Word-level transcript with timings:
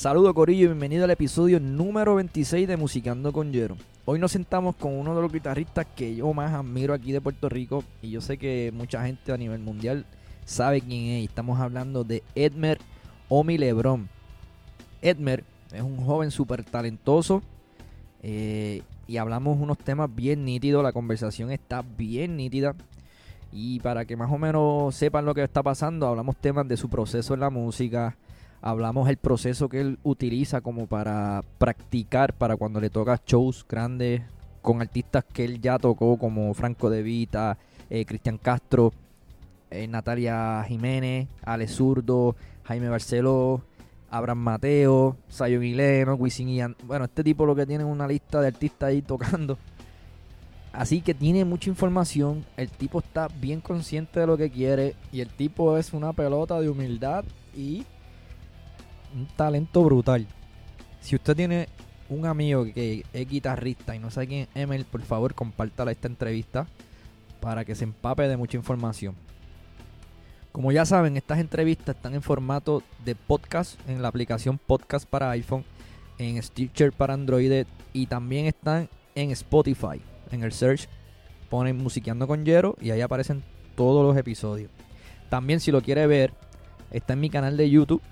Saludos 0.00 0.32
Corillo 0.32 0.64
y 0.64 0.68
bienvenido 0.68 1.04
al 1.04 1.10
episodio 1.10 1.60
número 1.60 2.14
26 2.14 2.66
de 2.66 2.78
Musicando 2.78 3.34
con 3.34 3.52
Jero. 3.52 3.76
Hoy 4.06 4.18
nos 4.18 4.32
sentamos 4.32 4.74
con 4.76 4.94
uno 4.94 5.14
de 5.14 5.20
los 5.20 5.30
guitarristas 5.30 5.86
que 5.94 6.16
yo 6.16 6.32
más 6.32 6.54
admiro 6.54 6.94
aquí 6.94 7.12
de 7.12 7.20
Puerto 7.20 7.50
Rico 7.50 7.84
y 8.00 8.08
yo 8.08 8.22
sé 8.22 8.38
que 8.38 8.72
mucha 8.74 9.04
gente 9.04 9.30
a 9.30 9.36
nivel 9.36 9.60
mundial 9.60 10.06
sabe 10.46 10.80
quién 10.80 11.18
es. 11.18 11.28
Estamos 11.28 11.60
hablando 11.60 12.02
de 12.02 12.22
Edmer 12.34 12.78
Omi 13.28 13.58
Lebron. 13.58 14.08
Edmer 15.02 15.44
es 15.70 15.82
un 15.82 15.98
joven 15.98 16.30
súper 16.30 16.64
talentoso 16.64 17.42
eh, 18.22 18.80
y 19.06 19.18
hablamos 19.18 19.60
unos 19.60 19.76
temas 19.76 20.08
bien 20.14 20.46
nítidos. 20.46 20.82
La 20.82 20.94
conversación 20.94 21.50
está 21.50 21.82
bien 21.82 22.38
nítida. 22.38 22.74
Y 23.52 23.80
para 23.80 24.06
que 24.06 24.16
más 24.16 24.32
o 24.32 24.38
menos 24.38 24.94
sepan 24.94 25.26
lo 25.26 25.34
que 25.34 25.42
está 25.42 25.62
pasando, 25.62 26.06
hablamos 26.06 26.36
temas 26.36 26.66
de 26.66 26.78
su 26.78 26.88
proceso 26.88 27.34
en 27.34 27.40
la 27.40 27.50
música, 27.50 28.16
hablamos 28.62 29.08
el 29.08 29.16
proceso 29.16 29.68
que 29.68 29.80
él 29.80 29.98
utiliza 30.02 30.60
como 30.60 30.86
para 30.86 31.42
practicar 31.58 32.34
para 32.34 32.56
cuando 32.56 32.80
le 32.80 32.90
toca 32.90 33.20
shows 33.26 33.64
grandes 33.68 34.22
con 34.62 34.80
artistas 34.80 35.24
que 35.24 35.44
él 35.44 35.60
ya 35.60 35.78
tocó 35.78 36.18
como 36.18 36.52
Franco 36.54 36.90
De 36.90 37.02
Vita, 37.02 37.56
eh, 37.88 38.04
Cristian 38.04 38.38
Castro, 38.38 38.92
eh, 39.70 39.86
Natalia 39.86 40.64
Jiménez, 40.68 41.28
Ale 41.42 41.66
Zurdo, 41.66 42.36
Jaime 42.64 42.88
Barceló, 42.88 43.62
Abraham 44.10 44.38
Mateo, 44.38 45.16
Zion 45.30 45.62
Hileno, 45.62 46.14
Wisin 46.14 46.48
y 46.48 46.60
Bueno, 46.84 47.06
este 47.06 47.24
tipo 47.24 47.46
lo 47.46 47.54
que 47.54 47.64
tiene 47.64 47.84
es 47.84 47.90
una 47.90 48.06
lista 48.06 48.40
de 48.40 48.48
artistas 48.48 48.88
ahí 48.88 49.02
tocando. 49.02 49.56
Así 50.72 51.00
que 51.00 51.14
tiene 51.14 51.44
mucha 51.44 51.68
información, 51.68 52.44
el 52.56 52.70
tipo 52.70 53.00
está 53.00 53.26
bien 53.26 53.60
consciente 53.60 54.20
de 54.20 54.26
lo 54.26 54.36
que 54.36 54.50
quiere 54.50 54.94
y 55.10 55.20
el 55.20 55.28
tipo 55.28 55.76
es 55.76 55.92
una 55.92 56.12
pelota 56.12 56.60
de 56.60 56.68
humildad 56.68 57.24
y 57.56 57.84
un 59.14 59.26
talento 59.36 59.82
brutal. 59.82 60.26
Si 61.00 61.16
usted 61.16 61.36
tiene 61.36 61.68
un 62.08 62.26
amigo 62.26 62.64
que 62.64 63.04
es 63.12 63.28
guitarrista 63.28 63.94
y 63.94 63.98
no 63.98 64.10
sabe 64.10 64.26
quién 64.26 64.40
es 64.42 64.48
Emel, 64.54 64.84
por 64.84 65.02
favor 65.02 65.34
compártala 65.34 65.92
esta 65.92 66.08
entrevista 66.08 66.66
para 67.40 67.64
que 67.64 67.74
se 67.74 67.84
empape 67.84 68.28
de 68.28 68.36
mucha 68.36 68.56
información. 68.56 69.14
Como 70.52 70.72
ya 70.72 70.84
saben, 70.84 71.16
estas 71.16 71.38
entrevistas 71.38 71.94
están 71.94 72.14
en 72.14 72.22
formato 72.22 72.82
de 73.04 73.14
podcast 73.14 73.78
en 73.88 74.02
la 74.02 74.08
aplicación 74.08 74.58
Podcast 74.58 75.08
para 75.08 75.30
iPhone, 75.30 75.64
en 76.18 76.42
Stitcher 76.42 76.92
para 76.92 77.14
Android 77.14 77.66
y 77.92 78.06
también 78.06 78.46
están 78.46 78.88
en 79.14 79.30
Spotify. 79.30 80.00
En 80.32 80.42
el 80.42 80.52
search 80.52 80.88
ponen 81.48 81.76
Musiqueando 81.76 82.26
con 82.26 82.44
Jero 82.44 82.76
y 82.80 82.90
ahí 82.90 83.00
aparecen 83.00 83.44
todos 83.76 84.04
los 84.04 84.16
episodios. 84.16 84.70
También 85.28 85.60
si 85.60 85.70
lo 85.70 85.82
quiere 85.82 86.06
ver, 86.08 86.32
está 86.90 87.12
en 87.12 87.20
mi 87.20 87.30
canal 87.30 87.56
de 87.56 87.70
YouTube. 87.70 88.02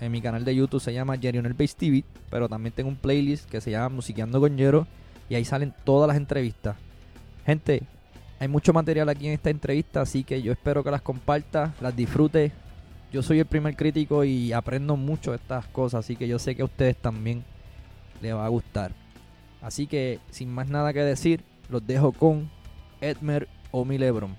En 0.00 0.12
mi 0.12 0.20
canal 0.20 0.44
de 0.44 0.54
YouTube 0.54 0.80
se 0.80 0.92
llama 0.92 1.16
Jerionel 1.16 1.54
Base 1.54 1.74
TV, 1.76 2.04
pero 2.30 2.48
también 2.48 2.74
tengo 2.74 2.88
un 2.88 2.96
playlist 2.96 3.48
que 3.48 3.60
se 3.60 3.70
llama 3.70 3.88
Musiqueando 3.88 4.40
con 4.40 4.56
Jero 4.56 4.86
y 5.28 5.34
ahí 5.34 5.44
salen 5.44 5.74
todas 5.84 6.06
las 6.06 6.16
entrevistas. 6.16 6.76
Gente, 7.46 7.82
hay 8.38 8.48
mucho 8.48 8.72
material 8.72 9.08
aquí 9.08 9.26
en 9.26 9.32
esta 9.32 9.50
entrevista, 9.50 10.02
así 10.02 10.22
que 10.22 10.42
yo 10.42 10.52
espero 10.52 10.84
que 10.84 10.90
las 10.90 11.00
comparta, 11.00 11.74
las 11.80 11.96
disfrute. 11.96 12.52
Yo 13.12 13.22
soy 13.22 13.38
el 13.38 13.46
primer 13.46 13.76
crítico 13.76 14.24
y 14.24 14.52
aprendo 14.52 14.96
mucho 14.96 15.30
de 15.30 15.38
estas 15.38 15.66
cosas, 15.66 16.04
así 16.04 16.16
que 16.16 16.28
yo 16.28 16.38
sé 16.38 16.54
que 16.54 16.62
a 16.62 16.66
ustedes 16.66 16.96
también 16.96 17.44
les 18.20 18.34
va 18.34 18.44
a 18.44 18.50
gustar. 18.50 18.92
Así 19.62 19.86
que, 19.86 20.20
sin 20.30 20.50
más 20.52 20.68
nada 20.68 20.92
que 20.92 21.00
decir, 21.00 21.42
los 21.70 21.86
dejo 21.86 22.12
con 22.12 22.50
Edmer 23.00 23.48
Omi 23.70 23.96
Lebron. 23.96 24.36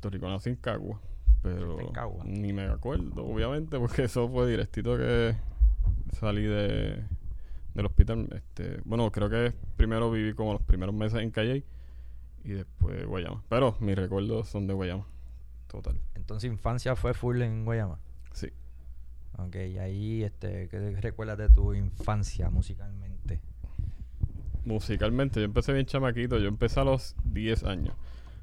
Puerto 0.00 0.16
Rico, 0.16 0.28
nací 0.30 0.48
en 0.48 0.56
Cagua, 0.56 0.98
pero 1.42 1.76
ni 2.24 2.54
me 2.54 2.62
acuerdo, 2.62 3.22
obviamente, 3.22 3.78
porque 3.78 4.04
eso 4.04 4.30
fue 4.30 4.50
directito 4.50 4.96
que 4.96 5.36
salí 6.18 6.42
de 6.42 7.04
del 7.74 7.86
hospital. 7.86 8.26
Este, 8.34 8.80
bueno, 8.86 9.12
creo 9.12 9.28
que 9.28 9.52
primero 9.76 10.10
viví 10.10 10.32
como 10.32 10.54
los 10.54 10.62
primeros 10.62 10.94
meses 10.94 11.20
en 11.20 11.30
Calle 11.30 11.64
y 12.44 12.52
después 12.52 13.04
Guayama. 13.04 13.44
Pero 13.50 13.76
mis 13.80 13.94
recuerdos 13.94 14.48
son 14.48 14.66
de 14.66 14.72
Guayama, 14.72 15.06
total. 15.68 16.00
Entonces, 16.14 16.50
infancia 16.50 16.96
fue 16.96 17.12
full 17.12 17.42
en 17.42 17.66
Guayama. 17.66 17.98
Sí. 18.32 18.48
Ok, 19.36 19.56
y 19.56 19.78
ahí, 19.78 20.22
este, 20.22 20.66
¿qué 20.68 20.98
recuerdas 20.98 21.36
de 21.36 21.50
tu 21.50 21.74
infancia 21.74 22.48
musicalmente? 22.48 23.42
Musicalmente, 24.64 25.40
yo 25.40 25.44
empecé 25.44 25.74
bien 25.74 25.84
chamaquito, 25.84 26.38
yo 26.38 26.48
empecé 26.48 26.80
a 26.80 26.84
los 26.84 27.14
10 27.24 27.64
años. 27.64 27.94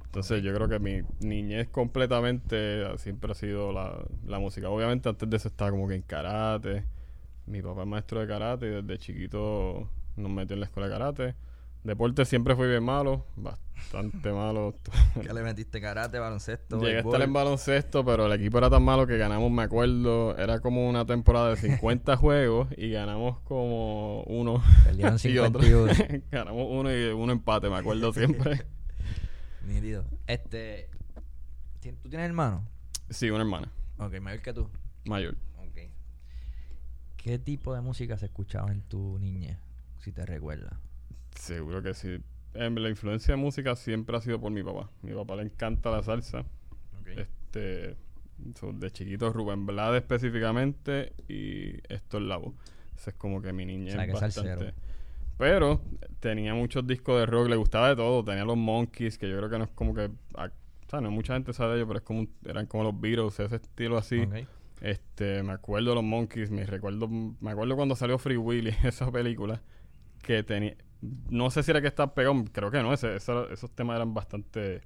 Entonces 0.08 0.42
yo 0.42 0.54
creo 0.54 0.70
que 0.70 0.80
mi 0.80 1.02
niñez 1.20 1.68
completamente 1.68 2.98
siempre 2.98 3.32
ha 3.32 3.36
sido 3.36 3.72
la, 3.72 4.40
música. 4.40 4.70
Obviamente 4.70 5.10
antes 5.10 5.30
de 5.30 5.38
eso 5.38 5.50
estaba 5.50 5.72
como 5.72 5.88
que 5.88 5.96
en 5.96 6.02
karate. 6.02 6.86
Mi 7.46 7.62
papá 7.62 7.82
es 7.82 7.88
maestro 7.88 8.20
de 8.22 8.28
karate 8.28 8.68
y 8.68 8.82
desde 8.82 8.98
chiquito 8.98 9.90
nos 10.16 10.32
metió 10.32 10.54
en 10.56 10.62
la 10.62 10.66
escuela 10.66 10.88
de 10.88 10.94
karate. 10.94 11.36
Deporte 11.84 12.26
siempre 12.26 12.56
fue 12.56 12.68
bien 12.68 12.84
malo, 12.84 13.26
bastante 13.36 14.32
malo. 14.34 14.76
¿Qué 15.22 15.34
le 15.34 15.44
metiste 15.44 15.80
karate, 15.80 16.20
baloncesto? 16.20 16.80
Llegué 16.80 16.98
a 16.98 17.00
estar 17.02 17.22
en 17.22 17.32
baloncesto, 17.32 18.04
pero 18.04 18.26
el 18.26 18.34
equipo 18.34 18.58
era 18.58 18.70
tan 18.70 18.84
malo 18.84 19.08
que 19.08 19.18
ganamos, 19.18 19.52
me 19.52 19.64
acuerdo, 19.64 20.38
era 20.38 20.60
como 20.60 20.90
una 20.90 21.06
temporada 21.06 21.52
de 21.52 21.58
50 21.58 22.18
juegos 22.18 22.68
y 22.76 22.92
ganamos 22.92 23.40
como 23.42 24.24
uno 24.24 24.64
y 25.24 25.38
otro. 25.38 25.62
ganamos 26.32 26.68
uno 26.70 26.94
y 26.94 27.06
uno 27.12 27.32
empate, 27.32 27.70
me 27.70 27.78
acuerdo 27.78 28.12
siempre. 28.14 28.66
Este. 30.28 30.90
¿Tú 32.02 32.10
tienes 32.10 32.28
hermano? 32.28 32.68
Sí, 33.10 33.30
una 33.30 33.42
hermana. 33.42 33.72
Ok, 33.98 34.20
mayor 34.20 34.42
que 34.42 34.54
tú. 34.54 34.70
Mayor. 35.06 35.36
Ok. 35.58 35.90
¿Qué 37.18 37.40
tipo 37.40 37.74
de 37.74 37.82
música 37.82 38.18
se 38.18 38.26
escuchaba 38.26 38.72
en 38.72 38.82
tu 38.82 39.18
niñez? 39.20 39.58
Si 40.00 40.12
te 40.12 40.26
recuerdas. 40.26 40.74
Seguro 41.36 41.82
que 41.82 41.94
sí. 41.94 42.20
La 42.54 42.90
influencia 42.90 43.36
de 43.36 43.42
música 43.42 43.76
siempre 43.76 44.18
ha 44.18 44.22
sido 44.22 44.40
por 44.40 44.52
mi 44.52 44.64
papá. 44.64 44.90
Mi 45.02 45.14
papá 45.14 45.36
le 45.36 45.44
encanta 45.44 45.92
la 45.92 46.02
salsa. 46.02 46.46
Este. 47.06 47.96
de 48.74 48.92
chiquito 48.92 49.32
Rubén 49.32 49.66
Blade 49.66 49.98
específicamente 50.00 51.14
y 51.28 51.78
esto 51.92 52.18
es 52.18 52.28
voz 52.28 52.54
Ese 52.96 53.12
es 53.12 53.16
como 53.16 53.42
que 53.42 53.54
mi 53.54 53.66
niñez 53.66 53.96
bastante. 54.12 54.74
Pero 55.38 55.82
tenía 56.20 56.54
muchos 56.54 56.86
discos 56.86 57.20
de 57.20 57.26
rock, 57.26 57.50
le 57.50 57.56
gustaba 57.56 57.90
de 57.90 57.96
todo. 57.96 58.24
Tenía 58.24 58.46
los 58.46 58.58
Monkeys, 58.58 59.18
que 59.18 59.30
yo 59.30 59.38
creo 59.38 59.50
que 59.50 59.58
no 59.58 59.64
es 59.66 59.72
como 59.72 59.94
que. 59.94 60.06
o 60.06 60.90
sea, 60.90 61.02
no 61.02 61.12
mucha 61.12 61.34
gente 61.34 61.54
sabe 61.54 61.72
de 61.72 61.78
ellos, 61.78 61.88
pero 61.88 62.00
es 62.00 62.06
como 62.06 62.28
eran 62.46 62.66
como 62.66 62.84
los 62.84 63.00
Beatles, 63.00 63.40
ese 63.40 63.56
estilo 63.56 63.98
así. 63.98 64.28
Este, 64.82 65.42
me 65.44 65.54
acuerdo 65.54 65.90
de 65.90 65.96
los 65.96 66.04
Monkeys, 66.04 66.52
me 66.52 66.64
recuerdo, 66.66 67.08
me 67.08 67.52
acuerdo 67.52 67.76
cuando 67.76 67.96
salió 67.96 68.18
Free 68.20 68.38
Willy, 68.38 68.76
esa 68.84 69.12
película, 69.12 69.62
que 70.22 70.44
tenía. 70.44 70.76
No 71.30 71.52
sé 71.52 71.62
si 71.62 71.72
era 71.72 71.82
que 71.82 71.88
estaba 71.88 72.14
pegado, 72.14 72.44
creo 72.52 72.72
que 72.72 72.82
no, 72.82 72.94
ese, 72.94 73.16
esos 73.16 73.72
temas 73.76 73.96
eran 73.96 74.14
bastante 74.14 74.82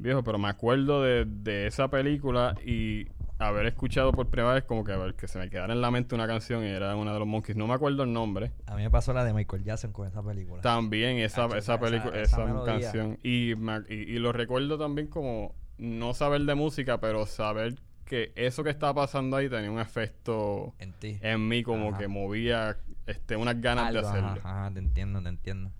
viejos, 0.00 0.22
pero 0.24 0.38
me 0.38 0.48
acuerdo 0.48 1.02
de, 1.02 1.24
de 1.26 1.66
esa 1.66 1.88
película 1.88 2.54
y 2.64 3.06
haber 3.40 3.66
escuchado 3.66 4.12
por 4.12 4.28
primera 4.28 4.54
vez 4.54 4.64
como 4.64 4.84
que, 4.84 4.92
a 4.92 4.98
ver, 4.98 5.14
que 5.14 5.26
se 5.26 5.38
me 5.38 5.48
quedara 5.48 5.72
en 5.72 5.80
la 5.80 5.90
mente 5.90 6.14
una 6.14 6.26
canción 6.26 6.64
y 6.64 6.68
era 6.68 6.94
una 6.94 7.12
de 7.12 7.18
los 7.18 7.26
Monkeys. 7.26 7.56
No 7.56 7.66
me 7.66 7.74
acuerdo 7.74 8.02
el 8.02 8.12
nombre. 8.12 8.52
A 8.66 8.76
mí 8.76 8.82
me 8.82 8.90
pasó 8.90 9.12
la 9.12 9.24
de 9.24 9.32
Michael 9.32 9.64
Jackson 9.64 9.92
con 9.92 10.06
esa 10.06 10.22
película. 10.22 10.60
También 10.60 11.18
esa, 11.18 11.46
esa 11.56 11.80
película, 11.80 12.20
esa, 12.20 12.44
canción. 12.64 13.18
Y, 13.22 13.52
y, 13.88 14.18
lo 14.18 14.32
recuerdo 14.32 14.78
también 14.78 15.06
como 15.06 15.54
no 15.78 16.12
saber 16.12 16.42
de 16.42 16.54
música, 16.54 17.00
pero 17.00 17.24
saber 17.26 17.76
que 18.04 18.32
eso 18.36 18.62
que 18.62 18.70
estaba 18.70 18.94
pasando 18.94 19.36
ahí 19.36 19.48
tenía 19.48 19.70
un 19.70 19.80
efecto 19.80 20.74
en 20.78 20.92
ti. 20.92 21.18
En 21.22 21.48
mí, 21.48 21.62
como 21.62 21.96
que 21.96 22.08
movía 22.08 22.76
este, 23.06 23.36
unas 23.36 23.60
ganas 23.60 23.92
de 23.92 24.00
hacerlo. 24.00 24.40
Ajá, 24.44 24.70
te 24.72 24.80
entiendo, 24.80 25.22
te 25.22 25.30
entiendo. 25.30 25.72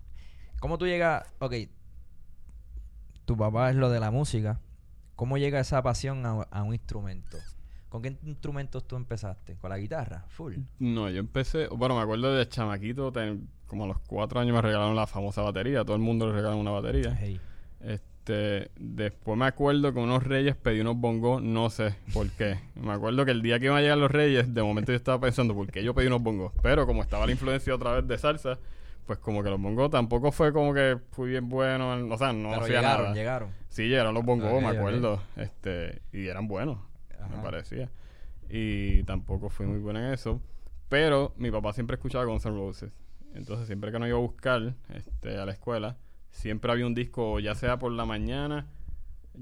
¿Cómo 0.61 0.78
tú 0.78 0.87
llegas? 0.87 1.26
Ok, 1.40 1.55
tu 3.30 3.36
papá 3.36 3.70
es 3.70 3.76
lo 3.76 3.90
de 3.90 4.00
la 4.00 4.10
música 4.10 4.58
¿Cómo 5.14 5.38
llega 5.38 5.60
esa 5.60 5.80
pasión 5.84 6.26
a, 6.26 6.62
un 6.64 6.74
instrumento? 6.74 7.38
¿Con 7.88 8.02
qué 8.02 8.16
instrumentos 8.24 8.88
tú 8.88 8.96
empezaste? 8.96 9.54
¿Con 9.54 9.70
la 9.70 9.78
guitarra? 9.78 10.24
Full. 10.30 10.54
No, 10.80 11.08
yo 11.10 11.20
empecé, 11.20 11.68
bueno, 11.68 11.94
me 11.94 12.00
acuerdo 12.00 12.34
de 12.34 12.48
como 13.66 13.84
a 13.84 13.86
los 13.86 13.98
cuatro 14.00 14.40
años 14.40 14.56
me 14.56 14.62
regalaron 14.62 14.96
la 14.96 15.06
famosa 15.06 15.42
batería, 15.42 15.84
todo 15.84 15.94
el 15.94 16.02
mundo 16.02 16.26
le 16.26 16.32
regalaron 16.32 16.58
una 16.58 16.72
batería. 16.72 17.10
Este, 17.80 18.10
Este, 18.30 18.70
después 18.78 19.38
me 19.38 19.46
acuerdo 19.46 19.92
que 19.92 19.98
unos 19.98 20.24
reyes 20.24 20.56
pedí 20.56 20.80
unos 20.80 20.96
bongos, 20.96 21.42
no 21.42 21.70
sé 21.70 21.94
por 22.12 22.28
qué. 22.30 22.58
Me 22.74 22.92
acuerdo 22.92 23.24
que 23.24 23.30
el 23.30 23.42
día 23.42 23.58
que 23.60 23.66
iban 23.66 23.78
a 23.78 23.80
llegar 23.80 23.98
los 23.98 24.10
reyes, 24.10 24.52
de 24.52 24.62
momento 24.62 24.92
yo 24.92 24.96
estaba 24.96 25.20
pensando, 25.20 25.54
¿por 25.54 25.70
qué 25.70 25.84
yo 25.84 25.94
pedí 25.94 26.08
unos 26.08 26.22
bongos? 26.22 26.52
Pero 26.62 26.86
como 26.86 27.02
estaba 27.02 27.26
la 27.26 27.32
influencia 27.32 27.74
otra 27.74 27.92
vez 27.92 28.08
de 28.08 28.18
salsa, 28.18 28.58
pues 29.06 29.19
como 29.19 29.43
que 29.43 29.50
los 29.50 29.61
bongos 29.61 29.91
tampoco 29.91 30.31
fue 30.32 30.52
como 30.52 30.73
que 30.75 30.99
fui 31.12 31.31
bien 31.31 31.49
bueno, 31.49 31.93
o 32.12 32.19
sea, 32.19 32.32
no 32.32 32.50
Pero 32.50 32.62
hacía 32.62 32.76
llegaron, 32.81 33.02
nada. 33.05 33.14
llegaron. 33.14 33.50
Sí, 33.69 33.88
llegaron 33.88 34.14
los 34.14 34.25
bongos, 34.25 34.62
me 34.62 34.69
acuerdo. 34.69 35.20
Este, 35.37 36.02
y 36.12 36.26
eran 36.26 36.47
buenos, 36.49 36.79
me 37.31 37.43
parecía. 37.43 37.91
Y 38.49 39.02
tampoco 39.05 39.49
fui 39.49 39.67
muy 39.67 39.79
bueno 39.79 40.00
en 40.00 40.12
eso. 40.12 40.41
Pero 40.88 41.35
mi 41.37 41.50
papá 41.52 41.73
siempre 41.73 41.94
escuchaba 41.94 42.25
Guns 42.25 42.44
N' 42.47 42.56
Roses. 42.56 42.91
Entonces, 43.35 43.69
siempre 43.69 43.93
que 43.93 43.99
nos 44.00 44.08
iba 44.08 44.19
a 44.19 44.20
buscar 44.20 44.75
este, 44.93 45.38
a 45.38 45.47
la 45.47 45.52
escuela, 45.52 45.97
siempre 46.32 46.73
había 46.73 46.85
un 46.85 46.94
disco, 46.94 47.38
ya 47.38 47.55
sea 47.55 47.79
por 47.79 47.93
la 47.93 48.05
mañana, 48.05 48.67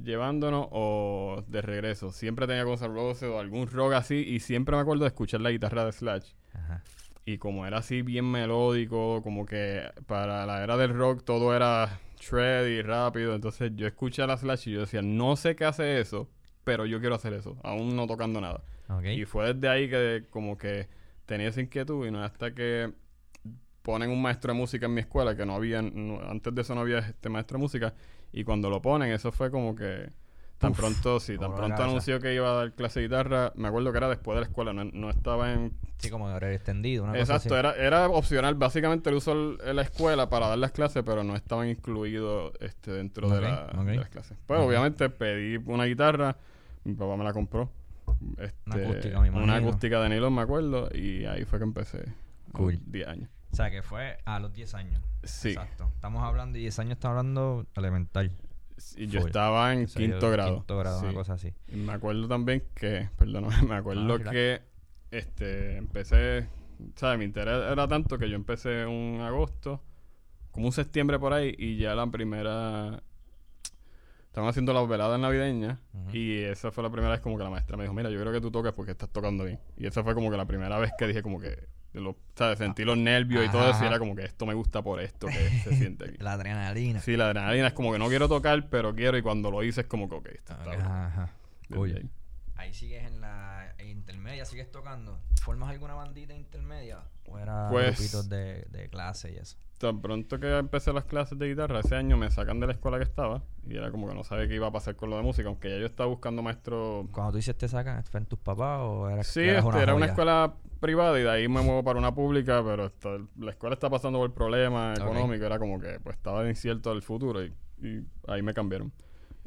llevándonos 0.03 0.69
o 0.71 1.43
de 1.49 1.63
regreso. 1.63 2.11
Siempre 2.13 2.47
tenía 2.47 2.65
Guns 2.65 2.83
N' 2.83 2.93
Roses 2.95 3.31
o 3.31 3.39
algún 3.41 3.67
rock 3.67 3.95
así. 3.95 4.17
Y 4.17 4.41
siempre 4.41 4.77
me 4.77 4.83
acuerdo 4.83 5.05
de 5.05 5.09
escuchar 5.09 5.41
la 5.41 5.51
guitarra 5.51 5.87
de 5.87 5.93
Slash. 5.93 6.33
Ajá. 6.53 6.83
Y 7.29 7.37
como 7.37 7.67
era 7.67 7.77
así 7.79 8.01
bien 8.01 8.25
melódico, 8.25 9.23
como 9.23 9.45
que 9.45 9.83
para 10.07 10.47
la 10.47 10.63
era 10.65 10.79
del 10.79 10.95
rock 10.95 11.25
todo 11.25 11.55
era 11.55 12.01
shred 12.19 12.67
y 12.69 12.81
rápido. 12.81 13.35
Entonces 13.35 13.73
yo 13.75 13.87
escuché 13.87 14.23
a 14.23 14.27
la 14.27 14.39
Slash 14.39 14.69
y 14.69 14.73
yo 14.73 14.81
decía, 14.81 15.03
no 15.03 15.37
sé 15.37 15.55
qué 15.55 15.67
hace 15.67 16.01
eso, 16.01 16.31
pero 16.65 16.87
yo 16.87 17.01
quiero 17.01 17.17
hacer 17.17 17.35
eso, 17.35 17.59
aún 17.63 17.95
no 17.95 18.07
tocando 18.07 18.41
nada. 18.41 18.63
Y 19.21 19.27
fue 19.27 19.53
desde 19.53 19.69
ahí 19.69 19.91
que 19.91 20.25
como 20.31 20.57
que 20.57 20.89
tenía 21.27 21.49
esa 21.49 21.61
inquietud 21.61 22.07
y 22.07 22.11
no 22.11 22.25
hasta 22.25 22.55
que 22.55 22.95
ponen 23.83 24.09
un 24.11 24.23
maestro 24.23 24.55
de 24.55 24.59
música 24.59 24.87
en 24.87 24.95
mi 24.95 25.01
escuela, 25.03 25.37
que 25.37 25.45
no 25.45 25.55
había, 25.55 25.83
no- 25.83 26.21
antes 26.31 26.55
de 26.55 26.63
eso 26.63 26.75
no 26.75 26.81
había 26.81 27.01
este 27.01 27.29
maestro 27.29 27.59
de 27.59 27.63
música, 27.63 27.95
y 28.33 28.43
cuando 28.43 28.71
lo 28.71 28.81
ponen, 28.81 29.13
eso 29.13 29.33
fue 29.33 29.51
como 29.51 29.75
que 29.75 30.11
tan 30.59 30.73
Uf, 30.73 30.79
pronto, 30.79 31.21
sí, 31.21 31.39
tan 31.39 31.55
pronto 31.55 31.83
anunció 31.83 32.21
que 32.21 32.35
iba 32.35 32.51
a 32.51 32.53
dar 32.55 32.73
clase 32.73 33.01
de 33.01 33.07
guitarra, 33.07 33.53
me 33.55 33.69
acuerdo 33.69 33.93
que 33.93 33.99
era 33.99 34.09
después 34.09 34.35
de 34.37 34.41
la 34.41 34.47
escuela, 34.49 34.73
no, 34.73 34.85
no 34.85 35.09
estaba 35.11 35.53
en 35.53 35.73
Sí, 35.99 36.11
como 36.11 36.27
horario 36.27 36.55
extendido, 36.57 37.05
una 37.05 37.13
cosa 37.13 37.23
Exacto, 37.37 37.55
así. 37.55 37.59
era, 37.59 37.73
era 37.87 38.09
opcional. 38.09 38.55
Básicamente 38.55 39.11
lo 39.11 39.17
usó 39.19 39.35
la 39.35 39.83
escuela 39.83 40.29
para 40.29 40.49
dar 40.49 40.59
las 40.59 40.71
clases, 40.73 41.03
pero 41.05 41.25
no 41.25 41.35
estaban 41.37 41.69
incluidos 41.69 42.53
este, 42.61 42.93
dentro 42.93 43.29
de, 43.31 43.41
la- 43.41 43.67
de 43.85 43.97
las 43.97 44.09
clases. 44.09 44.37
Pues 44.47 44.61
obviamente 44.61 45.09
pedí 45.11 45.57
una 45.67 45.85
guitarra, 45.85 46.37
mi 46.85 46.95
papá 46.95 47.17
me 47.17 47.25
la 47.25 47.33
compró. 47.33 47.71
Este, 48.39 48.55
Una 48.67 48.77
acústica, 48.77 49.19
Una 49.21 49.57
acústica 49.57 50.01
de 50.01 50.09
nylon, 50.09 50.35
me 50.35 50.43
acuerdo, 50.43 50.89
y 50.95 51.25
ahí 51.25 51.45
fue 51.45 51.59
que 51.59 51.65
empecé. 51.65 52.05
Cool. 52.53 52.75
los 52.75 52.93
10 52.93 53.09
años. 53.09 53.31
O 53.53 53.57
sea, 53.57 53.71
que 53.71 53.83
fue 53.83 54.19
a 54.25 54.39
los 54.41 54.53
10 54.53 54.75
años. 54.75 55.03
Sí. 55.25 55.51
Exacto. 55.51 55.91
Estamos 55.95 56.23
hablando, 56.23 56.59
y 56.59 56.63
10 56.63 56.79
años 56.79 56.93
estamos 56.93 57.19
hablando 57.19 57.67
elemental. 57.77 58.31
Y 58.97 59.07
yo 59.09 59.21
Full. 59.21 59.29
estaba 59.29 59.73
en 59.73 59.87
quinto 59.87 60.31
grado. 60.31 60.57
Quinto 60.57 60.79
grado, 60.79 61.01
una 61.01 61.09
Sí. 61.11 61.15
cosa 61.15 61.33
así. 61.35 61.55
Y 61.69 61.77
me 61.77 61.93
acuerdo 61.93 62.29
también 62.29 62.63
que, 62.75 63.09
perdóname, 63.17 63.55
me 63.69 63.75
acuerdo 63.75 64.15
Ah, 64.15 64.31
que 64.31 64.63
este 65.11 65.77
empecé, 65.77 66.49
¿sabes? 66.97 67.19
Mi 67.19 67.25
interés 67.25 67.55
era 67.73 67.89
tanto 67.89 68.19
que 68.19 68.29
yo 68.29 68.37
empecé 68.37 68.87
un 68.87 69.21
agosto, 69.21 69.83
como 70.53 70.67
un 70.67 70.73
septiembre 70.73 71.19
por 71.19 71.33
ahí, 71.33 71.55
y 71.59 71.77
ya 71.79 71.95
la 71.95 72.07
primera. 72.09 73.03
Estaban 74.27 74.51
haciendo 74.51 74.73
las 74.73 74.87
veladas 74.87 75.19
navideñas, 75.19 75.81
Ujú. 75.95 76.17
y 76.17 76.39
esa 76.43 76.71
fue 76.71 76.85
la 76.85 76.91
primera 76.91 77.13
vez 77.13 77.21
como 77.21 77.37
que 77.39 77.45
la 77.45 77.51
maestra 77.51 77.77
me 77.77 77.85
dijo: 77.85 77.95
Mira, 77.95 78.11
yo 78.11 78.21
creo 78.21 78.33
que 78.33 78.41
tú 78.41 78.51
tocas 78.51 78.73
porque 78.75 78.93
estás 78.93 79.09
tocando 79.11 79.45
bien. 79.45 79.59
Y 79.77 79.87
esa 79.87 80.05
fue 80.05 80.15
como 80.15 80.31
que 80.31 80.37
la 80.37 80.45
primera 80.47 80.79
vez 80.79 80.93
que 80.97 81.07
dije, 81.09 81.23
como 81.23 81.41
que, 81.41 81.67
lo, 81.95 82.17
¿sabes? 82.37 82.59
Sentí 82.59 82.85
los 82.85 82.97
nervios 82.97 83.45
y 83.47 83.49
todo 83.49 83.71
eso, 83.71 83.83
y 83.83 83.87
era 83.87 83.99
como 83.99 84.15
que 84.15 84.25
esto 84.25 84.47
me 84.47 84.55
gusta 84.55 84.83
por 84.83 85.01
esto 85.01 85.27
que 85.27 85.61
se 85.65 85.75
siente 85.77 86.05
aquí. 86.05 86.17
La 86.19 86.33
adrenalina. 86.33 87.01
Sí, 87.01 87.17
la 87.17 87.27
adrenalina 87.27 87.69
es 87.69 87.73
como 87.73 87.93
que 87.93 87.99
no 87.99 88.09
quiero 88.09 88.29
tocar, 88.29 88.69
pero 88.69 88.95
quiero, 88.95 89.17
y 89.17 89.23
cuando 89.23 89.51
lo 89.51 89.63
hice 89.63 89.83
es 89.83 89.87
como 89.87 90.09
que, 90.09 90.17
ok, 90.17 90.27
esto 90.27 90.53
está 90.53 91.07
ajá. 91.07 91.31
Ahí. 92.59 92.75
Sigues 92.75 93.05
en 93.05 93.21
la 93.21 93.75
intermedia, 93.85 94.45
sigues 94.45 94.71
tocando. 94.71 95.19
¿Formas 95.43 95.71
alguna 95.71 95.95
bandita 95.95 96.35
intermedia? 96.35 97.01
¿O 97.27 97.39
era 97.39 97.69
Pues- 97.71 97.97
grupitos 97.97 98.29
de, 98.29 98.67
de 98.71 98.89
clase 98.91 99.33
y 99.33 99.37
eso? 99.37 99.57
Tan 99.79 100.01
pronto 100.03 100.41
que 100.41 100.59
empecé 100.59 100.93
las 100.93 101.05
clases 101.05 101.39
de 101.39 101.49
guitarra, 101.49 101.79
ese 101.79 101.95
año 101.95 102.17
me 102.17 102.29
sacan 102.33 102.59
de 102.59 102.67
la 102.67 102.73
escuela 102.73 102.99
que 102.99 103.05
estaba 103.05 103.45
y 103.65 103.77
era 103.77 103.93
como 103.93 104.09
que 104.09 104.15
no 104.15 104.25
sabía 104.25 104.49
qué 104.49 104.57
iba 104.57 104.67
a 104.67 104.73
pasar 104.73 104.97
con 104.97 105.09
lo 105.09 105.17
de 105.17 105.23
música, 105.23 105.47
aunque 105.49 105.71
ya 105.71 105.79
yo 105.79 105.87
estaba 105.87 106.09
buscando 106.09 106.43
maestro. 106.43 107.09
Cuando 107.13 107.31
tú 107.31 107.37
dices 107.37 107.57
te 107.57 107.69
sacan, 107.69 108.03
¿fue 108.03 108.19
en 108.19 108.27
tus 108.27 108.41
papás 108.41 108.81
o 108.83 109.09
era 109.09 109.23
Sí, 109.23 109.43
este, 109.43 109.79
era 109.81 109.95
una 109.95 110.07
escuela 110.07 110.53
privada 110.81 111.17
y 111.21 111.23
de 111.23 111.31
ahí 111.31 111.47
me 111.49 111.63
muevo 111.63 111.85
para 111.85 111.97
una 111.99 112.13
pública, 112.13 112.61
pero 112.65 112.87
esta- 112.87 113.19
la 113.39 113.51
escuela 113.53 113.75
está 113.75 113.89
pasando 113.89 114.19
por 114.19 114.35
problemas 114.35 114.99
económicos, 114.99 115.47
era 115.47 115.61
como 115.61 115.79
que 115.81 116.01
pues 116.01 116.17
estaba 116.17 116.49
incierto 116.49 116.91
el 116.91 117.03
futuro 117.03 117.45
y, 117.45 117.55
y 117.81 118.05
ahí 118.27 118.43
me 118.43 118.55
cambiaron. 118.55 118.93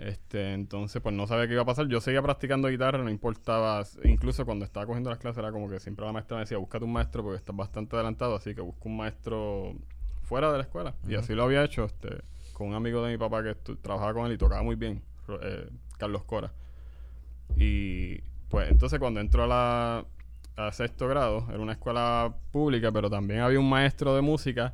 Este, 0.01 0.53
entonces 0.53 0.99
pues 0.99 1.13
no 1.13 1.27
sabía 1.27 1.45
qué 1.45 1.53
iba 1.53 1.61
a 1.61 1.65
pasar. 1.65 1.87
Yo 1.87 2.01
seguía 2.01 2.23
practicando 2.23 2.69
guitarra, 2.69 3.03
no 3.03 3.09
importaba, 3.09 3.83
incluso 4.03 4.45
cuando 4.45 4.65
estaba 4.65 4.87
cogiendo 4.87 5.11
las 5.11 5.19
clases 5.19 5.37
era 5.37 5.51
como 5.51 5.69
que 5.69 5.79
siempre 5.79 6.03
la 6.05 6.11
maestra 6.11 6.37
me 6.37 6.41
decía, 6.41 6.57
búscate 6.57 6.85
un 6.85 6.93
maestro 6.93 7.21
porque 7.21 7.37
estás 7.37 7.55
bastante 7.55 7.95
adelantado, 7.95 8.35
así 8.35 8.55
que 8.55 8.61
busca 8.61 8.81
un 8.85 8.97
maestro 8.97 9.75
fuera 10.23 10.51
de 10.51 10.57
la 10.57 10.63
escuela. 10.63 10.95
Y 11.07 11.13
así 11.13 11.35
lo 11.35 11.43
había 11.43 11.63
hecho 11.63 11.85
este, 11.85 12.23
con 12.53 12.69
un 12.69 12.73
amigo 12.73 13.05
de 13.05 13.11
mi 13.11 13.17
papá 13.19 13.43
que 13.43 13.53
trabajaba 13.75 14.13
con 14.15 14.25
él 14.25 14.33
y 14.33 14.37
tocaba 14.39 14.63
muy 14.63 14.75
bien, 14.75 15.03
eh, 15.39 15.69
Carlos 15.99 16.23
Cora. 16.23 16.51
Y 17.55 18.21
pues 18.49 18.71
entonces 18.71 18.97
cuando 18.97 19.19
entró 19.19 19.43
a 19.43 19.47
la 19.47 20.05
a 20.57 20.71
sexto 20.71 21.07
grado, 21.07 21.45
era 21.49 21.59
una 21.59 21.73
escuela 21.73 22.33
pública, 22.51 22.91
pero 22.91 23.07
también 23.07 23.41
había 23.41 23.59
un 23.59 23.69
maestro 23.69 24.15
de 24.15 24.21
música. 24.21 24.73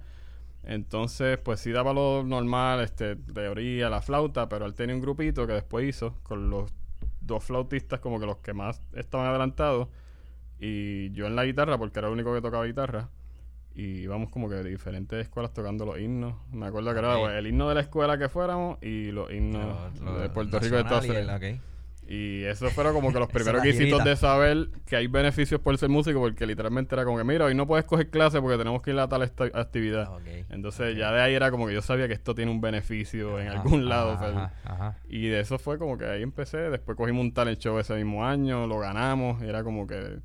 Entonces, 0.70 1.38
pues 1.40 1.62
sí 1.62 1.72
daba 1.72 1.94
lo 1.94 2.24
normal, 2.24 2.82
este, 2.82 3.16
teoría, 3.16 3.90
la 3.90 4.02
flauta, 4.02 4.50
pero 4.50 4.66
él 4.66 4.74
tenía 4.76 4.94
un 4.96 5.02
grupito 5.02 5.48
que 5.48 5.54
después 5.54 5.88
hizo 5.88 6.16
con 6.24 6.50
los 6.50 6.70
dos 7.22 7.44
flautistas 7.44 8.02
como 8.02 8.20
que 8.20 8.26
los 8.26 8.38
que 8.38 8.54
más 8.54 8.82
estaban 8.94 9.28
adelantados 9.28 9.88
y 10.60 11.10
yo 11.12 11.26
en 11.28 11.36
la 11.36 11.46
guitarra 11.46 11.78
porque 11.78 12.00
era 12.00 12.08
el 12.10 12.14
único 12.14 12.34
que 12.34 12.42
tocaba 12.42 12.66
guitarra 12.66 13.10
y 13.76 14.00
íbamos 14.02 14.30
como 14.30 14.50
que 14.50 14.56
de 14.56 14.70
diferentes 14.70 15.20
escuelas 15.22 15.54
tocando 15.54 15.86
los 15.86 16.00
himnos. 16.00 16.36
Me 16.52 16.66
acuerdo 16.66 16.92
que 16.94 17.00
era 17.00 17.14
pues, 17.28 17.36
el 17.36 17.48
himno 17.48 17.70
de 17.70 17.76
la 17.76 17.82
escuela 17.82 18.18
que 18.18 18.28
fuéramos 18.28 18.78
y 18.82 19.12
los 19.12 19.32
himnos 19.32 19.66
Lo- 20.02 20.06
lo 20.06 20.20
de 20.20 20.30
Puerto 20.30 20.60
Rico 20.60 20.76
y 20.76 20.78
de 20.78 20.84
Estados 20.84 21.04
Unidos. 21.10 21.28
Y 22.10 22.44
eso 22.46 22.70
fueron 22.70 22.94
como 22.94 23.12
que 23.12 23.20
los 23.20 23.28
primeros 23.32 23.62
quesitos 23.62 24.00
girita. 24.00 24.04
de 24.10 24.16
saber 24.16 24.70
que 24.86 24.96
hay 24.96 25.08
beneficios 25.08 25.60
por 25.60 25.78
ser 25.78 25.90
músico, 25.90 26.20
porque 26.22 26.46
literalmente 26.48 26.96
era 26.96 27.04
como 27.04 27.18
que, 27.18 27.26
mira, 27.26 27.44
hoy 27.46 27.54
no 27.54 27.68
puedes 27.68 27.84
coger 27.86 28.10
clase 28.10 28.40
porque 28.42 28.58
tenemos 28.58 28.82
que 28.82 28.92
ir 28.92 29.00
a 29.00 29.10
tal 29.10 29.24
esta- 29.24 29.44
actividad. 29.54 30.14
Ok, 30.16 30.22
Entonces 30.50 30.96
ya 30.96 31.12
de 31.12 31.22
ahí 31.22 31.34
era 31.34 31.52
como 31.52 31.68
que 31.68 31.74
yo 31.74 31.82
sabía 31.82 32.08
que 32.08 32.14
esto 32.14 32.34
tiene 32.34 32.50
un 32.52 32.62
beneficio 32.62 33.40
en 33.42 33.50
algún 33.50 33.90
lado. 33.90 34.14
ajá. 34.14 34.98
Y 35.10 35.28
de 35.28 35.42
eso 35.42 35.60
fue 35.60 35.78
como 35.78 35.98
que 35.98 36.06
ahí 36.06 36.24
empecé. 36.24 36.58
Después 36.70 36.96
cogimos 36.98 37.22
un 37.22 37.34
talent 37.34 37.60
show 37.60 37.78
ese 37.78 37.94
mismo 37.96 38.26
año, 38.26 38.68
lo 38.68 38.80
ganamos. 38.80 39.42
Y 39.44 39.48
era 39.48 39.64
como 39.64 39.86
que... 39.86 40.20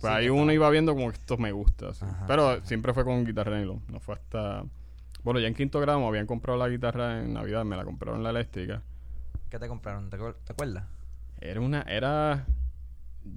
Sí, 0.00 0.18
ahí 0.18 0.24
que 0.24 0.30
uno 0.30 0.50
iba 0.52 0.70
viendo 0.70 0.94
como 0.94 1.10
que 1.10 1.18
esto 1.18 1.36
me 1.36 1.52
gusta. 1.52 1.90
Pero 2.26 2.64
siempre 2.64 2.94
fue 2.94 3.04
con 3.04 3.22
guitarra 3.26 3.58
nylon. 3.58 3.82
No 3.88 4.00
fue 4.00 4.14
hasta... 4.14 4.64
Bueno, 5.22 5.38
ya 5.40 5.48
en 5.48 5.54
quinto 5.54 5.78
grado 5.80 6.00
me 6.00 6.06
habían 6.06 6.24
comprado 6.26 6.58
la 6.58 6.66
guitarra 6.70 7.20
en 7.20 7.34
Navidad. 7.34 7.66
Me 7.66 7.76
la 7.76 7.84
compraron 7.84 8.22
la 8.22 8.30
eléctrica. 8.30 8.80
¿Qué 9.50 9.58
te 9.58 9.68
compraron? 9.68 10.08
¿Te, 10.08 10.16
acuer- 10.16 10.36
te 10.44 10.54
acuerdas? 10.54 10.84
Era 11.40 11.60
una, 11.60 11.82
era, 11.82 12.46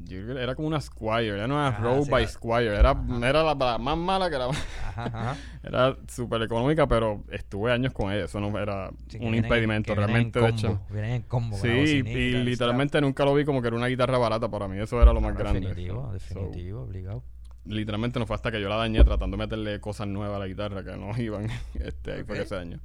yo 0.05 0.22
creo 0.24 0.36
que 0.36 0.43
era 0.43 0.55
como 0.55 0.67
una 0.67 0.81
Squire, 0.81 1.29
era 1.36 1.45
una 1.45 1.69
Ajá, 1.69 1.81
Road 1.81 2.03
sí, 2.03 2.12
by 2.12 2.24
la- 2.24 2.27
Squire, 2.27 2.75
era, 2.75 2.91
era 3.24 3.43
la, 3.43 3.55
la 3.55 3.77
más 3.77 3.98
mala 3.98 4.29
que 4.29 4.36
era, 4.36 4.48
Ajá, 4.48 5.05
ajá. 5.05 5.38
era 5.63 5.98
súper 6.07 6.41
económica, 6.41 6.88
pero 6.88 7.24
estuve 7.31 7.72
años 7.72 7.93
con 7.93 8.12
ella, 8.12 8.25
eso 8.25 8.39
no 8.39 8.57
era 8.60 8.91
Sí, 9.07 9.17
un 9.22 9.27
en- 9.27 9.36
impedimento 9.36 9.91
en 9.93 9.98
realmente, 9.98 10.39
de 10.39 10.50
hecho. 10.50 10.79
Vienen 10.91 11.12
en 11.12 11.22
combo. 11.24 11.57
Sí, 11.57 11.67
la 11.67 11.75
y, 11.75 12.43
literalmente 12.43 13.00
nunca 13.01 13.24
lo 13.25 13.33
vi 13.33 13.45
como 13.45 13.62
que 13.62 13.67
era 13.69 13.77
una 13.77 13.88
guitarra 13.88 14.17
barata 14.17 14.50
para 14.50 14.67
mí, 14.67 14.79
eso 14.79 15.01
era 15.01 15.13
lo 15.13 15.22
más 15.22 15.38
grande. 15.38 15.69
Definitivo, 15.69 16.01
So, 16.03 16.13
definitivo, 16.13 16.81
obligado. 16.81 17.24
literalmente 17.65 18.19
no 18.19 18.25
fue 18.25 18.36
hasta 18.36 18.51
que 18.51 18.60
yo 18.62 18.67
la 18.69 18.75
dañé 18.75 19.03
tratando 19.03 19.38
de 19.38 19.43
meterle 19.43 19.79
cosas 19.79 20.07
nuevas 20.07 20.36
a 20.36 20.39
la 20.39 20.48
guitarra 20.48 20.83
que 20.83 20.98
no 20.98 21.17
iban, 21.22 21.48
este, 21.79 22.13
ahí 22.13 22.24
fue 22.24 22.36
Ok. 22.36 22.43
ese 22.45 22.55
año. 22.55 22.79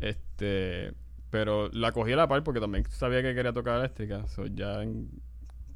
Este, 0.00 0.92
pero 1.30 1.68
la 1.72 1.92
cogí 1.92 2.12
a 2.12 2.16
la 2.16 2.28
par 2.28 2.42
porque 2.42 2.60
también 2.60 2.84
sabía 2.90 3.22
que 3.22 3.34
quería 3.34 3.52
tocar 3.52 3.78
eléctrica. 3.78 4.26
So, 4.28 4.46
ya 4.46 4.82
en, 4.82 5.10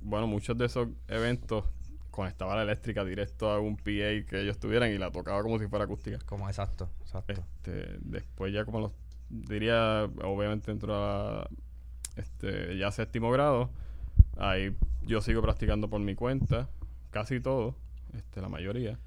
bueno, 0.01 0.27
muchos 0.27 0.57
de 0.57 0.67
esos 0.67 0.89
eventos 1.09 1.65
conectaba 2.11 2.57
la 2.57 2.63
eléctrica 2.63 3.05
directo 3.05 3.51
a 3.51 3.59
un 3.59 3.77
PA 3.77 3.85
que 4.29 4.43
ellos 4.43 4.59
tuvieran 4.59 4.91
y 4.93 4.99
la 4.99 5.11
tocaba 5.11 5.43
como 5.43 5.59
si 5.59 5.67
fuera 5.67 5.87
acústica. 5.87 6.19
Como 6.27 6.49
exacto, 6.49 6.91
exacto. 7.01 7.33
Este, 7.33 7.99
después 8.01 8.53
ya 8.53 8.65
como 8.65 8.81
los 8.81 8.93
diría, 9.29 10.09
obviamente 10.23 10.71
entró 10.71 10.95
a 10.95 11.49
este, 12.17 12.77
ya 12.77 12.91
séptimo 12.91 13.31
grado. 13.31 13.71
Ahí 14.37 14.77
yo 15.03 15.21
sigo 15.21 15.43
practicando 15.43 15.89
por 15.89 16.01
mi 16.01 16.15
cuenta, 16.15 16.69
casi 17.11 17.41
todo, 17.41 17.77
este, 18.15 18.41
la 18.41 18.49
mayoría. 18.49 18.99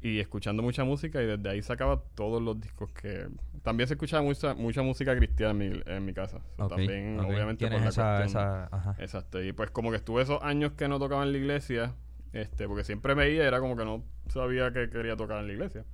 Y 0.00 0.20
escuchando 0.20 0.62
mucha 0.62 0.84
música 0.84 1.20
y 1.20 1.26
desde 1.26 1.48
ahí 1.48 1.60
sacaba 1.62 2.00
todos 2.14 2.40
los 2.40 2.60
discos 2.60 2.92
que... 2.92 3.26
También 3.62 3.88
se 3.88 3.94
escuchaba 3.94 4.22
mucha, 4.22 4.54
mucha 4.54 4.82
música 4.82 5.16
cristiana 5.16 5.50
en 5.50 5.58
mi, 5.58 5.82
en 5.86 6.04
mi 6.04 6.14
casa. 6.14 6.38
So, 6.56 6.68
también, 6.68 7.18
obviamente, 7.18 7.66
por 7.68 7.80
la 7.80 7.88
esa, 7.88 8.18
cuestión- 8.18 8.28
esa, 8.28 8.64
ajá. 8.70 8.96
Exacto. 8.98 9.42
Y 9.42 9.52
pues 9.52 9.70
como 9.72 9.90
que 9.90 9.96
estuve 9.96 10.22
esos 10.22 10.40
años 10.42 10.72
que 10.72 10.86
no 10.86 11.00
tocaba 11.00 11.24
en 11.24 11.32
la 11.32 11.38
iglesia, 11.38 11.94
este, 12.32 12.68
porque 12.68 12.84
siempre 12.84 13.16
me 13.16 13.28
iba 13.30 13.44
era 13.44 13.58
como 13.58 13.76
que 13.76 13.84
no 13.84 14.04
sabía 14.28 14.72
que 14.72 14.88
quería 14.88 15.16
tocar 15.16 15.40
en 15.40 15.48
la 15.48 15.52
iglesia. 15.54 15.84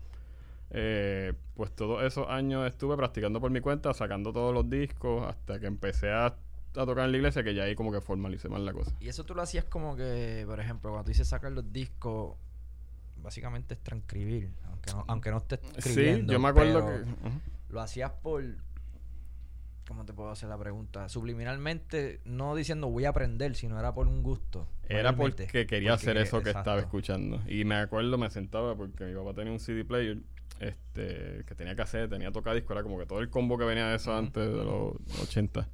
Eh, 0.70 1.32
pues 1.54 1.73
todos 1.73 2.02
esos 2.02 2.28
años 2.28 2.66
estuve 2.66 2.96
practicando 2.96 3.40
por 3.40 3.50
mi 3.50 3.61
cuenta, 3.61 3.94
sacando 3.94 4.32
todos 4.32 4.52
los 4.52 4.68
discos, 4.68 5.26
hasta 5.26 5.61
que 5.61 5.66
empecé 5.66 6.11
a, 6.11 6.26
a 6.26 6.34
tocar 6.73 7.04
en 7.06 7.12
la 7.12 7.16
iglesia, 7.16 7.42
que 7.42 7.54
ya 7.54 7.62
ahí 7.62 7.75
como 7.75 7.92
que 7.92 8.00
formalicé 8.00 8.49
más 8.49 8.61
la 8.61 8.73
cosa. 8.73 8.94
Y 9.00 9.08
eso 9.08 9.25
tú 9.25 9.34
lo 9.34 9.42
hacías 9.42 9.64
como 9.64 9.96
que, 9.96 10.44
por 10.46 10.61
ejemplo, 10.61 10.90
cuando 10.90 11.04
tú 11.04 11.11
dices 11.11 11.28
sacar 11.28 11.52
los 11.52 11.73
discos, 11.73 12.37
básicamente 13.25 13.75
es 13.75 13.81
transcribir, 13.81 14.52
aunque 14.66 14.93
no, 14.93 15.04
aunque 15.09 15.31
no 15.31 15.38
estés 15.38 15.59
escribiendo. 15.76 16.31
Sí, 16.31 16.35
yo 16.35 16.38
me 16.38 16.49
acuerdo 16.49 16.87
que... 16.87 17.04
Lo 17.71 17.81
hacías 17.81 18.12
por... 18.23 18.45
¿Cómo 19.88 20.04
te 20.04 20.12
puedo 20.12 20.31
hacer 20.31 20.49
la 20.49 20.57
pregunta? 20.57 21.09
Subliminalmente, 21.09 22.21
no 22.25 22.54
diciendo 22.54 22.88
voy 22.88 23.04
a 23.04 23.11
aprender, 23.11 23.54
sino 23.57 23.78
era 23.78 23.93
por 23.93 24.07
un 24.07 24.23
gusto. 24.23 24.69
Era 24.88 25.14
porque 25.14 25.47
quería 25.47 25.66
Porque 25.66 25.88
hacer 25.90 26.16
eso 26.19 26.43
que 26.43 26.50
exacto. 26.50 26.71
estaba 26.71 26.81
escuchando. 26.81 27.43
Y 27.49 27.64
me 27.64 27.75
acuerdo, 27.75 28.16
me 28.16 28.31
sentaba 28.31 28.76
porque 28.76 29.04
mi 29.04 29.14
papá 29.14 29.35
tenía 29.35 29.52
un 29.52 29.59
CD 29.59 29.85
player 29.85 30.19
este, 30.61 31.45
que 31.47 31.54
tenía 31.54 31.75
cassette, 31.75 32.09
tenía 32.09 32.31
tocadisco, 32.31 32.73
era 32.73 32.83
como 32.83 32.99
que 32.99 33.07
todo 33.07 33.21
el 33.21 33.28
combo 33.28 33.59
que 33.59 33.64
venía 33.64 33.88
de 33.88 33.97
eso 33.97 34.14
antes 34.16 34.47
de 34.47 34.64
los 34.64 34.95
80. 35.23 35.69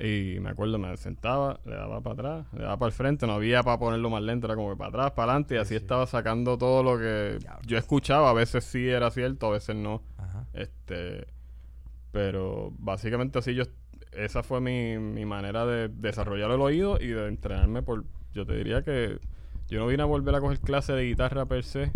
Y 0.00 0.38
me 0.40 0.50
acuerdo, 0.50 0.76
me 0.78 0.96
sentaba, 0.96 1.60
le 1.64 1.76
daba 1.76 2.00
para 2.00 2.14
atrás, 2.14 2.46
le 2.52 2.62
daba 2.62 2.76
para 2.78 2.88
el 2.88 2.92
frente, 2.92 3.26
no 3.28 3.34
había 3.34 3.62
para 3.62 3.78
ponerlo 3.78 4.10
más 4.10 4.22
lento, 4.22 4.46
era 4.46 4.56
como 4.56 4.70
que 4.70 4.76
para 4.76 4.88
atrás, 4.88 5.10
para 5.12 5.32
adelante, 5.32 5.54
y 5.54 5.58
Sí, 5.58 5.62
así 5.62 5.68
sí. 5.70 5.76
estaba 5.76 6.06
sacando 6.06 6.58
todo 6.58 6.82
lo 6.82 6.98
que 6.98 7.38
yo 7.64 7.78
escuchaba. 7.78 8.30
A 8.30 8.32
veces 8.32 8.64
sí 8.64 8.88
era 8.88 9.10
cierto, 9.12 9.46
a 9.46 9.50
veces 9.50 9.76
no. 9.76 10.02
Ajá. 10.18 10.46
Este, 10.52 11.26
pero 12.10 12.72
básicamente 12.78 13.38
así 13.38 13.54
yo, 13.54 13.64
esa 14.12 14.42
fue 14.42 14.60
mi, 14.60 14.98
mi 14.98 15.24
manera 15.24 15.64
de 15.66 15.88
desarrollar 15.88 16.50
el 16.50 16.60
oído 16.60 16.98
y 17.00 17.08
de 17.08 17.28
entrenarme 17.28 17.82
por, 17.82 18.04
yo 18.32 18.44
te 18.44 18.56
diría 18.56 18.82
que 18.82 19.18
yo 19.68 19.78
no 19.78 19.86
vine 19.86 20.02
a 20.02 20.06
volver 20.06 20.34
a 20.34 20.40
coger 20.40 20.58
clase 20.60 20.92
de 20.92 21.04
guitarra 21.04 21.46
per 21.46 21.62
se 21.64 21.90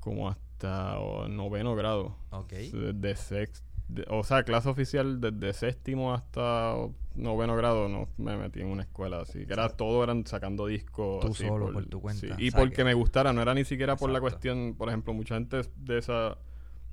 como 0.00 0.28
hasta 0.28 0.98
oh, 0.98 1.28
noveno 1.28 1.74
grado. 1.74 2.16
Ok. 2.30 2.52
Desde 2.52 3.16
sex, 3.16 3.64
de- 3.94 4.04
o 4.08 4.22
sea, 4.24 4.42
clase 4.42 4.68
oficial 4.68 5.20
desde 5.20 5.52
séptimo 5.52 6.12
hasta 6.14 6.74
noveno 7.14 7.56
grado 7.56 7.88
no 7.88 8.08
me 8.18 8.36
metí 8.36 8.60
en 8.60 8.68
una 8.68 8.82
escuela 8.82 9.20
así, 9.20 9.44
que 9.46 9.52
era 9.52 9.68
todo 9.68 10.02
eran 10.04 10.26
sacando 10.26 10.66
discos 10.66 11.20
Tú 11.24 11.32
así 11.32 11.46
solo, 11.46 11.72
por 11.72 11.86
tu 11.86 12.00
cuenta. 12.00 12.20
sí, 12.20 12.30
O 12.32 12.36
y 12.38 12.50
sea 12.50 12.60
porque 12.60 12.76
que- 12.76 12.84
me 12.84 12.94
gustara, 12.94 13.32
no 13.32 13.42
era 13.42 13.52
ni 13.54 13.64
siquiera 13.64 13.96
por 13.96 14.10
la 14.10 14.20
cuestión, 14.20 14.74
por 14.78 14.88
ejemplo, 14.88 15.12
mucha 15.12 15.34
gente 15.34 15.62
de 15.76 15.98
esa, 15.98 16.38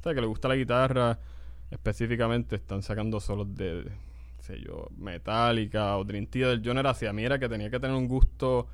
¿sabes? 0.03 0.15
Que 0.15 0.21
le 0.21 0.27
gusta 0.27 0.47
la 0.47 0.55
guitarra, 0.55 1.19
específicamente 1.71 2.55
están 2.55 2.81
sacando 2.81 3.19
solos 3.19 3.53
de, 3.55 3.83
de, 3.83 3.91
sé 4.39 4.59
yo, 4.59 4.87
Metallica 4.97 5.97
o 5.97 6.03
Dream 6.03 6.27
Theater. 6.27 6.61
Yo 6.61 6.73
no 6.73 6.79
era 6.79 6.91
así, 6.91 7.05
a 7.05 7.13
mí 7.13 7.23
era 7.23 7.39
que 7.39 7.49
tenía 7.49 7.69
que 7.69 7.79
tener 7.79 7.95
un 7.95 8.07
gusto, 8.07 8.67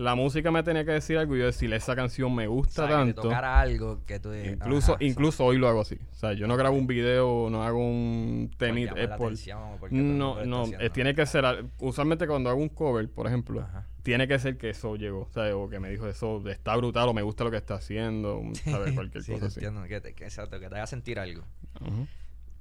la 0.00 0.14
música 0.14 0.50
me 0.50 0.62
tenía 0.62 0.84
que 0.84 0.92
decir 0.92 1.18
algo 1.18 1.36
y 1.36 1.40
yo 1.40 1.44
decir, 1.46 1.72
esa 1.74 1.94
canción 1.94 2.34
me 2.34 2.46
O 2.48 2.52
gusta 2.52 2.82
que 2.86 2.88
te 2.88 2.94
tanto. 2.98 3.22
tocara 3.22 3.60
algo 3.60 4.04
que 4.06 4.18
tú 4.18 4.32
Incluso, 4.34 4.94
ajá, 4.94 5.04
incluso 5.04 5.44
hoy 5.44 5.58
lo 5.58 5.68
hago 5.68 5.82
así. 5.82 5.98
O 6.12 6.14
sea, 6.14 6.32
yo 6.32 6.46
no 6.46 6.56
grabo 6.56 6.76
un 6.76 6.86
video, 6.86 7.48
no 7.50 7.62
hago 7.62 7.78
un 7.78 8.50
Es 8.96 9.08
por, 9.10 9.32
o 9.32 9.88
mundo 9.90 10.44
no, 10.44 10.44
no, 10.44 10.64
eh, 10.80 10.90
tiene 10.90 11.14
que 11.14 11.26
ser. 11.26 11.44
al- 11.44 11.70
Usualmente 11.78 12.26
cuando 12.26 12.48
hago 12.50 12.60
un 12.60 12.68
cover, 12.70 13.08
por 13.10 13.26
ejemplo, 13.26 13.60
Ajá. 13.60 13.86
tiene 14.02 14.26
que 14.26 14.38
ser 14.38 14.56
que 14.56 14.70
eso 14.70 14.96
llegó. 14.96 15.28
¿sabes? 15.32 15.54
O 15.54 15.68
que 15.68 15.78
me 15.80 15.90
dijo 15.90 16.06
eso 16.08 16.42
está 16.48 16.74
brutal 16.76 17.08
o 17.08 17.12
me 17.14 17.22
gusta 17.22 17.44
lo 17.44 17.50
que 17.50 17.58
está 17.58 17.74
haciendo. 17.74 18.40
¿Sabes? 18.64 18.92
Cualquier 18.94 19.22
sí, 19.22 19.32
cosa 19.32 19.46
así. 19.46 19.60
entiendo, 19.60 19.86
que, 19.86 20.00
te, 20.00 20.14
que, 20.14 20.24
exacto, 20.24 20.58
que 20.58 20.68
te 20.68 20.74
haga 20.76 20.86
sentir 20.86 21.18
algo. 21.18 21.44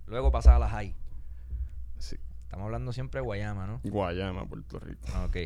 Luego 0.08 0.32
pasas 0.32 0.56
a 0.56 0.60
la 0.60 0.68
high. 0.70 0.94
Sí. 1.98 2.18
Estamos 2.44 2.66
hablando 2.66 2.92
siempre 2.92 3.20
de 3.20 3.26
Guayama, 3.26 3.68
¿no? 3.68 3.80
Guayama, 3.84 4.46
Puerto 4.46 4.80
Rico. 4.80 5.08
Ok. 5.26 5.38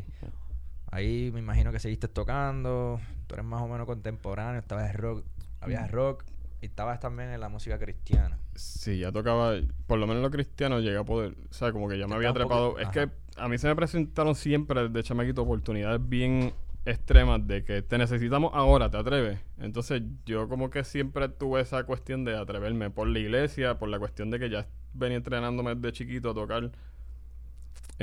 Ahí 0.93 1.31
me 1.33 1.39
imagino 1.39 1.71
que 1.71 1.79
seguiste 1.79 2.07
tocando. 2.07 2.99
Tú 3.25 3.33
eres 3.33 3.45
más 3.45 3.61
o 3.63 3.67
menos 3.67 3.87
contemporáneo. 3.87 4.59
Estabas 4.59 4.93
rock. 4.95 5.23
Mm. 5.25 5.63
Habías 5.63 5.91
rock. 5.91 6.23
Y 6.61 6.67
estabas 6.67 6.99
también 6.99 7.29
en 7.29 7.39
la 7.41 7.49
música 7.49 7.79
cristiana. 7.79 8.37
Sí, 8.55 8.99
ya 8.99 9.11
tocaba, 9.11 9.53
por 9.87 9.97
lo 9.97 10.05
menos 10.05 10.21
lo 10.21 10.29
cristiano 10.29 10.79
llegué 10.79 10.97
a 10.97 11.03
poder, 11.03 11.33
o 11.49 11.53
sea, 11.53 11.71
como 11.71 11.89
que 11.89 11.97
ya 11.97 12.07
me 12.07 12.15
había 12.15 12.31
trepado. 12.31 12.69
poco- 12.69 12.79
es 12.79 12.87
ajá. 12.87 12.93
que 13.07 13.11
a 13.37 13.47
mí 13.49 13.57
se 13.57 13.67
me 13.67 13.75
presentaron 13.75 14.35
siempre 14.35 14.87
desde 14.87 15.03
chamaquito 15.03 15.41
oportunidades 15.41 15.99
bien 16.07 16.53
extremas 16.85 17.45
de 17.47 17.63
que 17.65 17.81
te 17.81 17.97
necesitamos 17.97 18.51
ahora, 18.53 18.89
¿te 18.91 18.97
atreves? 18.97 19.39
Entonces 19.57 20.03
yo 20.25 20.47
como 20.47 20.69
que 20.69 20.83
siempre 20.83 21.27
tuve 21.27 21.61
esa 21.61 21.83
cuestión 21.85 22.23
de 22.23 22.37
atreverme 22.37 22.91
por 22.91 23.07
la 23.07 23.19
iglesia, 23.19 23.79
por 23.79 23.89
la 23.89 23.97
cuestión 23.99 24.29
de 24.29 24.37
que 24.39 24.49
ya 24.49 24.67
venía 24.93 25.17
entrenándome 25.17 25.73
desde 25.75 25.91
chiquito 25.91 26.29
a 26.29 26.33
tocar 26.33 26.71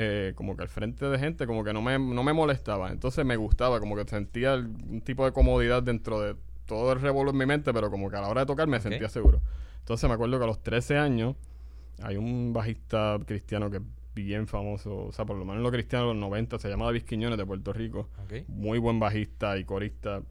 eh, 0.03 0.33
como 0.33 0.57
que 0.57 0.63
al 0.63 0.67
frente 0.67 1.05
de 1.05 1.19
gente, 1.19 1.45
como 1.45 1.63
que 1.63 1.73
no 1.73 1.81
me, 1.83 1.99
no 1.99 2.23
me 2.23 2.33
molestaba. 2.33 2.91
Entonces 2.91 3.23
me 3.23 3.35
gustaba, 3.35 3.79
como 3.79 3.95
que 3.95 4.03
sentía 4.05 4.55
un 4.55 5.01
tipo 5.01 5.25
de 5.25 5.31
comodidad 5.31 5.83
dentro 5.83 6.19
de 6.19 6.35
todo 6.65 6.93
el 6.93 7.01
revuelo 7.01 7.29
en 7.29 7.37
mi 7.37 7.45
mente, 7.45 7.71
pero 7.71 7.91
como 7.91 8.09
que 8.09 8.15
a 8.15 8.21
la 8.21 8.27
hora 8.27 8.41
de 8.41 8.47
tocar 8.47 8.67
me 8.67 8.79
sentía 8.79 9.09
seguro. 9.09 9.41
Entonces 9.77 10.07
me 10.09 10.15
acuerdo 10.15 10.39
que 10.39 10.43
a 10.43 10.47
los 10.47 10.63
13 10.63 10.97
años 10.97 11.35
hay 12.01 12.17
un 12.17 12.51
bajista 12.51 13.19
cristiano 13.27 13.69
que 13.69 13.77
es 13.77 13.83
bien 14.15 14.47
famoso, 14.47 15.05
o 15.05 15.11
sea, 15.11 15.23
por 15.23 15.37
lo 15.37 15.45
menos 15.45 15.57
en 15.57 15.63
los 15.63 15.71
cristianos 15.71 16.07
de 16.07 16.13
los 16.15 16.21
90, 16.21 16.57
se 16.57 16.67
llama 16.67 16.85
David 16.85 17.03
Quiñones 17.03 17.37
de 17.37 17.45
Puerto 17.45 17.71
Rico. 17.71 18.09
Muy 18.47 18.79
buen 18.79 18.99
bajista 18.99 19.55
y 19.59 19.65
corista. 19.65 20.23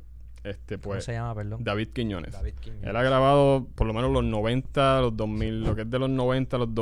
Este, 0.43 0.79
¿Cómo 0.79 0.95
pues, 0.95 1.05
se 1.05 1.13
llama, 1.13 1.33
perdón? 1.37 1.63
David 1.63 1.91
Quiñones. 1.91 2.33
David 2.33 2.55
Quiñones. 2.55 2.89
Él 2.89 2.97
ha 2.97 3.03
grabado 3.05 3.69
por 3.77 3.87
lo 3.87 3.95
menos 3.95 4.11
los 4.11 4.25
90, 4.25 5.01
los 5.01 5.17
2000, 5.17 5.63
lo 5.63 5.77
que 5.77 5.83
es 5.83 5.91
de 5.91 5.99
los 6.01 6.11
90, 6.11 6.59
los 6.59 6.75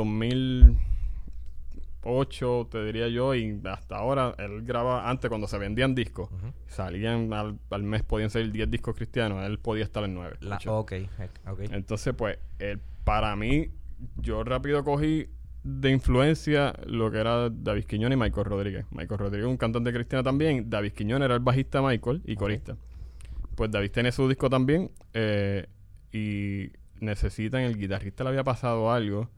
2008, 2.03 2.67
te 2.71 2.83
diría 2.85 3.07
yo, 3.07 3.35
y 3.35 3.61
hasta 3.65 3.97
ahora 3.97 4.35
él 4.37 4.63
graba 4.63 5.09
antes 5.09 5.29
cuando 5.29 5.47
se 5.47 5.57
vendían 5.57 5.95
discos. 5.95 6.29
Salían 6.67 7.33
al, 7.33 7.59
al 7.69 7.83
mes, 7.83 8.03
podían 8.03 8.29
salir 8.29 8.51
10 8.51 8.71
discos 8.71 8.95
cristianos, 8.95 9.43
él 9.45 9.59
podía 9.59 9.83
estar 9.83 10.03
en 10.03 10.13
9. 10.13 10.37
La, 10.41 10.59
ok, 10.65 10.91
eh, 10.91 11.07
ok. 11.47 11.59
Entonces, 11.71 12.13
pues, 12.13 12.37
él, 12.59 12.79
para 13.03 13.35
mí, 13.35 13.69
yo 14.17 14.43
rápido 14.43 14.83
cogí 14.83 15.27
de 15.63 15.89
influencia 15.89 16.73
lo 16.85 17.11
que 17.11 17.17
era 17.17 17.49
David 17.49 17.83
Quiñones 17.83 18.17
y 18.17 18.19
Michael 18.19 18.45
Rodríguez. 18.45 18.85
Michael 18.91 19.19
Rodríguez 19.19 19.47
un 19.47 19.57
cantante 19.57 19.91
cristiano 19.91 20.23
también. 20.23 20.69
David 20.69 20.93
Quiñones 20.93 21.25
era 21.25 21.35
el 21.35 21.41
bajista 21.41 21.81
Michael 21.81 22.21
y 22.25 22.35
corista. 22.35 22.77
Pues 23.55 23.69
David 23.69 23.91
tiene 23.91 24.11
su 24.11 24.27
disco 24.29 24.49
también 24.49 24.89
eh, 25.13 25.67
y 26.13 26.71
necesitan, 27.01 27.61
el 27.61 27.77
guitarrista 27.77 28.23
le 28.23 28.29
había 28.29 28.43
pasado 28.43 28.91
algo 28.91 29.29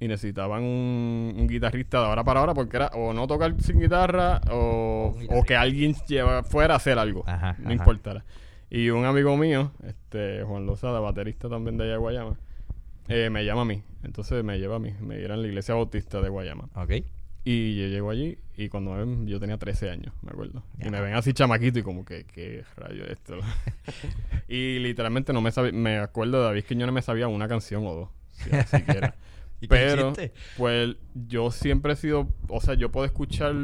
y 0.00 0.08
necesitaban 0.08 0.62
un, 0.62 1.34
un 1.36 1.46
guitarrista 1.46 2.00
de 2.00 2.06
ahora 2.06 2.24
para 2.24 2.40
ahora 2.40 2.54
porque 2.54 2.76
era 2.76 2.88
o 2.88 3.12
no 3.12 3.26
tocar 3.26 3.54
sin 3.60 3.80
guitarra 3.80 4.40
o, 4.50 5.14
o 5.30 5.42
que 5.44 5.56
alguien 5.56 5.94
lleva, 6.06 6.42
fuera 6.42 6.74
a 6.74 6.76
hacer 6.78 6.98
algo. 6.98 7.24
Ajá, 7.26 7.56
no 7.58 7.66
ajá. 7.66 7.72
importara. 7.72 8.24
Y 8.70 8.90
un 8.90 9.04
amigo 9.04 9.36
mío, 9.36 9.70
este 9.86 10.42
Juan 10.42 10.66
Lozada, 10.66 10.98
baterista 11.00 11.48
también 11.48 11.76
de 11.76 11.84
allá 11.84 11.92
de 11.92 11.98
Guayama, 11.98 12.36
eh, 13.08 13.30
me 13.30 13.44
llama 13.44 13.62
a 13.62 13.66
mí. 13.66 13.82
Entonces 14.02 14.42
me 14.42 14.58
lleva 14.58 14.76
a 14.76 14.78
mí. 14.78 14.92
Me 15.00 15.16
dieron 15.18 15.40
la 15.42 15.48
iglesia 15.48 15.74
bautista 15.74 16.20
de 16.20 16.28
Guayama. 16.28 16.68
Ok. 16.74 16.92
Y 17.46 17.76
yo 17.76 17.88
llego 17.88 18.10
allí 18.10 18.38
y 18.56 18.70
cuando 18.70 18.92
me 18.92 18.98
ven, 18.98 19.26
yo 19.26 19.38
tenía 19.38 19.58
13 19.58 19.90
años, 19.90 20.14
me 20.22 20.30
acuerdo. 20.30 20.62
Y 20.80 20.88
me 20.88 20.98
ven 21.00 21.14
así 21.14 21.34
chamaquito 21.34 21.78
y 21.78 21.82
como 21.82 22.04
que, 22.04 22.24
¿qué 22.24 22.64
rayo 22.76 23.04
es 23.04 23.10
esto? 23.10 23.38
y 24.48 24.78
literalmente 24.78 25.34
no 25.34 25.42
me 25.42 25.52
sabía, 25.52 25.72
me 25.72 25.98
acuerdo 25.98 26.38
de 26.38 26.44
David 26.44 26.64
Quiñones 26.64 26.94
me 26.94 27.02
sabía 27.02 27.28
una 27.28 27.46
canción 27.46 27.86
o 27.86 27.94
dos, 27.94 28.08
si 28.30 28.50
siquiera. 28.78 29.14
¿Y 29.64 29.68
qué 29.68 29.74
Pero, 29.74 30.12
pues 30.56 30.96
yo 31.14 31.50
siempre 31.50 31.94
he 31.94 31.96
sido, 31.96 32.28
o 32.48 32.60
sea, 32.60 32.74
yo 32.74 32.90
puedo 32.90 33.06
escuchar 33.06 33.54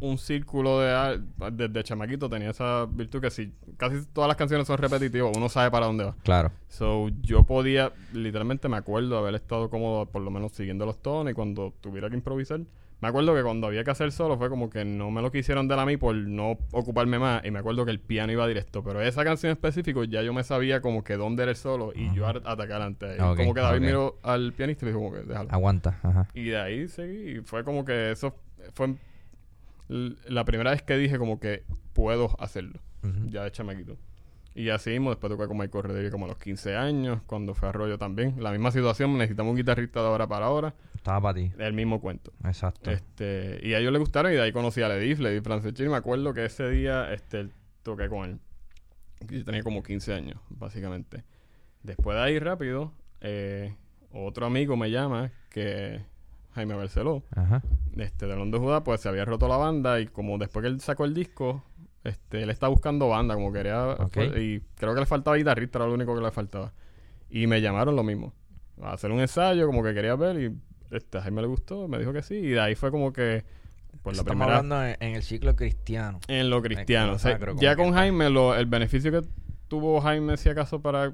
un 0.00 0.18
círculo 0.18 0.80
de 0.80 1.20
desde 1.52 1.84
chamaquito 1.84 2.28
tenía 2.28 2.50
esa 2.50 2.86
virtud 2.86 3.20
que 3.20 3.30
si 3.30 3.52
casi 3.76 4.06
todas 4.06 4.28
las 4.28 4.36
canciones 4.36 4.66
son 4.66 4.78
repetitivas, 4.78 5.36
uno 5.36 5.48
sabe 5.48 5.70
para 5.70 5.86
dónde 5.86 6.04
va. 6.04 6.16
Claro. 6.22 6.52
So, 6.68 7.10
yo 7.20 7.44
podía, 7.44 7.92
literalmente 8.12 8.68
me 8.68 8.78
acuerdo 8.78 9.18
haber 9.18 9.34
estado 9.34 9.68
cómodo, 9.68 10.06
por 10.06 10.22
lo 10.22 10.30
menos 10.30 10.52
siguiendo 10.52 10.86
los 10.86 11.02
tonos 11.02 11.30
y 11.30 11.34
cuando 11.34 11.74
tuviera 11.80 12.08
que 12.08 12.16
improvisar. 12.16 12.60
Me 13.00 13.08
acuerdo 13.08 13.34
que 13.34 13.42
cuando 13.42 13.66
había 13.66 13.82
que 13.82 13.90
hacer 13.90 14.12
solo 14.12 14.36
fue 14.36 14.50
como 14.50 14.68
que 14.68 14.84
no 14.84 15.10
me 15.10 15.22
lo 15.22 15.32
quisieron 15.32 15.68
dar 15.68 15.78
a 15.78 15.86
mí 15.86 15.96
por 15.96 16.14
no 16.14 16.58
ocuparme 16.72 17.18
más. 17.18 17.44
Y 17.44 17.50
me 17.50 17.58
acuerdo 17.58 17.84
que 17.86 17.90
el 17.90 18.00
piano 18.00 18.32
iba 18.32 18.46
directo. 18.46 18.82
Pero 18.84 19.00
esa 19.00 19.24
canción 19.24 19.50
en 19.50 19.56
específico 19.56 20.04
ya 20.04 20.22
yo 20.22 20.34
me 20.34 20.44
sabía 20.44 20.82
como 20.82 21.02
que 21.02 21.16
dónde 21.16 21.44
era 21.44 21.50
el 21.50 21.56
solo 21.56 21.92
y 21.94 22.14
yo 22.14 22.26
atacar 22.26 22.82
antes. 22.82 23.18
Ok, 23.18 23.38
como 23.38 23.54
que 23.54 23.60
David 23.60 23.80
miró 23.80 24.18
al 24.22 24.52
pianista 24.52 24.84
y 24.84 24.86
le 24.86 24.92
dijo 24.92 25.02
como 25.02 25.14
que 25.14 25.22
déjalo. 25.26 25.50
Aguanta. 25.50 25.98
Ajá. 26.02 26.28
Y 26.34 26.44
de 26.44 26.60
ahí 26.60 26.88
seguí. 26.88 27.38
Y 27.38 27.40
fue 27.40 27.64
como 27.64 27.84
que 27.84 28.10
eso 28.10 28.34
fue 28.74 28.94
la 29.88 30.44
primera 30.44 30.70
vez 30.70 30.82
que 30.82 30.96
dije 30.96 31.18
como 31.18 31.40
que 31.40 31.64
puedo 31.94 32.36
hacerlo. 32.38 32.80
Ujú. 33.02 33.30
Ya 33.30 33.44
de 33.44 33.50
chamaquito. 33.50 33.96
Y 34.54 34.68
así 34.70 34.90
mismo, 34.90 35.10
después 35.10 35.30
toqué 35.30 35.46
con 35.46 35.56
Michael 35.58 35.84
Rodríguez 35.84 36.10
como 36.10 36.24
a 36.24 36.28
los 36.28 36.38
15 36.38 36.76
años, 36.76 37.20
cuando 37.26 37.54
fue 37.54 37.68
Arroyo 37.68 37.98
también. 37.98 38.34
La 38.42 38.50
misma 38.50 38.72
situación, 38.72 39.16
necesitamos 39.16 39.52
un 39.52 39.56
guitarrista 39.56 40.00
de 40.00 40.06
ahora 40.08 40.26
para 40.26 40.46
ahora. 40.46 40.74
Estaba 40.94 41.20
para 41.20 41.34
ti. 41.34 41.52
El 41.58 41.72
mismo 41.72 42.00
cuento. 42.00 42.32
Exacto. 42.44 42.90
Este, 42.90 43.60
y 43.62 43.74
a 43.74 43.78
ellos 43.78 43.92
les 43.92 44.00
gustaron 44.00 44.32
y 44.32 44.34
de 44.34 44.42
ahí 44.42 44.52
conocí 44.52 44.82
a 44.82 44.88
Ledif, 44.88 45.20
Ledif 45.20 45.44
Franceschini. 45.44 45.88
Me 45.88 45.96
acuerdo 45.96 46.34
que 46.34 46.44
ese 46.44 46.68
día 46.68 47.12
este, 47.12 47.48
toqué 47.82 48.08
con 48.08 48.28
él. 48.28 48.40
Yo 49.28 49.44
tenía 49.44 49.62
como 49.62 49.82
15 49.82 50.14
años, 50.14 50.40
básicamente. 50.48 51.24
Después 51.82 52.16
de 52.16 52.22
ahí, 52.22 52.38
rápido, 52.38 52.92
eh, 53.20 53.74
otro 54.12 54.46
amigo 54.46 54.76
me 54.76 54.90
llama, 54.90 55.30
que 55.48 56.00
Jaime 56.54 56.74
Barceló, 56.74 57.22
Ajá. 57.36 57.62
este, 57.96 58.26
de 58.26 58.36
Londres 58.36 58.62
Judá, 58.62 58.82
pues 58.82 59.00
se 59.00 59.08
había 59.08 59.24
roto 59.24 59.46
la 59.48 59.56
banda 59.56 60.00
y 60.00 60.06
como 60.06 60.36
después 60.38 60.62
que 60.62 60.68
él 60.68 60.80
sacó 60.80 61.04
el 61.04 61.14
disco, 61.14 61.64
este, 62.04 62.42
él 62.42 62.50
estaba 62.50 62.70
buscando 62.70 63.08
banda, 63.08 63.34
como 63.34 63.52
quería, 63.52 63.90
Ok. 63.92 64.16
y 64.38 64.60
creo 64.76 64.94
que 64.94 65.00
le 65.00 65.06
faltaba 65.06 65.36
guitarrista, 65.36 65.78
era 65.78 65.86
lo 65.86 65.94
único 65.94 66.14
que 66.14 66.22
le 66.22 66.30
faltaba. 66.30 66.72
Y 67.28 67.46
me 67.46 67.60
llamaron 67.60 67.94
lo 67.94 68.02
mismo. 68.02 68.32
A 68.82 68.92
hacer 68.92 69.10
un 69.10 69.20
ensayo, 69.20 69.66
como 69.66 69.82
que 69.82 69.92
quería 69.92 70.14
ver, 70.16 70.40
y 70.40 70.56
este, 70.90 71.18
a 71.18 71.22
Jaime 71.22 71.42
le 71.42 71.48
gustó, 71.48 71.86
me 71.88 71.98
dijo 71.98 72.12
que 72.12 72.22
sí, 72.22 72.36
y 72.36 72.48
de 72.50 72.60
ahí 72.60 72.74
fue 72.74 72.90
como 72.90 73.12
que. 73.12 73.44
Pues 74.02 74.16
la 74.16 74.22
Estamos 74.22 74.46
hablando 74.46 74.82
en, 74.82 75.14
el 75.14 75.22
ciclo 75.22 75.54
cristiano. 75.56 76.20
En 76.28 76.48
lo 76.48 76.62
cristiano. 76.62 77.16
ya 77.60 77.76
con 77.76 77.92
Jaime, 77.92 78.30
lo, 78.30 78.54
el 78.54 78.66
beneficio 78.66 79.10
que 79.10 79.28
tuvo 79.68 80.00
Jaime, 80.00 80.36
si 80.36 80.48
acaso, 80.48 80.80
para 80.80 81.12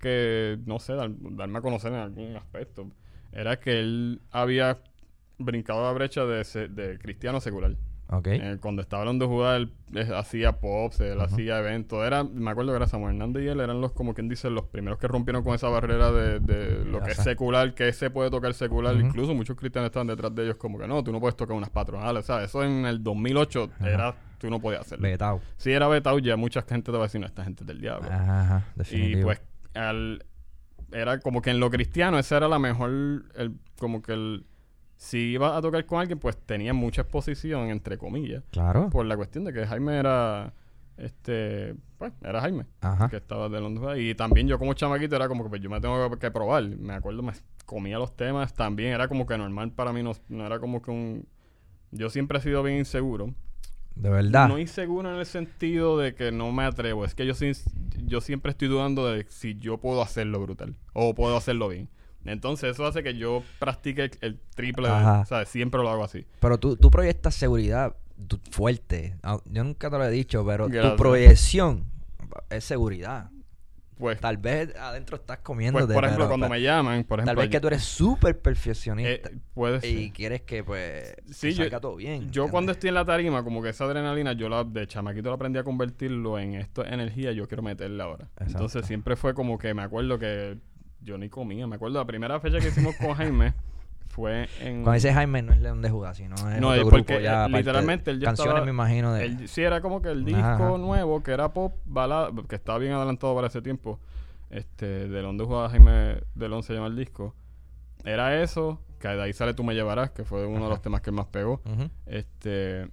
que, 0.00 0.58
no 0.66 0.80
sé, 0.80 0.94
darme 0.94 1.58
a 1.58 1.62
conocer 1.62 1.92
en 1.92 1.98
algún 1.98 2.36
aspecto, 2.36 2.90
era 3.32 3.60
que 3.60 3.78
él 3.78 4.22
había 4.30 4.78
brincado 5.38 5.82
la 5.84 5.92
brecha 5.92 6.24
de, 6.24 6.68
de 6.68 6.98
cristiano 6.98 7.40
secular. 7.40 7.76
Okay. 8.06 8.38
Eh, 8.40 8.58
cuando 8.60 8.82
estaba 8.82 9.02
hablando 9.02 9.26
de 9.26 9.34
Judá, 9.34 9.56
él, 9.56 9.72
hacía 10.14 10.60
pops, 10.60 11.00
él 11.00 11.20
hacía 11.20 11.58
eventos. 11.58 12.04
Era, 12.04 12.22
me 12.22 12.50
acuerdo 12.50 12.72
que 12.72 12.76
era 12.76 12.86
Samuel 12.86 13.14
Hernández 13.14 13.44
y 13.44 13.48
él 13.48 13.60
eran 13.60 13.80
los, 13.80 13.92
como 13.92 14.14
quien 14.14 14.28
dice, 14.28 14.50
los 14.50 14.66
primeros 14.66 14.98
que 14.98 15.08
rompieron 15.08 15.42
con 15.42 15.54
esa 15.54 15.68
barrera 15.68 16.12
de, 16.12 16.84
lo 16.84 17.00
que 17.00 17.12
es 17.12 17.16
secular, 17.16 17.74
que 17.74 17.92
se 17.92 18.10
puede 18.10 18.30
tocar 18.30 18.52
secular. 18.54 18.94
Incluso 18.96 19.34
muchos 19.34 19.56
cristianos 19.56 19.88
estaban 19.88 20.06
detrás 20.06 20.34
de 20.34 20.44
ellos 20.44 20.56
como 20.56 20.78
que 20.78 20.86
no, 20.86 21.02
tú 21.02 21.12
no 21.12 21.20
puedes 21.20 21.36
tocar 21.36 21.56
unas 21.56 21.70
patronales, 21.70 22.26
¿sabes? 22.26 22.50
Eso 22.50 22.62
en 22.62 22.84
el 22.84 23.02
2008 23.02 23.70
era, 23.80 24.14
tú 24.38 24.50
no 24.50 24.60
podías 24.60 24.82
hacerlo. 24.82 25.08
Betao. 25.08 25.40
Si 25.56 25.72
era 25.72 25.88
betao, 25.88 26.18
ya 26.18 26.36
mucha 26.36 26.62
gente 26.62 26.92
te 26.92 26.98
va 26.98 27.04
a 27.04 27.06
decir, 27.06 27.20
no, 27.20 27.26
esta 27.26 27.42
gente 27.42 27.62
es 27.64 27.66
del 27.66 27.80
diablo. 27.80 28.08
Ajá, 28.10 28.64
y 28.90 29.16
pues, 29.16 29.40
al, 29.74 30.24
era 30.92 31.18
como 31.20 31.42
que 31.42 31.50
en 31.50 31.60
lo 31.60 31.70
cristiano, 31.70 32.18
esa 32.18 32.36
era 32.36 32.48
la 32.48 32.58
mejor, 32.58 32.90
el, 33.34 33.56
como 33.78 34.02
que 34.02 34.12
el 34.12 34.46
si 35.04 35.18
iba 35.18 35.54
a 35.54 35.60
tocar 35.60 35.84
con 35.84 36.00
alguien, 36.00 36.18
pues 36.18 36.34
tenía 36.38 36.72
mucha 36.72 37.02
exposición, 37.02 37.68
entre 37.68 37.98
comillas. 37.98 38.42
Claro. 38.50 38.88
Por 38.88 39.04
la 39.04 39.16
cuestión 39.16 39.44
de 39.44 39.52
que 39.52 39.66
Jaime 39.66 39.98
era. 39.98 40.54
Este. 40.96 41.74
Pues, 41.98 42.12
era 42.22 42.40
Jaime. 42.40 42.64
Ajá. 42.80 43.10
Que 43.10 43.16
estaba 43.16 43.50
de 43.50 43.60
Londres. 43.60 43.98
Y 43.98 44.14
también 44.14 44.48
yo, 44.48 44.58
como 44.58 44.72
chamaquito, 44.72 45.14
era 45.14 45.28
como 45.28 45.44
que 45.44 45.50
pues, 45.50 45.60
yo 45.60 45.68
me 45.68 45.78
tengo 45.78 46.10
que, 46.18 46.30
probar. 46.30 46.64
Me 46.64 46.94
acuerdo, 46.94 47.22
me 47.22 47.34
comía 47.66 47.98
los 47.98 48.16
temas. 48.16 48.54
También 48.54 48.94
era 48.94 49.06
como 49.06 49.26
que 49.26 49.36
normal 49.36 49.72
para 49.72 49.92
mí. 49.92 50.02
No, 50.02 50.12
no 50.30 50.46
era 50.46 50.58
como 50.58 50.80
que 50.80 50.90
un. 50.90 51.28
Yo 51.90 52.08
siempre 52.08 52.38
he 52.38 52.40
sido 52.40 52.62
bien 52.62 52.78
inseguro. 52.78 53.34
De 53.94 54.08
verdad. 54.08 54.48
No 54.48 54.58
inseguro 54.58 55.12
en 55.12 55.18
el 55.18 55.26
sentido 55.26 55.98
de 55.98 56.14
que 56.14 56.32
no 56.32 56.50
me 56.50 56.64
atrevo. 56.64 57.04
Es 57.04 57.14
que 57.14 57.26
yo, 57.26 57.34
yo 58.06 58.20
siempre 58.22 58.52
estoy 58.52 58.68
dudando 58.68 59.06
de 59.06 59.26
si 59.28 59.54
yo 59.56 59.76
puedo 59.76 60.00
hacerlo 60.00 60.40
brutal. 60.40 60.74
O 60.94 61.14
puedo 61.14 61.36
hacerlo 61.36 61.68
bien. 61.68 61.90
Entonces 62.24 62.72
eso 62.72 62.86
hace 62.86 63.02
que 63.02 63.14
yo 63.14 63.42
practique 63.58 64.10
el, 64.20 64.38
triple, 64.54 64.88
o 64.88 65.24
sea, 65.24 65.44
siempre 65.44 65.82
lo 65.82 65.90
hago 65.90 66.04
así. 66.04 66.26
Pero 66.40 66.58
tú, 66.58 66.76
tú 66.76 66.90
proyectas 66.90 67.34
seguridad 67.34 67.96
fuerte. 68.50 69.16
Ah, 69.22 69.38
yo 69.44 69.64
nunca 69.64 69.90
te 69.90 69.98
lo 69.98 70.04
he 70.04 70.10
dicho, 70.10 70.44
pero 70.44 70.68
tu 70.68 70.96
proyección 70.96 71.84
es 72.50 72.64
seguridad. 72.64 73.30
Pues, 73.96 74.18
tal 74.18 74.38
vez 74.38 74.74
adentro 74.74 75.16
estás 75.16 75.38
comiendo. 75.38 75.78
Pues, 75.78 75.92
por 75.92 76.04
ejemplo, 76.04 76.26
cuando 76.26 76.48
me 76.48 76.60
llaman, 76.60 77.04
por 77.04 77.20
ejemplo. 77.20 77.26
Tal 77.26 77.36
vez 77.36 77.48
que 77.48 77.60
tú 77.60 77.68
eres 77.68 77.84
súper 77.84 78.40
perfeccionista. 78.40 79.30
Eh, 79.30 79.88
y 79.88 80.10
quieres 80.10 80.42
que, 80.42 80.64
pues, 80.64 81.14
salga 81.30 81.80
todo 81.80 81.96
bien. 81.96 82.30
Yo 82.32 82.48
cuando 82.48 82.72
estoy 82.72 82.88
en 82.88 82.94
la 82.94 83.04
tarima, 83.04 83.44
como 83.44 83.62
que 83.62 83.68
esa 83.68 83.84
adrenalina, 83.84 84.32
yo 84.32 84.48
la, 84.48 84.64
de 84.64 84.86
chamaquito 84.88 85.28
la 85.28 85.36
aprendí 85.36 85.58
a 85.58 85.64
convertirlo 85.64 86.38
en 86.38 86.54
esto 86.54 86.84
energía, 86.84 87.32
yo 87.32 87.46
quiero 87.46 87.62
meterla 87.62 88.04
ahora. 88.04 88.28
Entonces 88.40 88.84
siempre 88.84 89.14
fue 89.14 89.32
como 89.32 89.58
que 89.58 89.72
me 89.74 89.82
acuerdo 89.82 90.18
que 90.18 90.58
yo 91.04 91.18
ni 91.18 91.28
comía. 91.28 91.66
Me 91.66 91.76
acuerdo 91.76 91.98
la 91.98 92.06
primera 92.06 92.40
fecha 92.40 92.58
que 92.58 92.68
hicimos 92.68 92.96
con 92.96 93.14
Jaime 93.14 93.54
fue 94.08 94.48
en... 94.60 94.82
Cuando 94.82 94.92
dice 94.92 95.12
Jaime 95.12 95.42
no 95.42 95.52
es 95.52 95.60
León 95.60 95.82
de 95.82 95.90
Judá, 95.90 96.14
sino 96.14 96.34
es 96.34 96.60
No, 96.60 96.74
es 96.74 96.82
porque 96.84 97.22
ya, 97.22 97.48
literalmente 97.48 98.10
él 98.10 98.20
ya 98.20 98.26
canciones 98.26 98.64
me 98.64 98.70
imagino 98.70 99.12
de... 99.12 99.46
sí, 99.46 99.62
era 99.62 99.80
como 99.80 100.00
que 100.02 100.10
el 100.10 100.24
disco 100.24 100.78
nuevo, 100.78 101.22
que 101.22 101.32
era 101.32 101.52
pop, 101.52 101.76
balada, 101.84 102.30
que 102.48 102.56
estaba 102.56 102.78
bien 102.78 102.92
adelantado 102.92 103.34
para 103.34 103.48
ese 103.48 103.62
tiempo. 103.62 104.00
Este, 104.50 105.08
de 105.08 105.22
León 105.22 105.36
de 105.36 105.44
Judá, 105.44 105.68
Jaime 105.68 106.22
León 106.36 106.62
se 106.62 106.74
llama 106.74 106.86
el 106.86 106.96
disco. 106.96 107.34
Era 108.04 108.40
eso, 108.42 108.80
que 109.00 109.08
de 109.08 109.22
ahí 109.22 109.32
sale 109.32 109.54
Tú 109.54 109.64
me 109.64 109.74
llevarás, 109.74 110.10
que 110.10 110.24
fue 110.24 110.46
uno 110.46 110.64
de 110.64 110.70
los 110.70 110.82
temas 110.82 111.00
que 111.00 111.10
más 111.10 111.26
pegó. 111.26 111.60
Este... 112.06 112.88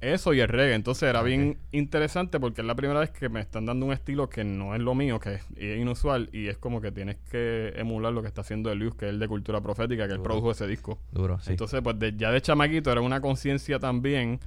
Eso 0.00 0.32
y 0.32 0.40
el 0.40 0.48
reggae. 0.48 0.74
Entonces 0.74 1.08
era 1.08 1.22
bien 1.22 1.58
interesante 1.72 2.40
porque 2.40 2.62
es 2.62 2.66
la 2.66 2.74
primera 2.74 3.00
vez 3.00 3.10
que 3.10 3.28
me 3.28 3.40
están 3.40 3.66
dando 3.66 3.86
un 3.86 3.92
estilo 3.92 4.28
que 4.28 4.44
no 4.44 4.74
es 4.74 4.80
lo 4.80 4.94
mío, 4.94 5.20
que 5.20 5.34
es, 5.34 5.78
inusual. 5.78 6.30
Y 6.32 6.48
es 6.48 6.56
como 6.56 6.80
que 6.80 6.90
tienes 6.92 7.16
que 7.30 7.72
emular 7.76 8.12
lo 8.12 8.22
que 8.22 8.28
está 8.28 8.40
haciendo 8.40 8.70
Elius, 8.70 8.94
que 8.94 9.06
es 9.06 9.10
el 9.10 9.18
de 9.18 9.28
cultura 9.28 9.60
profética, 9.60 10.06
que 10.06 10.14
él 10.14 10.22
produjo 10.22 10.50
ese 10.50 10.66
disco. 10.66 10.98
Duro, 11.12 11.38
sí. 11.40 11.50
Entonces, 11.50 11.80
pues 11.82 11.96
ya 12.16 12.30
de 12.30 12.40
chamaquito 12.40 12.90
era 12.90 13.00
una 13.00 13.20
conciencia 13.20 13.78
también 13.78 14.40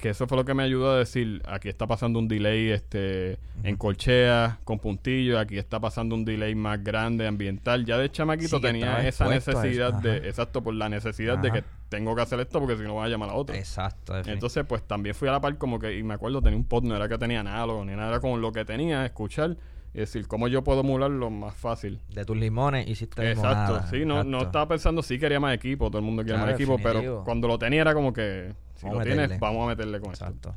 que 0.00 0.10
eso 0.10 0.26
fue 0.26 0.36
lo 0.36 0.44
que 0.44 0.54
me 0.54 0.62
ayudó 0.62 0.90
a 0.90 0.98
decir, 0.98 1.42
aquí 1.46 1.68
está 1.68 1.86
pasando 1.86 2.18
un 2.18 2.26
delay 2.26 2.70
este 2.70 3.38
en 3.62 3.76
colchea, 3.76 4.58
con 4.64 4.78
puntillo, 4.78 5.38
aquí 5.38 5.58
está 5.58 5.78
pasando 5.78 6.14
un 6.14 6.24
delay 6.24 6.54
más 6.54 6.82
grande, 6.82 7.26
ambiental. 7.26 7.84
Ya 7.84 7.98
de 7.98 8.10
chamaquito 8.10 8.60
tenía 8.60 9.06
esa 9.06 9.28
necesidad 9.28 9.92
de, 9.92 10.16
exacto, 10.28 10.62
por 10.62 10.74
la 10.74 10.88
necesidad 10.88 11.38
de 11.38 11.52
que 11.52 11.64
tengo 11.88 12.16
que 12.16 12.22
hacer 12.22 12.40
esto 12.40 12.58
porque 12.58 12.76
si 12.76 12.82
no 12.82 12.94
voy 12.94 13.06
a 13.06 13.08
llamar 13.08 13.30
a 13.30 13.34
otro. 13.34 13.54
Exacto. 13.54 14.16
Entonces, 14.26 14.64
pues 14.66 14.82
también 14.82 15.14
fui 15.14 15.28
a 15.28 15.32
la 15.32 15.40
par 15.40 15.56
como 15.58 15.78
que, 15.78 15.98
y 15.98 16.02
me 16.02 16.14
acuerdo, 16.14 16.40
tenía 16.40 16.56
un 16.56 16.64
pod, 16.64 16.84
no 16.84 16.96
era 16.96 17.08
que 17.08 17.18
tenía 17.18 17.42
nada, 17.42 17.66
ni 17.84 17.92
nada, 17.92 18.08
era 18.08 18.20
con 18.20 18.40
lo 18.40 18.52
que 18.52 18.64
tenía, 18.64 19.04
escuchar 19.04 19.56
y 19.92 19.98
decir, 19.98 20.28
¿cómo 20.28 20.48
yo 20.48 20.62
puedo 20.62 20.80
emularlo 20.80 21.30
más 21.30 21.54
fácil? 21.54 22.00
De 22.08 22.24
tus 22.24 22.36
limones 22.36 22.88
hiciste 22.88 23.30
Exacto, 23.30 23.82
sí, 23.90 24.04
no, 24.04 24.22
no 24.22 24.42
estaba 24.42 24.68
pensando, 24.68 25.02
sí 25.02 25.18
quería 25.18 25.40
más 25.40 25.54
equipo, 25.54 25.88
todo 25.88 25.98
el 25.98 26.04
mundo 26.04 26.24
quería 26.24 26.40
más 26.40 26.54
equipo, 26.54 26.78
pero 26.82 27.24
cuando 27.24 27.48
lo 27.48 27.58
tenía 27.58 27.80
era 27.82 27.94
como 27.94 28.12
que, 28.12 28.54
si 28.76 28.88
lo 28.88 29.00
tienes, 29.00 29.38
vamos 29.40 29.64
a 29.64 29.68
meterle 29.68 30.00
con 30.00 30.10
Exacto. 30.10 30.54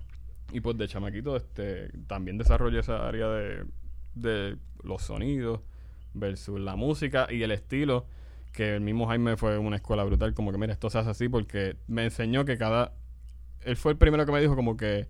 Y 0.52 0.60
pues 0.62 0.78
de 0.78 0.88
chamaquito, 0.88 1.36
este, 1.36 1.90
también 2.06 2.38
desarrollé 2.38 2.80
esa 2.80 3.08
área 3.08 3.28
de, 3.28 3.66
de 4.14 4.58
los 4.84 5.02
sonidos 5.02 5.62
versus 6.14 6.60
la 6.60 6.76
música 6.76 7.28
y 7.32 7.42
el 7.42 7.52
estilo, 7.52 8.06
que 8.52 8.76
el 8.76 8.82
mismo 8.82 9.08
Jaime 9.08 9.36
fue 9.36 9.58
una 9.58 9.78
escuela 9.78 10.04
brutal, 10.04 10.36
como 10.36 10.52
que 10.52 10.60
mira, 10.60 10.74
esto 10.74 10.92
se 10.92 11.00
hace 11.00 11.10
así 11.10 11.28
porque 11.28 11.78
me 11.88 12.04
enseñó 12.04 12.46
que 12.46 12.58
cada... 12.60 12.94
Él 13.62 13.78
fue 13.78 13.94
el 13.94 13.98
primero 13.98 14.28
que 14.28 14.32
me 14.32 14.42
dijo 14.42 14.56
como 14.56 14.78
que 14.78 15.08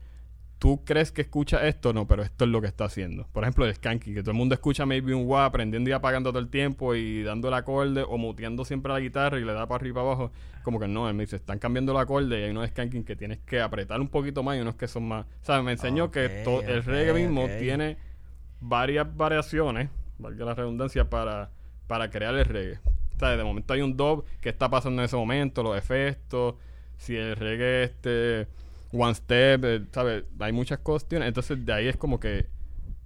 tú 0.64 0.86
crees 0.86 1.12
que 1.12 1.24
escucha 1.24 1.68
esto, 1.68 1.92
no, 1.92 2.08
pero 2.08 2.24
esto 2.24 2.46
es 2.46 2.50
lo 2.50 2.62
que 2.62 2.68
está 2.68 2.86
haciendo. 2.86 3.28
Por 3.34 3.44
ejemplo, 3.44 3.66
el 3.66 3.76
skanky, 3.76 4.14
que 4.14 4.22
todo 4.22 4.32
el 4.32 4.38
mundo 4.38 4.56
escucha 4.56 4.86
maybe 4.86 5.14
un 5.14 5.28
wah 5.28 5.44
aprendiendo 5.44 5.90
y 5.90 5.94
apagando 5.94 6.30
todo 6.30 6.40
el 6.40 6.48
tiempo 6.48 6.96
y 6.96 7.22
dando 7.22 7.50
el 7.50 7.54
acorde 7.54 8.02
o 8.08 8.18
muteando 8.18 8.64
siempre 8.64 8.94
la 8.94 9.02
guitarra 9.02 9.38
y 9.40 9.44
le 9.44 9.52
da 9.52 9.68
para 9.68 9.82
arriba 9.82 9.92
y 9.92 9.96
para 9.96 10.06
abajo. 10.06 10.32
Como 10.64 10.80
que 10.80 10.88
no, 10.88 11.10
él 11.10 11.16
me 11.16 11.24
dice, 11.24 11.36
están 11.36 11.60
cambiando 11.60 11.92
el 11.92 11.98
acorde 11.98 12.40
y 12.40 12.44
hay 12.44 12.52
unos 12.52 12.70
skanking 12.70 13.04
que 13.04 13.18
tienes 13.18 13.40
que 13.40 13.60
apretar 13.60 14.00
un 14.00 14.08
poquito 14.08 14.42
más 14.42 14.56
y 14.56 14.62
unos 14.62 14.76
que 14.76 14.88
son 14.88 15.06
más. 15.06 15.26
O 15.26 15.46
sea, 15.46 15.62
me 15.62 15.74
enseñó 15.74 16.12
que 16.12 16.46
el 16.46 16.84
reggae 16.86 17.12
mismo 17.12 17.46
tiene 17.60 17.98
varias 18.62 19.18
variaciones, 19.18 19.90
valga 20.18 20.46
la 20.46 20.54
redundancia, 20.54 21.10
para, 21.10 21.50
para 21.88 22.10
crear 22.10 22.36
el 22.36 22.46
reggae. 22.46 22.80
O 23.18 23.20
sea, 23.20 23.36
de 23.36 23.44
momento 23.44 23.74
hay 23.74 23.82
un 23.82 23.98
dub 23.98 24.24
que 24.40 24.48
está 24.48 24.70
pasando 24.70 25.02
en 25.02 25.08
ese 25.08 25.18
momento, 25.18 25.62
los 25.62 25.78
efectos, 25.78 26.56
si 26.96 27.18
el 27.18 27.36
reggae 27.36 27.84
este 27.84 28.48
one 28.94 29.16
step, 29.16 29.66
eh, 29.66 29.82
¿sabes? 29.92 30.24
Hay 30.40 30.52
muchas 30.52 30.80
cuestiones. 30.80 31.28
Entonces, 31.28 31.66
de 31.66 31.74
ahí 31.74 31.88
es 31.88 31.98
como 31.98 32.20
que 32.20 32.48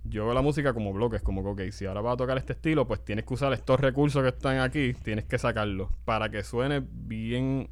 yo 0.04 0.26
veo 0.26 0.34
la 0.34 0.42
música 0.42 0.74
como 0.74 0.94
bloques, 0.94 1.22
como 1.22 1.44
que, 1.44 1.66
ok, 1.66 1.72
si 1.72 1.86
ahora 1.86 2.02
vas 2.02 2.14
a 2.14 2.18
tocar 2.18 2.38
este 2.38 2.54
estilo, 2.54 2.88
pues 2.88 3.04
tienes 3.04 3.26
que 3.26 3.34
usar 3.34 3.54
estos 3.54 3.80
recursos 3.80 4.22
que 4.22 4.30
están 4.30 4.60
aquí, 4.60 4.94
tienes 4.94 5.26
que 5.26 5.38
sacarlos 5.38 5.90
para 6.06 6.30
que 6.30 6.44
suene 6.44 6.84
bien. 6.90 7.70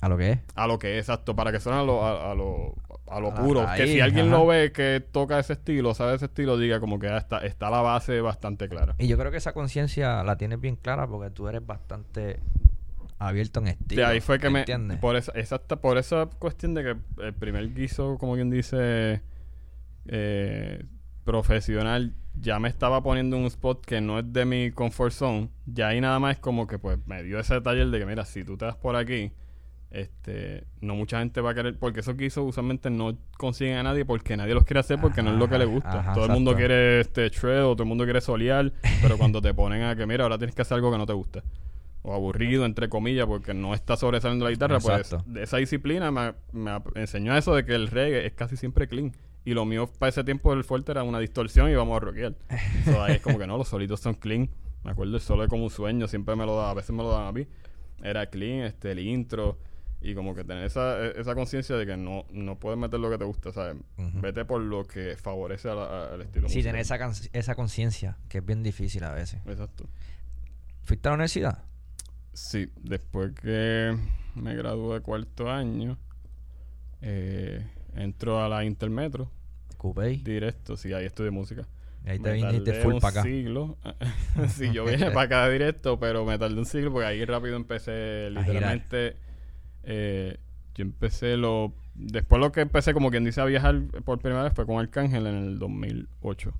¿A 0.00 0.08
lo 0.08 0.18
que 0.18 0.32
es? 0.32 0.38
A 0.54 0.66
lo 0.66 0.78
que 0.78 0.98
es, 0.98 1.04
exacto, 1.04 1.36
para 1.36 1.52
que 1.52 1.60
suene 1.60 1.78
a 1.78 1.82
lo, 1.82 2.04
a, 2.04 2.34
lo, 2.34 2.74
a 3.06 3.20
lo 3.20 3.34
puro. 3.34 3.66
que 3.76 3.86
si 3.86 4.00
alguien 4.00 4.30
lo 4.30 4.46
ve 4.46 4.72
que 4.72 5.00
toca 5.00 5.38
ese 5.38 5.54
estilo, 5.54 5.94
sabe 5.94 6.16
ese 6.16 6.26
estilo, 6.26 6.58
diga 6.58 6.80
como 6.80 6.98
que 6.98 7.14
está, 7.16 7.38
está 7.38 7.70
la 7.70 7.80
base 7.80 8.20
bastante 8.20 8.68
clara. 8.68 8.96
Y 8.98 9.06
yo 9.06 9.16
creo 9.16 9.30
que 9.30 9.36
esa 9.36 9.52
conciencia 9.52 10.22
la 10.24 10.36
tienes 10.36 10.60
bien 10.60 10.76
clara 10.76 11.06
porque 11.06 11.30
tú 11.30 11.48
eres 11.48 11.64
bastante 11.64 12.40
abierto 13.24 13.60
en 13.60 13.68
estilo. 13.68 14.02
De 14.02 14.06
ahí 14.06 14.20
fue 14.20 14.38
que 14.38 14.50
me... 14.50 14.64
Por 15.00 15.16
esa, 15.16 15.32
exacta, 15.32 15.76
por 15.76 15.98
esa 15.98 16.26
cuestión 16.26 16.74
de 16.74 16.82
que 16.82 17.22
el 17.22 17.34
primer 17.34 17.72
guiso, 17.74 18.18
como 18.18 18.34
quien 18.34 18.50
dice, 18.50 19.22
eh, 20.06 20.84
profesional, 21.24 22.14
ya 22.40 22.58
me 22.58 22.68
estaba 22.68 23.02
poniendo 23.02 23.36
un 23.36 23.44
spot 23.46 23.84
que 23.84 24.00
no 24.00 24.18
es 24.18 24.32
de 24.32 24.44
mi 24.44 24.70
comfort 24.70 25.12
zone. 25.12 25.48
Ya 25.66 25.88
ahí 25.88 26.00
nada 26.00 26.18
más 26.18 26.36
es 26.36 26.40
como 26.40 26.66
que 26.66 26.78
pues 26.78 26.98
me 27.06 27.22
dio 27.22 27.38
ese 27.38 27.60
taller 27.60 27.88
de 27.88 27.98
que, 27.98 28.06
mira, 28.06 28.24
si 28.24 28.44
tú 28.44 28.56
te 28.56 28.64
das 28.66 28.76
por 28.76 28.96
aquí, 28.96 29.32
este, 29.90 30.64
no 30.80 30.96
mucha 30.96 31.20
gente 31.20 31.40
va 31.40 31.50
a 31.50 31.54
querer, 31.54 31.78
porque 31.78 32.00
esos 32.00 32.16
guisos 32.16 32.44
usualmente 32.44 32.90
no 32.90 33.16
consiguen 33.38 33.76
a 33.76 33.82
nadie 33.84 34.04
porque 34.04 34.36
nadie 34.36 34.52
los 34.52 34.64
quiere 34.64 34.80
hacer 34.80 35.00
porque 35.00 35.22
no 35.22 35.32
es 35.32 35.38
lo 35.38 35.48
que 35.48 35.58
le 35.58 35.64
gusta. 35.66 36.12
todo 36.12 36.26
el 36.26 36.32
mundo 36.32 36.54
quiere 36.56 37.00
este 37.00 37.28
shred 37.28 37.64
o 37.64 37.74
todo 37.74 37.84
el 37.84 37.88
mundo 37.88 38.04
quiere 38.04 38.20
solear, 38.20 38.72
pero 39.00 39.16
cuando 39.16 39.40
te 39.40 39.54
ponen 39.54 39.82
a 39.84 39.94
que, 39.94 40.06
mira, 40.06 40.24
ahora 40.24 40.36
tienes 40.36 40.54
que 40.54 40.62
hacer 40.62 40.76
algo 40.76 40.90
que 40.90 40.98
no 40.98 41.06
te 41.06 41.12
gusta 41.12 41.42
o 42.06 42.12
aburrido, 42.12 42.66
entre 42.66 42.90
comillas, 42.90 43.26
porque 43.26 43.54
no 43.54 43.72
está 43.72 43.96
sobresaliendo 43.96 44.44
la 44.44 44.50
guitarra, 44.50 44.78
pues 44.78 45.16
esa 45.36 45.56
disciplina 45.56 46.10
me, 46.10 46.34
me, 46.52 46.70
enseñó 46.96 47.34
eso 47.34 47.54
de 47.54 47.64
que 47.64 47.74
el 47.74 47.88
reggae 47.88 48.26
es 48.26 48.34
casi 48.34 48.56
siempre 48.58 48.86
clean. 48.86 49.12
Y 49.46 49.54
lo 49.54 49.64
mío 49.64 49.90
para 49.98 50.10
ese 50.10 50.22
tiempo 50.22 50.54
del 50.54 50.64
fuerte 50.64 50.92
era 50.92 51.02
una 51.02 51.18
distorsión 51.18 51.70
y 51.70 51.74
vamos 51.74 51.96
a 51.96 52.00
rockear. 52.00 52.34
so, 52.84 53.02
ahí 53.02 53.14
es 53.14 53.22
como 53.22 53.38
que 53.38 53.46
no, 53.46 53.56
los 53.56 53.68
solitos 53.68 54.00
son 54.00 54.14
clean. 54.14 54.50
Me 54.84 54.90
acuerdo 54.90 55.14
el 55.16 55.22
solo 55.22 55.42
de 55.42 55.48
como 55.48 55.64
un 55.64 55.70
sueño, 55.70 56.06
siempre 56.06 56.36
me 56.36 56.44
lo 56.44 56.56
da, 56.56 56.70
a 56.70 56.74
veces 56.74 56.90
me 56.90 57.02
lo 57.02 57.10
daban 57.10 57.26
a 57.28 57.32
mí. 57.32 57.46
Era 58.02 58.26
clean, 58.26 58.66
este, 58.66 58.92
el 58.92 58.98
intro. 59.00 59.58
y 60.02 60.14
como 60.14 60.34
que 60.34 60.44
tener 60.44 60.64
esa, 60.64 61.02
e, 61.06 61.18
esa 61.18 61.34
conciencia 61.34 61.74
de 61.76 61.86
que 61.86 61.96
no, 61.96 62.26
no 62.30 62.58
puedes 62.58 62.78
meter 62.78 63.00
lo 63.00 63.08
que 63.08 63.16
te 63.16 63.24
gusta, 63.24 63.50
¿sabes? 63.50 63.76
Vete 63.96 64.44
por 64.44 64.60
lo 64.60 64.84
que 64.84 65.16
favorece 65.16 65.70
al 65.70 66.20
estilo 66.20 66.50
Sí, 66.50 66.56
musical. 66.58 66.62
tener 66.64 66.80
esa, 66.82 67.28
esa 67.32 67.54
conciencia, 67.54 68.18
que 68.28 68.38
es 68.38 68.44
bien 68.44 68.62
difícil 68.62 69.02
a 69.04 69.12
veces. 69.12 69.40
Exacto. 69.46 69.88
¿Fuiste 70.82 71.08
a 71.08 71.12
la 71.12 71.14
universidad? 71.14 71.64
Sí, 72.34 72.68
después 72.82 73.32
que 73.40 73.96
me 74.34 74.56
gradué 74.56 74.94
de 74.94 75.00
cuarto 75.00 75.50
año, 75.50 75.96
eh, 77.00 77.64
entro 77.94 78.42
a 78.42 78.48
la 78.48 78.64
Intermetro, 78.64 79.30
Coupé. 79.78 80.18
directo, 80.18 80.76
sí, 80.76 80.92
ahí 80.92 81.06
estudié 81.06 81.30
música. 81.30 81.66
Ahí 82.04 82.18
te 82.18 82.32
viniste 82.32 82.82
full 82.82 82.96
para 83.00 83.20
acá. 83.20 83.22
siglo. 83.22 83.78
sí, 84.48 84.72
yo 84.72 84.84
vine 84.84 85.12
para 85.12 85.22
acá 85.22 85.48
directo, 85.48 85.98
pero 85.98 86.24
me 86.24 86.36
tardé 86.36 86.58
un 86.58 86.66
siglo 86.66 86.92
porque 86.92 87.06
ahí 87.06 87.24
rápido 87.24 87.56
empecé, 87.56 88.30
literalmente, 88.30 89.16
eh, 89.84 90.38
yo 90.74 90.82
empecé 90.82 91.36
lo... 91.36 91.72
Después 91.94 92.40
lo 92.40 92.50
que 92.50 92.62
empecé, 92.62 92.92
como 92.92 93.10
quien 93.10 93.24
dice, 93.24 93.40
a 93.40 93.44
viajar 93.44 93.80
por 94.04 94.18
primera 94.18 94.42
vez 94.42 94.52
fue 94.52 94.66
con 94.66 94.80
Arcángel 94.80 95.28
en 95.28 95.36
el 95.36 95.58
2008. 95.60 96.52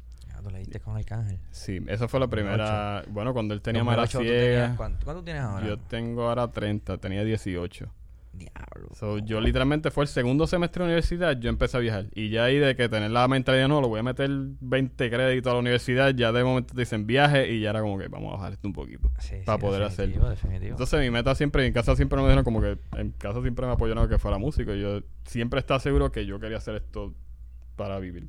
Le 0.50 0.58
diste 0.58 0.80
con 0.80 0.96
Arcángel. 0.96 1.38
Sí, 1.50 1.80
esa 1.88 2.08
fue 2.08 2.20
la 2.20 2.28
primera... 2.28 3.04
Bueno, 3.08 3.32
cuando 3.32 3.54
él 3.54 3.62
tenía 3.62 3.82
2008, 3.82 3.96
mala 3.96 4.08
¿tú 4.08 4.18
tenías 4.18 4.44
ciega. 4.44 4.76
¿cuánto, 4.76 5.04
¿Cuánto 5.04 5.24
tienes 5.24 5.42
ahora? 5.42 5.66
Yo 5.66 5.78
tengo 5.78 6.28
ahora 6.28 6.50
30, 6.50 6.98
tenía 6.98 7.24
18. 7.24 7.90
Diablo. 8.38 8.88
So, 8.94 9.18
yo 9.18 9.40
literalmente 9.40 9.90
fue 9.90 10.04
el 10.04 10.08
segundo 10.08 10.46
semestre 10.46 10.82
de 10.82 10.86
universidad, 10.86 11.38
yo 11.38 11.48
empecé 11.48 11.76
a 11.76 11.80
viajar. 11.80 12.06
Y 12.14 12.30
ya 12.30 12.44
ahí 12.44 12.58
de 12.58 12.74
que 12.76 12.88
tener 12.88 13.10
la 13.10 13.26
mentalidad, 13.28 13.68
no, 13.68 13.80
lo 13.80 13.88
voy 13.88 14.00
a 14.00 14.02
meter 14.02 14.28
20 14.30 15.10
créditos 15.10 15.50
a 15.50 15.54
la 15.54 15.60
universidad, 15.60 16.14
ya 16.14 16.32
de 16.32 16.44
momento 16.44 16.74
te 16.74 16.80
dicen 16.80 17.06
viaje 17.06 17.52
y 17.52 17.60
ya 17.60 17.70
era 17.70 17.80
como 17.80 17.98
que 17.98 18.08
vamos 18.08 18.32
a 18.32 18.36
bajar 18.36 18.52
esto 18.52 18.68
un 18.68 18.74
poquito. 18.74 19.10
Sí, 19.18 19.36
para 19.44 19.58
sí, 19.58 19.62
poder 19.64 19.82
definitivo, 19.82 20.26
hacerlo. 20.26 20.30
Definitivo. 20.30 20.70
Entonces 20.72 21.00
mi 21.00 21.10
meta 21.10 21.34
siempre, 21.34 21.66
en 21.66 21.72
casa 21.72 21.96
siempre 21.96 22.18
me 22.18 22.24
dijeron 22.24 22.44
como 22.44 22.60
que, 22.60 22.78
en 22.96 23.12
casa 23.12 23.40
siempre 23.40 23.66
me 23.66 23.72
apoyaron 23.72 24.08
que 24.08 24.18
fuera 24.18 24.38
músico. 24.38 24.74
Yo 24.74 25.02
siempre 25.24 25.60
estaba 25.60 25.80
seguro 25.80 26.10
que 26.10 26.26
yo 26.26 26.40
quería 26.40 26.58
hacer 26.58 26.76
esto 26.76 27.14
para 27.76 27.98
vivir. 27.98 28.28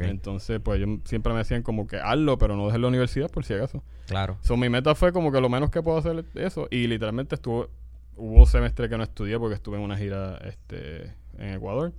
Entonces, 0.00 0.60
pues 0.60 0.80
ellos 0.80 1.00
siempre 1.04 1.32
me 1.32 1.38
decían 1.38 1.62
como 1.62 1.86
que 1.86 1.96
hazlo, 1.96 2.38
pero 2.38 2.56
no 2.56 2.66
dejes 2.66 2.80
la 2.80 2.88
universidad 2.88 3.30
por 3.30 3.44
si 3.44 3.54
acaso. 3.54 3.82
claro. 4.06 4.38
So, 4.40 4.56
mi 4.56 4.68
meta 4.68 4.94
fue 4.94 5.12
como 5.12 5.30
que 5.30 5.40
lo 5.40 5.48
menos 5.48 5.70
que 5.70 5.82
puedo 5.82 5.98
hacer 5.98 6.18
es 6.18 6.36
eso. 6.36 6.68
Y 6.70 6.86
literalmente 6.86 7.34
estuvo, 7.34 7.68
hubo 8.16 8.40
un 8.40 8.46
semestre 8.46 8.88
que 8.88 8.96
no 8.96 9.04
estudié 9.04 9.38
porque 9.38 9.54
estuve 9.54 9.76
en 9.76 9.82
una 9.82 9.96
gira 9.96 10.38
este, 10.44 11.14
en 11.38 11.54
Ecuador. 11.54 11.92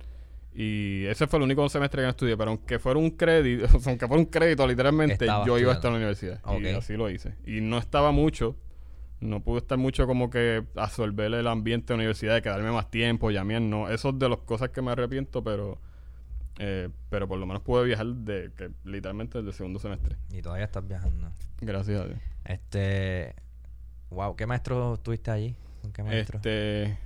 Y 0.54 1.04
ese 1.06 1.26
fue 1.26 1.38
el 1.38 1.44
único 1.44 1.68
semestre 1.68 2.02
que 2.02 2.06
no 2.06 2.10
estudié. 2.10 2.36
Pero 2.36 2.50
aunque 2.50 2.78
fuera 2.78 2.98
un 2.98 3.10
crédito, 3.10 3.66
o 3.76 3.80
sea, 3.80 3.92
aunque 3.92 4.06
fuera 4.06 4.20
un 4.20 4.28
crédito, 4.28 4.66
literalmente, 4.66 5.24
Estaba 5.24 5.46
yo 5.46 5.58
iba 5.58 5.72
a 5.72 5.74
estar 5.76 5.88
en 5.88 5.94
la 5.94 5.98
universidad. 5.98 6.40
Y 6.60 6.66
así 6.68 6.96
lo 6.96 7.08
hice. 7.10 7.36
Y 7.46 7.60
no 7.60 7.78
estaba 7.78 8.10
mucho. 8.10 8.56
No 9.20 9.40
pude 9.40 9.58
estar 9.58 9.78
mucho 9.78 10.06
como 10.06 10.30
que 10.30 10.64
absorber 10.76 11.32
el 11.34 11.46
ambiente 11.48 11.92
de 11.92 11.96
la 11.96 11.98
universidad, 11.98 12.34
de 12.34 12.42
quedarme 12.42 12.70
más 12.70 12.90
tiempo, 12.90 13.30
llamar, 13.30 13.62
no. 13.62 13.88
Eso 13.88 14.10
es 14.10 14.18
de 14.18 14.28
las 14.28 14.38
cosas 14.38 14.70
que 14.70 14.82
me 14.82 14.92
arrepiento, 14.92 15.42
pero... 15.42 15.78
eh, 16.58 16.88
pero 17.08 17.28
por 17.28 17.38
lo 17.38 17.46
menos 17.46 17.62
pude 17.62 17.84
viajar 17.84 18.06
de 18.06 18.50
que 18.56 18.70
literalmente 18.84 19.38
desde 19.38 19.50
el 19.50 19.54
segundo 19.54 19.78
semestre. 19.78 20.16
Y 20.30 20.42
todavía 20.42 20.64
estás 20.64 20.86
viajando. 20.86 21.30
Gracias 21.60 22.00
a 22.00 22.04
Dios. 22.06 22.18
Este. 22.44 23.34
Wow, 24.10 24.36
¿qué 24.36 24.46
maestro 24.46 24.96
tuviste 24.98 25.30
allí? 25.30 25.56
¿Con 25.82 25.92
qué 25.92 26.02
maestro? 26.02 26.38
Este, 26.38 26.98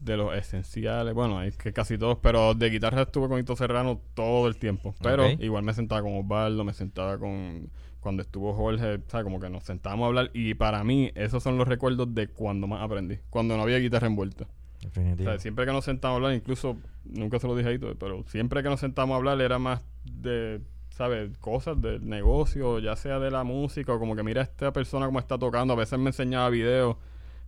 de 0.00 0.16
los 0.16 0.34
esenciales, 0.36 1.14
bueno, 1.14 1.42
es 1.42 1.56
que 1.56 1.72
casi 1.72 1.98
todos, 1.98 2.18
pero 2.22 2.54
de 2.54 2.70
guitarra 2.70 3.02
estuve 3.02 3.28
con 3.28 3.40
Hito 3.40 3.56
Serrano 3.56 4.00
todo 4.14 4.48
el 4.48 4.56
tiempo. 4.56 4.94
Pero 5.02 5.30
igual 5.30 5.64
me 5.64 5.72
sentaba 5.72 6.02
con 6.02 6.16
Osvaldo, 6.16 6.64
me 6.64 6.72
sentaba 6.72 7.18
con. 7.18 7.70
Cuando 8.00 8.20
estuvo 8.20 8.52
Jorge, 8.52 9.00
¿sabes? 9.08 9.24
Como 9.24 9.40
que 9.40 9.48
nos 9.48 9.64
sentábamos 9.64 10.04
a 10.04 10.08
hablar. 10.08 10.30
Y 10.34 10.52
para 10.54 10.84
mí, 10.84 11.10
esos 11.14 11.42
son 11.42 11.56
los 11.56 11.66
recuerdos 11.66 12.14
de 12.14 12.28
cuando 12.28 12.66
más 12.66 12.82
aprendí. 12.82 13.18
Cuando 13.30 13.56
no 13.56 13.62
había 13.62 13.78
guitarra 13.78 14.06
envuelta. 14.06 14.46
O 14.88 15.22
sea, 15.22 15.38
siempre 15.38 15.66
que 15.66 15.72
nos 15.72 15.84
sentamos 15.84 16.14
a 16.14 16.16
hablar, 16.16 16.34
incluso, 16.34 16.76
nunca 17.04 17.38
se 17.38 17.46
lo 17.46 17.56
dije 17.56 17.68
a 17.68 17.72
Hito, 17.72 17.94
pero 17.98 18.24
siempre 18.28 18.62
que 18.62 18.68
nos 18.68 18.80
sentamos 18.80 19.14
a 19.14 19.16
hablar 19.16 19.40
era 19.40 19.58
más 19.58 19.82
de, 20.04 20.60
¿sabes? 20.90 21.36
Cosas 21.38 21.80
del 21.80 22.06
negocio, 22.08 22.78
ya 22.78 22.96
sea 22.96 23.18
de 23.18 23.30
la 23.30 23.44
música, 23.44 23.92
o 23.92 23.98
como 23.98 24.16
que 24.16 24.22
mira 24.22 24.40
a 24.40 24.44
esta 24.44 24.72
persona 24.72 25.06
cómo 25.06 25.18
está 25.18 25.38
tocando. 25.38 25.74
A 25.74 25.76
veces 25.76 25.98
me 25.98 26.10
enseñaba 26.10 26.50
videos 26.50 26.96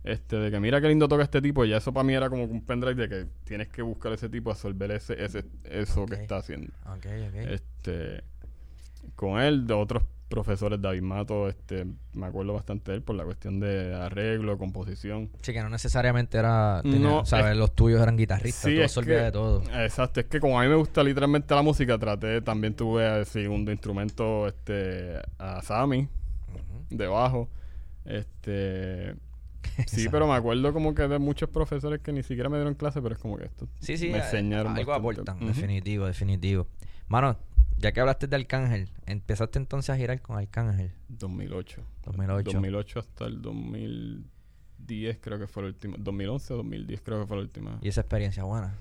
este, 0.03 0.37
de 0.37 0.51
que 0.51 0.59
mira 0.59 0.79
qué 0.81 0.87
lindo 0.87 1.07
toca 1.07 1.23
este 1.23 1.41
tipo, 1.41 1.65
y 1.65 1.69
ya 1.69 1.77
eso 1.77 1.93
para 1.93 2.03
mí 2.03 2.13
era 2.13 2.29
como 2.29 2.43
un 2.43 2.61
pendrive 2.65 3.07
de 3.07 3.09
que 3.09 3.29
tienes 3.43 3.67
que 3.67 3.81
buscar 3.81 4.13
ese 4.13 4.29
tipo, 4.29 4.51
absorber 4.51 4.91
ese, 4.91 5.23
ese, 5.23 5.45
eso 5.65 6.05
que 6.05 6.15
está 6.15 6.37
haciendo. 6.37 6.71
Ok, 6.85 7.05
ok. 7.27 7.35
Este, 7.35 8.23
con 9.15 9.39
él, 9.39 9.67
de 9.67 9.73
otros 9.73 10.03
profesores, 10.29 10.81
David 10.81 11.01
Mato, 11.01 11.47
este, 11.47 11.85
me 12.13 12.25
acuerdo 12.25 12.53
bastante 12.53 12.91
de 12.91 12.97
él 12.97 13.03
por 13.03 13.15
la 13.15 13.23
cuestión 13.23 13.59
de 13.59 13.93
arreglo, 13.95 14.57
composición. 14.57 15.29
Sí, 15.41 15.53
que 15.53 15.61
no 15.61 15.69
necesariamente 15.69 16.37
era. 16.37 16.81
tenía- 16.83 16.99
No, 16.99 17.21
es- 17.23 17.57
Los 17.57 17.73
tuyos 17.75 18.01
eran 18.01 18.17
guitarristas. 18.17 18.69
Sí, 18.71 18.77
tú 18.99 19.01
que- 19.05 19.11
de 19.13 19.31
todo. 19.31 19.61
Exacto, 19.73 20.19
es 20.19 20.25
que 20.25 20.39
como 20.39 20.59
a 20.59 20.63
mí 20.63 20.69
me 20.69 20.75
gusta 20.75 21.03
literalmente 21.03 21.55
la 21.55 21.61
música, 21.61 21.97
traté, 21.97 22.41
también 22.41 22.73
tuve 22.73 23.19
el 23.19 23.25
segundo 23.25 23.71
instrumento, 23.71 24.47
este, 24.47 25.19
a 25.39 25.61
Sammy, 25.61 25.99
Ujú. 26.53 26.95
de 26.97 27.07
bajo, 27.07 27.49
este, 28.05 29.15
sí, 29.87 30.07
pero 30.09 30.27
me 30.27 30.33
acuerdo 30.33 30.73
como 30.73 30.93
que 30.95 31.07
de 31.07 31.19
muchos 31.19 31.49
profesores 31.49 31.99
que 32.01 32.11
ni 32.11 32.23
siquiera 32.23 32.49
me 32.49 32.57
dieron 32.57 32.73
clase, 32.75 33.01
pero 33.01 33.15
es 33.15 33.21
como 33.21 33.37
que 33.37 33.45
esto 33.45 33.67
Sí, 33.79 33.97
sí, 33.97 34.09
me 34.09 34.17
eh, 34.17 34.21
enseñaron 34.23 34.75
algo 34.75 34.91
bastante. 34.91 35.21
aportan, 35.21 35.47
definitivo, 35.47 36.05
definitivo. 36.05 36.67
Mano, 37.07 37.37
ya 37.79 37.91
que 37.91 37.99
hablaste 37.99 38.27
de 38.27 38.35
Arcángel, 38.35 38.89
empezaste 39.05 39.59
entonces 39.59 39.89
a 39.89 39.97
girar 39.97 40.21
con 40.21 40.37
Arcángel. 40.37 40.91
2008. 41.09 41.81
2008. 42.05 42.51
2008 42.51 42.99
hasta 42.99 43.25
el 43.25 43.41
2010 43.41 45.17
creo 45.21 45.39
que 45.39 45.47
fue 45.47 45.63
la 45.63 45.69
última, 45.69 45.95
2011 45.99 46.53
o 46.53 46.57
2010 46.57 47.01
creo 47.01 47.21
que 47.21 47.27
fue 47.27 47.37
la 47.37 47.43
última. 47.43 47.79
Y 47.81 47.89
esa 47.89 48.01
experiencia 48.01 48.43
buena. 48.43 48.75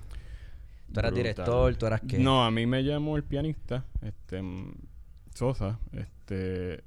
Tú 0.93 1.01
eras 1.01 1.11
Brutal. 1.11 1.15
director, 1.15 1.75
tú 1.77 1.87
eras 1.87 2.01
qué. 2.09 2.19
No, 2.19 2.45
a 2.45 2.51
mí 2.51 2.65
me 2.67 2.85
llamó 2.85 3.17
el 3.17 3.25
pianista, 3.25 3.85
este 4.03 4.41
Sosa, 5.35 5.79
este 5.93 6.85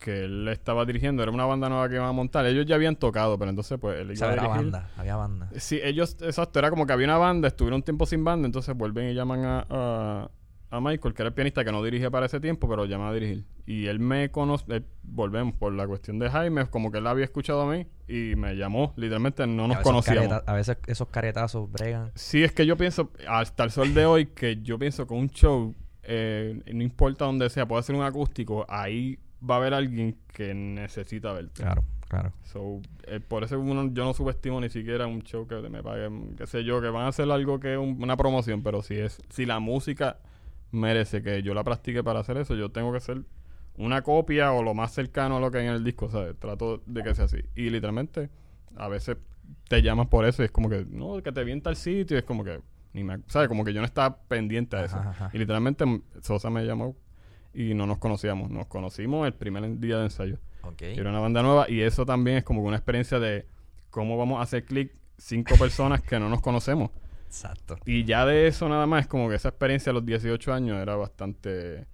que 0.00 0.24
él 0.24 0.48
estaba 0.48 0.84
dirigiendo, 0.84 1.22
era 1.22 1.30
una 1.30 1.44
banda 1.44 1.68
nueva 1.68 1.88
que 1.88 1.94
iban 1.94 2.08
a 2.08 2.12
montar. 2.12 2.44
Ellos 2.46 2.66
ya 2.66 2.74
habían 2.74 2.96
tocado, 2.96 3.38
pero 3.38 3.50
entonces 3.50 3.78
pues 3.78 4.00
él 4.00 4.10
o 4.10 4.12
iba 4.12 4.16
sea, 4.16 4.30
a 4.30 4.32
era 4.32 4.42
dirigir. 4.42 4.62
banda, 4.72 4.90
había 4.96 5.14
banda. 5.14 5.48
Sí, 5.56 5.78
ellos, 5.82 6.16
exacto, 6.20 6.58
era 6.58 6.70
como 6.70 6.86
que 6.86 6.92
había 6.92 7.06
una 7.06 7.18
banda, 7.18 7.46
estuvieron 7.46 7.76
un 7.78 7.82
tiempo 7.84 8.04
sin 8.04 8.24
banda, 8.24 8.46
entonces 8.46 8.76
vuelven 8.76 9.10
y 9.10 9.14
llaman 9.14 9.44
a, 9.44 9.66
a, 9.70 10.30
a 10.72 10.80
Michael, 10.80 11.14
que 11.14 11.22
era 11.22 11.28
el 11.28 11.34
pianista 11.34 11.64
que 11.64 11.70
no 11.70 11.82
dirigía 11.84 12.10
para 12.10 12.26
ese 12.26 12.40
tiempo, 12.40 12.68
pero 12.68 12.86
llama 12.86 13.10
a 13.10 13.12
dirigir. 13.12 13.44
Y 13.66 13.86
él 13.86 13.98
me 14.00 14.30
conoce, 14.30 14.64
eh, 14.76 14.82
volvemos 15.02 15.54
por 15.54 15.72
la 15.72 15.86
cuestión 15.86 16.18
de 16.18 16.30
Jaime, 16.30 16.66
como 16.66 16.90
que 16.90 16.98
él 16.98 17.06
había 17.06 17.24
escuchado 17.24 17.62
a 17.62 17.72
mí 17.72 17.86
y 18.08 18.34
me 18.36 18.56
llamó, 18.56 18.94
literalmente 18.96 19.46
no 19.46 19.64
a 19.64 19.68
nos 19.68 19.76
veces 19.76 19.82
conocíamos. 19.84 20.28
careta- 20.28 20.50
a 20.50 20.54
veces 20.54 20.78
esos 20.86 21.08
caretazos 21.08 21.70
bregan. 21.70 22.10
Sí, 22.14 22.42
es 22.42 22.52
que 22.52 22.64
yo 22.66 22.76
pienso, 22.76 23.10
hasta 23.28 23.64
el 23.64 23.70
sol 23.70 23.92
de 23.92 24.06
hoy, 24.06 24.26
que 24.26 24.62
yo 24.62 24.78
pienso 24.78 25.06
que 25.06 25.12
un 25.14 25.28
show, 25.28 25.74
eh, 26.04 26.60
no 26.72 26.82
importa 26.82 27.26
donde 27.26 27.50
sea, 27.50 27.66
puede 27.68 27.82
ser 27.82 27.94
un 27.94 28.02
acústico, 28.02 28.64
ahí 28.68 29.18
va 29.48 29.56
a 29.56 29.58
haber 29.58 29.74
alguien 29.74 30.16
que 30.32 30.54
necesita 30.54 31.32
verte. 31.32 31.62
Claro, 31.62 31.84
claro. 32.08 32.32
So, 32.44 32.80
eh, 33.06 33.20
por 33.20 33.44
eso 33.44 33.60
uno, 33.60 33.90
yo 33.92 34.04
no 34.04 34.14
subestimo 34.14 34.60
ni 34.60 34.70
siquiera 34.70 35.06
un 35.06 35.22
show 35.22 35.46
que 35.46 35.56
me 35.68 35.82
paguen, 35.82 36.34
qué 36.36 36.46
sé 36.46 36.64
yo, 36.64 36.80
que 36.80 36.88
van 36.88 37.04
a 37.04 37.08
hacer 37.08 37.30
algo 37.30 37.60
que 37.60 37.74
es 37.74 37.78
un- 37.78 38.02
una 38.02 38.16
promoción, 38.16 38.62
pero 38.62 38.82
si 38.82 38.94
es, 38.94 39.20
si 39.28 39.44
la 39.46 39.58
música 39.60 40.16
merece 40.72 41.22
que 41.22 41.42
yo 41.42 41.54
la 41.54 41.62
practique 41.62 42.02
para 42.02 42.20
hacer 42.20 42.36
eso, 42.38 42.54
yo 42.54 42.70
tengo 42.70 42.92
que 42.92 43.00
ser 43.00 43.22
una 43.76 44.02
copia 44.02 44.52
o 44.52 44.62
lo 44.62 44.74
más 44.74 44.92
cercano 44.92 45.36
a 45.36 45.40
lo 45.40 45.50
que 45.50 45.58
hay 45.58 45.66
en 45.66 45.72
el 45.72 45.84
disco, 45.84 46.10
¿sabes? 46.10 46.36
Trato 46.38 46.82
de 46.86 47.02
que 47.02 47.14
sea 47.14 47.26
así. 47.26 47.38
Y 47.54 47.70
literalmente, 47.70 48.30
a 48.76 48.88
veces 48.88 49.16
te 49.68 49.82
llaman 49.82 50.08
por 50.08 50.24
eso 50.24 50.42
y 50.42 50.46
es 50.46 50.50
como 50.50 50.68
que, 50.68 50.84
no, 50.88 51.22
que 51.22 51.32
te 51.32 51.44
vi 51.44 51.52
en 51.52 51.62
tal 51.62 51.76
sitio, 51.76 52.16
y 52.16 52.18
es 52.18 52.24
como 52.24 52.44
que, 52.44 52.60
ni 52.92 53.04
me, 53.04 53.20
¿sabes? 53.28 53.48
Como 53.48 53.64
que 53.64 53.72
yo 53.72 53.80
no 53.80 53.86
estaba 53.86 54.16
pendiente 54.22 54.76
a 54.76 54.84
eso. 54.84 54.96
Ajá, 54.96 55.10
ajá. 55.10 55.30
Y 55.32 55.38
literalmente 55.38 55.84
Sosa 56.20 56.50
me 56.50 56.64
llamó 56.64 56.96
y 57.54 57.74
no 57.74 57.86
nos 57.86 57.98
conocíamos. 57.98 58.50
Nos 58.50 58.66
conocimos 58.66 59.26
el 59.26 59.34
primer 59.34 59.78
día 59.78 59.98
de 59.98 60.04
ensayo. 60.04 60.38
Era 60.78 61.10
una 61.10 61.20
banda 61.20 61.42
nueva 61.42 61.68
y 61.68 61.80
eso 61.80 62.06
también 62.06 62.38
es 62.38 62.44
como 62.44 62.62
que 62.62 62.68
una 62.68 62.76
experiencia 62.76 63.18
de 63.18 63.46
cómo 63.90 64.16
vamos 64.16 64.38
a 64.38 64.42
hacer 64.42 64.64
clic 64.64 64.92
cinco 65.18 65.56
personas 65.56 66.02
que 66.02 66.18
no 66.18 66.28
nos 66.28 66.40
conocemos. 66.40 66.90
Exacto. 67.32 67.78
Y 67.86 68.04
ya 68.04 68.26
de 68.26 68.46
eso 68.46 68.68
nada 68.68 68.86
más, 68.86 69.06
como 69.06 69.30
que 69.30 69.36
esa 69.36 69.48
experiencia 69.48 69.88
a 69.88 69.94
los 69.94 70.04
18 70.04 70.52
años 70.52 70.76
era 70.76 70.96
bastante, 70.96 71.86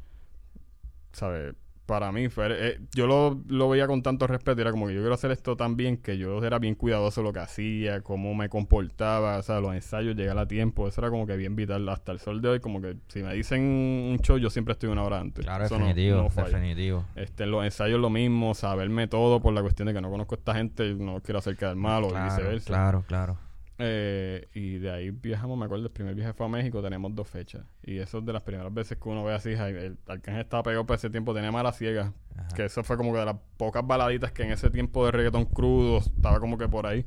¿sabes? 1.12 1.54
Para 1.86 2.10
mí, 2.10 2.28
fue, 2.28 2.48
eh, 2.50 2.80
yo 2.92 3.06
lo, 3.06 3.40
lo 3.46 3.68
veía 3.68 3.86
con 3.86 4.02
tanto 4.02 4.26
respeto, 4.26 4.60
era 4.60 4.72
como 4.72 4.88
que 4.88 4.94
yo 4.94 5.00
quiero 5.00 5.14
hacer 5.14 5.30
esto 5.30 5.56
tan 5.56 5.76
bien 5.76 5.98
que 5.98 6.18
yo 6.18 6.44
era 6.44 6.58
bien 6.58 6.74
cuidadoso 6.74 7.22
lo 7.22 7.32
que 7.32 7.38
hacía, 7.38 8.00
cómo 8.00 8.34
me 8.34 8.48
comportaba, 8.48 9.38
o 9.38 9.42
sea, 9.42 9.60
los 9.60 9.74
ensayos, 9.74 10.16
llegar 10.16 10.36
a 10.38 10.48
tiempo, 10.48 10.88
eso 10.88 11.00
era 11.00 11.08
como 11.08 11.24
que 11.24 11.36
bien 11.36 11.54
vital 11.54 11.88
hasta 11.88 12.10
el 12.10 12.18
sol 12.18 12.42
de 12.42 12.48
hoy, 12.48 12.60
como 12.60 12.82
que 12.82 12.96
si 13.06 13.22
me 13.22 13.32
dicen 13.32 13.62
un 13.62 14.18
show, 14.18 14.38
yo 14.38 14.50
siempre 14.50 14.72
estoy 14.72 14.90
una 14.90 15.04
hora 15.04 15.20
antes. 15.20 15.44
Claro, 15.44 15.66
Eso 15.66 15.76
definitivo, 15.76 16.28
no 16.36 16.44
definitivo. 16.44 17.04
Este, 17.14 17.46
los 17.46 17.64
ensayos 17.64 18.00
lo 18.00 18.10
mismo, 18.10 18.54
saberme 18.54 19.06
todo 19.06 19.40
por 19.40 19.54
la 19.54 19.62
cuestión 19.62 19.86
de 19.86 19.94
que 19.94 20.00
no 20.00 20.10
conozco 20.10 20.34
a 20.34 20.38
esta 20.38 20.54
gente 20.56 20.94
no 20.94 21.20
quiero 21.20 21.38
hacer 21.38 21.56
quedar 21.56 21.76
mal 21.76 22.02
o 22.02 22.08
claro, 22.08 22.24
viceversa. 22.24 22.66
claro, 22.66 23.04
claro. 23.06 23.47
Eh, 23.80 24.48
y 24.54 24.78
de 24.78 24.90
ahí 24.90 25.10
viajamos, 25.10 25.56
me 25.56 25.64
acuerdo, 25.64 25.86
el 25.86 25.92
primer 25.92 26.14
viaje 26.14 26.32
fue 26.32 26.46
a 26.46 26.48
México, 26.48 26.82
tenemos 26.82 27.14
dos 27.14 27.28
fechas. 27.28 27.64
Y 27.82 27.98
eso 27.98 28.18
es 28.18 28.26
de 28.26 28.32
las 28.32 28.42
primeras 28.42 28.74
veces 28.74 28.98
que 28.98 29.08
uno 29.08 29.22
ve 29.24 29.34
así, 29.34 29.50
el 29.50 29.96
Arcángel 30.06 30.42
estaba 30.42 30.64
pegado 30.64 30.84
por 30.84 30.96
ese 30.96 31.10
tiempo, 31.10 31.32
tenía 31.32 31.52
mala 31.52 31.72
ciega. 31.72 32.12
Ajá. 32.36 32.48
Que 32.56 32.64
eso 32.64 32.82
fue 32.82 32.96
como 32.96 33.12
que 33.12 33.20
de 33.20 33.26
las 33.26 33.36
pocas 33.56 33.86
baladitas 33.86 34.32
que 34.32 34.42
en 34.42 34.52
ese 34.52 34.70
tiempo 34.70 35.04
de 35.06 35.12
reggaetón 35.12 35.44
crudo 35.44 35.98
estaba 35.98 36.40
como 36.40 36.58
que 36.58 36.68
por 36.68 36.86
ahí. 36.86 37.06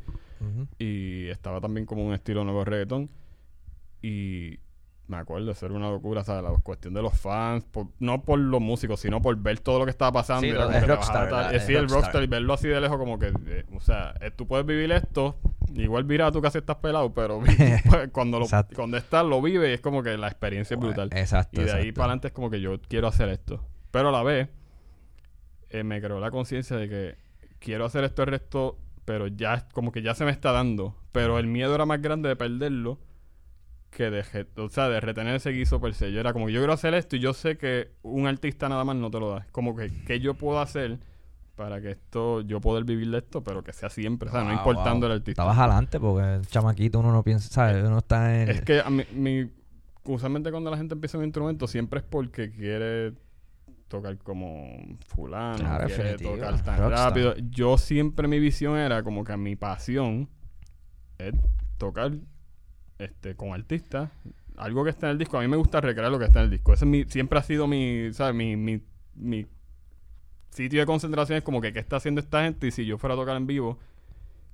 y 0.79 1.27
estaba 1.27 1.62
también 1.62 1.86
como 1.86 2.05
un 2.05 2.13
estilo 2.13 2.43
nuevo 2.43 2.63
reggaetón. 2.63 3.10
Y 4.01 4.60
me 5.12 5.17
acuerdo, 5.17 5.51
eso 5.51 5.65
era 5.65 5.75
una 5.75 5.89
locura, 5.89 6.23
¿sabes? 6.23 6.41
La 6.41 6.57
cuestión 6.57 6.93
de 6.93 7.01
los 7.01 7.13
fans, 7.19 7.65
no 7.99 8.23
por 8.23 8.39
los 8.39 8.62
músicos, 8.62 9.01
sino 9.01 9.21
por 9.21 9.36
ver 9.36 9.60
todo 9.60 9.79
lo 9.79 9.86
que 9.86 9.91
estaba 9.91 10.13
pasando. 10.13 10.41
Sí, 10.41 10.49
el 10.49 10.88
rockstar. 10.88 11.60
sí, 11.60 11.75
el 11.75 11.89
rockstar 11.89 12.23
y 12.23 12.27
verlo 12.27 12.53
así 12.53 12.69
de 12.69 12.79
lejos 12.79 12.97
como 12.97 13.19
que, 13.19 13.34
eh, 13.47 13.65
o 13.75 13.81
sea, 13.81 14.13
eh, 14.21 14.31
tú 14.31 14.47
puedes 14.47 14.65
vivir 14.65 14.89
esto, 14.93 15.38
igual 15.75 16.05
mira 16.05 16.31
tú 16.31 16.41
casi 16.41 16.60
estás 16.60 16.77
pelado, 16.77 17.13
pero 17.13 17.39
pues, 17.89 18.10
cuando, 18.12 18.39
lo, 18.39 18.47
cuando 18.75 18.97
estás 18.97 19.25
lo 19.25 19.41
vives 19.41 19.69
y 19.69 19.73
es 19.73 19.81
como 19.81 20.03
que 20.03 20.17
la 20.17 20.27
experiencia 20.27 20.75
es 20.75 20.79
brutal. 20.79 21.10
Exacto. 21.13 21.62
Y 21.62 21.65
de 21.65 21.71
ahí 21.71 21.91
para 21.91 22.05
adelante 22.05 22.27
es 22.27 22.34
como 22.34 22.49
que 22.49 22.62
yo 22.62 22.79
quiero 22.88 23.07
hacer 23.07 23.29
esto. 23.29 23.65
Pero 23.91 24.10
a 24.10 24.12
la 24.12 24.23
vez, 24.23 24.49
eh, 25.69 25.84
me 25.84 26.01
creó 26.01 26.19
la 26.19 26.31
conciencia 26.31 26.77
de 26.77 26.89
que 26.89 27.15
quiero 27.60 27.86
hacer 27.86 28.03
esto 28.03 28.23
el 28.23 28.29
resto, 28.29 28.77
pero 29.05 29.27
ya 29.27 29.67
como 29.73 29.91
que 29.91 30.01
ya 30.01 30.15
se 30.15 30.25
me 30.25 30.31
está 30.31 30.51
dando. 30.51 30.95
Pero 31.12 31.39
el 31.39 31.47
miedo 31.47 31.75
era 31.75 31.86
más 31.86 32.01
grande 32.01 32.29
de 32.29 32.36
perderlo 32.36 32.99
que 33.91 34.10
de, 34.10 34.47
o 34.55 34.69
sea, 34.69 34.89
de 34.89 34.99
retener 35.01 35.36
ese 35.36 35.51
guiso 35.51 35.81
per 35.81 35.93
se. 35.93 36.12
Yo 36.12 36.19
era 36.19 36.34
como, 36.34 36.49
yo 36.49 36.60
quiero 36.60 36.73
hacer 36.73 36.93
esto 36.93 37.17
y 37.17 37.19
yo 37.19 37.34
sé 37.34 37.57
que 37.57 37.91
un 38.01 38.25
artista 38.25 38.69
nada 38.69 38.84
más 38.84 38.95
no 38.95 39.12
te 39.12 39.19
lo 39.19 39.29
da. 39.29 39.45
Como 39.51 39.75
que, 39.75 39.91
¿qué 40.05 40.19
yo 40.19 40.34
puedo 40.34 40.60
hacer 40.62 40.99
para 41.62 41.80
que 41.80 41.91
esto, 41.91 42.41
yo 42.41 42.60
poder 42.60 42.84
vivir 42.86 43.12
de 43.12 43.19
esto, 43.19 43.43
pero 43.43 43.63
que 43.63 43.71
sea 43.71 43.89
siempre, 43.89 44.30
o 44.30 44.32
sea, 44.32 44.43
no 44.43 44.52
importando 44.52 45.06
el 45.06 45.13
artista. 45.13 45.43
Estabas 45.43 45.60
adelante 45.60 46.00
porque 46.00 46.36
el 46.36 46.47
chamaquito 46.47 47.00
uno 47.00 47.12
no 47.12 47.24
piensa, 47.24 47.50
¿sabes? 47.50 47.84
Uno 47.84 48.00
está 48.00 48.41
en... 48.41 48.50
Es 48.50 48.62
que 48.63 48.82
a 48.82 48.89
mí, 48.89 49.04
mi, 49.13 49.47
usualmente 50.06 50.50
cuando 50.50 50.71
la 50.71 50.78
gente 50.78 50.95
empieza 50.95 51.19
un 51.19 51.24
instrumento 51.24 51.67
siempre 51.67 52.00
es 52.00 52.06
porque 52.06 52.50
quiere 52.50 53.13
tocar 53.88 54.17
como 54.17 54.97
fulano, 55.06 55.86
quiere 55.86 56.17
tocar 56.17 56.63
tan 56.63 56.89
rápido. 56.89 57.36
Yo 57.52 57.78
siempre 57.78 58.28
mi 58.28 58.39
visión 58.39 58.76
era 58.76 59.04
como 59.04 59.24
que 59.24 59.38
mi 59.38 59.56
pasión 59.56 60.30
es 61.19 61.36
tocar 61.78 62.12
este, 62.97 63.36
con 63.36 63.54
artistas, 63.54 64.10
algo 64.58 64.84
que 64.84 64.89
está 64.89 65.06
en 65.08 65.12
el 65.12 65.17
disco. 65.19 65.38
A 65.38 65.41
mí 65.41 65.47
me 65.47 65.58
gusta 65.58 65.80
recrear 65.80 66.12
lo 66.12 66.17
que 66.17 66.26
está 66.26 66.39
en 66.39 66.45
el 66.45 66.52
disco. 66.52 66.74
Ese 66.74 66.88
mi, 66.88 67.04
siempre 67.04 67.38
ha 67.38 67.43
sido 67.43 67.67
mi, 67.67 68.12
¿sabes? 68.13 68.34
Mi, 68.34 68.56
mi, 68.56 68.82
mi 69.13 69.45
sitio 70.51 70.79
de 70.79 70.85
concentración 70.85 71.37
es 71.37 71.43
como 71.43 71.61
que 71.61 71.73
qué 71.73 71.79
está 71.79 71.97
haciendo 71.97 72.21
esta 72.21 72.43
gente 72.43 72.67
y 72.67 72.71
si 72.71 72.85
yo 72.85 72.97
fuera 72.97 73.15
a 73.15 73.17
tocar 73.17 73.35
en 73.37 73.47
vivo, 73.47 73.79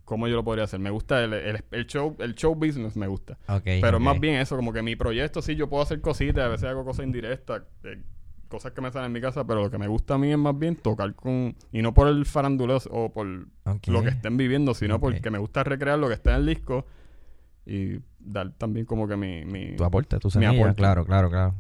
¿cómo 0.06 0.28
yo 0.28 0.36
lo 0.36 0.44
podría 0.44 0.64
hacer? 0.64 0.80
Me 0.80 0.90
gusta 0.90 1.24
el, 1.24 1.34
el, 1.34 1.88
show 1.88 2.16
el 2.20 2.36
show 2.36 2.56
business, 2.56 2.96
me 2.96 3.08
gusta. 3.08 3.38
Pero 3.64 4.00
más 4.00 4.20
bien 4.20 4.36
eso, 4.36 4.56
como 4.56 4.72
que 4.72 4.82
mi 4.82 4.96
proyecto 4.96 5.42
sí, 5.42 5.56
yo 5.56 5.70
puedo 5.70 5.84
hacer 5.84 6.00
cositas, 6.02 6.46
a 6.46 6.48
veces 6.48 6.70
hago 6.70 6.86
cosas 6.86 7.06
indirectas, 7.06 7.64
eh, 7.84 8.02
cosas 8.48 8.72
que 8.72 8.82
me 8.82 8.92
salen 8.92 9.08
en 9.08 9.14
mi 9.14 9.22
casa, 9.22 9.46
pero 9.46 9.62
lo 9.64 9.72
que 9.72 9.78
me 9.78 9.88
gusta 9.88 10.14
a 10.14 10.18
mí 10.18 10.32
es 10.32 10.38
más 10.38 10.58
bien 10.58 10.76
tocar 10.76 11.14
con... 11.16 11.56
Y 11.72 11.82
no 11.82 11.94
por 11.94 12.08
el 12.08 12.26
faranduleo 12.26 12.80
o 12.92 13.12
por 13.12 13.28
lo 13.28 14.04
que 14.04 14.10
estén 14.10 14.38
viviendo, 14.38 14.74
sino 14.74 15.00
porque 15.00 15.30
me 15.30 15.40
gusta 15.40 15.64
recrear 15.64 16.00
lo 16.00 16.08
que 16.08 16.14
está 16.14 16.32
en 16.32 16.38
el 16.38 16.46
disco 16.46 16.86
y 17.66 18.00
dar 18.20 18.52
también 18.52 18.86
como 18.86 19.08
que 19.08 19.18
mi... 19.18 19.44
mi 19.44 19.76
tu 19.76 19.84
aporte, 19.84 20.20
tu 20.20 20.30
semilla, 20.30 20.74
claro, 20.74 21.06
claro, 21.06 21.30
claro. 21.30 21.56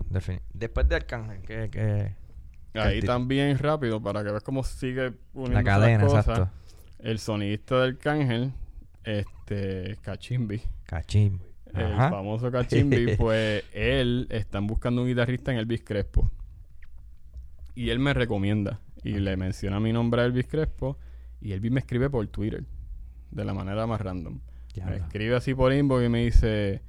Después 0.54 0.88
de 0.88 0.96
Arcángel, 0.96 1.42
que... 1.42 1.70
que 1.70 2.27
Ahí 2.74 3.02
también 3.02 3.58
rápido, 3.58 4.02
para 4.02 4.24
que 4.24 4.30
veas 4.30 4.44
cómo 4.44 4.64
sigue 4.64 5.14
uniendo 5.34 5.60
La 5.60 5.64
cadena, 5.64 6.04
exacto. 6.04 6.50
El 7.00 7.20
sonidista 7.20 7.82
del 7.82 7.96
Arcángel, 7.96 8.54
este, 9.04 9.98
Cachimbi. 10.02 10.62
Cachimbi. 10.86 11.46
El 11.74 11.96
famoso 11.96 12.52
Cachimbi, 12.52 13.16
pues 13.16 13.64
él 13.74 14.28
están 14.30 14.68
buscando 14.68 15.02
un 15.02 15.08
guitarrista 15.08 15.52
en 15.52 15.60
Elvis 15.60 15.84
Crespo. 15.84 16.32
Y 17.76 17.90
él 17.90 18.00
me 18.00 18.14
recomienda. 18.14 18.80
Y 19.04 19.20
le 19.20 19.38
menciona 19.38 19.80
mi 19.80 19.94
nombre 19.94 20.22
a 20.22 20.26
Elvis 20.26 20.48
Crespo. 20.48 20.98
Y 21.40 21.54
Elvis 21.54 21.72
me 21.72 21.80
escribe 21.80 22.10
por 22.10 22.26
Twitter. 22.28 22.64
De 23.32 23.46
la 23.46 23.54
manera 23.54 23.86
más 23.86 24.02
random. 24.02 24.40
Me 24.86 24.98
escribe 24.98 25.36
así 25.36 25.54
por 25.54 25.74
inbox 25.74 26.06
y 26.06 26.10
me 26.10 26.26
dice, 26.26 26.82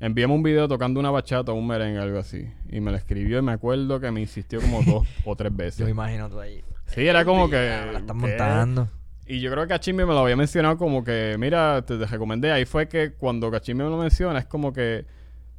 envíame 0.00 0.34
un 0.34 0.42
video 0.42 0.68
tocando 0.68 1.00
una 1.00 1.10
bachata 1.10 1.52
o 1.52 1.54
un 1.54 1.66
merengue, 1.66 1.98
algo 1.98 2.18
así. 2.18 2.48
Y 2.70 2.80
me 2.80 2.90
lo 2.90 2.96
escribió 2.96 3.38
y 3.38 3.42
me 3.42 3.52
acuerdo 3.52 4.00
que 4.00 4.10
me 4.10 4.20
insistió 4.20 4.60
como 4.60 4.82
dos 4.82 5.06
o 5.24 5.36
tres 5.36 5.54
veces. 5.56 5.78
Yo 5.78 5.88
imagino 5.88 6.28
tú 6.28 6.40
ahí. 6.40 6.62
Sí, 6.86 7.06
era 7.06 7.24
como 7.24 7.48
que... 7.50 7.56
La 7.56 7.98
están 7.98 8.16
montando. 8.16 8.88
Y 9.26 9.40
yo 9.40 9.50
creo 9.50 9.64
que 9.64 9.68
Cachimbi 9.68 10.06
me 10.06 10.14
lo 10.14 10.20
había 10.20 10.36
mencionado 10.36 10.78
como 10.78 11.04
que, 11.04 11.36
mira, 11.38 11.82
te, 11.82 11.98
recomendé. 12.06 12.50
Ahí 12.50 12.64
fue 12.64 12.88
que 12.88 13.12
cuando 13.12 13.50
Cachimbi 13.50 13.84
me 13.84 13.90
lo 13.90 13.98
menciona, 13.98 14.38
es 14.38 14.46
como 14.46 14.72
que 14.72 15.04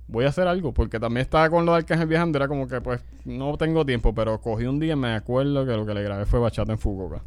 voy 0.08 0.26
a 0.26 0.30
hacer 0.30 0.48
algo. 0.48 0.74
Porque 0.74 1.00
también 1.00 1.22
estaba 1.22 1.48
con 1.52 1.68
lo 1.68 1.74
de 1.74 1.80
Arcángel 1.80 2.08
viajando, 2.08 2.40
era 2.40 2.48
como 2.48 2.68
que, 2.68 2.82
pues, 2.82 3.04
no 3.26 3.56
tengo 3.58 3.86
tiempo. 3.86 4.16
Pero 4.16 4.42
cogí 4.42 4.66
un 4.66 4.80
día 4.80 4.94
y 4.94 4.96
me 4.96 5.14
acuerdo 5.14 5.68
que 5.68 5.74
lo 5.74 5.86
que 5.86 5.94
le 5.94 6.02
grabé 6.02 6.26
fue 6.26 6.40
bachata 6.40 6.72
en 6.72 6.80
Fukuoka. 6.80 7.22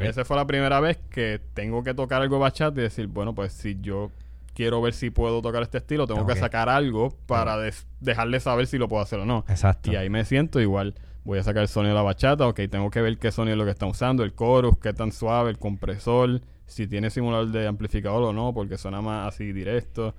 Esa 0.00 0.24
fue 0.24 0.36
la 0.36 0.44
primera 0.44 0.80
vez 0.80 0.98
que 1.08 1.40
tengo 1.54 1.84
que 1.84 1.94
tocar 1.94 2.20
algo 2.20 2.40
bachata 2.40 2.80
y 2.80 2.82
decir, 2.82 3.06
bueno, 3.06 3.36
pues 3.36 3.52
si 3.52 3.78
yo 3.80 4.10
quiero 4.56 4.80
ver 4.80 4.94
si 4.94 5.10
puedo 5.10 5.42
tocar 5.42 5.62
este 5.62 5.78
estilo, 5.78 6.06
tengo 6.06 6.26
que 6.26 6.34
sacar 6.34 6.70
algo 6.70 7.10
para 7.26 7.58
dejarle 8.00 8.40
saber 8.40 8.66
si 8.66 8.78
lo 8.78 8.88
puedo 8.88 9.02
hacer 9.02 9.20
o 9.20 9.26
no. 9.26 9.44
Exacto. 9.48 9.92
Y 9.92 9.96
ahí 9.96 10.08
me 10.08 10.24
siento 10.24 10.60
igual. 10.60 10.94
Voy 11.24 11.38
a 11.38 11.42
sacar 11.42 11.62
el 11.62 11.68
sonido 11.68 11.90
de 11.90 11.96
la 11.96 12.02
bachata, 12.02 12.46
ok, 12.46 12.60
tengo 12.70 12.90
que 12.90 13.02
ver 13.02 13.18
qué 13.18 13.30
sonido 13.30 13.54
es 13.54 13.58
lo 13.58 13.64
que 13.64 13.72
están 13.72 13.90
usando, 13.90 14.22
el 14.22 14.34
chorus, 14.34 14.78
qué 14.78 14.92
tan 14.94 15.12
suave, 15.12 15.50
el 15.50 15.58
compresor, 15.58 16.40
si 16.64 16.86
tiene 16.86 17.10
simulador 17.10 17.50
de 17.50 17.66
amplificador 17.66 18.22
o 18.22 18.32
no, 18.32 18.54
porque 18.54 18.78
suena 18.78 19.02
más 19.02 19.34
así 19.34 19.52
directo. 19.52 20.14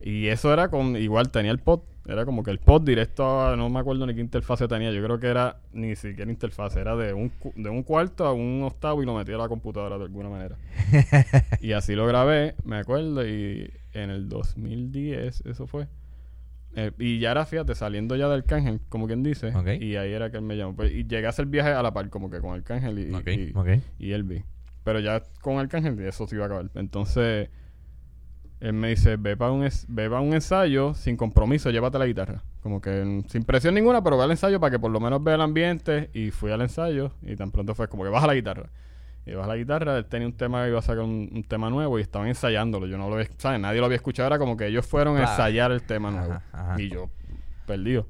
Y 0.00 0.26
eso 0.26 0.52
era 0.52 0.68
con, 0.68 0.96
igual 0.96 1.30
tenía 1.30 1.52
el 1.52 1.58
pod 1.58 1.80
era 2.06 2.24
como 2.24 2.42
que 2.42 2.50
el 2.50 2.58
pod 2.58 2.82
directo, 2.82 3.56
no 3.56 3.68
me 3.68 3.78
acuerdo 3.78 4.06
ni 4.06 4.14
qué 4.14 4.20
interfase 4.20 4.66
tenía. 4.66 4.90
Yo 4.90 5.02
creo 5.04 5.20
que 5.20 5.28
era 5.28 5.60
ni 5.72 5.94
siquiera 5.94 6.30
interfase, 6.30 6.80
era 6.80 6.96
de 6.96 7.12
un, 7.12 7.32
de 7.54 7.70
un 7.70 7.82
cuarto 7.84 8.26
a 8.26 8.32
un 8.32 8.62
octavo 8.64 9.02
y 9.02 9.06
lo 9.06 9.14
metí 9.14 9.32
a 9.32 9.38
la 9.38 9.48
computadora 9.48 9.98
de 9.98 10.04
alguna 10.04 10.28
manera. 10.28 10.56
y 11.60 11.72
así 11.72 11.94
lo 11.94 12.06
grabé, 12.06 12.56
me 12.64 12.76
acuerdo, 12.76 13.26
y 13.26 13.70
en 13.92 14.10
el 14.10 14.28
2010, 14.28 15.42
eso 15.46 15.66
fue. 15.66 15.86
Eh, 16.74 16.90
y 16.98 17.18
ya 17.18 17.32
era, 17.32 17.44
fíjate, 17.44 17.74
saliendo 17.74 18.16
ya 18.16 18.28
del 18.28 18.44
cángel, 18.44 18.80
como 18.88 19.06
quien 19.06 19.22
dice. 19.22 19.52
Y 19.80 19.96
ahí 19.96 20.12
era 20.12 20.30
que 20.30 20.38
él 20.38 20.42
me 20.42 20.56
llamó. 20.56 20.74
Pues, 20.74 20.90
y 20.90 21.04
llegué 21.04 21.26
a 21.26 21.28
hacer 21.28 21.46
viaje 21.46 21.70
a 21.70 21.82
la 21.82 21.92
par, 21.92 22.08
como 22.08 22.30
que 22.30 22.40
con 22.40 22.56
el 22.56 22.64
cángel 22.64 22.98
y, 22.98 23.30
y, 23.30 23.82
y, 23.98 24.12
él 24.12 24.24
vi. 24.24 24.42
Pero 24.82 24.98
ya 24.98 25.22
con 25.40 25.58
el 25.58 25.68
cángel, 25.68 26.00
eso 26.00 26.26
se 26.26 26.34
iba 26.34 26.44
a 26.44 26.46
acabar. 26.46 26.70
Entonces 26.74 27.50
él 28.62 28.74
me 28.74 28.90
dice, 28.90 29.16
ve 29.16 29.36
para 29.36 29.50
un, 29.50 29.68
ve 29.88 30.08
un 30.08 30.34
ensayo 30.34 30.94
sin 30.94 31.16
compromiso, 31.16 31.70
llévate 31.70 31.98
la 31.98 32.06
guitarra. 32.06 32.42
Como 32.62 32.80
que 32.80 33.24
sin 33.26 33.42
presión 33.42 33.74
ninguna, 33.74 34.04
pero 34.04 34.16
ve 34.16 34.22
al 34.22 34.30
ensayo 34.30 34.60
para 34.60 34.70
que 34.70 34.78
por 34.78 34.92
lo 34.92 35.00
menos 35.00 35.22
vea 35.22 35.34
el 35.34 35.40
ambiente. 35.40 36.10
Y 36.14 36.30
fui 36.30 36.52
al 36.52 36.60
ensayo 36.60 37.10
y 37.22 37.34
tan 37.34 37.50
pronto 37.50 37.74
fue 37.74 37.88
como 37.88 38.04
que 38.04 38.10
baja 38.10 38.28
la 38.28 38.34
guitarra. 38.34 38.70
Y 39.26 39.32
baja 39.32 39.48
la 39.48 39.56
guitarra, 39.56 39.98
él 39.98 40.04
tenía 40.04 40.28
un 40.28 40.34
tema 40.34 40.62
que 40.62 40.68
iba 40.68 40.78
a 40.78 40.82
sacar 40.82 41.02
un, 41.02 41.44
tema 41.48 41.70
nuevo 41.70 41.98
y 41.98 42.02
estaban 42.02 42.28
ensayándolo. 42.28 42.86
Yo 42.86 42.98
no 42.98 43.08
lo 43.08 43.16
había, 43.16 43.28
¿sabes? 43.36 43.58
Nadie 43.58 43.80
lo 43.80 43.86
había 43.86 43.96
escuchado, 43.96 44.28
era 44.28 44.38
como 44.38 44.56
que 44.56 44.68
ellos 44.68 44.86
fueron 44.86 45.16
a 45.16 45.22
ensayar 45.22 45.72
el 45.72 45.82
tema 45.82 46.12
nuevo. 46.12 46.40
Y 46.78 46.88
yo, 46.88 47.10
perdido. 47.66 48.06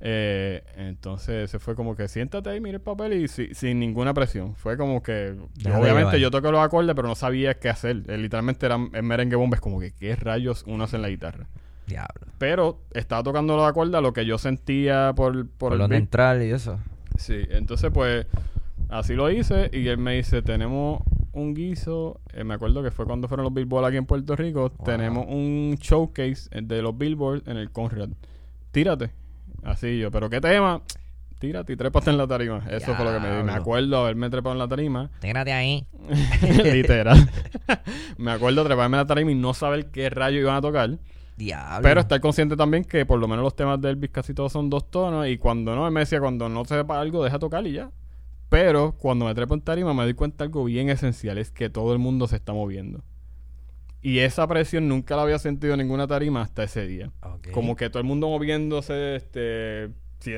Eh, 0.00 0.62
entonces 0.76 1.50
se 1.50 1.58
fue 1.58 1.74
como 1.74 1.96
que 1.96 2.06
siéntate 2.08 2.50
ahí, 2.50 2.60
mira 2.60 2.76
el 2.76 2.82
papel 2.82 3.14
y 3.14 3.28
sin 3.28 3.80
ninguna 3.80 4.12
presión. 4.14 4.54
Fue 4.54 4.76
como 4.76 5.02
que, 5.02 5.36
obviamente 5.66 6.20
yo 6.20 6.30
toqué 6.30 6.50
los 6.50 6.60
acordes, 6.60 6.94
pero 6.94 7.08
no 7.08 7.14
sabía 7.14 7.54
qué 7.54 7.68
hacer. 7.68 8.02
Eh, 8.06 8.18
literalmente 8.18 8.66
era 8.66 8.76
en 8.76 9.04
merengue 9.04 9.36
bomba, 9.36 9.56
es 9.56 9.60
como 9.60 9.80
que 9.80 9.92
qué 9.92 10.14
rayos 10.16 10.64
uno 10.66 10.84
hace 10.84 10.96
en 10.96 11.02
la 11.02 11.08
guitarra. 11.08 11.46
Diablo. 11.86 12.26
Pero 12.38 12.80
estaba 12.92 13.22
tocando 13.22 13.56
los 13.56 13.66
acordes, 13.66 14.00
lo 14.02 14.12
que 14.12 14.26
yo 14.26 14.38
sentía 14.38 15.12
por, 15.14 15.48
por, 15.48 15.72
el 15.72 15.78
lo 15.78 15.88
neutral 15.88 16.42
y 16.42 16.50
eso. 16.50 16.78
Sí, 17.16 17.46
entonces 17.50 17.90
pues 17.94 18.26
así 18.88 19.14
lo 19.14 19.30
hice 19.30 19.70
y 19.72 19.86
él 19.88 19.98
me 19.98 20.16
dice, 20.16 20.42
tenemos 20.42 21.00
un 21.32 21.54
guiso, 21.54 22.20
eh, 22.32 22.44
me 22.44 22.54
acuerdo 22.54 22.82
que 22.82 22.90
fue 22.90 23.06
cuando 23.06 23.28
fueron 23.28 23.44
los 23.44 23.54
Billboard 23.54 23.86
aquí 23.86 23.96
en 23.96 24.06
Puerto 24.06 24.36
Rico, 24.36 24.70
tenemos 24.84 25.26
un 25.28 25.76
showcase 25.80 26.50
de 26.50 26.82
los 26.82 26.96
Billboard 26.96 27.48
en 27.48 27.56
el 27.56 27.70
Conrad. 27.70 28.08
Tírate. 28.72 29.10
Así 29.66 29.98
yo, 29.98 30.12
pero 30.12 30.30
¿qué 30.30 30.40
tema? 30.40 30.80
Tírate 31.40 31.72
y 31.72 31.76
trépate 31.76 32.08
en 32.10 32.16
la 32.16 32.26
tarima. 32.28 32.62
Eso 32.70 32.94
fue 32.94 33.04
lo 33.04 33.12
que 33.12 33.18
me 33.18 33.36
di. 33.36 33.42
Me 33.42 33.52
acuerdo 33.52 33.98
haberme 33.98 34.30
trepado 34.30 34.54
en 34.54 34.60
la 34.60 34.68
tarima. 34.68 35.10
Tírate 35.20 35.52
ahí. 35.52 35.84
Literal. 36.64 37.28
me 38.16 38.30
acuerdo 38.30 38.64
treparme 38.64 38.96
en 38.96 39.02
la 39.02 39.06
tarima 39.06 39.32
y 39.32 39.34
no 39.34 39.52
saber 39.54 39.90
qué 39.90 40.08
rayo 40.08 40.38
iban 40.38 40.54
a 40.54 40.60
tocar. 40.60 40.96
Diablo. 41.36 41.82
Pero 41.82 42.00
estar 42.00 42.20
consciente 42.20 42.56
también 42.56 42.84
que 42.84 43.04
por 43.04 43.18
lo 43.18 43.26
menos 43.26 43.42
los 43.42 43.56
temas 43.56 43.80
de 43.80 43.90
Elvis 43.90 44.10
casi 44.10 44.34
todos 44.34 44.52
son 44.52 44.70
dos 44.70 44.88
tonos. 44.88 45.26
Y 45.26 45.36
cuando 45.36 45.74
no, 45.74 45.90
me 45.90 46.00
decía, 46.00 46.20
cuando 46.20 46.48
no 46.48 46.64
sepa 46.64 47.00
algo, 47.00 47.24
deja 47.24 47.40
tocar 47.40 47.66
y 47.66 47.72
ya. 47.72 47.90
Pero 48.48 48.92
cuando 48.92 49.24
me 49.24 49.34
trepo 49.34 49.54
en 49.54 49.62
tarima 49.62 49.92
me 49.92 50.04
doy 50.04 50.14
cuenta 50.14 50.44
de 50.44 50.48
algo 50.48 50.64
bien 50.64 50.90
esencial. 50.90 51.38
Es 51.38 51.50
que 51.50 51.68
todo 51.70 51.92
el 51.92 51.98
mundo 51.98 52.28
se 52.28 52.36
está 52.36 52.52
moviendo. 52.52 53.02
Y 54.06 54.20
esa 54.20 54.46
presión 54.46 54.86
nunca 54.86 55.16
la 55.16 55.22
había 55.22 55.40
sentido 55.40 55.74
en 55.74 55.80
ninguna 55.80 56.06
tarima 56.06 56.40
hasta 56.40 56.62
ese 56.62 56.86
día. 56.86 57.10
Como 57.50 57.74
que 57.74 57.90
todo 57.90 57.98
el 57.98 58.06
mundo 58.06 58.28
moviéndose, 58.28 59.16
este... 59.16 59.90
Si 60.20 60.32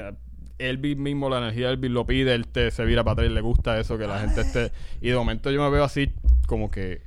Elvis 0.56 0.96
mismo, 0.96 1.28
la 1.28 1.36
energía 1.36 1.66
de 1.66 1.74
Elvis 1.74 1.90
lo 1.90 2.06
pide, 2.06 2.34
él 2.34 2.48
te, 2.48 2.70
se 2.70 2.86
vira 2.86 3.04
para 3.04 3.12
atrás 3.12 3.30
y 3.30 3.34
le 3.34 3.42
gusta 3.42 3.78
eso, 3.78 3.98
que 3.98 4.06
la 4.06 4.20
gente 4.20 4.40
esté... 4.40 4.72
Y 5.02 5.10
de 5.10 5.16
momento 5.16 5.50
yo 5.50 5.62
me 5.62 5.68
veo 5.68 5.84
así, 5.84 6.14
como 6.46 6.70
que... 6.70 7.02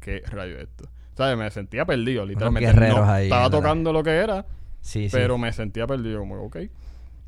¿Qué 0.00 0.20
rayo 0.26 0.56
es 0.56 0.64
esto? 0.64 0.90
¿Sabes? 1.14 1.38
Me 1.38 1.50
sentía 1.50 1.86
perdido, 1.86 2.26
literalmente. 2.26 2.74
No, 2.74 3.16
estaba 3.16 3.48
tocando 3.48 3.90
lo 3.90 4.02
que 4.02 4.10
era, 4.10 4.44
sí, 4.82 5.08
pero 5.10 5.38
me 5.38 5.50
sentía 5.50 5.86
perdido, 5.86 6.18
como, 6.18 6.42
ok. 6.42 6.58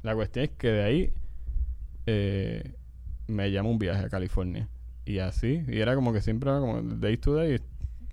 La 0.02 0.14
cuestión 0.14 0.44
es 0.44 0.50
que 0.50 0.68
de 0.68 0.84
ahí 0.84 1.12
eh, 2.04 2.74
me 3.28 3.50
llama 3.50 3.70
un 3.70 3.78
viaje 3.78 4.04
a 4.04 4.10
California. 4.10 4.68
Y 5.04 5.18
así, 5.18 5.64
y 5.66 5.80
era 5.80 5.96
como 5.96 6.12
que 6.12 6.20
siempre 6.20 6.50
era 6.50 6.60
como 6.60 6.80
day 6.80 7.16
to 7.16 7.34
day, 7.34 7.58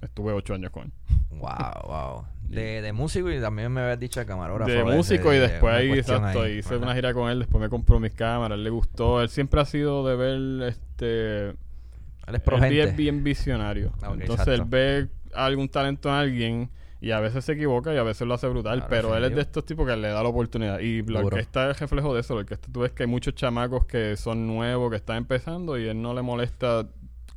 estuve 0.02 0.34
ocho 0.34 0.54
años 0.54 0.72
con 0.72 0.86
él. 0.86 0.92
Wow, 1.32 1.88
wow. 1.88 2.26
De, 2.50 2.82
de 2.82 2.94
músico 2.94 3.30
y 3.32 3.40
también 3.40 3.72
me 3.72 3.82
habías 3.82 4.00
dicho 4.00 4.20
de 4.20 4.26
camarógrafo. 4.26 4.72
De 4.72 4.84
músico 4.84 5.32
y 5.32 5.38
de 5.38 5.50
después 5.50 5.72
ahí, 5.72 5.92
exacto, 5.92 6.42
ahí, 6.42 6.58
hice 6.58 6.70
¿verdad? 6.72 6.88
una 6.88 6.96
gira 6.96 7.14
con 7.14 7.30
él, 7.30 7.38
después 7.38 7.62
me 7.62 7.70
compró 7.70 8.00
mis 8.00 8.14
cámaras, 8.14 8.58
le 8.58 8.72
gustó. 8.72 9.22
Él 9.22 9.30
siempre 9.30 9.62
ha 9.62 9.66
sido 9.66 10.04
de 10.08 10.16
ver, 10.16 10.68
este... 10.68 11.50
Él 11.50 12.36
es 12.36 12.42
pro 12.42 12.56
él 12.58 12.64
gente. 12.64 12.82
es 12.82 12.96
bien 12.96 13.24
visionario. 13.24 13.94
Ah, 14.02 14.14
Entonces 14.20 14.48
él 14.48 14.64
ve 14.66 15.10
algún 15.36 15.70
talento 15.70 16.10
en 16.10 16.16
alguien 16.16 16.70
y 17.02 17.12
a 17.12 17.20
veces 17.20 17.46
se 17.46 17.54
equivoca 17.54 17.94
y 17.94 17.98
a 17.98 18.04
veces 18.04 18.28
lo 18.28 18.34
hace 18.34 18.48
brutal, 18.48 18.80
Claro, 18.80 18.90
pero 18.90 19.16
él 19.16 19.24
es 19.24 19.36
de 19.36 19.42
estos 19.42 19.66
tipos 19.66 19.88
que 19.88 19.96
le 19.96 20.10
da 20.10 20.22
la 20.22 20.30
oportunidad. 20.30 20.80
Y 20.80 21.02
la 21.04 21.22
Duro. 21.22 21.36
orquesta 21.36 21.70
es 21.72 21.80
reflejo 21.80 22.14
de 22.14 22.22
eso. 22.22 22.34
La 22.34 22.42
orquesta 22.42 22.68
tú 22.72 22.82
ves 22.82 22.92
que 22.92 23.04
hay 23.04 23.08
muchos 23.08 23.36
chamacos 23.36 23.86
que 23.86 24.18
son 24.18 24.48
nuevos, 24.48 24.90
que 24.90 24.98
están 24.98 25.18
empezando 25.18 25.78
y 25.78 25.88
él 25.88 26.02
no 26.02 26.14
le 26.14 26.22
molesta 26.22 26.88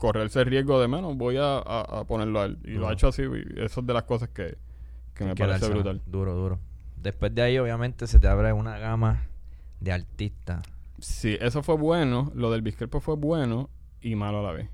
correrse 0.02 0.40
el 0.40 0.46
riesgo 0.46 0.80
de 0.80 0.88
mano, 0.88 1.14
voy 1.14 1.36
a, 1.36 1.58
a- 1.58 2.00
a 2.00 2.04
ponerlo 2.04 2.40
a 2.40 2.46
él. 2.46 2.58
Y 2.64 2.72
lo 2.72 2.88
ha 2.88 2.92
hecho 2.92 3.06
así 3.06 3.22
y 3.22 3.60
eso 3.60 3.80
es 3.82 3.86
de 3.86 3.92
las 3.94 4.02
cosas 4.02 4.30
que, 4.30 4.58
que 5.14 5.24
me 5.24 5.36
parece 5.36 5.68
brutal. 5.68 6.02
Duro, 6.06 6.34
duro. 6.34 6.58
Después 7.00 7.32
de 7.32 7.42
ahí, 7.42 7.58
obviamente, 7.58 8.08
se 8.08 8.18
te 8.18 8.26
abre 8.26 8.52
una 8.52 8.78
gama 8.78 9.26
de 9.78 9.92
artistas. 9.92 10.62
Sí, 10.98 11.36
eso 11.40 11.62
fue 11.62 11.76
bueno. 11.76 12.32
Lo 12.34 12.50
del 12.50 12.62
Biscrepo 12.62 12.98
fue 13.00 13.14
bueno 13.14 13.70
y 14.00 14.16
malo 14.16 14.40
a 14.40 14.42
la 14.42 14.50
vez. 14.52 14.68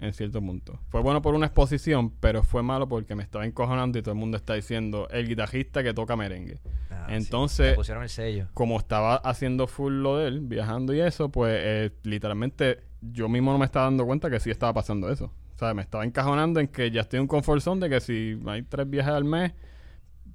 En 0.00 0.12
cierto 0.12 0.40
punto. 0.40 0.80
Fue 0.88 1.00
bueno 1.02 1.22
por 1.22 1.34
una 1.36 1.46
exposición, 1.46 2.10
pero 2.18 2.42
fue 2.42 2.62
malo 2.64 2.88
porque 2.88 3.14
me 3.14 3.22
estaba 3.22 3.46
encojonando 3.46 3.96
y 3.98 4.02
todo 4.02 4.12
el 4.12 4.18
mundo 4.18 4.36
está 4.36 4.54
diciendo 4.54 5.06
el 5.10 5.28
guitarrista 5.28 5.82
que 5.84 5.94
toca 5.94 6.16
merengue. 6.16 6.58
Ah. 6.90 7.06
Entonces- 7.10 7.74
pusieron 7.76 8.02
el 8.02 8.08
sello. 8.08 8.48
Como 8.54 8.76
estaba 8.78 9.14
haciendo 9.16 9.68
full 9.68 9.92
lo 10.02 10.18
de 10.18 10.28
él, 10.28 10.40
viajando 10.40 10.92
y 10.94 11.00
eso, 11.00 11.28
pues 11.30 11.56
eh, 11.62 11.92
literalmente 12.02 12.80
yo 13.12 13.28
mismo 13.28 13.52
no 13.52 13.58
me 13.58 13.64
estaba 13.64 13.86
dando 13.86 14.06
cuenta 14.06 14.30
que 14.30 14.40
sí 14.40 14.50
estaba 14.50 14.72
pasando 14.72 15.10
eso. 15.10 15.26
O 15.54 15.58
sea, 15.58 15.74
me 15.74 15.82
estaba 15.82 16.04
encajonando 16.04 16.60
en 16.60 16.68
que 16.68 16.90
ya 16.90 17.02
estoy 17.02 17.18
en 17.18 17.22
un 17.22 17.28
confort 17.28 17.60
zone 17.60 17.80
de 17.80 17.90
que 17.90 18.00
si 18.00 18.40
hay 18.46 18.62
tres 18.62 18.88
viajes 18.88 19.12
al 19.12 19.24
mes, 19.24 19.52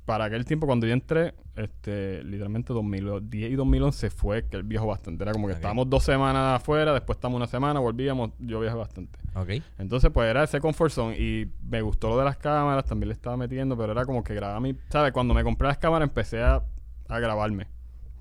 para 0.09 0.25
aquel 0.25 0.43
tiempo 0.43 0.65
cuando 0.65 0.87
yo 0.87 0.93
entré, 0.93 1.35
este, 1.55 2.23
literalmente 2.23 2.73
2010 2.73 3.51
y 3.51 3.55
2011 3.55 4.09
fue 4.09 4.43
que 4.47 4.57
el 4.57 4.63
viajo 4.63 4.87
bastante. 4.87 5.23
Era 5.23 5.33
como 5.33 5.45
que 5.45 5.53
estábamos 5.53 5.87
dos 5.87 6.03
semanas 6.03 6.59
afuera, 6.59 6.93
después 6.93 7.17
estábamos 7.17 7.37
una 7.37 7.45
semana, 7.45 7.79
volvíamos, 7.79 8.31
yo 8.39 8.59
viajé 8.59 8.75
bastante. 8.75 9.19
Ok. 9.35 9.63
Entonces, 9.77 10.09
pues 10.11 10.27
era 10.27 10.43
ese 10.43 10.59
comfort 10.59 10.91
zone 10.91 11.15
y 11.15 11.51
me 11.61 11.81
gustó 11.83 12.09
lo 12.09 12.17
de 12.17 12.25
las 12.25 12.37
cámaras, 12.37 12.85
también 12.85 13.09
le 13.09 13.13
estaba 13.13 13.37
metiendo, 13.37 13.77
pero 13.77 13.91
era 13.91 14.03
como 14.05 14.23
que 14.23 14.33
grababa 14.33 14.59
mi... 14.59 14.75
¿Sabes? 14.89 15.11
Cuando 15.11 15.35
me 15.35 15.43
compré 15.43 15.67
las 15.67 15.77
cámaras 15.77 16.07
empecé 16.07 16.41
a, 16.41 16.63
a 17.07 17.19
grabarme. 17.19 17.67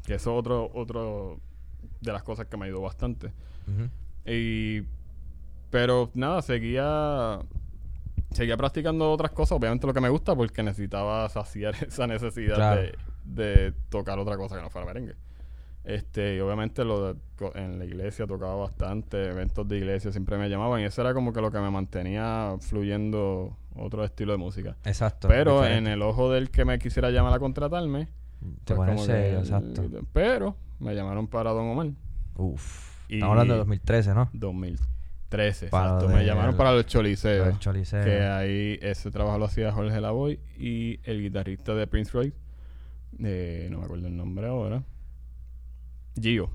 Que 0.05 0.17
eso 0.17 0.33
es 0.33 0.39
otro, 0.39 0.71
otro 0.75 1.41
de 2.03 2.13
las 2.13 2.23
cosas 2.23 2.49
que 2.49 2.57
me 2.59 2.67
ayudó 2.67 2.83
bastante. 2.83 3.33
Y... 4.29 4.83
Pero 5.71 6.11
nada, 6.15 6.43
seguía... 6.43 7.39
Seguía 8.31 8.57
practicando 8.59 9.11
otras 9.11 9.31
cosas, 9.33 9.53
obviamente 9.59 9.87
lo 9.87 9.95
que 9.95 10.01
me 10.03 10.11
gusta, 10.11 10.37
porque 10.37 10.63
necesitaba 10.63 11.29
saciar 11.31 11.75
esa 11.87 12.07
necesidad 12.07 12.57
Claro. 12.57 12.83
de, 12.83 12.95
de 13.25 13.73
tocar 13.89 14.19
otra 14.19 14.37
cosa 14.37 14.57
que 14.57 14.63
no 14.63 14.69
fuera 14.71 14.87
merengue. 14.87 15.15
Este, 15.85 16.37
y 16.37 16.41
obviamente 16.41 16.85
lo 16.85 17.15
de- 17.15 17.21
en 17.55 17.79
la 17.79 17.87
iglesia 17.87 18.27
tocaba 18.27 18.55
bastante, 18.57 19.31
eventos 19.31 19.67
de 19.67 19.79
iglesia 19.79 20.13
siempre 20.13 20.37
me 20.37 20.51
llamaban 20.51 20.81
y 20.83 20.85
eso 20.85 21.01
era 21.01 21.15
como 21.15 21.33
que 21.33 21.41
lo 21.41 21.51
que 21.51 21.59
me 21.61 21.71
mantenía 21.71 22.57
fluyendo 22.61 23.57
otro 23.75 24.05
estilo 24.05 24.33
de 24.33 24.39
música. 24.39 24.77
Exacto. 24.85 25.29
Pero 25.29 25.61
diferente. 25.63 25.79
en 25.79 25.87
el 25.95 26.03
ojo 26.03 26.31
del 26.31 26.51
que 26.51 26.67
me 26.67 26.79
quisiera 26.79 27.11
llamar 27.11 27.33
a 27.33 27.39
contratarme, 27.39 28.09
Te 28.65 28.75
pues 28.75 29.07
que 29.07 29.39
exacto. 29.39 29.83
Pero 30.13 30.55
me 30.81 30.95
llamaron 30.95 31.27
para 31.29 31.53
Don 31.53 31.67
Omar. 31.69 31.87
Uf. 32.37 32.98
Estamos 33.09 33.33
hablando 33.33 33.55
de 33.55 33.59
2013, 33.59 34.15
¿no? 34.15 34.31
2013, 34.33 35.69
Para 35.69 35.87
exacto. 35.95 36.09
Me 36.09 36.25
llamaron 36.25 36.57
para 36.57 36.73
los 36.73 36.87
choliseos. 36.87 37.49
El 37.49 37.59
Choliseo. 37.59 38.05
Que 38.05 38.23
ahí 38.23 38.79
ese 38.83 39.11
trabajo 39.11 39.39
lo 39.39 39.47
hacía 39.47 39.73
Jorge 39.73 40.01
Lavoy 40.01 40.41
y 40.59 41.01
el 41.05 41.23
guitarrista 41.23 41.75
de 41.75 41.87
Prince 41.87 42.13
Royce, 42.13 42.37
eh, 43.23 43.69
no 43.71 43.79
me 43.79 43.85
acuerdo 43.85 44.07
el 44.09 44.17
nombre 44.17 44.47
ahora, 44.47 44.83
Gio. 46.21 46.51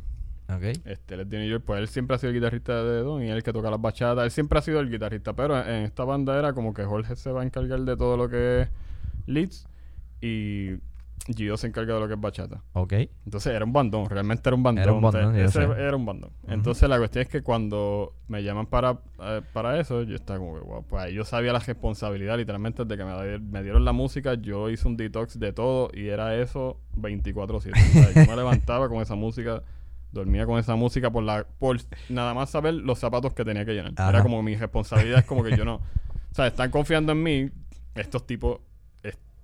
Ok. 0.49 0.63
Este, 0.85 1.15
él 1.15 1.21
es 1.21 1.29
de 1.29 1.39
New 1.39 1.49
York, 1.49 1.63
pues 1.65 1.79
él 1.79 1.87
siempre 1.87 2.15
ha 2.15 2.19
sido 2.19 2.29
el 2.29 2.35
guitarrista 2.35 2.83
de 2.83 2.99
Don 2.99 3.23
y 3.23 3.29
él 3.29 3.37
el 3.37 3.43
que 3.43 3.53
toca 3.53 3.71
las 3.71 3.81
bachatas. 3.81 4.25
Él 4.25 4.31
siempre 4.31 4.59
ha 4.59 4.61
sido 4.61 4.79
el 4.79 4.91
guitarrista, 4.91 5.33
pero 5.33 5.59
en, 5.59 5.67
en 5.67 5.83
esta 5.83 6.03
banda 6.03 6.37
era 6.37 6.53
como 6.53 6.73
que 6.73 6.83
Jorge 6.83 7.15
se 7.15 7.31
va 7.31 7.41
a 7.41 7.45
encargar 7.45 7.79
de 7.79 7.97
todo 7.97 8.17
lo 8.17 8.29
que 8.29 8.61
es 8.61 8.69
leads 9.25 9.67
y 10.21 10.75
Gio 11.27 11.55
se 11.55 11.67
encarga 11.67 11.93
de 11.93 11.99
lo 12.01 12.07
que 12.07 12.15
es 12.15 12.19
bachata. 12.19 12.61
Ok. 12.73 12.93
Entonces 13.25 13.53
era 13.53 13.63
un 13.63 13.71
bandón, 13.71 14.09
realmente 14.09 14.47
era 14.49 14.55
un 14.55 14.63
bandón. 14.63 14.83
Era 14.83 14.93
un 14.93 15.01
bandón, 15.01 15.35
ese 15.37 15.61
era 15.61 15.95
un 15.95 16.05
bandón. 16.05 16.31
Entonces 16.47 16.89
la 16.89 16.97
cuestión 16.97 17.21
es 17.21 17.29
que 17.29 17.41
cuando 17.41 18.13
me 18.27 18.43
llaman 18.43 18.67
para, 18.67 18.99
eh, 19.21 19.41
para 19.53 19.79
eso, 19.79 20.03
yo 20.03 20.15
estaba 20.15 20.39
como 20.39 20.55
que, 20.55 20.65
wow, 20.65 20.83
pues 20.83 21.03
ahí 21.03 21.13
yo 21.13 21.23
sabía 21.23 21.53
la 21.53 21.59
responsabilidad 21.59 22.37
literalmente 22.37 22.83
de 22.83 22.97
que 22.97 23.05
me, 23.05 23.39
me 23.39 23.63
dieron 23.63 23.85
la 23.85 23.93
música, 23.93 24.33
yo 24.33 24.69
hice 24.69 24.87
un 24.87 24.97
detox 24.97 25.39
de 25.39 25.53
todo 25.53 25.89
y 25.93 26.09
era 26.09 26.35
eso 26.35 26.79
24/7. 26.97 27.53
O 27.55 27.61
sea, 27.61 28.25
yo 28.25 28.29
me 28.29 28.35
levantaba 28.35 28.89
con 28.89 29.01
esa 29.01 29.15
música, 29.15 29.63
dormía 30.11 30.45
con 30.45 30.59
esa 30.59 30.75
música 30.75 31.09
por 31.09 31.23
la 31.23 31.45
por 31.57 31.77
nada 32.09 32.33
más 32.33 32.49
saber 32.49 32.73
los 32.73 32.99
zapatos 32.99 33.33
que 33.33 33.45
tenía 33.45 33.63
que 33.63 33.73
llenar. 33.73 33.93
Ajá. 33.95 34.09
Era 34.09 34.23
como 34.23 34.43
mi 34.43 34.55
responsabilidad, 34.55 35.19
es 35.19 35.25
como 35.25 35.43
que 35.43 35.55
yo 35.55 35.63
no... 35.63 35.75
O 35.75 36.35
sea, 36.35 36.47
están 36.47 36.71
confiando 36.71 37.11
en 37.11 37.23
mí, 37.23 37.51
estos 37.95 38.25
tipos 38.25 38.59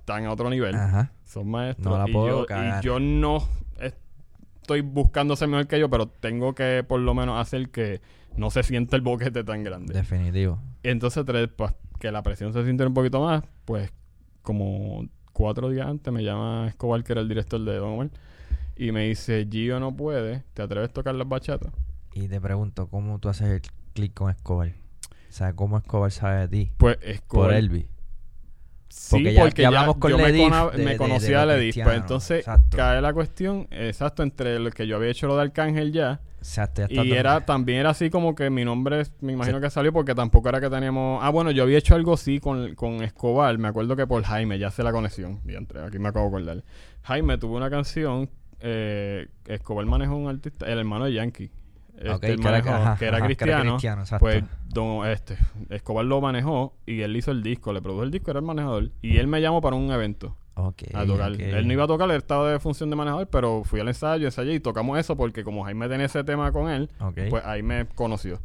están 0.09 0.25
a 0.25 0.31
otro 0.31 0.49
nivel 0.49 0.75
Ajá. 0.75 1.11
son 1.23 1.49
maestros 1.49 1.85
No 1.85 1.97
la 2.03 2.09
y, 2.09 2.13
puedo 2.13 2.39
yo, 2.41 2.45
cagar. 2.45 2.83
y 2.83 2.85
yo 2.85 2.99
no 2.99 3.47
estoy 3.79 4.81
buscando 4.81 5.35
ser 5.35 5.47
mejor 5.47 5.67
que 5.67 5.77
ellos, 5.77 5.89
pero 5.89 6.07
tengo 6.07 6.53
que 6.53 6.83
por 6.87 6.99
lo 6.99 7.13
menos 7.13 7.39
hacer 7.39 7.69
que 7.69 8.01
no 8.35 8.49
se 8.51 8.61
sienta 8.63 8.95
el 8.95 9.01
boquete 9.01 9.43
tan 9.43 9.63
grande. 9.63 9.93
Definitivo. 9.93 10.59
Y 10.83 10.89
entonces, 10.89 11.25
tres, 11.25 11.49
pues, 11.55 11.73
que 11.99 12.11
la 12.11 12.21
presión 12.21 12.53
se 12.53 12.63
siente 12.63 12.85
un 12.85 12.93
poquito 12.93 13.19
más, 13.21 13.43
pues 13.65 13.91
como 14.43 15.07
cuatro 15.33 15.69
días 15.69 15.87
antes 15.87 16.13
me 16.13 16.23
llama 16.23 16.67
Escobar, 16.67 17.03
que 17.03 17.13
era 17.13 17.21
el 17.21 17.27
director 17.27 17.59
de 17.63 17.75
Don 17.77 17.89
Omar, 17.93 18.09
y 18.75 18.91
me 18.91 19.05
dice, 19.05 19.47
Gio 19.49 19.79
no 19.79 19.95
puede, 19.95 20.43
¿te 20.53 20.61
atreves 20.61 20.89
a 20.89 20.93
tocar 20.93 21.15
las 21.15 21.27
bachatas? 21.27 21.71
Y 22.13 22.27
te 22.27 22.39
pregunto, 22.39 22.87
¿cómo 22.87 23.19
tú 23.19 23.29
haces 23.29 23.47
el 23.47 23.61
clic 23.93 24.13
con 24.13 24.29
Escobar? 24.29 24.69
O 24.69 25.31
sea, 25.31 25.53
¿cómo 25.53 25.77
Escobar 25.77 26.11
sabe 26.11 26.41
de 26.41 26.47
ti? 26.47 26.71
Pues 26.77 26.97
Escobar... 27.01 27.49
Por 27.49 27.55
Elvi. 27.55 27.87
Sí, 28.89 29.15
Porque 29.17 29.33
ya- 29.33 29.41
porque 29.41 29.61
ya 29.61 29.71
ya, 29.71 29.79
hablamos 29.79 29.97
con 29.97 30.11
yo 30.11 30.17
me, 30.17 30.23
Ledif 30.31 30.43
cono- 30.49 30.69
de- 30.71 30.83
me 30.83 30.91
de- 30.91 30.97
conocía 30.97 31.45
Ledif. 31.45 31.77
Pues 31.83 31.95
entonces 31.97 32.39
exacto. 32.39 32.75
cae 32.77 33.01
la 33.01 33.13
cuestión, 33.13 33.67
exacto, 33.71 34.23
entre 34.23 34.59
lo 34.59 34.71
que 34.71 34.87
yo 34.87 34.95
había 34.97 35.09
hecho 35.09 35.27
lo 35.27 35.35
de 35.35 35.43
Arcángel 35.43 35.91
ya. 35.93 36.19
Y 36.89 36.95
dando- 36.95 37.15
era 37.15 37.45
también 37.45 37.79
era 37.79 37.89
así 37.89 38.09
como 38.09 38.33
que 38.33 38.49
mi 38.49 38.63
nombre, 38.65 39.03
me 39.21 39.33
imagino 39.33 39.57
Sí. 39.57 39.63
que 39.63 39.69
salió 39.69 39.91
porque 39.93 40.15
tampoco 40.15 40.47
era 40.49 40.61
que 40.61 40.69
teníamos... 40.69 41.19
Ah, 41.21 41.29
bueno, 41.31 41.51
yo 41.51 41.63
había 41.63 41.77
hecho 41.77 41.95
algo 41.95 42.13
así 42.13 42.39
con, 42.39 42.75
con 42.75 43.03
Escobar. 43.03 43.57
Me 43.57 43.67
acuerdo 43.67 43.95
que 43.97 44.07
por 44.07 44.23
Jaime, 44.23 44.57
ya 44.57 44.71
sé 44.71 44.81
la 44.81 44.91
conexión. 44.93 45.41
Diantre, 45.43 45.81
aquí 45.83 45.99
me 45.99 46.07
acabo 46.09 46.25
de 46.29 46.37
acordar. 46.37 46.63
Jaime 47.03 47.37
tuvo 47.37 47.57
una 47.57 47.69
canción, 47.69 48.29
eh, 48.61 49.27
Escobar 49.47 49.85
manejó 49.85 50.15
un 50.15 50.29
artista, 50.29 50.65
el 50.65 50.79
hermano 50.79 51.05
de 51.05 51.13
Yankee. 51.13 51.51
Este, 52.01 52.19
que 52.27 52.31
era- 52.33 52.41
manejó, 52.41 52.69
ajá, 52.69 52.95
que 52.97 53.05
era 53.05 53.17
ajá, 53.17 53.27
que 53.27 53.33
era 53.43 53.61
cristiano. 53.61 53.77
pues 54.19 54.43
don, 54.69 55.05
este, 55.07 55.37
Escobar 55.69 56.05
lo 56.05 56.21
manejó 56.21 56.73
y 56.85 57.01
él 57.01 57.15
hizo 57.17 57.31
el 57.31 57.43
disco, 57.43 57.73
le 57.73 57.81
produjo 57.81 58.03
el 58.03 58.11
disco, 58.11 58.31
era 58.31 58.39
el 58.39 58.45
manejador. 58.45 58.89
Y 59.01 59.17
él 59.17 59.27
me 59.27 59.41
llamó 59.41 59.61
para 59.61 59.75
un 59.75 59.91
evento 59.91 60.35
Ok, 60.55 60.83
a 60.93 61.05
tocar. 61.05 61.31
Él 61.39 61.67
no 61.67 61.73
iba 61.73 61.83
a 61.85 61.87
tocar, 61.87 62.09
él 62.09 62.17
estaba 62.17 62.51
de 62.51 62.59
función 62.59 62.89
de 62.89 62.95
manejador, 62.97 63.27
pero 63.27 63.63
fui 63.63 63.79
al 63.79 63.87
ensayo, 63.87 64.25
ensayé 64.25 64.53
y 64.53 64.59
tocamos 64.59 64.97
eso 64.99 65.15
porque 65.15 65.43
como 65.43 65.63
Jaime 65.63 65.87
tenía 65.89 66.05
ese 66.05 66.23
tema 66.23 66.51
con 66.51 66.69
él, 66.69 66.89
pues 67.29 67.45
ahí 67.45 67.63
me 67.63 67.85
conoció. 67.95 68.39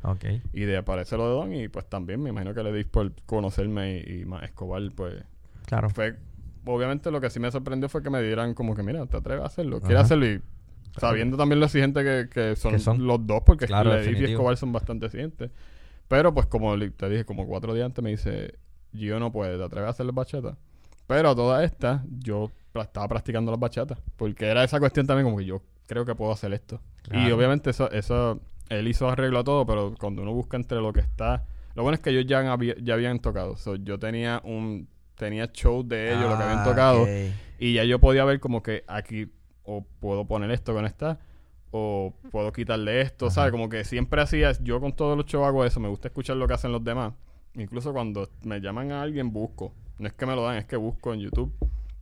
Y 0.52 0.60
de 0.60 0.76
aparecer 0.76 1.18
lo 1.18 1.28
de 1.28 1.34
Don 1.34 1.54
y 1.54 1.68
pues 1.68 1.88
también 1.88 2.22
me 2.22 2.30
imagino 2.30 2.54
que 2.54 2.62
le 2.62 2.72
di 2.72 2.84
por 2.84 3.12
conocerme 3.26 3.98
y, 4.06 4.20
y 4.20 4.24
más 4.24 4.42
Escobar, 4.44 4.82
pues 4.94 5.14
Claro. 5.66 5.90
fue... 5.90 6.16
Obviamente 6.66 7.10
lo 7.10 7.20
que 7.20 7.28
sí 7.28 7.38
me 7.40 7.50
sorprendió 7.50 7.90
fue 7.90 8.02
que 8.02 8.08
me 8.08 8.22
dieran 8.22 8.54
como 8.54 8.74
que, 8.74 8.82
mira, 8.82 9.04
te 9.04 9.18
atreves 9.18 9.42
a 9.42 9.46
hacerlo, 9.48 9.80
quieres 9.80 10.04
hacerlo 10.04 10.26
y 10.26 10.40
sabiendo 10.98 11.36
también 11.36 11.60
lo 11.60 11.66
exigente 11.66 12.02
que, 12.02 12.28
que 12.32 12.56
son, 12.56 12.72
Que 12.72 12.78
son. 12.78 13.06
los 13.06 13.26
dos, 13.26 13.42
porque 13.44 13.66
Claro, 13.66 13.90
Ledif 13.90 14.06
y 14.06 14.10
definitivo. 14.12 14.38
Escobar 14.38 14.56
son 14.56 14.72
bastante 14.72 15.06
exigentes. 15.06 15.50
Pero 16.08 16.32
pues 16.34 16.46
como 16.46 16.78
te 16.78 17.08
dije, 17.08 17.24
como 17.24 17.46
cuatro 17.46 17.72
días 17.74 17.86
antes 17.86 18.02
me 18.04 18.10
dice, 18.10 18.54
Gio 18.94 19.18
no 19.18 19.32
puede, 19.32 19.56
¿te 19.56 19.64
atreves 19.64 19.86
a 19.88 19.90
hacer 19.90 20.06
las 20.06 20.14
bachatas? 20.14 20.56
Pero 21.06 21.30
a 21.30 21.34
todas 21.34 21.64
estas, 21.64 22.02
yo 22.20 22.50
estaba 22.74 23.08
practicando 23.08 23.50
las 23.50 23.60
bachatas, 23.60 23.98
porque 24.16 24.46
era 24.46 24.64
esa 24.64 24.78
cuestión 24.80 25.06
también 25.06 25.24
como 25.26 25.38
que 25.38 25.44
yo 25.44 25.62
creo 25.86 26.04
que 26.04 26.14
puedo 26.14 26.32
hacer 26.32 26.52
esto. 26.52 26.80
Y 27.06 27.10
Claro. 27.10 27.36
obviamente 27.36 27.70
eso, 27.70 27.90
eso, 27.90 28.40
él 28.68 28.88
hizo 28.88 29.08
arreglo 29.08 29.38
a 29.40 29.44
todo, 29.44 29.66
pero 29.66 29.94
cuando 29.98 30.22
uno 30.22 30.32
busca 30.32 30.56
entre 30.56 30.78
lo 30.80 30.92
que 30.92 31.00
está, 31.00 31.44
lo 31.74 31.82
bueno 31.82 31.94
es 31.96 32.00
que 32.00 32.10
ellos 32.10 32.24
ya, 32.26 32.42
ya 32.82 32.94
habían 32.94 33.18
tocado. 33.20 33.56
So, 33.56 33.76
yo 33.76 33.98
tenía 33.98 34.40
un, 34.44 34.88
tenía 35.16 35.50
show 35.52 35.82
de 35.86 36.12
ellos, 36.14 36.30
lo 36.30 36.36
que 36.36 36.42
habían 36.44 36.60
Ah, 36.60 36.64
tocado, 36.64 37.02
ok. 37.02 37.08
y 37.58 37.74
ya 37.74 37.84
yo 37.84 37.98
podía 37.98 38.24
ver 38.24 38.40
como 38.40 38.62
que 38.62 38.84
aquí 38.86 39.26
o 39.64 39.84
puedo 40.00 40.26
poner 40.26 40.50
esto 40.50 40.72
con 40.74 40.84
esta 40.86 41.18
o 41.70 42.14
puedo 42.30 42.52
quitarle 42.52 43.00
esto, 43.00 43.26
Ajá. 43.26 43.34
¿sabes? 43.34 43.50
Como 43.52 43.68
que 43.68 43.84
siempre 43.84 44.20
hacía, 44.22 44.52
yo 44.62 44.80
con 44.80 44.92
todos 44.92 45.16
los 45.16 45.26
shows 45.26 45.46
hago 45.46 45.64
eso, 45.64 45.80
me 45.80 45.88
gusta 45.88 46.08
escuchar 46.08 46.36
lo 46.36 46.46
que 46.46 46.54
hacen 46.54 46.70
los 46.72 46.84
demás. 46.84 47.14
Incluso 47.54 47.92
cuando 47.92 48.28
me 48.42 48.60
llaman 48.60 48.92
a 48.92 49.02
alguien 49.02 49.32
busco, 49.32 49.72
no 49.98 50.06
es 50.06 50.12
que 50.14 50.26
me 50.26 50.34
lo 50.36 50.42
dan, 50.44 50.56
es 50.56 50.66
que 50.66 50.76
busco 50.76 51.12
en 51.14 51.20
YouTube. 51.20 51.52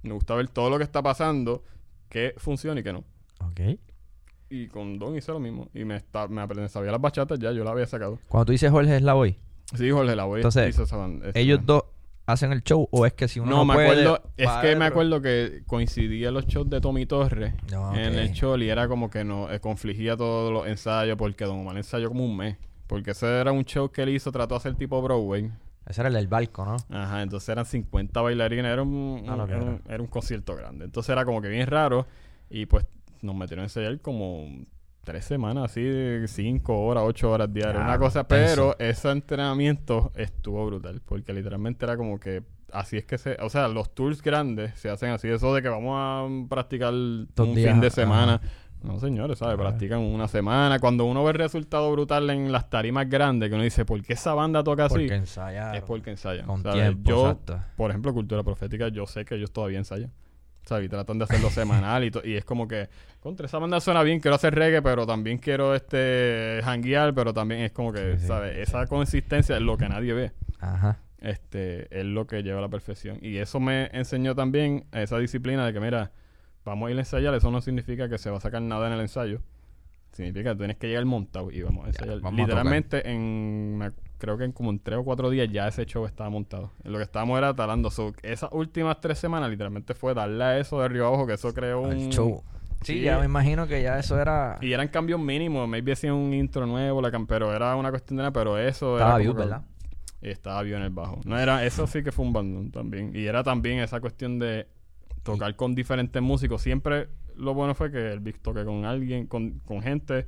Me 0.02 0.12
gusta 0.12 0.34
ver 0.34 0.48
todo 0.48 0.68
lo 0.70 0.78
que 0.78 0.84
está 0.84 1.02
pasando, 1.02 1.62
que 2.08 2.34
funciona 2.36 2.80
y 2.80 2.82
que 2.82 2.92
no. 2.92 3.04
Ok. 3.40 3.60
Y 4.50 4.66
con 4.68 4.98
Don 4.98 5.16
hice 5.16 5.32
lo 5.32 5.40
mismo. 5.40 5.68
Y 5.72 5.84
me, 5.84 5.96
está, 5.96 6.28
me 6.28 6.42
aprendí, 6.42 6.68
sabía 6.68 6.90
las 6.92 7.00
bachatas 7.00 7.38
ya, 7.38 7.52
yo 7.52 7.64
la 7.64 7.70
había 7.70 7.86
sacado. 7.86 8.18
Cuando 8.28 8.46
tú 8.46 8.52
dices 8.52 8.70
Jorge 8.70 8.96
es 8.96 9.02
la 9.02 9.14
voy, 9.14 9.38
Sí, 9.74 9.90
Jorge, 9.90 10.14
la 10.14 10.24
voy 10.24 10.40
Entonces, 10.40 10.68
hizo 10.68 10.82
esa 10.82 10.96
banda- 10.98 11.28
esa- 11.30 11.38
ellos 11.38 11.60
dos 11.64 11.84
hacen 12.32 12.52
el 12.52 12.62
show 12.62 12.88
o 12.90 13.06
es 13.06 13.12
que 13.12 13.28
si 13.28 13.38
uno 13.40 13.50
no, 13.50 13.56
no 13.58 13.64
me 13.66 13.74
puede, 13.74 14.02
acuerdo, 14.06 14.30
es 14.36 14.50
que 14.62 14.76
me 14.76 14.84
acuerdo 14.86 15.20
que 15.22 15.62
coincidía 15.66 16.30
los 16.30 16.46
shows 16.46 16.68
de 16.70 16.80
Tommy 16.80 17.06
Torres 17.06 17.54
No, 17.70 17.94
en 17.94 18.14
el 18.14 18.32
show 18.32 18.56
y 18.58 18.68
era 18.68 18.88
como 18.88 19.08
que 19.10 19.24
no 19.24 19.50
eh, 19.50 19.60
confligía 19.60 20.16
todos 20.16 20.52
los 20.52 20.66
ensayos 20.66 21.16
porque 21.16 21.44
Don 21.44 21.60
Omar 21.60 21.76
ensayó 21.76 22.08
como 22.08 22.24
un 22.24 22.36
mes. 22.36 22.56
Porque 22.86 23.12
ese 23.12 23.26
era 23.40 23.52
un 23.52 23.64
show 23.64 23.90
que 23.90 24.02
él 24.02 24.10
hizo, 24.10 24.30
trató 24.32 24.54
de 24.54 24.58
hacer 24.58 24.74
tipo 24.74 25.00
Broadway. 25.00 25.50
Ese 25.86 26.00
era 26.02 26.08
el 26.08 26.14
del 26.14 26.28
barco, 26.28 26.64
¿no? 26.64 26.76
Ajá, 26.96 27.22
entonces 27.22 27.48
eran 27.48 27.64
50 27.64 28.20
bailarines, 28.20 28.66
era 28.66 28.82
un, 28.82 29.24
Ah, 29.28 29.36
lo 29.36 29.44
un- 29.44 29.48
que 29.48 29.54
era, 29.54 29.62
un, 29.64 29.82
era 29.88 30.02
un 30.02 30.08
concierto 30.08 30.54
grande. 30.54 30.84
Entonces 30.84 31.10
era 31.10 31.24
como 31.24 31.40
que 31.40 31.48
bien 31.48 31.66
raro 31.66 32.06
y 32.50 32.66
pues 32.66 32.84
nos 33.22 33.34
metieron 33.34 33.62
a 33.62 33.66
ensayar 33.66 33.98
como 34.00 34.46
tres 35.02 35.24
semanas, 35.24 35.64
así, 35.64 35.82
de 35.82 36.26
cinco 36.28 36.84
horas, 36.84 37.04
ocho 37.06 37.30
horas 37.30 37.52
diarias, 37.52 37.82
una 37.82 37.98
cosa, 37.98 38.26
pero 38.26 38.76
ese 38.78 39.10
entrenamiento 39.10 40.12
estuvo 40.14 40.64
brutal, 40.66 41.00
porque 41.04 41.32
literalmente 41.32 41.84
era 41.84 41.96
como 41.96 42.18
que 42.20 42.42
así 42.72 42.96
es 42.96 43.04
que 43.04 43.18
se, 43.18 43.36
o 43.40 43.50
sea, 43.50 43.68
los 43.68 43.94
tours 43.94 44.22
grandes 44.22 44.78
se 44.78 44.88
hacen 44.88 45.10
así, 45.10 45.28
eso 45.28 45.54
de 45.54 45.62
que 45.62 45.68
vamos 45.68 45.94
a 45.96 46.48
practicar 46.48 46.92
Dos 46.92 47.48
un 47.48 47.54
días, 47.54 47.72
fin 47.72 47.80
de 47.80 47.90
semana. 47.90 48.40
No, 48.82 48.98
señores, 48.98 49.38
¿sabes? 49.38 49.56
Practican 49.56 50.00
una 50.00 50.26
semana. 50.26 50.80
Cuando 50.80 51.04
uno 51.04 51.22
ve 51.22 51.30
el 51.30 51.38
resultado 51.38 51.92
brutal 51.92 52.28
en 52.30 52.50
las 52.50 52.68
tarimas 52.68 53.08
grandes, 53.08 53.48
que 53.48 53.54
uno 53.54 53.62
dice, 53.62 53.84
¿por 53.84 54.02
qué 54.02 54.14
esa 54.14 54.34
banda 54.34 54.64
toca 54.64 54.86
así? 54.86 54.94
Porque 54.94 55.14
ensayaron. 55.14 55.76
Es 55.76 55.82
porque 55.82 56.10
ensayan. 56.10 56.46
Con 56.46 56.62
¿sabes? 56.64 56.82
tiempo, 56.82 57.08
Yo, 57.08 57.30
exacto. 57.30 57.60
por 57.76 57.90
ejemplo, 57.90 58.12
Cultura 58.12 58.42
Profética, 58.42 58.88
yo 58.88 59.06
sé 59.06 59.24
que 59.24 59.36
ellos 59.36 59.52
todavía 59.52 59.78
ensayan. 59.78 60.10
¿Sabes? 60.64 60.86
Y 60.86 60.88
tratan 60.88 61.18
de 61.18 61.24
hacerlo 61.24 61.50
semanal 61.50 62.04
y, 62.04 62.10
to- 62.10 62.24
y 62.24 62.34
es 62.36 62.44
como 62.44 62.68
que, 62.68 62.88
contra 63.20 63.46
esa 63.46 63.58
banda 63.58 63.80
suena 63.80 64.02
bien, 64.02 64.20
quiero 64.20 64.36
hacer 64.36 64.54
reggae, 64.54 64.80
pero 64.82 65.06
también 65.06 65.38
quiero 65.38 65.74
este 65.74 66.60
janguear, 66.64 67.14
pero 67.14 67.34
también 67.34 67.62
es 67.62 67.72
como 67.72 67.92
que, 67.92 68.14
Sí, 68.14 68.20
sí, 68.22 68.26
¿sabes? 68.28 68.54
sí. 68.54 68.60
Esa 68.62 68.86
consistencia 68.86 69.56
es 69.56 69.62
lo 69.62 69.76
que 69.76 69.88
nadie 69.88 70.12
ve. 70.12 70.32
Ajá. 70.60 70.98
Este, 71.18 71.86
es 71.98 72.04
lo 72.04 72.26
que 72.26 72.42
lleva 72.42 72.58
a 72.58 72.62
la 72.62 72.68
perfección. 72.68 73.18
Y 73.22 73.36
eso 73.38 73.60
me 73.60 73.86
enseñó 73.92 74.34
también 74.34 74.86
esa 74.92 75.18
disciplina 75.18 75.64
de 75.66 75.72
que, 75.72 75.80
mira, 75.80 76.10
vamos 76.64 76.88
a 76.88 76.90
ir 76.90 76.96
a 76.96 77.00
ensayar, 77.00 77.34
eso 77.34 77.50
no 77.50 77.60
significa 77.60 78.08
que 78.08 78.18
se 78.18 78.30
va 78.30 78.38
a 78.38 78.40
sacar 78.40 78.62
nada 78.62 78.86
en 78.88 78.92
el 78.94 79.00
ensayo. 79.00 79.40
Significa 80.12 80.50
que 80.52 80.56
tienes 80.58 80.76
que 80.76 80.88
llegar 80.88 81.04
montado 81.06 81.50
y 81.50 81.62
vamos 81.62 81.84
a 81.86 81.88
ensayar. 81.88 82.20
vamos 82.20 82.38
a 82.38 82.42
Literalmente, 82.42 83.10
en 83.10 83.78
me- 83.78 83.92
creo 84.18 84.36
que 84.38 84.44
en 84.44 84.52
como 84.52 84.70
en 84.70 84.78
tres 84.78 84.98
o 84.98 85.04
cuatro 85.04 85.30
días 85.30 85.48
ya 85.50 85.66
ese 85.68 85.84
show 85.86 86.04
estaba 86.06 86.28
montado. 86.30 86.70
Lo 86.84 86.98
que 86.98 87.04
estábamos 87.04 87.38
era 87.38 87.54
talando. 87.54 87.90
So, 87.90 88.12
esas 88.22 88.50
últimas 88.52 89.00
tres 89.00 89.18
semanas 89.18 89.48
literalmente 89.50 89.94
fue 89.94 90.12
darle 90.14 90.44
a 90.44 90.58
eso 90.58 90.78
de 90.78 90.84
arriba 90.84 91.06
abajo, 91.08 91.26
que 91.26 91.32
eso 91.34 91.52
creó 91.54 91.80
un... 91.82 91.92
El 91.92 92.08
show. 92.10 92.42
Sí, 92.82 92.94
Sí. 92.94 93.00
ya 93.02 93.18
me 93.18 93.24
imagino 93.26 93.66
que 93.68 93.80
ya 93.82 93.98
eso 93.98 94.20
era... 94.20 94.58
Y 94.60 94.72
eran 94.72 94.88
cambios 94.88 95.18
mínimos, 95.20 95.68
maybe 95.68 95.92
hacían 95.92 96.14
un 96.14 96.34
intro 96.34 96.66
nuevo, 96.66 97.00
la 97.00 97.10
cam- 97.12 97.26
pero 97.28 97.54
era 97.54 97.74
una 97.76 97.90
cuestión 97.90 98.16
de 98.16 98.22
nada, 98.22 98.32
pero 98.32 98.58
eso 98.58 98.96
Estaba 98.96 99.10
era 99.12 99.18
view, 99.18 99.32
que- 99.34 99.38
¿verdad? 99.38 99.62
y 100.20 100.28
estaba 100.30 100.62
bien 100.62 100.78
en 100.78 100.82
el 100.84 100.90
bajo. 100.90 101.20
No 101.24 101.38
era, 101.38 101.64
eso 101.64 101.86
sí 101.86 102.02
que 102.02 102.12
fue 102.12 102.24
un 102.24 102.32
bandón 102.32 102.70
también. 102.70 103.12
Y 103.14 103.24
era 103.26 103.42
también 103.44 103.78
esa 103.80 104.00
cuestión 104.00 104.38
de 104.38 104.66
tocar 105.22 105.54
con 105.56 105.74
diferentes 105.76 106.20
músicos. 106.20 106.60
Siempre 106.62 107.08
lo 107.36 107.54
bueno 107.54 107.74
fue 107.74 107.90
que 107.90 108.12
el 108.12 108.20
Big 108.20 108.38
toque 108.40 108.64
con 108.64 108.84
alguien, 108.84 109.26
con, 109.26 109.60
con 109.60 109.82
gente 109.82 110.26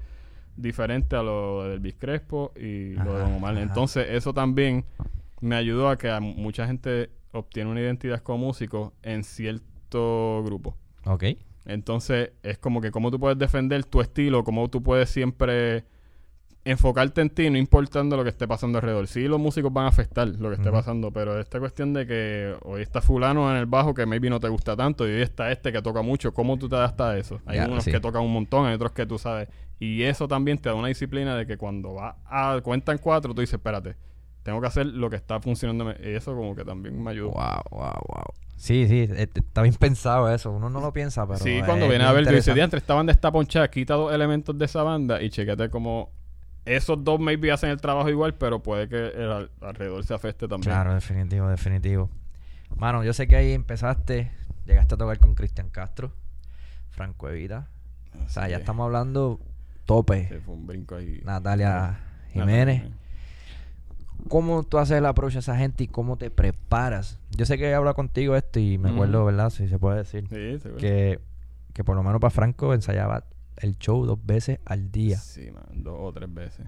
diferente 0.57 1.17
a 1.17 1.23
lo 1.23 1.65
del 1.65 1.81
Big 1.81 1.99
Crespo 1.99 2.53
y 2.57 2.95
lo 2.95 3.15
de 3.15 3.21
Don 3.21 3.33
Omar. 3.35 3.55
ajá. 3.55 3.63
Entonces, 3.63 4.07
eso 4.11 4.33
también 4.33 4.85
me 5.41 5.57
ayudó 5.57 5.89
a 5.89 5.99
que 5.99 6.11
a 6.11 6.21
mucha 6.21 6.67
gente 6.67 7.11
obtiene 7.33 7.71
una 7.71 7.81
identidad 7.81 8.21
como 8.21 8.47
músico 8.47 8.95
en 9.03 9.25
cierto 9.25 10.43
grupo. 10.45 10.77
Ok. 11.05 11.25
Entonces, 11.67 12.33
es 12.43 12.59
como 12.59 12.81
que 12.81 12.91
cómo 12.91 13.11
tú 13.11 13.19
puedes 13.19 13.39
defender 13.39 13.85
tu 13.85 14.01
estilo, 14.01 14.45
cómo 14.45 14.69
tú 14.69 14.83
puedes 14.83 15.09
siempre 15.09 15.85
enfocarte 16.65 17.21
en 17.21 17.31
ti, 17.31 17.51
no 17.51 17.59
importando 17.59 18.17
lo 18.17 18.23
que 18.23 18.31
esté 18.31 18.49
pasando 18.49 18.79
alrededor. 18.79 19.07
Sí, 19.07 19.29
los 19.29 19.39
músicos 19.39 19.73
van 19.73 19.85
a 19.85 19.89
afectar 19.89 20.27
lo 20.27 20.49
que 20.49 20.57
esté 20.57 20.71
pasando, 20.71 21.11
pero 21.11 21.39
esta 21.39 21.61
cuestión 21.61 21.93
de 21.93 22.07
que 22.07 22.55
hoy 22.63 22.83
está 22.83 23.03
fulano 23.03 23.51
en 23.51 23.59
el 23.59 23.67
bajo 23.67 23.93
que 23.93 24.07
maybe 24.07 24.31
no 24.31 24.41
te 24.41 24.49
gusta 24.49 24.75
tanto 24.75 25.07
y 25.07 25.13
hoy 25.13 25.23
está 25.23 25.53
este 25.53 25.73
que 25.73 25.83
toca 25.83 26.01
mucho, 26.03 26.33
¿cómo 26.33 26.59
tú 26.59 26.69
te 26.69 26.77
adaptas 26.77 27.07
a 27.07 27.19
eso? 27.19 27.41
Hay 27.47 27.59
unos 27.59 27.85
sí. 27.85 27.91
que 27.91 28.01
tocan 28.01 28.23
un 28.23 28.33
montón, 28.33 28.67
hay 28.67 28.75
otros 28.75 28.93
que 28.93 29.05
tú 29.05 29.19
sabes. 29.19 29.49
Y 29.79 30.03
eso 30.03 30.27
también 30.27 30.59
te 30.59 30.71
da 30.71 30.75
una 30.75 30.89
disciplina 30.89 31.37
de 31.37 31.47
que 31.47 31.59
cuando 31.59 31.95
va 31.95 32.17
a 32.25 32.61
cuentan 32.63 32.97
cuatro, 32.99 33.35
tú 33.35 33.43
dices, 33.43 33.55
espérate, 33.55 33.97
tengo 34.43 34.61
que 34.61 34.67
hacer 34.67 34.87
lo 34.87 35.11
que 35.11 35.17
está 35.17 35.41
funcionando. 35.41 35.93
Y 36.03 36.15
eso 36.15 36.35
como 36.35 36.55
que 36.55 36.65
también 36.65 37.03
me 37.03 37.11
ayudó. 37.11 37.33
Wow, 37.33 37.63
wow, 37.71 38.01
wow. 38.09 38.25
Sí, 38.57 38.87
sí, 38.89 39.09
eh, 39.11 39.29
está 39.35 39.63
bien 39.63 39.75
pensado 39.75 40.33
eso. 40.33 40.53
Uno 40.53 40.71
no 40.71 40.81
lo 40.81 40.93
piensa, 40.93 41.27
pero. 41.27 41.41
Sí, 41.41 41.59
cuando 41.67 41.87
bien 41.87 41.91
vienes 41.91 42.07
a 42.07 42.13
ver, 42.13 42.27
tú 42.27 42.33
dices, 42.33 42.55
diantre, 42.55 42.79
esta 42.79 42.95
banda 42.95 43.13
está 43.13 43.33
ponchada, 43.33 43.69
quita 43.69 43.95
dos 43.95 44.15
elementos 44.15 44.57
de 44.57 44.65
esa 44.65 44.83
banda 44.83 45.21
y 45.21 45.29
chequete 45.29 45.69
como 45.71 46.11
esos 46.65 47.03
dos 47.05 47.21
maybe 47.21 47.53
hacen 47.53 47.71
el 47.71 47.81
trabajo 47.81 48.09
igual, 48.11 48.35
pero 48.35 48.63
puede 48.63 48.89
que 48.89 49.09
el 49.09 49.31
al- 49.31 49.51
alrededor 49.61 50.05
se 50.05 50.15
afecte 50.15 50.49
también. 50.49 50.71
Claro, 50.73 50.95
definitivo, 50.95 51.49
definitivo. 51.49 52.11
Mano, 52.77 53.05
yo 53.05 53.13
sé 53.13 53.27
que 53.29 53.37
ahí 53.37 53.53
empezaste, 53.53 54.31
llegaste 54.67 54.95
a 54.95 54.99
tocar 54.99 55.19
con 55.19 55.35
Cristian 55.35 55.69
Castro, 55.71 56.13
Franco 56.91 57.29
Evita. 57.29 57.69
O 58.25 58.29
sea, 58.29 58.49
ya 58.49 58.57
estamos 58.59 58.85
hablando 58.85 59.41
tope. 59.85 60.29
sí, 60.29 60.37
fue 60.45 60.55
un 60.55 60.67
brinco 60.67 60.95
ahí. 60.97 61.21
Natalia 61.25 61.69
Natalia 61.69 61.99
Jiménez. 62.33 62.83
¿Cómo 64.29 64.63
tú 64.63 64.79
haces 64.79 64.97
el 64.99 65.07
approach 65.07 65.37
a 65.37 65.41
esa 65.41 65.57
gente 65.57 65.85
y 65.85 65.89
cómo 65.89 66.17
te 66.17 66.31
preparas? 66.31 67.19
Yo 67.31 67.45
sé 67.45 67.59
que 67.59 67.69
he 67.69 67.75
hablado 67.75 67.95
contigo 67.95 68.37
esto 68.37 68.59
y 68.59 68.79
me 68.79 68.91
acuerdo, 68.91 69.25
¿verdad? 69.25 69.51
Si 69.51 69.69
se 69.69 69.79
puede 69.79 69.99
decir. 69.99 70.27
Sí, 70.29 70.59
seguro. 70.61 70.81
Que, 70.81 71.21
que 71.75 71.85
por 71.85 71.97
lo 71.97 72.03
menos 72.03 72.21
para 72.21 72.31
Franco 72.31 72.73
ensayaba 72.73 73.25
el 73.59 73.79
show 73.79 74.05
dos 74.07 74.19
veces 74.25 74.59
al 74.65 74.91
día. 74.91 75.17
Sí, 75.19 75.51
man, 75.51 75.65
dos 75.83 75.97
o 75.99 76.13
tres 76.13 76.33
veces. 76.33 76.67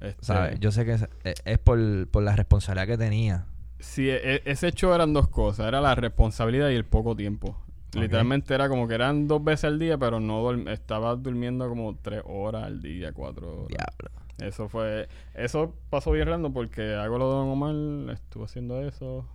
Este, 0.00 0.24
¿Sabes? 0.24 0.58
Yo 0.60 0.70
sé 0.72 0.84
que 0.84 0.94
es, 0.94 1.08
es- 1.44 1.58
por, 1.58 2.08
por 2.08 2.22
la 2.22 2.34
responsabilidad 2.36 2.86
que 2.86 2.98
tenía. 2.98 3.46
Sí, 3.78 4.08
e- 4.08 4.36
e- 4.36 4.42
ese 4.46 4.70
show 4.72 4.92
eran 4.94 5.12
dos 5.12 5.28
cosas. 5.28 5.66
Era 5.68 5.80
la 5.80 5.94
responsabilidad 5.94 6.70
y 6.70 6.74
el 6.74 6.84
poco 6.84 7.14
tiempo. 7.16 7.56
Literalmente 7.94 8.54
era 8.54 8.68
como 8.70 8.88
que 8.88 8.94
eran 8.94 9.28
dos 9.28 9.44
veces 9.44 9.64
al 9.66 9.78
día, 9.78 9.98
pero 9.98 10.18
no 10.18 10.50
estaba 10.70 11.14
durmiendo 11.14 11.68
como 11.68 11.94
tres 11.96 12.22
horas 12.24 12.64
al 12.64 12.80
día, 12.80 13.12
cuatro 13.12 13.64
horas. 13.64 13.68
Diablo. 13.68 14.10
Eso 14.38 14.68
fue... 14.68 15.08
Eso 15.34 15.74
pasó 15.90 16.10
bien 16.12 16.26
random 16.26 16.52
porque 16.54 16.94
hago 16.94 17.18
lo 17.18 17.28
de 17.28 17.34
Don 17.36 17.48
Omar, 17.50 18.14
estuve 18.14 18.44
haciendo 18.46 18.80
eso. 18.80 19.26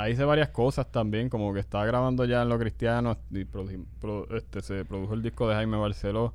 Ahí 0.00 0.12
hice 0.12 0.24
varias 0.24 0.50
cosas 0.50 0.90
también, 0.92 1.28
como 1.28 1.52
que 1.52 1.58
estaba 1.58 1.84
grabando 1.84 2.24
ya 2.24 2.42
en 2.42 2.48
lo 2.48 2.58
cristiano 2.58 3.16
y 3.32 3.44
produ- 3.44 3.84
pro- 4.00 4.28
este, 4.36 4.60
se 4.62 4.84
produjo 4.84 5.14
el 5.14 5.22
disco 5.22 5.48
de 5.48 5.56
Jaime 5.56 5.76
Barceló, 5.76 6.34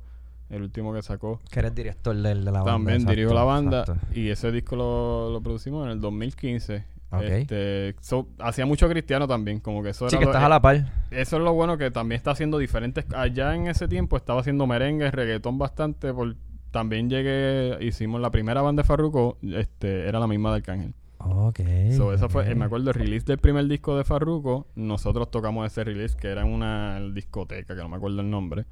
el 0.50 0.60
último 0.62 0.92
que 0.92 1.00
sacó. 1.00 1.40
Que 1.50 1.60
eres 1.60 1.74
director 1.74 2.14
del- 2.14 2.44
de, 2.44 2.50
la 2.52 2.58
banda. 2.60 2.72
También 2.72 2.96
exacto, 2.96 3.10
dirijo 3.16 3.32
la 3.34 3.44
banda 3.44 3.80
exacto. 3.80 4.06
y 4.14 4.28
ese 4.28 4.52
disco 4.52 4.76
lo, 4.76 5.30
lo 5.30 5.40
producimos 5.40 5.86
en 5.86 5.92
el 5.92 6.00
2015. 6.00 6.84
Ok. 7.10 7.22
Este, 7.22 7.94
so, 8.00 8.28
hacía 8.38 8.66
mucho 8.66 8.86
cristiano 8.88 9.26
también, 9.26 9.60
como 9.60 9.82
que 9.82 9.90
eso 9.90 10.10
Sí, 10.10 10.16
era 10.16 10.18
que 10.20 10.24
lo- 10.26 10.30
estás 10.32 10.42
eh, 10.42 10.46
a 10.46 10.48
la 10.50 10.60
par. 10.60 10.92
Eso 11.10 11.36
es 11.38 11.42
lo 11.42 11.54
bueno 11.54 11.78
que 11.78 11.90
también 11.90 12.18
está 12.18 12.32
haciendo 12.32 12.58
diferentes. 12.58 13.06
Allá 13.14 13.54
en 13.54 13.68
ese 13.68 13.88
tiempo 13.88 14.16
estaba 14.18 14.40
haciendo 14.40 14.66
merengue, 14.66 15.10
reggaetón 15.10 15.56
bastante. 15.56 16.12
Por, 16.12 16.36
también 16.70 17.08
llegué, 17.08 17.78
hicimos 17.82 18.20
la 18.20 18.30
primera 18.30 18.60
banda 18.60 18.82
de 18.82 18.86
Farruko, 18.86 19.38
este, 19.42 20.06
era 20.08 20.18
la 20.18 20.26
misma 20.26 20.50
de 20.50 20.56
Arcángel. 20.56 20.94
Ok. 21.26 21.60
So, 21.96 22.12
eso 22.12 22.28
fue, 22.28 22.50
eh, 22.50 22.54
me 22.54 22.64
acuerdo, 22.66 22.90
el 22.90 22.94
release 22.94 23.24
del 23.24 23.38
primer 23.38 23.66
disco 23.66 23.96
de 23.96 24.04
Farruko. 24.04 24.66
Nosotros 24.74 25.30
tocamos 25.30 25.66
ese 25.66 25.84
release 25.84 26.16
que 26.16 26.28
era 26.28 26.42
en 26.42 26.48
una 26.48 27.00
discoteca, 27.12 27.74
que 27.74 27.82
no 27.82 27.88
me 27.88 27.96
acuerdo 27.96 28.20
el 28.20 28.30
nombre. 28.30 28.66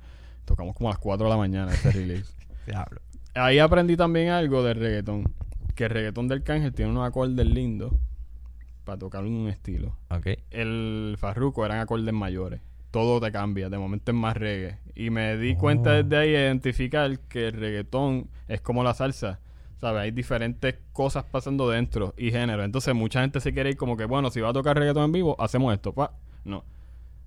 Tocamos 0.44 0.74
como 0.74 0.88
a 0.88 0.92
las 0.92 0.98
4 0.98 1.24
de 1.26 1.30
la 1.30 1.36
mañana 1.36 1.72
ese 1.72 1.90
release. 1.92 2.32
Diablo. 2.66 3.00
Ahí 3.34 3.58
aprendí 3.58 3.96
también 3.96 4.28
algo 4.30 4.62
del 4.62 4.78
reggaetón. 4.78 5.24
Que 5.74 5.84
el 5.84 5.90
reggaetón 5.90 6.28
del 6.28 6.38
Arcángel 6.38 6.72
tiene 6.74 6.90
unos 6.90 7.06
acordes 7.08 7.46
lindos 7.46 7.92
para 8.84 8.98
tocar 8.98 9.24
un 9.24 9.48
estilo. 9.48 9.96
Ok. 10.10 10.26
El 10.50 11.16
Farruko 11.18 11.64
eran 11.64 11.78
acordes 11.80 12.12
mayores. 12.12 12.60
Todo 12.90 13.20
te 13.20 13.32
cambia, 13.32 13.70
de 13.70 13.78
momento 13.78 14.12
es 14.12 14.18
más 14.18 14.36
reggae. 14.36 14.78
Y 14.94 15.08
me 15.08 15.38
di 15.38 15.54
cuenta 15.56 15.92
Oh. 15.92 16.02
desde 16.02 16.16
ahí 16.18 16.30
de 16.32 16.40
identificar 16.42 17.18
que 17.20 17.48
el 17.48 17.54
reggaetón 17.54 18.28
es 18.48 18.60
como 18.60 18.84
la 18.84 18.92
salsa. 18.92 19.40
¿Sabes? 19.82 20.02
Hay 20.02 20.10
diferentes 20.12 20.76
cosas 20.92 21.24
pasando 21.24 21.68
dentro 21.68 22.14
y 22.16 22.30
género. 22.30 22.62
Entonces 22.62 22.94
mucha 22.94 23.20
gente 23.20 23.40
se 23.40 23.52
quiere 23.52 23.70
ir 23.70 23.76
como 23.76 23.96
que, 23.96 24.04
bueno, 24.04 24.30
si 24.30 24.40
va 24.40 24.50
a 24.50 24.52
tocar 24.52 24.78
reggaetón 24.78 25.06
en 25.06 25.10
vivo, 25.10 25.34
hacemos 25.40 25.74
esto. 25.74 25.92
Pa. 25.92 26.12
No. 26.44 26.64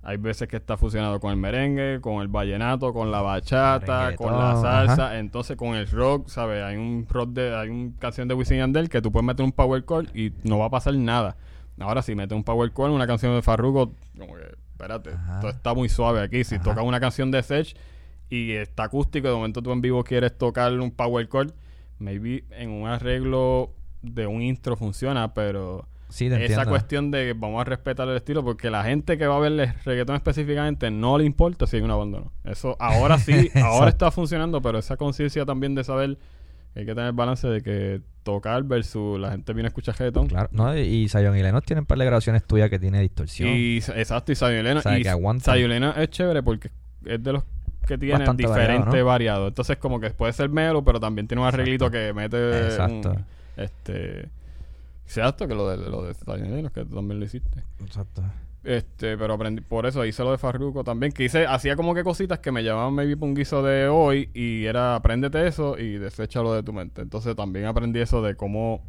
Hay 0.02 0.16
veces 0.16 0.48
que 0.48 0.56
está 0.56 0.78
fusionado 0.78 1.20
con 1.20 1.32
el 1.32 1.36
merengue, 1.36 2.00
con 2.00 2.22
el 2.22 2.28
vallenato, 2.28 2.94
con 2.94 3.10
la 3.10 3.20
bachata, 3.20 4.16
con 4.16 4.32
la 4.38 4.56
salsa. 4.56 5.18
Entonces 5.18 5.54
con 5.58 5.74
el 5.74 5.86
rock, 5.86 6.28
¿sabes? 6.28 6.64
Hay 6.64 6.76
un 6.76 7.06
rock 7.06 7.28
de, 7.34 7.54
hay 7.54 7.68
una 7.68 7.92
canción 7.98 8.26
de 8.26 8.32
Wisin 8.32 8.56
Yandel 8.56 8.88
que 8.88 9.02
tú 9.02 9.12
puedes 9.12 9.26
meter 9.26 9.44
un 9.44 9.52
power 9.52 9.84
chord 9.84 10.08
y 10.16 10.32
no 10.42 10.58
va 10.58 10.64
a 10.64 10.70
pasar 10.70 10.94
nada. 10.94 11.36
Ahora 11.78 12.00
si 12.00 12.14
metes 12.14 12.34
un 12.34 12.42
power 12.42 12.72
chord 12.72 12.90
una 12.90 13.06
canción 13.06 13.34
de 13.34 13.42
Farruko, 13.42 13.92
como 14.18 14.34
que, 14.34 14.54
espérate, 14.72 15.10
Ajá. 15.10 15.34
esto 15.34 15.50
está 15.50 15.74
muy 15.74 15.90
suave 15.90 16.22
aquí. 16.22 16.42
Si 16.42 16.58
tocas 16.58 16.84
una 16.84 17.00
canción 17.00 17.30
de 17.30 17.42
Sech 17.42 17.76
y 18.30 18.52
está 18.52 18.84
acústico, 18.84 19.28
de 19.28 19.34
momento 19.34 19.60
tú 19.60 19.72
en 19.72 19.82
vivo 19.82 20.02
quieres 20.04 20.38
tocar 20.38 20.72
un 20.72 20.90
power 20.90 21.28
chord, 21.28 21.52
maybe 21.98 22.44
en 22.50 22.70
un 22.70 22.88
arreglo 22.88 23.72
de 24.02 24.26
un 24.26 24.42
intro 24.42 24.76
funciona, 24.76 25.34
pero 25.34 25.88
Sí, 26.08 26.26
esa 26.26 26.40
entiendo. 26.40 26.68
cuestión 26.68 27.10
de 27.10 27.24
que 27.26 27.32
vamos 27.32 27.60
a 27.60 27.64
respetar 27.64 28.08
el 28.08 28.16
estilo 28.16 28.44
porque 28.44 28.70
la 28.70 28.84
gente 28.84 29.18
que 29.18 29.26
va 29.26 29.36
a 29.36 29.40
ver 29.40 29.52
el 29.52 29.74
reggaetón 29.84 30.14
específicamente 30.14 30.90
no 30.90 31.18
le 31.18 31.24
importa 31.24 31.66
si 31.66 31.76
hay 31.76 31.82
un 31.82 31.90
abandono. 31.90 32.32
Eso 32.44 32.76
ahora 32.78 33.18
sí, 33.18 33.50
ahora 33.62 33.88
está 33.88 34.10
funcionando, 34.12 34.62
pero 34.62 34.78
esa 34.78 34.96
conciencia 34.96 35.44
también 35.44 35.74
de 35.74 35.82
saber 35.82 36.16
Hay 36.76 36.86
que 36.86 36.94
tener 36.94 37.12
balance 37.12 37.48
de 37.48 37.60
que 37.60 38.02
tocar 38.22 38.62
versus 38.62 39.18
la 39.18 39.30
gente 39.32 39.52
viene 39.52 39.66
a 39.66 39.70
escuchar 39.70 39.96
reggaetón. 39.98 40.28
Claro, 40.28 40.48
no, 40.52 40.76
y, 40.76 40.80
y 40.80 41.08
Zion 41.08 41.36
y 41.36 41.42
Lennox 41.42 41.66
tienen 41.66 41.82
un 41.82 41.86
par 41.86 41.98
de 41.98 42.04
grabaciones 42.04 42.44
tuyas 42.44 42.70
que 42.70 42.78
tiene 42.78 43.00
distorsión. 43.00 43.48
Y, 43.48 43.78
exacto, 43.78 44.30
y 44.30 44.36
Zion 44.36 44.62
Lennox. 44.62 44.86
O 44.86 44.90
sea, 44.90 44.98
y. 44.98 45.62
Zion 45.62 45.82
es 45.82 46.10
chévere 46.10 46.42
porque 46.42 46.70
es 47.04 47.22
de 47.22 47.32
los 47.32 47.42
que 47.86 47.96
Bastante 47.96 48.46
diferente 48.46 49.02
variado. 49.02 49.48
Entonces, 49.48 49.76
como 49.78 50.00
que 50.00 50.10
puede 50.10 50.32
ser 50.32 50.50
melo, 50.50 50.84
pero 50.84 51.00
también 51.00 51.26
tiene 51.26 51.40
un 51.42 51.48
arreglito 51.48 51.90
que 51.90 52.12
mete. 52.12 52.66
Exacto. 52.66 53.10
un- 53.12 53.24
este. 53.56 54.28
Exacto, 55.06 55.46
que 55.46 55.54
lo 55.54 55.68
de, 55.70 55.88
lo 55.88 56.02
de 56.02 56.14
que 56.74 56.84
tú 56.84 56.96
también 56.96 57.20
lo 57.20 57.24
hiciste. 57.26 57.62
Exacto. 57.80 58.22
Este, 58.64 59.16
pero 59.16 59.34
aprendí, 59.34 59.60
por 59.62 59.86
eso 59.86 60.04
hice 60.04 60.24
lo 60.24 60.32
de 60.32 60.38
Farruko 60.38 60.82
también, 60.82 61.12
que 61.12 61.22
hice, 61.22 61.46
hacía 61.46 61.76
como 61.76 61.94
que 61.94 62.02
cositas 62.02 62.40
que 62.40 62.50
me 62.50 62.64
llamaban 62.64 62.94
maybe 62.94 63.14
un 63.20 63.32
guiso 63.32 63.62
de 63.62 63.86
hoy 63.86 64.28
y 64.34 64.64
era 64.64 64.96
apréndete 64.96 65.46
eso 65.46 65.78
y 65.78 65.98
deséchalo 65.98 66.52
de 66.52 66.64
tu 66.64 66.72
mente. 66.72 67.00
Entonces 67.02 67.36
también 67.36 67.66
aprendí 67.66 68.00
eso 68.00 68.22
de 68.22 68.34
cómo 68.34 68.82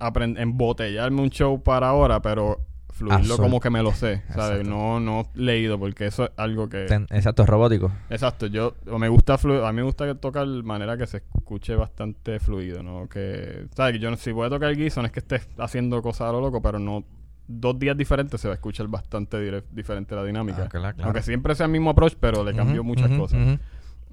embotellarme 0.00 1.20
un 1.20 1.28
show 1.28 1.62
para 1.62 1.88
ahora, 1.90 2.22
pero 2.22 2.60
fluirlo 2.92 3.36
como 3.42 3.60
que 3.60 3.70
me 3.70 3.82
lo 3.82 3.92
sé, 3.92 4.22
¿sabes? 4.34 4.60
Exacto. 4.60 4.70
No, 4.70 5.00
no 5.00 5.28
leído, 5.34 5.78
porque 5.78 6.06
eso 6.06 6.24
es 6.24 6.30
algo 6.36 6.68
que... 6.68 6.86
Ten- 6.86 7.06
exacto, 7.10 7.42
es 7.44 7.48
robótico. 7.48 7.92
Exacto, 8.10 8.46
yo 8.46 8.74
me 8.98 9.08
gusta 9.08 9.38
flu- 9.38 9.64
a 9.64 9.72
mí 9.72 9.76
me 9.76 9.82
gusta 9.82 10.12
tocar 10.16 10.46
de 10.46 10.62
manera 10.62 10.96
que 10.96 11.06
se 11.06 11.18
escuche 11.18 11.74
bastante 11.76 12.40
fluido, 12.40 12.82
¿no? 12.82 13.08
Que, 13.08 13.66
¿sabes? 13.76 14.00
Yo 14.00 14.14
si 14.16 14.32
voy 14.32 14.46
a 14.46 14.50
tocar 14.50 14.74
guiso 14.74 15.00
no 15.00 15.06
es 15.06 15.12
que 15.12 15.20
estés 15.20 15.48
haciendo 15.58 16.02
cosas 16.02 16.28
a 16.28 16.32
lo 16.32 16.40
loco, 16.40 16.60
pero 16.62 16.78
no 16.78 17.04
dos 17.46 17.78
días 17.78 17.96
diferentes 17.96 18.40
se 18.40 18.48
va 18.48 18.54
a 18.54 18.56
escuchar 18.56 18.88
bastante 18.88 19.38
dire- 19.38 19.64
diferente 19.70 20.14
la 20.14 20.24
dinámica. 20.24 20.64
Ah, 20.64 20.68
claro, 20.68 20.94
claro. 20.96 21.04
Aunque 21.04 21.22
siempre 21.22 21.54
sea 21.54 21.66
el 21.66 21.72
mismo 21.72 21.90
approach, 21.90 22.14
pero 22.20 22.44
le 22.44 22.54
cambió 22.54 22.82
muchas 22.84 23.10
cosas. 23.12 23.58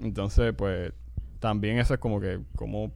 Entonces, 0.01 0.53
pues, 0.57 0.93
también 1.39 1.79
eso 1.79 1.93
es 1.93 1.99
como 1.99 2.19
que, 2.19 2.39
como 2.55 2.91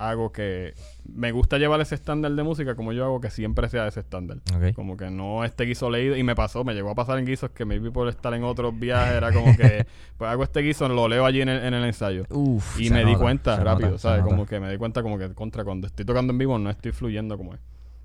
hago 0.00 0.32
que 0.32 0.74
me 1.04 1.30
gusta 1.30 1.58
llevar 1.58 1.80
ese 1.80 1.94
estándar 1.94 2.32
de 2.32 2.42
música 2.42 2.74
como 2.74 2.92
yo 2.92 3.04
hago 3.04 3.20
que 3.20 3.30
siempre 3.30 3.68
sea 3.68 3.86
ese 3.86 4.00
estándar. 4.00 4.38
Como 4.74 4.96
que 4.96 5.10
no 5.10 5.44
este 5.44 5.64
guiso 5.64 5.90
leído. 5.90 6.16
Y 6.16 6.22
me 6.22 6.34
pasó, 6.34 6.64
me 6.64 6.74
llegó 6.74 6.90
a 6.90 6.94
pasar 6.94 7.18
en 7.18 7.26
guisos 7.26 7.50
que 7.50 7.64
maybe 7.64 7.90
por 7.90 8.08
estar 8.08 8.32
en 8.34 8.44
otros 8.44 8.78
viajes 8.78 9.14
era 9.16 9.32
como 9.32 9.56
que, 9.56 9.86
pues 10.16 10.30
hago 10.30 10.42
este 10.42 10.60
guiso, 10.60 10.88
lo 10.88 11.06
leo 11.06 11.26
allí 11.26 11.42
en 11.42 11.50
el, 11.50 11.64
en 11.64 11.74
el 11.74 11.84
ensayo. 11.84 12.24
Uf, 12.30 12.80
Y 12.80 12.90
me 12.90 13.04
di 13.04 13.14
cuenta 13.14 13.56
rápido, 13.62 13.90
nota, 13.90 13.98
¿sabes? 13.98 14.24
Como 14.24 14.46
que 14.46 14.58
me 14.58 14.70
di 14.70 14.78
cuenta 14.78 15.02
como 15.02 15.18
que 15.18 15.32
contra 15.34 15.64
cuando 15.64 15.86
estoy 15.86 16.04
tocando 16.04 16.32
en 16.32 16.38
vivo 16.38 16.58
no 16.58 16.70
estoy 16.70 16.92
fluyendo 16.92 17.36
como 17.36 17.54
es. 17.54 17.60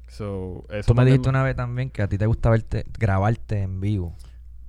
So, 0.07 0.65
eso 0.69 0.93
Tú 0.93 0.95
me 0.95 1.05
dijiste 1.05 1.29
una 1.29 1.43
vez 1.43 1.55
también 1.55 1.89
que 1.89 2.01
a 2.01 2.07
ti 2.07 2.17
te 2.17 2.25
gusta 2.25 2.49
verte, 2.49 2.85
grabarte 2.97 3.61
en 3.61 3.79
vivo. 3.81 4.15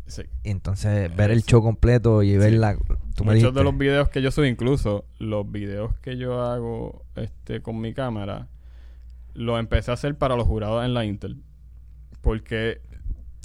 Sí. 0.06 0.22
Entonces 0.44 1.14
ver 1.14 1.30
el 1.30 1.42
show 1.42 1.62
completo 1.62 2.22
y 2.22 2.36
ver 2.36 2.52
Sí. 2.52 2.58
la... 2.58 2.76
Tú 2.76 3.24
Muchos 3.24 3.34
dijiste, 3.34 3.58
de 3.58 3.64
los 3.64 3.76
videos 3.76 4.08
que 4.08 4.22
yo 4.22 4.30
subo, 4.30 4.44
incluso 4.44 5.04
los 5.18 5.50
videos 5.50 5.94
que 6.00 6.16
yo 6.16 6.42
hago 6.42 7.04
este 7.16 7.62
con 7.62 7.80
mi 7.80 7.94
cámara, 7.94 8.48
los 9.34 9.58
empecé 9.58 9.90
a 9.90 9.94
hacer 9.94 10.16
para 10.16 10.36
los 10.36 10.46
jurados 10.46 10.84
en 10.84 10.94
la 10.94 11.04
Intel. 11.04 11.42
Porque 12.20 12.80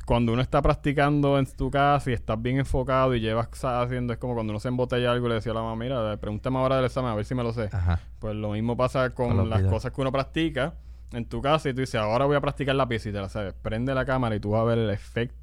cuando 0.06 0.34
uno 0.34 0.42
está 0.42 0.62
practicando 0.62 1.40
en 1.40 1.46
tu 1.46 1.72
casa 1.72 2.10
y 2.10 2.14
estás 2.14 2.42
bien 2.42 2.58
enfocado 2.58 3.16
y 3.16 3.22
llevas 3.22 3.48
haciendo, 3.64 4.14
es 4.14 4.20
como 4.20 4.34
cuando 4.34 4.52
uno 4.52 4.60
se 4.60 4.68
embotella 4.68 5.12
algo 5.12 5.28
y 5.28 5.30
le 5.30 5.36
decía 5.36 5.54
a 5.54 5.56
la 5.56 5.62
mamá, 5.62 5.76
mira, 5.76 6.18
pregúntame 6.18 6.58
ahora 6.58 6.76
del 6.78 6.86
examen 6.86 7.12
a 7.12 7.16
ver 7.16 7.26
si 7.26 7.34
me 7.34 7.44
lo 7.44 7.54
sé. 7.54 7.70
Ajá. 7.72 8.00
Pues 8.20 8.36
lo 8.36 8.52
mismo 8.52 8.76
pasa 8.76 9.12
con, 9.12 9.50
las 9.50 9.60
videos. 9.60 9.74
cosas 9.74 9.92
que 9.94 10.02
uno 10.02 10.12
practica 10.12 10.74
en 11.14 11.26
tu 11.26 11.42
casa 11.42 11.70
y 11.70 11.74
tú 11.74 11.82
dices, 11.82 11.96
ahora 11.96 12.26
voy 12.26 12.36
a 12.36 12.42
practicar 12.42 12.76
la 12.76 12.88
pieza 12.88 13.10
y 13.10 13.12
te 13.14 13.20
la 13.20 13.30
sabes. 13.30 13.54
Prende 13.54 13.94
la 13.94 14.06
cámara 14.06 14.36
y 14.36 14.40
tú 14.40 14.52
vas 14.52 14.62
a 14.62 14.66
ver 14.66 14.80
el 14.80 14.90
efecto 14.90 15.41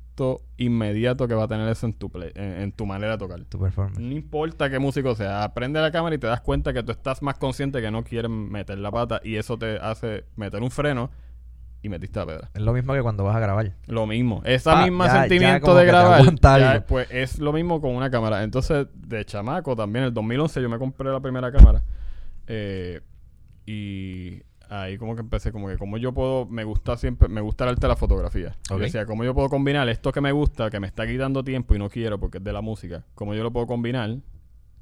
inmediato 0.57 1.27
que 1.29 1.35
va 1.35 1.45
a 1.45 1.49
tener 1.49 1.69
eso 1.69 1.87
en 1.87 1.93
tu, 1.93 2.11
play- 2.11 2.33
en, 2.35 2.61
en 2.63 2.73
tu 2.73 2.87
manera 2.87 3.13
de 3.13 3.19
tocar. 3.19 3.41
Tu 3.45 3.59
performance. 3.59 3.99
No 3.99 4.13
importa 4.13 4.69
qué 4.71 4.79
músico 4.79 5.15
sea, 5.15 5.53
prende 5.55 5.81
la 5.81 5.91
cámara 5.91 6.15
y 6.15 6.19
te 6.19 6.27
das 6.27 6.41
cuenta 6.41 6.73
que 6.73 6.83
tú 6.83 6.93
estás 6.93 7.23
más 7.23 7.37
consciente 7.39 7.81
que 7.81 7.91
no 7.91 8.05
quieres 8.05 8.31
meter 8.31 8.79
la 8.79 8.91
pata 8.91 9.21
y 9.25 9.37
eso 9.37 9.57
te 9.59 9.77
hace 9.79 10.25
meter 10.37 10.63
un 10.63 10.71
freno 10.71 11.11
y 11.81 11.89
metiste 11.89 12.19
la 12.19 12.27
pedra. 12.27 12.51
Es 12.55 12.61
lo 12.63 12.73
mismo 12.73 12.93
que 12.93 13.03
cuando 13.03 13.23
vas 13.25 13.37
a 13.37 13.41
grabar. 13.41 13.73
Lo 13.87 14.07
mismo. 14.07 14.43
Ah, 14.45 14.81
ya- 14.81 14.87
ya 15.07 15.13
sentimiento 15.21 15.67
de 15.77 15.83
grabar, 15.87 16.21
ya, 16.61 16.87
pues 16.87 17.09
es 17.11 17.39
lo 17.39 17.53
mismo 17.53 17.81
con 17.81 17.95
una 17.95 18.11
cámara. 18.11 18.43
Entonces, 18.43 18.89
de 18.95 19.25
chamaco 19.25 19.77
también, 19.77 20.03
en 20.03 20.09
el 20.09 20.15
2011 20.15 20.61
yo 20.61 20.69
me 20.69 20.79
compré 20.79 21.11
la 21.11 21.21
primera 21.21 21.53
cámara. 21.53 21.83
eh, 22.49 23.01
y 23.67 24.43
ahí 24.69 24.99
como 24.99 25.15
que 25.15 25.21
empecé 25.23 25.51
como 25.53 25.69
que 25.69 25.79
como 25.79 25.97
yo 25.99 26.13
puedo, 26.13 26.47
me 26.47 26.65
gusta 26.65 26.97
siempre, 26.97 27.29
me 27.29 27.41
gusta 27.41 27.65
el 27.65 27.71
arte 27.71 27.83
de 27.83 27.89
la 27.89 27.97
fotografía. 27.97 28.57
Y 28.71 28.75
Ok. 28.75 28.81
decía, 28.81 29.07
cómo 29.07 29.25
yo 29.25 29.35
puedo 29.35 29.49
combinar 29.49 29.89
esto 29.89 30.13
que 30.13 30.21
me 30.21 30.33
gusta, 30.33 30.71
que 30.71 30.81
me 30.81 30.87
está 30.87 31.07
quitando 31.07 31.43
tiempo 31.45 31.75
y 31.75 31.79
no 31.79 31.89
quiero 31.89 32.19
porque 32.19 32.39
es 32.39 32.45
de 32.45 32.53
la 32.53 32.61
música, 32.61 33.05
cómo 33.15 33.35
yo 33.35 33.43
lo 33.43 33.51
puedo 33.53 33.67
combinar 33.67 34.17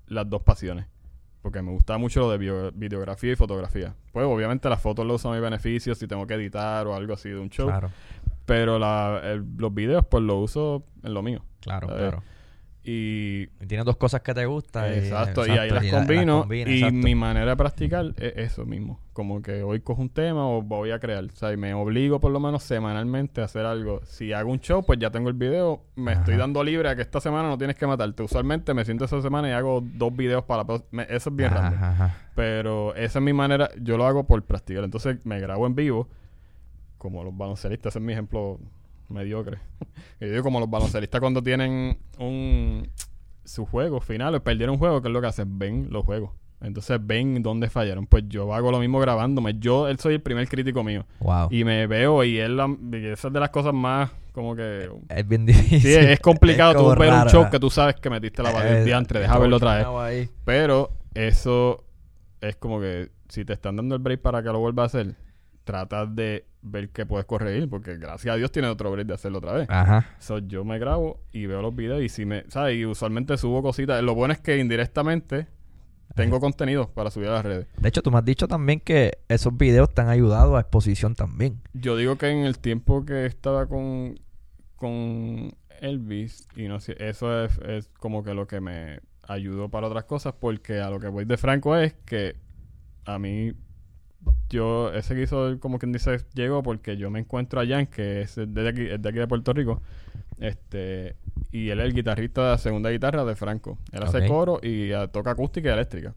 las 0.06 0.28
dos 0.28 0.42
pasiones. 0.42 0.86
Porque 1.42 1.62
me 1.62 1.70
gusta 1.70 1.96
mucho 1.98 2.20
lo 2.20 2.30
de 2.32 2.38
bio- 2.38 2.72
videografía 2.74 3.32
y 3.32 3.36
fotografía. 3.36 3.94
Pues 4.12 4.26
obviamente 4.26 4.68
las 4.68 4.80
fotos 4.82 5.06
lo 5.06 5.14
uso 5.14 5.30
a 5.30 5.34
mi 5.36 5.40
beneficio 5.40 5.94
si 5.94 6.08
tengo 6.08 6.26
que 6.26 6.34
editar 6.34 6.86
o 6.88 6.94
algo 6.94 7.14
así 7.14 7.28
de 7.28 7.38
un 7.38 7.50
show. 7.50 7.68
Claro, 7.68 7.90
Pero 8.46 8.78
la, 8.80 9.20
el- 9.22 9.44
los 9.56 9.72
videos, 9.72 10.04
pues 10.10 10.24
lo 10.24 10.40
uso 10.40 10.84
en 11.04 11.14
lo 11.14 11.22
mismo. 11.22 11.44
claro, 11.60 11.86
¿sabes? 11.88 12.02
claro. 12.02 12.22
Y. 12.86 13.46
Tienes 13.66 13.84
dos 13.84 13.96
cosas 13.96 14.20
que 14.22 14.32
te 14.32 14.46
gustan. 14.46 14.92
y- 14.92 14.98
Exacto, 14.98 15.44
y 15.46 15.50
ahí 15.50 15.68
las 15.70 15.84
la- 15.84 15.90
combino. 15.90 16.46
y 16.50 16.60
exacto. 16.60 16.94
mi 16.94 17.14
manera 17.16 17.46
de 17.50 17.56
practicar 17.56 18.14
es 18.16 18.32
eso 18.36 18.64
mismo. 18.64 19.00
Como 19.12 19.42
que 19.42 19.62
hoy 19.62 19.80
cojo 19.80 20.02
un 20.02 20.08
tema 20.10 20.46
o 20.48 20.62
voy 20.62 20.92
a 20.92 21.00
crear. 21.00 21.24
O 21.24 21.30
sea, 21.36 21.52
y 21.52 21.56
me 21.56 21.74
obligo 21.74 22.20
por 22.20 22.30
lo 22.30 22.38
menos 22.38 22.62
semanalmente 22.62 23.40
a 23.40 23.44
hacer 23.46 23.66
algo. 23.66 24.02
Si 24.04 24.32
hago 24.32 24.52
un 24.52 24.60
show, 24.60 24.84
pues 24.86 24.98
ya 25.00 25.10
tengo 25.10 25.28
el 25.28 25.34
video. 25.34 25.82
Me 25.96 26.12
Ajá. 26.12 26.20
estoy 26.20 26.36
dando 26.36 26.62
libre 26.62 26.88
a 26.88 26.94
que 26.96 27.02
esta 27.02 27.20
semana 27.20 27.48
no 27.48 27.58
tienes 27.58 27.76
que 27.76 27.86
matarte. 27.86 28.22
Usualmente 28.22 28.72
me 28.74 28.84
siento 28.84 29.04
esa 29.06 29.20
semana 29.20 29.48
y 29.48 29.52
hago 29.52 29.82
dos 29.82 30.14
videos 30.14 30.44
para 30.44 30.64
me- 30.92 31.06
Eso 31.08 31.30
es 31.30 31.36
bien 31.36 31.52
Ajá, 31.52 31.90
ajá. 31.90 32.16
Pero 32.36 32.94
esa 32.94 33.18
es 33.18 33.24
mi 33.24 33.32
manera, 33.32 33.68
yo 33.80 33.96
lo 33.96 34.06
hago 34.06 34.26
por 34.26 34.42
practicar. 34.44 34.84
Entonces 34.84 35.18
me 35.24 35.40
grabo 35.40 35.66
en 35.66 35.74
vivo, 35.74 36.08
como 36.98 37.24
los 37.24 37.36
baloncelistas, 37.36 37.92
ese 37.92 37.98
es 37.98 38.04
mi 38.04 38.12
ejemplo 38.12 38.58
mediocre. 39.08 39.58
yo 40.20 40.28
digo 40.28 40.42
como 40.42 40.60
los 40.60 40.70
baloncelistas 40.70 41.20
cuando 41.20 41.42
tienen 41.42 41.98
un 42.18 42.88
su 43.44 43.64
juego 43.64 44.00
final 44.00 44.34
o 44.34 44.42
perdieron 44.42 44.74
un 44.74 44.78
juego, 44.78 45.00
¿qué 45.00 45.08
es 45.08 45.14
lo 45.14 45.20
que 45.20 45.28
hacen? 45.28 45.58
Ven 45.58 45.88
los 45.90 46.04
juegos. 46.04 46.30
Entonces 46.60 46.98
ven 47.00 47.42
dónde 47.42 47.68
fallaron. 47.68 48.06
Pues 48.06 48.24
yo 48.28 48.52
hago 48.54 48.70
lo 48.70 48.78
mismo 48.78 48.98
grabándome. 48.98 49.58
Yo, 49.58 49.88
él 49.88 49.98
soy 49.98 50.14
el 50.14 50.20
primer 50.22 50.48
crítico 50.48 50.82
mío. 50.82 51.04
Wow. 51.20 51.48
Y 51.50 51.64
me 51.64 51.86
veo 51.86 52.24
y 52.24 52.38
él, 52.38 52.56
la- 52.56 52.74
y 52.92 53.06
esa 53.06 53.28
es 53.28 53.34
de 53.34 53.40
las 53.40 53.50
cosas 53.50 53.74
más 53.74 54.10
como 54.32 54.56
que... 54.56 54.90
Es 55.08 55.28
bien 55.28 55.46
difícil. 55.46 55.80
Sí, 55.80 55.94
es, 55.94 56.20
complicado 56.20 56.72
Es 56.72 56.76
tú 56.76 57.00
ver 57.00 57.12
un 57.12 57.28
show 57.28 57.48
que 57.50 57.60
tú 57.60 57.70
sabes 57.70 57.96
que 57.96 58.10
metiste 58.10 58.42
la 58.42 58.50
Eh, 58.50 58.78
el 58.78 58.84
diantre, 58.84 59.20
deja 59.20 59.38
verlo 59.38 59.56
otra 59.56 60.08
vez. 60.08 60.30
Pero 60.44 60.90
eso 61.14 61.84
es 62.40 62.56
como 62.56 62.80
que 62.80 63.10
si 63.28 63.44
te 63.44 63.52
están 63.52 63.76
dando 63.76 63.94
el 63.94 64.02
break 64.02 64.20
para 64.20 64.42
que 64.42 64.48
lo 64.48 64.58
vuelvas 64.58 64.94
a 64.94 64.98
hacer, 64.98 65.14
trata 65.64 66.06
de 66.06 66.46
ver 66.70 66.90
que 66.90 67.06
puedes 67.06 67.26
corregir, 67.26 67.68
porque 67.68 67.96
gracias 67.96 68.34
a 68.34 68.36
Dios 68.36 68.50
tiene 68.52 68.68
otro 68.68 68.90
break 68.90 69.06
de 69.06 69.14
hacerlo 69.14 69.38
otra 69.38 69.52
vez. 69.52 69.70
Ajá. 69.70 70.14
So, 70.18 70.38
yo 70.38 70.64
me 70.64 70.78
grabo 70.78 71.20
y 71.32 71.46
veo 71.46 71.62
los 71.62 71.74
videos 71.74 72.02
y 72.02 72.08
si 72.08 72.24
me, 72.24 72.44
¿sabes? 72.48 72.76
Y 72.76 72.86
usualmente 72.86 73.36
subo 73.36 73.62
cositas. 73.62 74.02
Lo 74.02 74.14
bueno 74.14 74.32
es 74.32 74.40
que 74.40 74.58
indirectamente 74.58 75.46
tengo 76.14 76.40
contenido 76.40 76.88
para 76.92 77.10
subir 77.10 77.28
a 77.28 77.32
las 77.32 77.44
redes. 77.44 77.66
De 77.78 77.88
hecho, 77.88 78.02
tú 78.02 78.10
me 78.10 78.18
has 78.18 78.24
dicho 78.24 78.48
también 78.48 78.80
que 78.80 79.18
esos 79.28 79.56
videos 79.56 79.92
te 79.92 80.00
han 80.00 80.08
ayudado 80.08 80.56
a 80.56 80.60
exposición 80.60 81.14
también. 81.14 81.60
Yo 81.74 81.96
digo 81.96 82.16
que 82.16 82.30
en 82.30 82.44
el 82.44 82.58
tiempo 82.58 83.04
que 83.04 83.26
estaba 83.26 83.66
con, 83.66 84.18
con 84.76 85.54
Elvis, 85.80 86.48
y 86.56 86.68
no 86.68 86.80
sé, 86.80 86.96
eso 86.98 87.44
es, 87.44 87.58
es 87.58 87.88
como 87.98 88.24
que 88.24 88.34
lo 88.34 88.46
que 88.46 88.60
me 88.60 89.00
ayudó 89.22 89.68
para 89.68 89.88
otras 89.88 90.04
cosas, 90.04 90.34
porque 90.38 90.80
a 90.80 90.90
lo 90.90 91.00
que 91.00 91.08
voy 91.08 91.24
de 91.24 91.36
Franco 91.36 91.76
es 91.76 91.94
que 92.06 92.36
a 93.04 93.18
mí, 93.18 93.52
yo, 94.48 94.92
ese 94.92 95.20
hizo, 95.20 95.58
como 95.60 95.78
quien 95.78 95.92
dice, 95.92 96.18
llegó 96.34 96.62
porque 96.62 96.96
yo 96.96 97.10
me 97.10 97.20
encuentro 97.20 97.60
a 97.60 97.66
Jan, 97.66 97.86
que 97.86 98.22
es 98.22 98.36
de 98.36 98.68
aquí, 98.68 98.82
es 98.82 99.02
de 99.02 99.08
aquí 99.08 99.18
de 99.18 99.26
Puerto 99.26 99.52
Rico, 99.52 99.82
este, 100.38 101.16
y 101.50 101.70
él 101.70 101.80
es 101.80 101.86
el 101.86 101.94
guitarrista 101.94 102.44
de 102.44 102.50
la 102.50 102.58
segunda 102.58 102.90
guitarra 102.90 103.24
de 103.24 103.34
Franco. 103.34 103.78
Él 103.92 104.02
hace 104.02 104.26
coro 104.26 104.60
y 104.62 104.92
ah, 104.92 105.08
toca 105.08 105.32
acústica 105.32 105.70
y 105.70 105.72
eléctrica. 105.72 106.14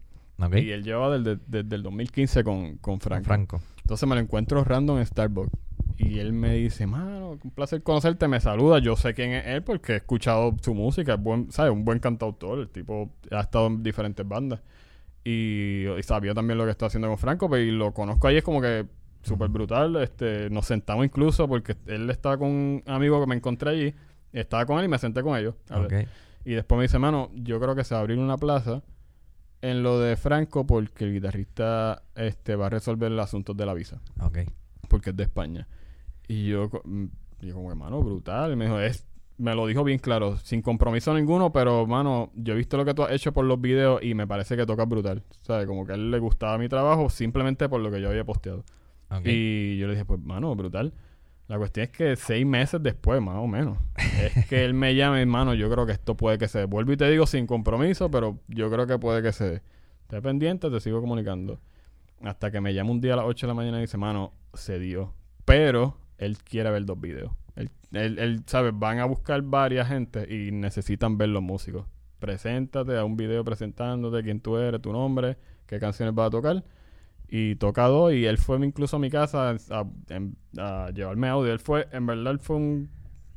Y 0.54 0.70
él 0.70 0.82
lleva 0.82 1.18
desde, 1.18 1.38
desde 1.46 1.76
el 1.76 1.82
2015 1.82 2.44
con, 2.44 2.76
con 2.76 2.98
Con 2.98 3.00
Franco. 3.00 3.24
Franco. 3.24 3.60
Entonces 3.82 4.08
me 4.08 4.14
lo 4.14 4.20
encuentro 4.20 4.64
random 4.64 4.98
en 4.98 5.06
Starbucks. 5.06 5.50
Y 5.98 6.18
él 6.18 6.32
me 6.32 6.54
dice, 6.54 6.86
mano, 6.86 7.38
un 7.42 7.50
placer 7.50 7.82
conocerte, 7.82 8.26
me 8.26 8.40
saluda. 8.40 8.78
Yo 8.78 8.96
sé 8.96 9.12
quién 9.12 9.32
es 9.32 9.46
él 9.46 9.62
porque 9.62 9.92
he 9.92 9.96
escuchado 9.96 10.56
su 10.62 10.74
música, 10.74 11.14
es 11.14 11.22
buen, 11.22 11.52
¿sabes? 11.52 11.72
Un 11.72 11.84
buen 11.84 11.98
cantautor. 11.98 12.60
El 12.60 12.68
tipo 12.70 13.10
ha 13.30 13.40
estado 13.40 13.66
en 13.66 13.82
diferentes 13.82 14.26
bandas. 14.26 14.60
Y, 15.24 15.86
y 15.86 16.02
sabía 16.02 16.32
también 16.34 16.58
lo 16.58 16.64
que 16.64 16.70
está 16.70 16.86
haciendo 16.86 17.08
con 17.08 17.18
Franco, 17.18 17.48
pero 17.50 17.62
y 17.62 17.70
lo 17.70 17.92
conozco 17.92 18.26
ahí, 18.26 18.38
es 18.38 18.44
como 18.44 18.60
que 18.60 18.86
súper 19.22 19.48
brutal. 19.48 19.96
Este, 19.96 20.48
nos 20.50 20.66
sentamos 20.66 21.04
incluso 21.04 21.46
porque 21.46 21.76
él 21.86 22.08
estaba 22.10 22.38
con 22.38 22.48
un 22.48 22.82
amigo 22.86 23.20
que 23.20 23.26
me 23.26 23.34
encontré 23.36 23.70
allí. 23.70 23.94
Estaba 24.32 24.64
con 24.66 24.78
él 24.78 24.84
y 24.86 24.88
me 24.88 24.98
senté 24.98 25.22
con 25.22 25.36
ellos. 25.36 25.54
a 25.68 25.80
ver. 25.80 26.04
Ok. 26.04 26.08
Y 26.44 26.52
después 26.54 26.78
me 26.78 26.82
dice, 26.84 26.98
mano, 26.98 27.30
yo 27.34 27.60
creo 27.60 27.74
que 27.74 27.84
se 27.84 27.94
va 27.94 27.98
a 27.98 28.00
abrir 28.02 28.18
una 28.18 28.38
plaza 28.38 28.82
en 29.60 29.82
lo 29.82 29.98
de 30.00 30.16
Franco 30.16 30.66
porque 30.66 31.04
el 31.04 31.12
guitarrista 31.12 32.02
este, 32.14 32.56
va 32.56 32.66
a 32.66 32.70
resolver 32.70 33.10
los 33.10 33.22
asuntos 33.24 33.54
de 33.58 33.66
la 33.66 33.74
visa 33.74 34.00
Ok. 34.20 34.38
porque 34.88 35.10
es 35.10 35.16
de 35.16 35.24
España. 35.24 35.68
Y 36.28 36.46
yo, 36.48 36.70
mm, 36.84 37.04
yo 37.42 37.54
como 37.54 37.70
hermano, 37.70 38.02
brutal. 38.02 38.52
Y 38.52 38.56
me 38.56 38.64
dijo, 38.66 38.80
es, 38.80 39.06
me 39.40 39.54
lo 39.54 39.66
dijo 39.66 39.82
bien 39.84 39.98
claro, 39.98 40.36
sin 40.36 40.60
compromiso 40.60 41.14
ninguno, 41.14 41.50
pero, 41.50 41.86
mano, 41.86 42.30
yo 42.34 42.52
he 42.52 42.56
visto 42.56 42.76
lo 42.76 42.84
que 42.84 42.92
tú 42.92 43.02
has 43.02 43.12
hecho 43.12 43.32
por 43.32 43.46
los 43.46 43.58
videos 43.58 44.02
y 44.02 44.12
me 44.14 44.26
parece 44.26 44.54
que 44.54 44.66
tocas 44.66 44.86
brutal. 44.86 45.22
¿Sabes? 45.40 45.66
Como 45.66 45.86
que 45.86 45.92
a 45.92 45.94
él 45.94 46.10
le 46.10 46.18
gustaba 46.18 46.58
mi 46.58 46.68
trabajo 46.68 47.08
simplemente 47.08 47.66
por 47.68 47.80
lo 47.80 47.90
que 47.90 48.02
yo 48.02 48.10
había 48.10 48.24
posteado. 48.24 48.64
Y 49.24 49.78
yo 49.78 49.86
le 49.86 49.94
dije, 49.94 50.04
pues, 50.04 50.20
mano, 50.20 50.54
brutal. 50.54 50.92
La 51.48 51.56
cuestión 51.58 51.84
es 51.84 51.90
que 51.90 52.14
seis 52.16 52.46
meses 52.46 52.80
después, 52.82 53.20
más 53.20 53.38
o 53.38 53.46
menos, 53.46 53.78
es 53.96 54.46
que 54.46 54.64
él 54.64 54.74
me 54.74 54.94
llama, 54.94 55.20
hermano, 55.20 55.54
yo 55.54 55.68
creo 55.70 55.84
que 55.86 55.92
esto 55.92 56.16
puede 56.16 56.38
que 56.38 56.46
se 56.46 56.60
dé. 56.60 56.64
Vuelvo 56.66 56.92
y 56.92 56.96
te 56.96 57.10
digo 57.10 57.26
sin 57.26 57.46
compromiso, 57.46 58.10
pero 58.10 58.38
yo 58.46 58.70
creo 58.70 58.86
que 58.86 58.98
puede 58.98 59.22
que 59.22 59.32
se 59.32 59.44
dé. 59.44 59.62
Esté 60.02 60.20
pendiente, 60.20 60.70
te 60.70 60.80
sigo 60.80 61.00
comunicando. 61.00 61.58
Hasta 62.22 62.50
que 62.50 62.60
me 62.60 62.74
llama 62.74 62.90
un 62.90 63.00
día 63.00 63.14
a 63.14 63.16
las 63.16 63.24
8 63.24 63.46
de 63.46 63.48
la 63.48 63.54
mañana 63.54 63.78
y 63.78 63.80
dice, 63.80 63.96
mano, 63.96 64.32
se 64.52 64.78
dio. 64.78 65.14
Pero 65.44 65.96
él 66.18 66.36
quiere 66.38 66.70
ver 66.70 66.84
dos 66.84 67.00
videos. 67.00 67.32
Él, 67.56 67.70
él, 67.92 68.18
él, 68.18 68.42
¿sabes? 68.46 68.72
Van 68.76 68.98
a 68.98 69.04
buscar 69.04 69.42
varias 69.42 69.88
gente 69.88 70.26
y 70.32 70.50
necesitan 70.52 71.18
ver 71.18 71.28
los 71.30 71.42
músicos. 71.42 71.86
Preséntate 72.18 72.96
a 72.96 73.04
un 73.04 73.16
video 73.16 73.44
presentándote 73.44 74.22
quién 74.22 74.40
tú 74.40 74.56
eres, 74.58 74.80
tu 74.82 74.92
nombre, 74.92 75.36
qué 75.66 75.78
canciones 75.80 76.14
vas 76.14 76.28
a 76.28 76.30
tocar. 76.30 76.64
Y 77.28 77.54
tocado 77.56 78.12
y 78.12 78.26
él 78.26 78.38
fue 78.38 78.56
incluso 78.64 78.96
a 78.96 78.98
mi 78.98 79.08
casa 79.10 79.50
a, 79.70 79.84
a 80.58 80.90
llevarme 80.90 81.28
audio. 81.28 81.52
Él 81.52 81.60
fue, 81.60 81.86
en 81.92 82.06
verdad, 82.06 82.32
él 82.32 82.38
fue 82.40 82.56
un 82.56 82.90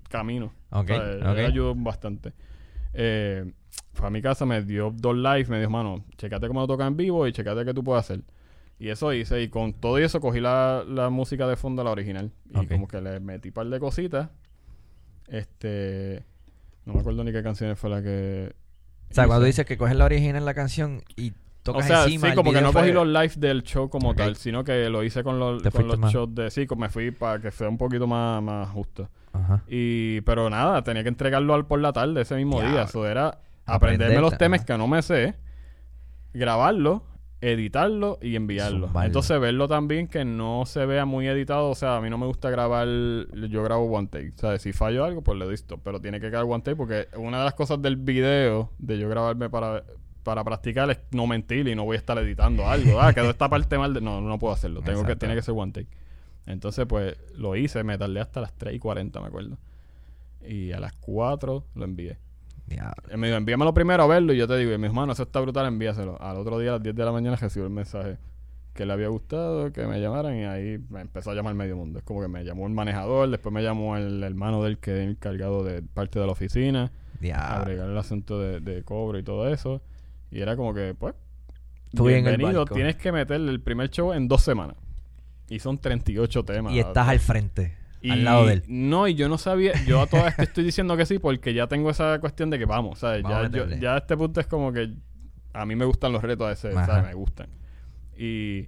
camino. 0.10 0.52
Ok, 0.72 0.84
O 0.84 0.88
sea, 0.88 1.12
él- 1.12 1.22
ok. 1.28 1.38
él 1.38 1.46
ayudó 1.46 1.76
bastante. 1.76 2.34
Eh, 2.94 3.52
fue 3.94 4.08
a 4.08 4.10
mi 4.10 4.22
casa, 4.22 4.46
me 4.46 4.62
dio 4.64 4.92
dos 4.96 5.16
live, 5.16 5.46
me 5.48 5.60
dijo, 5.60 5.70
mano, 5.72 6.04
checate 6.18 6.48
cómo 6.48 6.62
lo 6.62 6.68
toca 6.68 6.86
en 6.88 6.98
vivo 6.98 7.28
y 7.28 7.32
checate 7.34 7.64
qué 7.66 7.74
tú 7.74 7.84
puedes 7.84 8.04
hacer. 8.04 8.22
Y 8.84 8.90
eso 8.90 9.14
hice, 9.14 9.42
y 9.42 9.48
con 9.48 9.72
todo 9.72 9.98
eso 9.98 10.20
cogí 10.20 10.42
la, 10.42 10.84
la 10.86 11.10
música 11.10 11.48
de 11.48 11.56
fondo, 11.56 11.86
la 11.86 11.92
original. 11.92 12.32
Y 12.54 12.66
como 12.68 12.86
que 12.88 13.00
le 13.00 13.22
metí 13.22 13.48
un 13.48 13.54
par 13.54 13.68
de 13.68 13.80
cositas. 13.80 14.30
Este. 15.28 16.24
No 16.86 16.94
me 16.94 17.00
acuerdo 17.00 17.24
ni 17.24 17.32
qué 17.32 17.42
canciones 17.42 17.80
fue 17.80 17.90
la 17.90 18.02
que. 18.02 18.54
O 19.10 19.14
sea, 19.14 19.26
cuando 19.28 19.46
dices 19.46 19.66
que 19.66 19.78
coges 19.78 19.96
la 19.96 20.04
original 20.06 20.44
la 20.44 20.54
canción 20.54 21.02
y 21.16 21.32
O 21.32 21.34
tocas 21.64 21.88
sea, 21.88 22.04
encima 22.04 22.32
sí, 22.32 22.36
como 22.36 22.52
que 22.52 22.60
no 22.62 22.74
fue- 22.74 22.82
cogí 22.82 22.92
los 22.92 23.08
live 23.08 23.34
del 23.38 23.64
show 23.64 23.90
como 23.90 24.16
tal, 24.16 24.36
sino 24.36 24.66
que 24.66 24.90
lo 24.90 25.02
hice 25.04 25.24
con 25.24 25.40
los, 25.40 25.64
con 25.64 25.88
los 25.88 26.00
shows 26.12 26.36
de. 26.36 26.52
Sí, 26.52 26.68
como 26.68 26.82
me 26.82 26.90
fui 26.90 27.12
para 27.12 27.40
que 27.40 27.52
sea 27.52 27.70
un 27.70 27.78
poquito 27.78 28.06
más, 28.06 28.44
más 28.44 28.68
justo. 28.70 29.10
Ajá. 29.32 29.64
Y, 29.70 30.20
pero 30.22 30.50
nada, 30.50 30.84
tenía 30.84 31.04
que 31.04 31.10
entregarlo 31.10 31.54
al 31.54 31.66
por 31.66 31.80
la 31.80 31.94
tarde 31.94 32.22
ese 32.22 32.36
mismo 32.36 32.62
Ya. 32.62 32.70
día. 32.70 32.84
Eso 32.84 33.08
era 33.08 33.40
aprenderme 33.66 34.20
los 34.20 34.38
temas 34.38 34.66
que 34.66 34.78
no 34.78 34.88
me 34.88 35.02
sé, 35.02 35.36
grabarlo, 36.34 37.04
editarlo 37.52 38.18
y 38.22 38.36
enviarlo. 38.36 38.88
Zumbarlo. 38.88 39.08
Entonces 39.08 39.40
verlo 39.40 39.68
también 39.68 40.08
que 40.08 40.24
no 40.26 40.64
se 40.66 40.86
vea 40.86 41.06
muy 41.06 41.28
editado. 41.28 41.70
O 41.70 41.76
sea, 41.76 41.98
a 41.98 42.02
mí 42.02 42.10
no 42.10 42.18
me 42.18 42.26
gusta 42.26 42.50
grabar, 42.50 42.88
yo 42.88 43.64
grabo 43.64 43.86
one 43.86 44.08
take. 44.08 44.32
O 44.36 44.38
sea, 44.40 44.58
si 44.60 44.72
fallo 44.74 45.04
algo, 45.04 45.22
pues 45.22 45.38
le 45.38 45.46
doy 45.46 45.56
stop. 45.56 45.82
Pero 45.84 46.00
tiene 46.00 46.20
que 46.20 46.30
quedar 46.30 46.46
one 46.46 46.64
take 46.64 46.76
porque 46.78 47.08
una 47.18 47.40
de 47.40 47.44
las 47.46 47.54
cosas 47.54 47.82
del 47.82 47.98
video, 47.98 48.72
de 48.78 48.98
yo 48.98 49.10
grabarme 49.10 49.50
para, 49.50 49.84
para 50.24 50.44
practicar, 50.44 50.90
es 50.90 51.00
no 51.12 51.28
mentir 51.28 51.68
y 51.68 51.76
no 51.76 51.84
voy 51.84 51.96
a 51.96 52.00
estar 52.00 52.18
editando 52.18 52.68
algo. 52.68 53.02
Ah, 53.02 53.14
quedó 53.14 53.30
esta 53.30 53.50
parte 53.50 53.78
mal. 53.78 53.94
de- 53.94 54.02
No, 54.02 54.22
no 54.22 54.40
puedo 54.40 54.54
hacerlo. 54.54 54.82
Tengo 54.82 55.02
que, 55.08 55.16
tiene 55.18 55.36
que 55.36 55.42
ser 55.42 55.54
one 55.58 55.72
take. 55.74 55.88
Entonces, 56.46 56.86
pues 56.88 57.16
lo 57.36 57.56
hice, 57.56 57.84
me 57.84 57.98
tardé 57.98 58.20
hasta 58.20 58.42
las 58.42 58.54
3 58.58 58.76
y 58.76 58.80
40, 58.80 59.20
me 59.22 59.28
acuerdo. 59.28 59.58
Y 60.46 60.72
a 60.74 60.80
las 60.80 60.94
4 60.94 61.66
lo 61.76 61.86
envié. 61.86 62.18
Él 62.70 63.18
me 63.18 63.28
dijo, 63.28 63.38
envíamelo 63.38 63.74
primero 63.74 64.04
a 64.04 64.08
verlo. 64.08 64.34
Y 64.34 64.38
yo 64.38 64.48
te 64.48 64.58
digo, 64.58 64.74
y 64.74 64.78
mi 64.78 64.88
hermano, 64.88 65.14
eso 65.14 65.24
está 65.24 65.40
brutal, 65.40 65.66
envíaselo. 65.68 66.20
Al 66.22 66.38
otro 66.38 66.58
día, 66.60 66.70
a 66.72 66.74
las 66.74 66.84
10 66.84 66.96
de 66.96 67.06
la 67.06 67.12
mañana, 67.12 67.36
recibo 67.36 67.66
el 67.66 67.72
mensaje 67.72 68.18
que 68.74 68.86
le 68.86 68.94
había 68.94 69.10
gustado, 69.10 69.72
que 69.72 69.86
me 69.86 70.00
llamaran. 70.02 70.36
Y 70.38 70.44
ahí 70.46 70.80
me 70.90 71.02
empezó 71.02 71.32
a 71.32 71.36
llamar 71.36 71.54
medio 71.54 71.76
mundo. 71.76 72.00
Es 72.00 72.06
como 72.06 72.22
que 72.22 72.28
me 72.28 72.44
llamó 72.44 72.66
el 72.68 72.74
manejador, 72.74 73.30
después 73.30 73.54
me 73.54 73.62
llamó 73.62 73.98
el 73.98 74.24
hermano 74.24 74.64
del 74.64 74.80
que 74.80 75.04
es 75.04 75.10
encargado 75.10 75.64
de 75.64 75.82
parte 75.84 76.20
de 76.20 76.26
la 76.26 76.32
oficina, 76.32 76.92
a 77.34 77.58
agregar 77.58 77.90
el 77.90 77.98
asunto 77.98 78.40
de, 78.40 78.60
de 78.60 78.84
cobro 78.84 79.20
y 79.20 79.24
todo 79.24 79.48
eso. 79.48 79.82
Y 80.32 80.42
era 80.42 80.56
como 80.56 80.74
que, 80.74 80.96
pues, 80.98 81.14
Tú 81.96 82.10
en 82.10 82.26
el 82.26 82.38
bienvenido, 82.38 82.62
barco. 82.62 82.74
tienes 82.74 82.96
que 82.96 83.12
meterle 83.12 83.52
el 83.52 83.62
primer 83.62 83.90
show 83.92 84.14
en 84.14 84.28
dos 84.28 84.42
semanas. 84.42 84.78
Y 85.50 85.60
son 85.60 85.78
38 85.78 86.44
temas. 86.44 86.74
Y 86.74 86.80
estás 86.80 87.08
al 87.08 87.20
frente, 87.20 87.76
al 88.12 88.24
lado 88.24 88.46
de 88.48 88.54
él. 88.56 88.64
No, 88.68 89.08
y 89.08 89.16
yo 89.16 89.30
no 89.30 89.38
sabía, 89.38 89.74
yo 89.86 90.02
a 90.02 90.08
todas 90.08 90.28
estas 90.28 90.48
estoy 90.48 90.64
diciendo 90.64 90.96
que 90.98 91.06
sí 91.06 91.20
porque 91.20 91.54
ya 91.54 91.68
tengo 91.68 91.90
esa 91.90 92.20
cuestión 92.20 92.50
de 92.50 92.60
que 92.60 92.66
vamos, 92.66 93.00
¿sabes? 93.00 93.24
Vamos 93.24 93.52
Ya, 93.52 93.58
yo- 93.66 93.76
ya 93.78 93.96
a 93.96 93.98
este 94.00 94.18
punto 94.18 94.40
es 94.40 94.48
como 94.48 94.72
que 94.74 94.94
a 95.54 95.66
mí 95.66 95.76
me 95.76 95.86
gustan 95.86 96.12
los 96.14 96.22
retos 96.22 96.48
a 96.48 96.52
ese, 96.52 96.70
Ajá. 96.78 96.86
¿sabes? 96.86 97.06
Me 97.10 97.14
gustan. 97.14 97.48
Y 98.18 98.68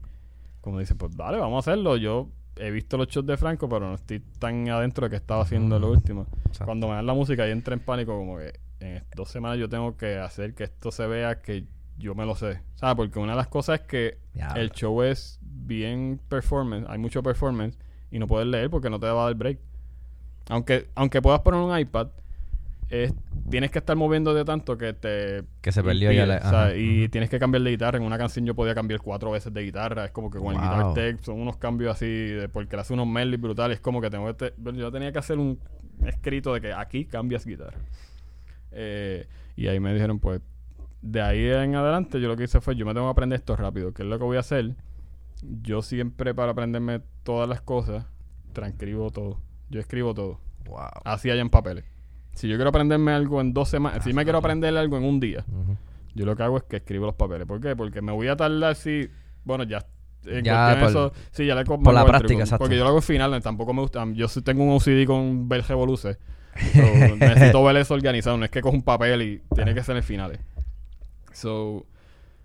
como 0.62 0.80
dice, 0.80 0.96
pues 0.96 1.16
dale, 1.16 1.38
vamos 1.38 1.58
a 1.68 1.72
hacerlo. 1.72 1.98
Yo 1.98 2.30
he 2.58 2.72
visto 2.72 2.98
los 2.98 3.08
shows 3.08 3.26
de 3.26 3.38
Franco, 3.38 3.68
pero 3.70 3.88
no 3.88 3.96
estoy 3.96 4.20
tan 4.40 4.68
adentro 4.70 5.06
de 5.06 5.10
que 5.12 5.16
estaba 5.18 5.42
haciendo 5.44 5.80
lo 5.80 5.88
Ujú. 5.88 5.96
último. 5.98 6.28
sea- 6.52 6.66
Cuando 6.66 6.88
me 6.88 6.96
dan 6.96 7.06
la 7.06 7.14
música 7.14 7.48
y 7.48 7.52
entré 7.52 7.74
en 7.74 7.80
pánico 7.82 8.18
como 8.18 8.38
que 8.38 8.54
en 8.80 9.04
dos 9.16 9.30
semanas 9.30 9.58
yo 9.60 9.68
tengo 9.70 9.98
que 9.98 10.18
hacer 10.18 10.54
que 10.54 10.64
esto 10.64 10.92
se 10.92 11.06
vea 11.08 11.42
que 11.42 11.66
yo 11.98 12.14
me 12.16 12.26
lo 12.26 12.36
sé. 12.36 12.62
¿Sabes? 12.76 12.96
Porque 12.96 13.20
una 13.20 13.32
de 13.34 13.38
las 13.38 13.48
cosas 13.48 13.82
es 13.82 13.88
que 13.88 14.18
Diablo. 14.34 14.62
el 14.62 14.72
show 14.72 15.02
es 15.04 15.40
bien 15.42 16.20
performance, 16.30 16.86
hay 16.90 16.98
mucho 16.98 17.22
performance 17.24 17.78
y 18.16 18.20
no 18.20 18.28
puedes 18.28 18.48
leer 18.48 18.70
porque 18.70 18.90
no 18.90 18.98
te 18.98 19.08
va 19.08 19.24
a 19.24 19.26
dar 19.26 19.36
break. 19.36 19.60
Aunque, 20.48 20.88
aunque 20.96 21.22
puedas 21.22 21.42
poner 21.42 21.60
un 21.60 21.78
iPad, 21.78 22.08
es- 22.90 23.14
tienes 23.50 23.72
que 23.72 23.80
estar 23.80 23.96
moviéndote 23.98 24.46
tanto 24.46 24.78
que 24.78 24.94
te... 24.94 25.44
Que 25.62 25.72
se 25.74 25.84
perdió 25.84 26.12
ya 26.14 26.26
la- 26.26 26.40
¿sabes? 26.40 26.74
ajá, 26.74 26.78
Y 26.78 27.10
tienes 27.10 27.30
que 27.30 27.40
cambiar 27.40 27.62
de 27.64 27.72
guitarra. 27.72 27.98
En 27.98 28.04
una 28.06 28.18
canción 28.18 28.46
yo 28.46 28.56
podía 28.56 28.74
cambiar 28.74 29.02
cuatro 29.02 29.32
veces 29.32 29.54
de 29.54 29.62
guitarra. 29.64 30.06
Es 30.06 30.12
como 30.12 30.30
que 30.32 30.40
con 30.40 30.56
el. 30.56 30.62
Guitar 30.62 30.94
Tech 30.94 31.22
son 31.24 31.42
unos 31.42 31.58
cambios 31.58 31.92
así, 31.94 32.06
de, 32.08 32.48
porque 32.48 32.78
hace 32.78 32.94
unos 32.94 33.06
medleys 33.08 33.42
brutales. 33.42 33.76
Es 33.76 33.82
como 33.82 34.00
que 34.00 34.10
tengo 34.10 34.28
que... 34.28 34.34
te- 34.34 34.54
bueno, 34.58 34.80
yo 34.80 34.90
tenía 34.92 35.12
que 35.12 35.20
hacer 35.20 35.38
un 35.38 35.60
escrito 36.06 36.54
de 36.54 36.62
que 36.62 36.72
aquí 36.72 37.04
cambias 37.06 37.46
guitarra. 37.46 37.78
Eh, 38.72 39.28
y 39.58 39.68
ahí 39.68 39.80
me 39.80 39.94
dijeron, 39.94 40.20
pues, 40.20 40.42
de 41.02 41.22
ahí 41.22 41.46
en 41.50 41.76
adelante 41.76 42.20
yo 42.22 42.28
lo 42.30 42.38
que 42.38 42.44
hice 42.46 42.62
fue, 42.62 42.76
yo 42.76 42.86
me 42.86 42.94
tengo 42.94 43.08
que 43.08 43.12
aprender 43.12 43.40
esto 43.40 43.56
rápido. 43.56 43.94
¿Qué 43.94 44.04
es 44.04 44.08
lo 44.10 44.18
que 44.18 44.24
voy 44.24 44.38
a 44.38 44.42
hacer? 44.42 44.74
Yo 45.42 45.82
siempre 45.82 46.34
para 46.34 46.52
aprenderme 46.52 47.02
todas 47.24 47.48
las 47.48 47.62
cosas, 47.62 48.06
transcribo 48.54 49.10
todo. 49.12 49.40
Yo 49.70 49.80
escribo 49.80 50.14
todo. 50.14 50.40
Wow. 50.66 50.80
Así 51.04 51.30
hay 51.30 51.40
en 51.40 51.50
papeles. 51.50 51.86
Si 52.34 52.48
yo 52.48 52.56
quiero 52.56 52.70
aprenderme 52.70 53.12
algo 53.14 53.40
en 53.42 53.54
dos 53.54 53.70
semanas, 53.70 54.04
si 54.04 54.14
me 54.14 54.24
quiero 54.24 54.40
aprender 54.40 54.76
algo 54.78 54.98
en 54.98 55.04
un 55.06 55.20
día, 55.20 55.46
yo 56.16 56.26
lo 56.26 56.36
que 56.36 56.44
hago 56.44 56.58
es 56.58 56.64
que 56.64 56.78
escribo 56.78 57.06
los 57.06 57.16
papeles. 57.16 57.48
¿Por 57.48 57.62
qué? 57.62 57.76
Porque 57.76 58.02
me 58.02 58.12
voy 58.12 58.28
a 58.28 58.36
tardar 58.36 58.76
si... 58.76 59.10
Bueno, 59.44 59.64
ya... 59.64 59.86
En 60.26 60.44
Ya 60.44 60.76
por- 60.80 60.90
eso, 60.90 61.14
sí, 61.32 61.46
ya 61.46 61.54
le 61.54 61.64
por 61.66 61.94
la 61.94 62.04
práctica, 62.04 62.40
exacto. 62.40 62.64
Porque 62.64 62.76
yo 62.76 62.84
lo 62.84 62.90
hago 62.90 62.98
en 62.98 63.04
finales, 63.04 63.44
tampoco 63.44 63.74
me 63.74 63.82
gusta. 63.82 64.04
Yo 64.14 64.28
tengo 64.44 64.64
un 64.64 64.72
OCD 64.72 65.06
con 65.06 65.48
ver 65.48 65.64
revoluces. 65.64 66.18
So, 66.74 67.16
necesito 67.18 67.64
ver 67.64 67.76
eso 67.78 67.94
organizado. 67.94 68.38
No 68.38 68.46
es 68.46 68.50
que 68.52 68.62
cojo 68.62 68.76
un 68.76 68.82
papel 68.82 69.22
y 69.22 69.42
tiene 69.54 69.74
que 69.74 69.84
ser 69.84 69.98
en 69.98 70.04
finales. 70.04 70.40
So, 71.32 71.86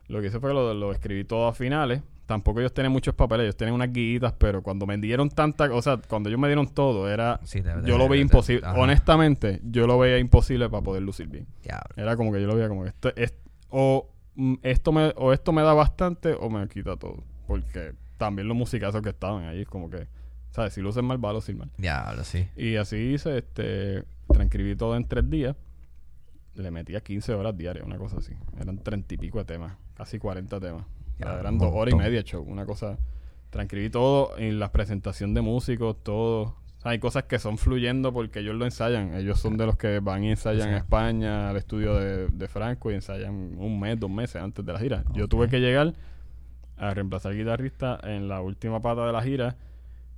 lo 0.08 0.20
que 0.20 0.26
hice 0.26 0.40
fue 0.40 0.50
que 0.50 0.54
lo, 0.54 0.74
lo 0.74 0.92
escribí 0.92 1.24
todo 1.24 1.46
a 1.46 1.54
finales. 1.54 2.02
Tampoco 2.30 2.60
ellos 2.60 2.72
tienen 2.72 2.92
muchos 2.92 3.12
papeles, 3.12 3.42
ellos 3.42 3.56
tienen 3.56 3.74
unas 3.74 3.92
guiitas, 3.92 4.32
pero 4.34 4.62
cuando 4.62 4.86
me 4.86 4.96
dieron 4.98 5.30
tanta... 5.30 5.64
O 5.72 5.82
sea, 5.82 5.96
cuando 5.96 6.28
ellos 6.28 6.40
me 6.40 6.46
dieron 6.46 6.68
todo, 6.68 7.10
era... 7.10 7.40
Sí, 7.42 7.60
yo 7.84 7.98
lo 7.98 8.08
veía 8.08 8.22
imposible. 8.22 8.68
Honestamente, 8.68 9.60
yo 9.64 9.88
lo 9.88 9.98
veía 9.98 10.16
imposible 10.18 10.70
para 10.70 10.80
poder 10.80 11.02
lucir 11.02 11.26
bien. 11.26 11.48
Era 11.96 12.16
como 12.16 12.32
que 12.32 12.40
yo 12.40 12.46
lo 12.46 12.54
veía 12.54 12.68
como 12.68 12.84
que 12.84 12.90
esto, 12.90 13.12
es, 13.16 13.34
o, 13.68 14.12
mm, 14.36 14.54
esto 14.62 14.92
me, 14.92 15.12
o 15.16 15.32
esto 15.32 15.50
me 15.50 15.62
da 15.62 15.74
bastante 15.74 16.32
o 16.34 16.48
me 16.48 16.68
quita 16.68 16.96
todo. 16.96 17.24
Porque 17.48 17.94
también 18.16 18.46
los 18.46 18.56
musicazos 18.56 19.02
que 19.02 19.08
estaban 19.08 19.46
ahí 19.46 19.62
es 19.62 19.68
como 19.68 19.90
que, 19.90 20.06
¿sabes? 20.52 20.72
Si 20.72 20.80
lucen 20.80 21.04
mal, 21.06 21.24
va 21.24 21.30
a 21.30 21.32
lucir 21.32 21.56
mal. 21.56 21.72
Diablo, 21.78 22.22
sí. 22.22 22.48
Y 22.54 22.76
así 22.76 22.94
hice, 22.96 23.38
este, 23.38 24.04
transcribí 24.32 24.76
todo 24.76 24.96
en 24.96 25.04
tres 25.04 25.28
días. 25.28 25.56
Le 26.54 26.70
metía 26.70 27.00
15 27.00 27.34
horas 27.34 27.58
diarias, 27.58 27.84
una 27.84 27.98
cosa 27.98 28.18
así. 28.18 28.34
Eran 28.60 28.78
treinta 28.78 29.14
y 29.14 29.16
pico 29.18 29.38
de 29.38 29.46
temas, 29.46 29.72
casi 29.94 30.20
40 30.20 30.60
temas. 30.60 30.84
Ya, 31.20 31.38
eran 31.38 31.58
dos 31.58 31.70
horas 31.72 31.94
y 31.94 31.96
media 31.96 32.22
show, 32.22 32.42
una 32.42 32.64
cosa. 32.66 32.98
Transcribí 33.50 33.90
todo 33.90 34.36
en 34.38 34.58
la 34.58 34.72
presentación 34.72 35.34
de 35.34 35.40
músicos, 35.40 35.96
todo. 36.02 36.42
O 36.42 36.82
sea, 36.82 36.92
hay 36.92 36.98
cosas 36.98 37.24
que 37.24 37.38
son 37.38 37.58
fluyendo 37.58 38.12
porque 38.12 38.40
ellos 38.40 38.54
lo 38.54 38.64
ensayan. 38.64 39.14
Ellos 39.14 39.38
son 39.38 39.56
de 39.56 39.66
los 39.66 39.76
que 39.76 40.00
van 40.00 40.24
y 40.24 40.30
ensayan 40.30 40.62
sea. 40.62 40.70
en 40.70 40.76
España 40.76 41.50
al 41.50 41.56
estudio 41.56 41.94
de, 41.96 42.28
de 42.28 42.48
Franco 42.48 42.90
y 42.90 42.94
ensayan 42.94 43.56
un 43.58 43.78
mes, 43.78 43.98
dos 43.98 44.10
meses 44.10 44.40
antes 44.42 44.64
de 44.64 44.72
la 44.72 44.78
gira. 44.78 45.04
Yo 45.12 45.28
tuve 45.28 45.48
que 45.48 45.58
llegar 45.58 45.94
a 46.76 46.94
reemplazar 46.94 47.34
guitarrista 47.34 47.98
en 48.02 48.28
la 48.28 48.40
última 48.40 48.80
pata 48.80 49.06
de 49.06 49.12
la 49.12 49.22
gira 49.22 49.56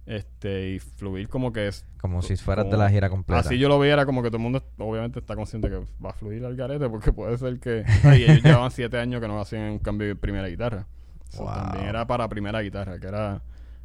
este 0.06 0.70
y 0.70 0.78
fluir 0.80 1.28
como 1.28 1.52
que 1.52 1.68
es 1.68 1.86
Como 2.00 2.22
si 2.22 2.36
fueras 2.36 2.68
de 2.70 2.76
la 2.76 2.90
gira 2.90 3.08
completa. 3.08 3.40
Así 3.40 3.56
yo 3.58 3.68
lo 3.68 3.78
veía, 3.78 3.92
era 3.94 4.06
como 4.06 4.22
que 4.22 4.28
todo 4.30 4.38
el 4.38 4.42
mundo 4.42 4.64
obviamente 4.78 5.20
está 5.20 5.36
consciente 5.36 5.68
que 5.68 5.76
va 6.04 6.10
a 6.10 6.12
fluir 6.12 6.44
al 6.44 6.56
garete 6.56 6.88
porque 6.88 7.12
puede 7.12 7.38
ser 7.38 7.58
que... 7.60 7.84
Ay, 8.04 8.24
ellos 8.24 8.42
llevaban 8.42 8.70
siete 8.70 8.98
años 8.98 9.20
que 9.20 9.28
no 9.28 9.40
hacían 9.40 9.70
un 9.72 9.78
cambio 9.78 10.08
de 10.08 10.16
primera 10.16 10.48
guitarra. 10.48 10.86
So, 11.28 11.44
Wow. 11.44 11.54
También 11.54 11.86
era 11.86 12.06
para 12.06 12.28
primera 12.28 12.60
guitarra, 12.60 12.98
que 12.98 13.06
era, 13.06 13.42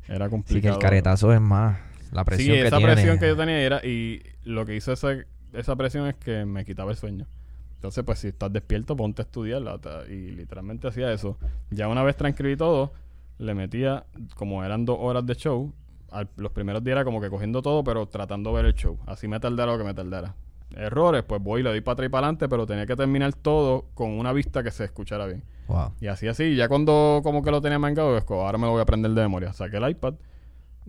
era 0.07 0.25
Sí, 0.25 0.29
que 0.29 0.29
complicado. 0.29 0.75
el 0.75 0.81
caretazo 0.81 1.31
es 1.33 1.39
más. 1.41 1.77
La 2.11 2.25
presión 2.25 2.55
Sí, 2.55 2.61
que 2.61 2.67
esa 2.67 2.77
tiene. 2.77 2.93
presión 2.93 3.19
que 3.19 3.27
yo 3.27 3.37
tenía 3.37 3.59
era... 3.61 3.85
Y 3.85 4.23
lo 4.43 4.65
que 4.65 4.75
hizo 4.75 4.91
esa, 4.91 5.09
esa 5.53 5.75
presión 5.75 6.07
es 6.07 6.15
que 6.15 6.45
me 6.45 6.65
quitaba 6.65 6.91
el 6.91 6.97
sueño. 6.97 7.27
Entonces, 7.75 8.03
pues 8.03 8.17
si 8.19 8.29
estás 8.29 8.51
despierto, 8.51 8.95
ponte 8.97 9.21
a 9.21 9.25
estudiar. 9.25 9.61
la- 9.61 9.77
ta- 9.77 10.03
Y 10.09 10.31
literalmente 10.31 10.87
hacía 10.87 11.11
eso. 11.13 11.37
Ya 11.69 11.87
una 11.87 12.01
vez 12.01 12.17
transcribí 12.17 12.57
todo, 12.57 12.91
le 13.37 13.53
metía, 13.53 14.05
como 14.35 14.63
eran 14.65 14.83
dos 14.85 14.97
horas 14.99 15.25
de 15.25 15.35
show, 15.35 15.73
al- 16.11 16.29
los 16.37 16.51
primeros 16.51 16.83
días 16.83 16.93
era 16.95 17.05
como 17.05 17.19
que 17.21 17.29
cogiendo 17.29 17.61
todo, 17.61 17.83
pero 17.83 18.07
tratando 18.07 18.49
de 18.51 18.55
ver 18.57 18.65
el 18.65 18.73
show. 18.73 18.97
Así 19.05 19.27
me 19.27 19.39
tardara 19.39 19.71
lo 19.71 19.77
que 19.77 19.83
me 19.83 19.93
tardara. 19.93 20.35
errores, 20.75 21.23
pues 21.23 21.41
voy 21.41 21.61
y 21.61 21.63
le 21.63 21.69
doy 21.69 21.79
para 21.81 21.93
atrás 21.93 22.07
y 22.07 22.09
para 22.09 22.27
adelante, 22.27 22.49
pero 22.49 22.65
tenía 22.65 22.85
que 22.85 22.95
terminar 22.97 23.33
todo 23.33 23.85
con 23.93 24.11
una 24.11 24.33
vista 24.33 24.63
que 24.63 24.69
se 24.71 24.83
escuchara 24.83 25.25
bien. 25.25 25.41
Wow. 25.69 25.93
Y 26.01 26.07
así, 26.07 26.27
así, 26.27 26.55
ya 26.57 26.67
cuando 26.67 27.21
como 27.23 27.41
que 27.41 27.51
lo 27.51 27.61
tenía 27.61 27.79
mangado, 27.79 28.17
ahora 28.29 28.57
me 28.57 28.65
lo 28.65 28.71
voy 28.71 28.79
a 28.79 28.83
aprender 28.83 29.11
de 29.11 29.21
memoria. 29.21 29.53
Saqué 29.53 29.77
el 29.77 29.89
iPad 29.89 30.15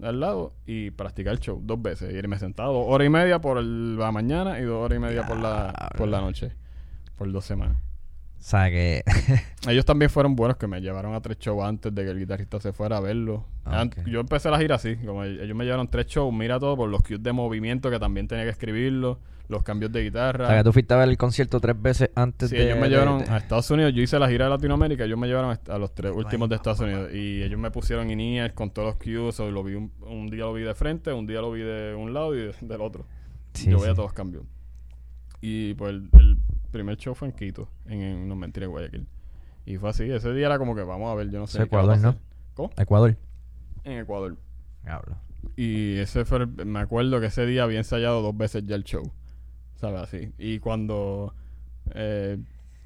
al 0.02 0.18
lado 0.20 0.52
y 0.66 0.90
practicar 0.90 1.32
el 1.34 1.38
show 1.40 1.60
dos 1.62 1.80
veces. 1.80 2.12
Y 2.12 2.16
irme 2.16 2.38
sentado 2.40 2.72
dos 2.72 2.86
horas 2.88 3.06
y 3.06 3.10
media 3.10 3.40
por 3.40 3.56
el- 3.58 3.96
la 3.96 4.10
mañana 4.10 4.58
y 4.58 4.64
dos 4.64 4.84
horas 4.84 4.96
y 4.96 5.00
media 5.00 5.24
por 5.26 5.36
la, 5.38 5.90
por 5.96 6.08
la 6.08 6.20
noche. 6.20 6.52
Por 7.16 7.30
dos 7.30 7.44
semanas. 7.44 7.76
O 8.38 8.42
sea 8.42 8.70
que. 8.70 9.02
Ellos 9.68 9.84
también 9.84 10.10
fueron 10.10 10.36
buenos 10.36 10.56
que 10.56 10.66
me 10.66 10.80
llevaron 10.80 11.14
a 11.14 11.20
tres 11.20 11.38
shows 11.38 11.62
antes 11.64 11.94
de 11.94 12.04
que 12.04 12.10
el 12.10 12.18
guitarrista 12.18 12.60
se 12.60 12.72
fuera 12.72 12.98
a 12.98 13.00
verlo. 13.00 13.44
Ah. 13.64 13.84
Yo 14.06 14.20
empecé 14.20 14.48
la 14.50 14.58
gira 14.58 14.76
así, 14.76 14.96
como 14.96 15.24
el- 15.24 15.40
ellos 15.40 15.56
me 15.56 15.64
llevaron 15.64 15.88
tres 15.88 16.06
shows, 16.06 16.32
mira 16.32 16.58
todo 16.58 16.76
por 16.76 16.88
los 16.88 17.02
cues 17.02 17.22
de 17.22 17.32
movimiento 17.32 17.90
que 17.90 17.98
también 17.98 18.28
tenía 18.28 18.44
que 18.44 18.50
escribirlo, 18.50 19.18
los 19.48 19.62
cambios 19.62 19.90
de 19.92 20.04
guitarra. 20.04 20.44
o 20.44 20.48
sea 20.48 20.58
que 20.58 20.64
tú 20.64 20.72
fuiste 20.72 20.94
a 20.94 20.98
ver 20.98 21.08
el 21.08 21.18
concierto 21.18 21.58
tres 21.60 21.80
veces 21.82 22.10
antes 22.14 22.48
Sí, 22.50 22.56
de. 22.56 22.64
ellos 22.66 22.76
me 22.78 22.84
de- 22.84 22.90
llevaron 22.90 23.18
de- 23.24 23.30
a 23.30 23.36
Estados 23.38 23.70
Unidos. 23.70 23.92
Yo 23.92 24.02
hice 24.02 24.18
la 24.18 24.28
gira 24.28 24.44
de 24.44 24.50
Latinoamérica. 24.52 25.04
Ellos 25.04 25.18
me 25.18 25.26
llevaron 25.26 25.58
a- 25.68 25.78
los 25.78 25.94
tres 25.94 26.12
Ay, 26.12 26.18
últimos 26.18 26.48
de 26.48 26.54
Estados 26.54 26.78
papá. 26.78 26.90
Unidos. 26.90 27.12
Y 27.14 27.42
ellos 27.42 27.58
me 27.58 27.70
pusieron 27.70 28.08
in 28.10 28.20
ears 28.20 28.54
con 28.54 28.70
todos 28.70 28.88
los 28.88 28.96
cues. 28.96 29.40
o 29.40 29.50
lo 29.50 29.64
vi 29.64 29.74
un, 29.74 29.92
un 30.02 30.28
día 30.30 30.40
lo 30.44 30.52
vi 30.54 30.62
de 30.62 30.74
frente, 30.74 31.12
un 31.12 31.26
día 31.26 31.40
lo 31.40 31.50
vi 31.50 31.60
de 31.62 31.94
un 31.94 32.14
lado 32.14 32.34
y 32.36 32.38
de- 32.38 32.54
del 32.60 32.80
otro. 32.80 33.04
Sí, 33.52 33.68
Yo 33.70 33.78
veía 33.80 33.90
sí. 33.90 33.96
todos 33.96 34.12
cambios. 34.12 34.44
Y 35.40 35.74
pues 35.74 35.90
el, 35.92 36.08
el 36.14 36.38
primer 36.70 36.96
show 36.96 37.14
fue 37.14 37.28
en 37.28 37.34
Quito, 37.34 37.68
en, 37.86 38.00
en 38.02 38.28
no 38.28 38.36
mentira, 38.36 38.66
en 38.66 38.72
Guayaquil. 38.72 39.06
Y 39.66 39.76
fue 39.76 39.90
así. 39.90 40.10
Ese 40.10 40.32
día 40.32 40.46
era 40.46 40.58
como 40.58 40.74
que 40.74 40.82
vamos 40.82 41.10
a 41.10 41.14
ver, 41.14 41.30
yo 41.30 41.38
no 41.38 41.46
sé. 41.46 41.60
A 41.60 41.64
Ecuador, 41.64 41.98
¿no? 41.98 42.16
¿Cómo? 42.54 42.70
Ecuador. 42.76 43.16
En 43.84 43.98
Ecuador. 43.98 44.36
Hablo. 44.86 45.16
Y 45.56 45.96
ese 45.98 46.24
fue, 46.24 46.38
el- 46.38 46.66
me 46.66 46.80
acuerdo 46.80 47.20
que 47.20 47.26
ese 47.26 47.44
día 47.46 47.64
había 47.64 47.78
ensayado 47.78 48.22
dos 48.22 48.36
veces 48.36 48.64
ya 48.66 48.74
el 48.76 48.84
show. 48.84 49.02
¿Sabes? 49.76 50.00
Así. 50.02 50.32
Y 50.38 50.58
cuando 50.58 51.34
eh, 51.94 52.38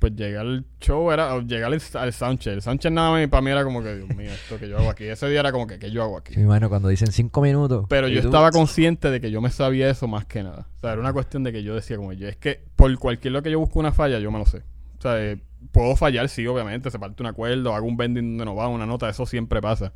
pues 0.03 0.17
llegué 0.17 0.37
al 0.37 0.65
show, 0.81 1.13
era 1.13 1.39
llegar 1.43 1.73
al, 1.73 1.81
al 1.95 2.13
soundcheck. 2.13 2.55
El 2.55 2.61
soundcheck 2.63 2.91
nada 2.93 3.13
más 3.13 3.29
para 3.29 3.41
mí 3.41 3.53
era 3.53 3.63
como 3.63 3.81
que, 3.85 3.95
Dios 3.95 4.09
mío, 4.17 4.33
esto 4.33 4.59
que 4.59 4.69
yo 4.69 4.77
hago 4.77 4.91
aquí. 4.91 5.05
Ese 5.05 5.29
día 5.29 5.39
era 5.39 5.53
como 5.53 5.69
que, 5.69 5.79
¿qué 5.79 5.93
yo 5.93 6.03
hago 6.03 6.19
aquí? 6.19 6.35
Sí, 6.35 6.43
bueno, 6.43 6.69
cuando 6.69 6.89
dicen 6.89 7.13
cinco 7.13 7.41
minutos. 7.41 7.87
Pero 7.89 8.09
yo 8.09 8.21
tú- 8.21 8.27
estaba 8.27 8.51
consciente 8.51 9.13
de 9.13 9.21
que 9.21 9.31
yo 9.31 9.41
me 9.41 9.51
sabía 9.51 9.89
eso 9.89 10.09
más 10.09 10.25
que 10.27 10.43
nada. 10.43 10.67
O 10.77 10.81
sea, 10.81 10.91
era 10.91 11.01
una 11.01 11.13
cuestión 11.13 11.45
de 11.45 11.53
que 11.53 11.63
yo 11.63 11.77
decía 11.77 11.97
como 11.99 12.13
yo, 12.13 12.27
es 12.27 12.37
que 12.37 12.65
por 12.75 12.93
cualquier 12.99 13.33
lo 13.33 13.43
que 13.45 13.53
yo 13.53 13.61
busco 13.61 13.79
una 13.79 13.93
falla, 13.93 14.19
yo 14.19 14.33
me 14.33 14.39
lo 14.41 14.47
sé. 14.47 14.65
O 14.99 15.03
sea, 15.03 15.23
eh, 15.25 15.41
puedo 15.71 15.95
fallar, 15.95 16.29
sí, 16.29 16.45
obviamente, 16.49 16.91
se 16.91 16.99
parte 16.99 17.23
un 17.23 17.29
acuerdo, 17.29 17.73
hago 17.77 17.87
un 17.87 17.97
bending 17.97 18.31
donde 18.39 18.45
no 18.45 18.57
va, 18.57 18.67
una 18.67 18.87
nota, 18.87 19.09
eso 19.09 19.25
siempre 19.25 19.61
pasa. 19.63 19.93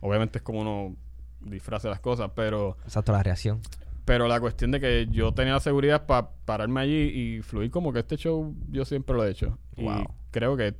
Obviamente 0.00 0.38
es 0.38 0.42
como 0.42 0.60
uno 0.60 0.94
disfraza 1.40 1.88
las 1.88 2.00
cosas, 2.00 2.30
pero 2.34 2.76
Exacto, 2.84 3.12
la 3.12 3.22
reacción. 3.22 3.60
Pero 4.06 4.26
la 4.28 4.40
cuestión 4.40 4.70
de 4.70 4.80
que 4.80 5.08
yo 5.10 5.34
tenía 5.34 5.52
la 5.52 5.60
seguridad 5.60 6.06
para 6.06 6.30
pararme 6.46 6.80
allí 6.80 6.94
y 6.94 7.42
fluir 7.42 7.70
como 7.70 7.92
que 7.92 7.98
este 7.98 8.16
show 8.16 8.54
yo 8.70 8.86
siempre 8.86 9.14
lo 9.14 9.24
he 9.26 9.30
hecho. 9.30 9.58
Y 9.76 9.82
Wow. 9.82 10.06
creo 10.30 10.56
que 10.56 10.74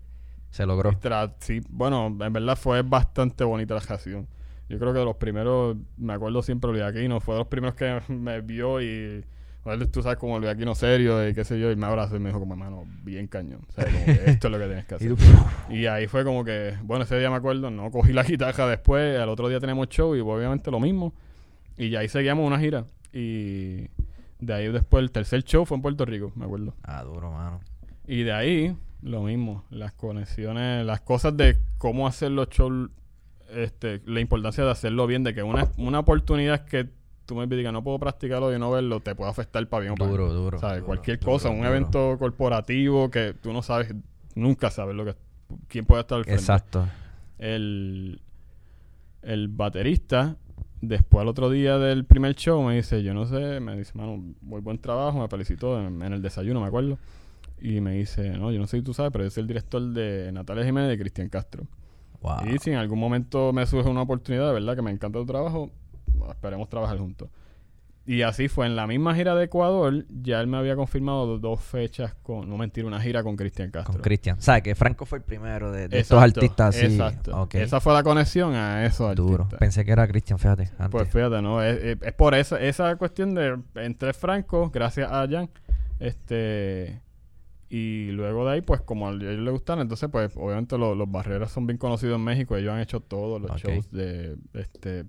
Se 0.51 0.65
logró. 0.65 0.93
sí, 1.41 1.61
bueno, 1.69 2.07
en 2.07 2.33
verdad 2.33 2.57
fue 2.57 2.81
bastante 2.81 3.45
bonita 3.45 3.75
la 3.75 3.81
ocasión. 3.81 4.27
Yo 4.69 4.79
creo 4.79 4.93
que 4.95 5.01
de 5.01 5.05
los 5.05 5.17
primeros, 5.17 5.77
me 5.99 6.15
acuerdo 6.15 6.43
siempre 6.43 6.71
Luis 6.71 6.83
Aquino, 6.83 7.21
fue 7.21 7.35
de 7.35 7.41
los 7.41 7.49
primeros 7.49 7.77
que 7.77 8.01
me 8.09 8.41
vio 8.41 8.81
y 8.81 9.23
tú 9.93 10.01
sabes 10.01 10.19
como 10.19 10.39
Luis 10.39 10.51
Aquino 10.51 10.75
serio 10.77 11.29
y 11.29 11.35
qué 11.35 11.45
sé 11.45 11.59
yo, 11.59 11.73
y 11.73 11.77
me 11.77 11.87
abrazó 11.87 12.15
y 12.17 12.21
me 12.21 12.29
dijo 12.29 12.39
como 12.39 12.55
hermano, 12.55 12.85
bien 13.03 13.27
cañón. 13.27 13.61
O 13.69 13.73
sea, 13.73 13.85
como 13.87 14.05
que 14.05 14.13
esto 14.31 14.47
es 14.47 14.53
lo 14.53 14.59
que 14.59 14.67
tienes 14.67 14.85
que 14.87 14.95
Y 14.95 14.97
hacer. 15.13 15.17
Y 15.69 15.87
ahí 15.87 16.07
fue 16.07 16.25
como 16.25 16.45
que, 16.45 16.75
bueno, 16.85 17.03
ese 17.05 17.19
día 17.19 17.29
me 17.29 17.37
acuerdo, 17.37 17.71
no 17.73 17.91
cogí 17.91 18.13
la 18.13 18.23
guitarra 18.23 18.69
después, 18.69 19.19
al 19.19 19.29
otro 19.29 19.49
día 19.49 19.59
tenemos 19.59 19.89
show 19.89 20.15
y 20.15 20.21
obviamente 20.21 20.71
lo 20.71 20.79
mismo. 20.79 21.13
Y 21.77 21.91
ya 21.91 21.99
ahí 21.99 22.09
seguíamos 22.09 22.47
una 22.47 22.59
gira. 22.59 22.87
Y 23.17 23.89
de 24.41 24.53
ahí 24.53 24.69
después 24.69 25.03
el 25.03 25.11
tercer 25.11 25.43
show 25.43 25.65
fue 25.65 25.77
en 25.79 25.83
Puerto 25.83 26.05
Rico, 26.05 26.33
me 26.35 26.45
acuerdo. 26.45 26.75
Ah, 26.83 27.03
duro, 27.03 27.31
mano. 27.31 27.61
Y 28.07 28.25
de 28.25 28.33
ahí, 28.33 28.77
lo 29.01 29.23
mismo, 29.23 29.65
las 29.71 29.93
conexiones, 29.93 30.85
las 30.85 31.01
cosas 31.01 31.35
de 31.35 31.59
cómo 31.79 32.07
hacer 32.07 32.33
los 32.33 32.51
shows, 32.51 32.91
este, 33.55 34.03
la 34.05 34.21
importancia 34.21 34.65
de 34.65 34.71
hacerlo 34.71 35.07
bien, 35.07 35.25
de 35.25 35.33
que 35.33 35.43
una, 35.43 35.67
una 35.79 36.01
oportunidad 36.01 36.67
que 36.67 36.91
tú 37.25 37.37
me 37.37 37.47
digas 37.47 37.73
no 37.73 37.83
puedo 37.83 37.99
practicarlo 37.99 38.55
y 38.55 38.59
no 38.59 38.71
verlo, 38.71 39.01
te 39.01 39.15
puede 39.15 39.31
afectar 39.31 39.67
para 39.67 39.81
bien 39.81 39.93
o 39.95 39.97
para 39.97 40.11
mal. 40.11 40.19
Duro, 40.19 40.33
duro. 40.35 40.59
¿Sabes? 40.59 40.77
duro, 40.77 40.87
Cualquier 40.87 41.19
duro, 41.19 41.33
cosa, 41.33 41.49
un 41.49 41.65
evento 41.65 42.19
corporativo 42.19 43.11
que 43.11 43.33
tú 43.33 43.55
no 43.55 43.63
sabes, 43.63 43.95
nunca 44.35 44.71
sabes 44.71 44.95
lo 44.95 45.07
que 45.07 45.15
quién 45.69 45.87
puede 45.87 46.03
estar 46.03 46.19
al 46.19 46.25
frente. 46.25 46.41
Exacto. 46.41 46.87
El, 47.39 48.21
el 49.23 49.49
baterista, 49.49 50.37
después 50.81 51.23
al 51.23 51.29
otro 51.29 51.51
día 51.51 51.79
del 51.79 52.05
primer 52.05 52.35
show, 52.35 52.63
me 52.63 52.77
dice, 52.77 53.03
yo 53.03 53.15
no 53.15 53.27
sé, 53.27 53.61
me 53.61 53.77
dice, 53.77 53.93
mano, 53.95 54.23
muy 54.43 54.61
buen 54.61 54.79
trabajo, 54.79 55.21
me 55.21 55.29
felicitó 55.29 55.81
en, 55.81 56.03
en 56.03 56.13
el 56.13 56.23
desayuno, 56.23 56.61
me 56.61 56.67
acuerdo. 56.67 56.99
Y 57.61 57.81
me 57.81 57.93
dice, 57.93 58.31
no, 58.37 58.53
yo 58.53 58.59
no 58.59 58.67
sé 58.67 58.79
si 58.79 58.83
tú 58.83 58.93
sabes, 58.93 59.13
pero 59.13 59.25
yo 59.25 59.31
soy 59.31 59.43
el 59.43 59.47
director 59.47 59.83
de 59.83 60.31
Natalia 60.33 60.65
Jiménez 60.65 60.89
y 60.89 60.91
de 60.91 60.99
Cristian 60.99 61.29
Castro. 61.29 61.67
Wow. 62.21 62.55
Y 62.55 62.59
si 62.59 62.71
en 62.71 62.77
algún 62.77 62.99
momento 62.99 63.53
me 63.53 63.65
surge 63.67 63.89
una 63.89 64.03
oportunidad, 64.03 64.49
de 64.49 64.55
verdad, 64.55 64.77
que 64.77 64.83
me 64.83 64.91
encanta 64.91 65.19
tu 65.19 65.27
trabajo, 65.27 65.71
esperemos 66.31 66.69
trabajar 66.69 66.99
juntos. 66.99 67.29
Y 68.09 68.23
así 68.23 68.47
fue, 68.47 68.67
en 68.67 68.77
la 68.77 68.87
misma 68.87 69.17
gira 69.17 69.35
de 69.35 69.47
Ecuador, 69.47 70.05
ya 70.23 70.41
él 70.41 70.47
me 70.47 70.57
había 70.59 70.77
confirmado 70.77 71.27
do- 71.27 71.39
dos 71.41 71.61
fechas 71.61 72.15
con, 72.23 72.49
no 72.49 72.57
mentir, 72.57 72.85
una 72.85 73.01
gira 73.01 73.25
con 73.25 73.35
Cristian 73.35 73.73
Castro. 73.73 73.95
Con 73.95 74.01
Cristian. 74.03 74.41
¿Sabes 74.41 74.63
que 74.63 74.77
Franco 74.77 75.07
fue 75.07 75.19
el 75.19 75.25
primero 75.25 75.73
de, 75.73 75.89
de 75.89 75.99
estos 75.99 76.23
artistas 76.23 76.77
así? 76.77 76.87
Exacto. 76.87 77.49
Esa 77.53 77.81
fue 77.81 77.93
la 77.95 78.05
conexión 78.05 78.55
a 78.55 78.87
esos 78.87 79.13
Duro. 79.17 79.43
artistas. 79.43 79.59
Pensé 79.59 79.85
que 79.85 79.91
era 79.91 80.07
Cristian, 80.07 80.39
fíjate. 80.39 80.71
Antes. 80.79 80.89
Pues 80.91 81.09
fíjate, 81.11 81.43
¿no? 81.43 81.61
Es, 81.61 81.83
es- 81.83 81.99
es 82.01 82.13
por 82.13 82.37
esa, 82.37 82.61
esa 82.61 82.95
cuestión 82.95 83.35
de 83.35 83.59
entre 83.75 84.13
Franco, 84.13 84.71
gracias 84.71 85.11
a 85.11 85.27
Jan, 85.29 85.51
este 85.99 87.01
y 87.69 88.13
luego 88.13 88.47
de 88.47 88.53
ahí, 88.53 88.61
pues 88.61 88.81
como 88.83 89.09
a 89.09 89.11
ellos 89.11 89.41
les 89.41 89.53
gustan, 89.53 89.81
entonces 89.81 90.09
pues 90.13 90.33
obviamente 90.37 90.79
lo- 90.79 90.95
los 90.95 91.11
barreras 91.11 91.51
son 91.51 91.67
bien 91.67 91.77
conocidos 91.79 92.17
en 92.17 92.23
México, 92.25 92.57
ellos 92.57 92.73
han 92.73 92.79
hecho 92.81 93.01
todos 93.01 93.43
los 93.43 93.51
shows 93.61 93.91
de 93.91 94.37
este 94.55 95.07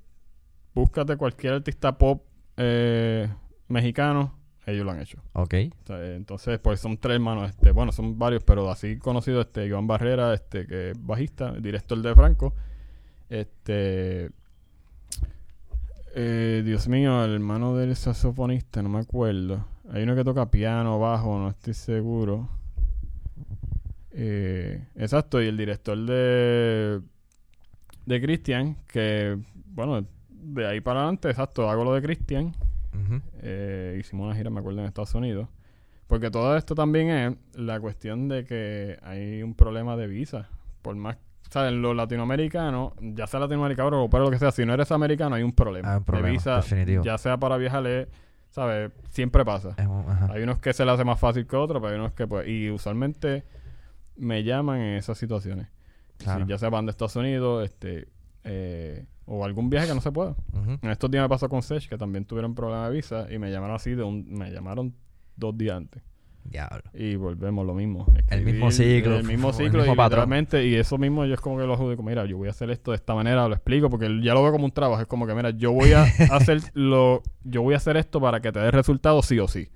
búscate 0.74 1.16
cualquier 1.18 1.54
artista 1.54 1.95
pop 1.95 2.24
eh, 2.58 3.30
mexicano, 3.68 4.34
ellos 4.66 4.84
lo 4.86 4.91
han 4.91 4.99
hecho. 4.99 5.20
ok. 5.34 5.53
Entonces, 5.89 6.60
pues 6.60 6.80
son 6.80 6.97
tres 6.97 7.16
hermanos, 7.16 7.49
este, 7.51 7.72
bueno, 7.72 7.91
son 7.91 8.20
varios, 8.20 8.43
pero 8.43 8.70
así 8.70 8.97
conocidos, 8.97 9.45
este, 9.45 9.66
Iván 9.66 9.88
Barrera, 9.88 10.34
este, 10.34 10.68
que 10.68 10.91
es 10.91 11.05
bajista, 11.05 11.53
director 11.53 12.01
de 12.01 12.14
Franco, 12.14 12.53
este, 13.30 14.32
eh, 16.16 16.64
Dios 16.66 16.88
mío, 16.88 17.24
el 17.24 17.34
hermano 17.36 17.76
del 17.76 17.95
saxofonista, 17.95 18.82
no 18.82 18.89
me 18.89 18.99
acuerdo, 18.99 19.66
hay 19.91 20.03
uno 20.03 20.16
que 20.16 20.24
toca 20.24 20.51
piano, 20.51 20.99
bajo, 20.99 21.39
no 21.39 21.49
estoy 21.49 21.74
seguro, 21.74 22.49
Eh, 24.20 24.84
exacto, 24.95 25.39
y 25.39 25.45
el 25.45 25.55
director 25.58 25.95
de, 25.95 27.01
de 28.08 28.22
Christian, 28.22 28.76
que, 28.88 29.38
bueno, 29.68 30.08
de 30.54 30.68
ahí 30.68 30.82
para 30.82 31.02
adelante, 31.02 31.30
exacto, 31.30 31.70
hago 31.70 31.84
lo 31.84 31.93
de 31.93 32.02
Christian, 32.02 32.54
Ujú. 32.93 33.22
eh, 33.41 33.98
hicimos 34.00 34.26
una 34.26 34.36
gira, 34.36 34.50
me 34.50 34.60
acuerdo, 34.60 34.80
en 34.80 34.86
Estados 34.86 35.14
Unidos. 35.16 35.48
Porque 36.08 36.32
todo 36.32 36.56
esto 36.56 36.74
también 36.74 37.10
es 37.10 37.36
la 37.60 37.80
cuestión 37.82 38.30
de 38.30 38.45
que 38.45 38.98
hay 39.04 39.43
un 39.43 39.54
problema 39.56 39.98
de 39.98 40.08
visa. 40.08 40.48
Por 40.82 40.95
más, 40.95 41.18
¿sabes? 41.50 41.74
Los 41.74 41.95
latinoamericanos, 41.95 42.93
ya 43.02 43.28
sea 43.28 43.41
latinoamericano 43.41 43.89
o 43.89 43.93
europeo, 43.95 44.22
lo 44.22 44.32
que 44.32 44.39
sea, 44.39 44.52
si 44.52 44.66
no 44.66 44.74
eres 44.74 44.89
americano 44.93 45.36
hay 45.36 45.43
un 45.43 45.52
problema. 45.52 45.91
Hay 45.91 45.98
un 45.98 46.04
problema, 46.06 46.28
de 46.28 46.34
visa, 46.34 46.56
definitivo. 46.58 47.04
ya 47.04 47.18
sea 47.18 47.38
para 47.38 47.58
viajar, 47.58 47.86
es, 47.88 48.08
¿sabes? 48.50 48.91
Siempre 49.10 49.43
pasa. 49.43 49.76
Ajá. 49.78 50.32
Hay 50.32 50.43
unos 50.43 50.60
que 50.60 50.72
se 50.72 50.86
le 50.86 50.91
hace 50.91 51.04
más 51.04 51.20
fácil 51.20 51.45
que 51.45 51.58
otros, 51.58 51.82
pero 51.82 51.93
hay 51.93 52.00
unos 52.00 52.14
que 52.14 52.26
pues... 52.26 52.48
Y 52.48 52.72
usualmente 52.72 53.43
me 54.16 54.43
llaman 54.43 54.80
en 54.80 54.95
esas 54.95 55.18
situaciones. 55.18 55.68
Claro. 56.18 56.45
Si 56.45 56.50
ya 56.50 56.58
sea 56.58 56.70
van 56.70 56.86
de 56.86 56.91
Estados 56.91 57.18
Unidos, 57.18 57.66
este... 57.66 58.08
eh, 58.45 59.06
o 59.28 59.43
algún 59.45 59.69
viaje 59.69 59.88
que 59.88 59.93
no 59.93 60.01
se 60.01 60.11
pueda. 60.11 60.36
En 60.82 60.89
estos 60.89 61.11
días 61.11 61.23
me 61.23 61.30
pasó 61.30 61.47
con 61.49 61.61
Sech, 61.61 61.88
que 61.88 61.97
también 61.97 62.25
tuvieron 62.25 62.55
problema 62.55 62.89
de 62.89 62.95
visa, 62.95 63.28
y 63.30 63.38
me 63.38 63.51
llamaron 63.51 63.75
así 63.75 63.93
de 63.93 64.03
un, 64.03 64.25
me 64.30 64.51
llamaron 64.51 64.95
dos 65.36 65.55
días 65.55 65.78
antes. 65.78 66.01
Diablo. 66.45 66.84
Y 66.93 67.17
volvemos 67.17 67.65
lo 67.65 67.73
mismo. 67.73 68.05
El 68.30 68.45
mismo 68.45 68.71
ciclo, 68.71 69.17
El 69.17 69.25
mismo 69.25 69.49
el 69.49 69.55
ciclo, 69.55 69.80
mismo 69.80 69.93
y 69.93 69.97
literalmente, 69.97 70.65
y 70.65 70.75
eso 70.75 70.97
mismo 70.97 71.25
yo 71.25 71.34
es 71.34 71.41
como 71.41 71.57
que 71.57 71.65
lo 71.65 71.73
adjudico, 71.73 72.03
mira, 72.03 72.25
yo 72.25 72.38
voy 72.38 72.47
a 72.47 72.51
hacer 72.51 72.69
esto 72.71 72.91
de 72.91 72.97
esta 72.97 73.13
manera, 73.13 73.47
lo 73.49 73.53
explico, 73.53 73.89
porque 73.89 74.07
ya 74.23 74.34
lo 74.34 74.43
veo 74.43 74.53
como 74.53 74.63
un 74.63 74.71
trabajo, 74.71 75.01
es 75.01 75.07
como 75.07 75.28
que, 75.28 75.36
mira, 75.36 75.49
yo 75.49 75.73
voy 75.73 75.91
a 75.91 76.03
hacer 76.32 76.61
lo, 76.73 77.21
yo 77.43 77.61
voy 77.61 77.73
a 77.73 77.78
hacer 77.78 77.97
esto 77.97 78.21
para 78.21 78.39
que 78.39 78.53
te 78.53 78.59
dé 78.59 78.71
resultados 78.71 79.25
sí 79.25 79.39
o 79.39 79.47
sí. 79.49 79.67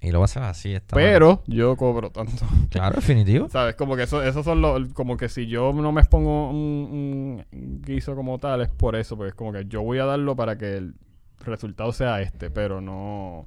Y 0.00 0.12
lo 0.12 0.20
vas 0.20 0.36
a 0.36 0.40
hacer 0.40 0.50
así. 0.50 0.74
Esta 0.74 0.94
Pero 0.94 1.42
yo 1.46 1.76
cobro 1.76 2.10
tanto. 2.10 2.46
Claro, 2.70 2.96
definitivo. 2.96 3.48
¿Sabes? 3.48 3.74
Como 3.74 3.96
que 3.96 4.04
eso, 4.04 4.22
esos 4.22 4.44
son 4.44 4.60
los. 4.60 4.92
Como 4.92 5.16
que 5.16 5.28
si 5.28 5.46
yo 5.46 5.72
no 5.72 5.90
me 5.90 6.00
expongo 6.00 6.50
un, 6.50 7.44
un 7.52 7.82
guiso 7.82 8.14
como 8.14 8.38
tal, 8.38 8.60
es 8.60 8.68
por 8.68 8.94
eso. 8.94 9.16
Porque 9.16 9.30
es 9.30 9.34
como 9.34 9.52
que 9.52 9.64
yo 9.66 9.82
voy 9.82 9.98
a 9.98 10.04
darlo 10.04 10.36
para 10.36 10.56
que 10.56 10.76
el 10.76 10.94
resultado 11.40 11.92
sea 11.92 12.20
este, 12.20 12.50
pero 12.50 12.80
no. 12.80 13.46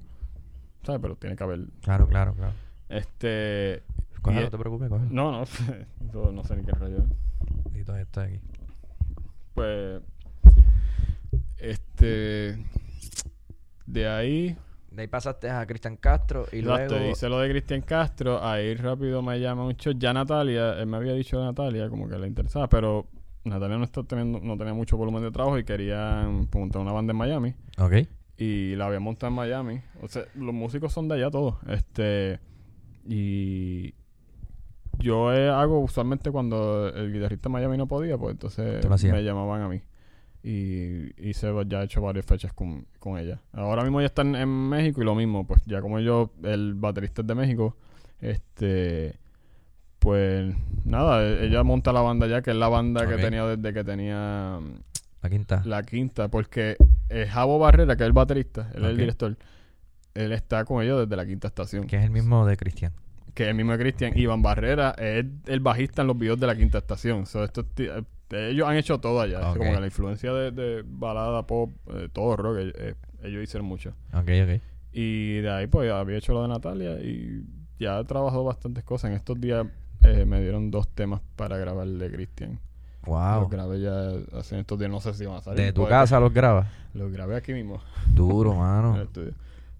¿Sabes? 0.83 0.99
Pero 1.01 1.15
tiene 1.15 1.35
que 1.35 1.43
haber. 1.43 1.67
Claro, 1.81 2.07
claro, 2.07 2.33
claro. 2.33 2.53
Este. 2.89 3.83
Cógelo, 4.21 4.43
no 4.43 4.51
te 4.51 4.57
preocupes, 4.57 4.89
cógelo. 4.89 5.09
no, 5.11 5.31
no. 5.31 5.43
eso 5.43 6.31
no 6.31 6.43
sé 6.43 6.55
ni 6.57 6.63
qué 6.63 6.71
es. 6.71 7.79
Y 7.79 7.83
todo 7.83 7.97
esto 7.97 8.19
de 8.19 8.25
aquí. 8.27 8.39
Pues. 9.53 10.01
Este. 11.57 12.57
De 13.85 14.07
ahí. 14.07 14.57
De 14.91 15.03
ahí 15.03 15.07
pasaste 15.07 15.49
a 15.49 15.65
Cristian 15.65 15.95
Castro 15.95 16.45
y 16.51 16.59
Exacto, 16.59 16.95
luego... 16.95 17.11
hice 17.11 17.29
lo 17.29 17.39
de 17.39 17.49
Cristian 17.49 17.81
Castro, 17.81 18.43
ahí 18.43 18.75
rápido 18.75 19.21
me 19.21 19.39
llama 19.39 19.71
show. 19.73 19.93
Ya 19.97 20.11
Natalia, 20.11 20.73
él 20.73 20.85
me 20.85 20.97
había 20.97 21.13
dicho 21.13 21.39
de 21.39 21.45
Natalia, 21.45 21.89
como 21.89 22.09
que 22.09 22.19
le 22.19 22.27
interesaba, 22.27 22.67
pero 22.67 23.07
Natalia 23.45 23.77
no 23.77 23.85
está 23.85 24.03
teniendo, 24.03 24.41
no 24.41 24.57
tenía 24.57 24.73
mucho 24.73 24.97
volumen 24.97 25.23
de 25.23 25.31
trabajo 25.31 25.57
y 25.57 25.63
querían 25.63 26.49
montar 26.53 26.81
una 26.81 26.91
banda 26.91 27.11
en 27.11 27.17
Miami. 27.17 27.55
Ok. 27.77 28.07
Y 28.37 28.75
la 28.75 28.87
había 28.87 28.99
montado 28.99 29.29
en 29.29 29.35
Miami. 29.35 29.81
O 30.01 30.07
sea, 30.07 30.25
los 30.35 30.53
músicos 30.53 30.91
son 30.91 31.07
de 31.07 31.15
allá 31.15 31.31
todos. 31.31 31.55
Este. 31.67 32.39
Y. 33.07 33.93
Yo 34.99 35.33
eh, 35.33 35.49
hago 35.49 35.79
usualmente 35.79 36.31
cuando 36.31 36.89
el 36.89 37.11
guitarrista 37.11 37.49
en 37.49 37.53
Miami 37.53 37.77
no 37.77 37.87
podía, 37.87 38.17
pues 38.17 38.33
entonces 38.33 38.85
me 39.03 39.23
llamaban 39.23 39.61
a 39.61 39.69
mí. 39.69 39.81
Y 40.43 41.11
hice, 41.29 41.51
ya 41.67 41.81
he 41.81 41.85
hecho 41.85 42.01
varias 42.01 42.25
fechas 42.25 42.51
con, 42.53 42.87
con 42.99 43.17
ella. 43.19 43.39
Ahora 43.53 43.83
mismo 43.83 43.99
ya 44.01 44.07
están 44.07 44.35
en 44.35 44.49
México 44.69 45.01
y 45.01 45.05
lo 45.05 45.13
mismo, 45.13 45.45
pues 45.45 45.61
ya 45.65 45.81
como 45.81 45.99
yo, 45.99 46.31
el 46.43 46.73
baterista 46.73 47.21
es 47.21 47.27
de 47.27 47.35
México, 47.35 47.75
este. 48.19 49.15
Pues 49.99 50.55
nada, 50.83 51.23
e- 51.23 51.45
ella 51.45 51.63
monta 51.63 51.93
la 51.93 52.01
banda 52.01 52.25
ya, 52.25 52.41
que 52.41 52.49
es 52.51 52.55
la 52.57 52.69
banda 52.69 53.07
que 53.07 53.17
tenía 53.17 53.45
desde 53.45 53.71
que 53.71 53.83
tenía 53.83 54.59
La 55.21 55.29
quinta. 55.29 55.61
la 55.63 55.83
quinta, 55.83 56.27
porque 56.29 56.75
eh, 57.09 57.27
Javo 57.29 57.59
Barrera, 57.59 57.95
que 57.95 58.03
es 58.03 58.07
el 58.07 58.13
baterista, 58.13 58.71
él 58.73 58.83
es 58.85 58.89
el 58.89 58.97
director, 58.97 59.37
él 60.15 60.31
está 60.31 60.65
con 60.65 60.81
ellos 60.83 61.01
desde 61.01 61.15
la 61.15 61.25
quinta 61.27 61.47
estación. 61.49 61.85
Que 61.85 61.97
es 61.97 62.03
el 62.03 62.09
mismo 62.09 62.47
de 62.47 62.57
Cristian. 62.57 62.93
Que 63.35 63.43
es 63.43 63.49
el 63.49 63.55
mismo 63.55 63.73
de 63.73 63.77
Cristian. 63.77 64.17
Iván 64.17 64.41
Barrera 64.41 64.95
es 64.97 65.23
el 65.45 65.59
bajista 65.59 66.01
en 66.01 66.07
los 66.07 66.17
videos 66.17 66.39
de 66.39 66.47
la 66.47 66.55
quinta 66.55 66.79
estación. 66.79 67.27
So, 67.27 67.43
estos 67.43 67.65
ellos 68.31 68.67
han 68.67 68.77
hecho 68.77 68.99
todo 68.99 69.21
allá. 69.21 69.39
Como 69.53 69.55
que 69.71 69.79
la 69.79 69.85
influencia 69.85 70.33
de, 70.33 70.51
de 70.51 70.83
balada, 70.85 71.45
pop, 71.47 71.71
eh, 71.93 72.07
todo 72.11 72.35
rock, 72.37 72.57
eh, 72.59 72.95
ellos 73.23 73.43
hicieron 73.43 73.67
mucho. 73.67 73.89
Ok, 74.13 74.29
ok. 74.43 74.61
Y 74.93 75.37
de 75.39 75.49
ahí, 75.51 75.67
pues, 75.67 75.91
había 75.91 76.17
hecho 76.17 76.33
lo 76.33 76.41
de 76.41 76.47
Natalia 76.49 76.99
y 77.01 77.43
ya 77.79 77.99
he 77.99 78.05
trabajado 78.05 78.43
bastantes 78.43 78.83
cosas. 78.83 79.11
En 79.11 79.15
estos 79.17 79.39
días 79.39 79.65
eh, 80.01 80.25
me 80.25 80.41
dieron 80.41 80.69
dos 80.71 80.87
temas 80.89 81.21
para 81.35 81.57
grabar 81.57 81.87
de 81.87 82.11
Cristian. 82.11 82.59
Wow. 83.05 83.41
Los 83.41 83.49
grabé 83.49 83.79
ya 83.81 84.11
hace 84.37 84.59
estos 84.59 84.77
días, 84.77 84.91
no 84.91 84.99
sé 84.99 85.13
si 85.13 85.25
van 85.25 85.37
a 85.37 85.41
salir. 85.41 85.63
De 85.65 85.73
tu 85.73 85.87
casa 85.87 86.19
los 86.19 86.33
grabas. 86.33 86.67
Los 86.93 87.11
grabé 87.11 87.35
aquí 87.35 87.53
mismo. 87.53 87.81
Duro, 88.13 88.51
en 88.53 88.57
el 88.57 88.61
mano. 88.63 89.01
estudio. 89.01 89.33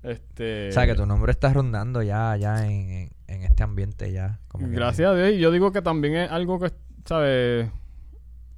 Este, 0.04 0.70
O 0.70 0.72
sea, 0.72 0.88
que 0.88 0.96
tu 0.96 1.06
nombre 1.06 1.32
está 1.32 1.54
rondando 1.54 2.02
ya, 2.02 2.36
ya 2.38 2.66
en, 2.66 2.90
en, 2.90 3.10
en 3.28 3.44
este 3.44 3.62
ambiente 3.62 4.12
ya. 4.12 4.40
Como 4.48 4.68
que- 4.68 4.74
Gracias 4.74 5.10
a 5.12 5.14
Dios. 5.14 5.32
Y 5.34 5.40
yo 5.40 5.52
digo 5.52 5.72
que 5.72 5.84
también 5.84 6.16
es 6.16 6.32
algo 6.32 6.60
que, 6.60 6.72
¿sabes? 7.06 7.70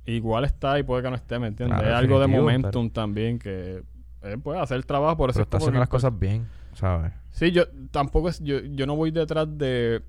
Igual 0.06 0.44
está 0.44 0.78
y 0.80 0.84
puede 0.84 1.04
que 1.04 1.10
no 1.10 1.16
esté, 1.16 1.40
¿me 1.40 1.48
entiendes? 1.48 1.78
Claro, 1.78 1.94
es 1.94 1.98
algo 1.98 2.20
de 2.20 2.28
momentum 2.28 2.90
también 2.90 3.40
que 3.40 3.84
eh, 4.22 4.38
puede 4.42 4.60
hacer 4.60 4.78
el 4.78 4.86
trabajo. 4.86 5.18
Por 5.18 5.30
eso 5.30 5.38
Pero 5.38 5.44
es 5.44 5.48
está 5.48 5.58
haciendo 5.58 5.80
las 5.80 5.90
cosas 5.90 6.18
bien, 6.18 6.48
¿sabes? 6.74 7.14
Sí, 7.32 7.52
yo 7.52 7.68
tampoco 7.92 8.30
es... 8.30 8.40
Yo, 8.44 8.60
yo 8.60 8.86
no 8.86 8.96
voy 8.96 9.12
detrás 9.12 9.48
de, 9.58 10.02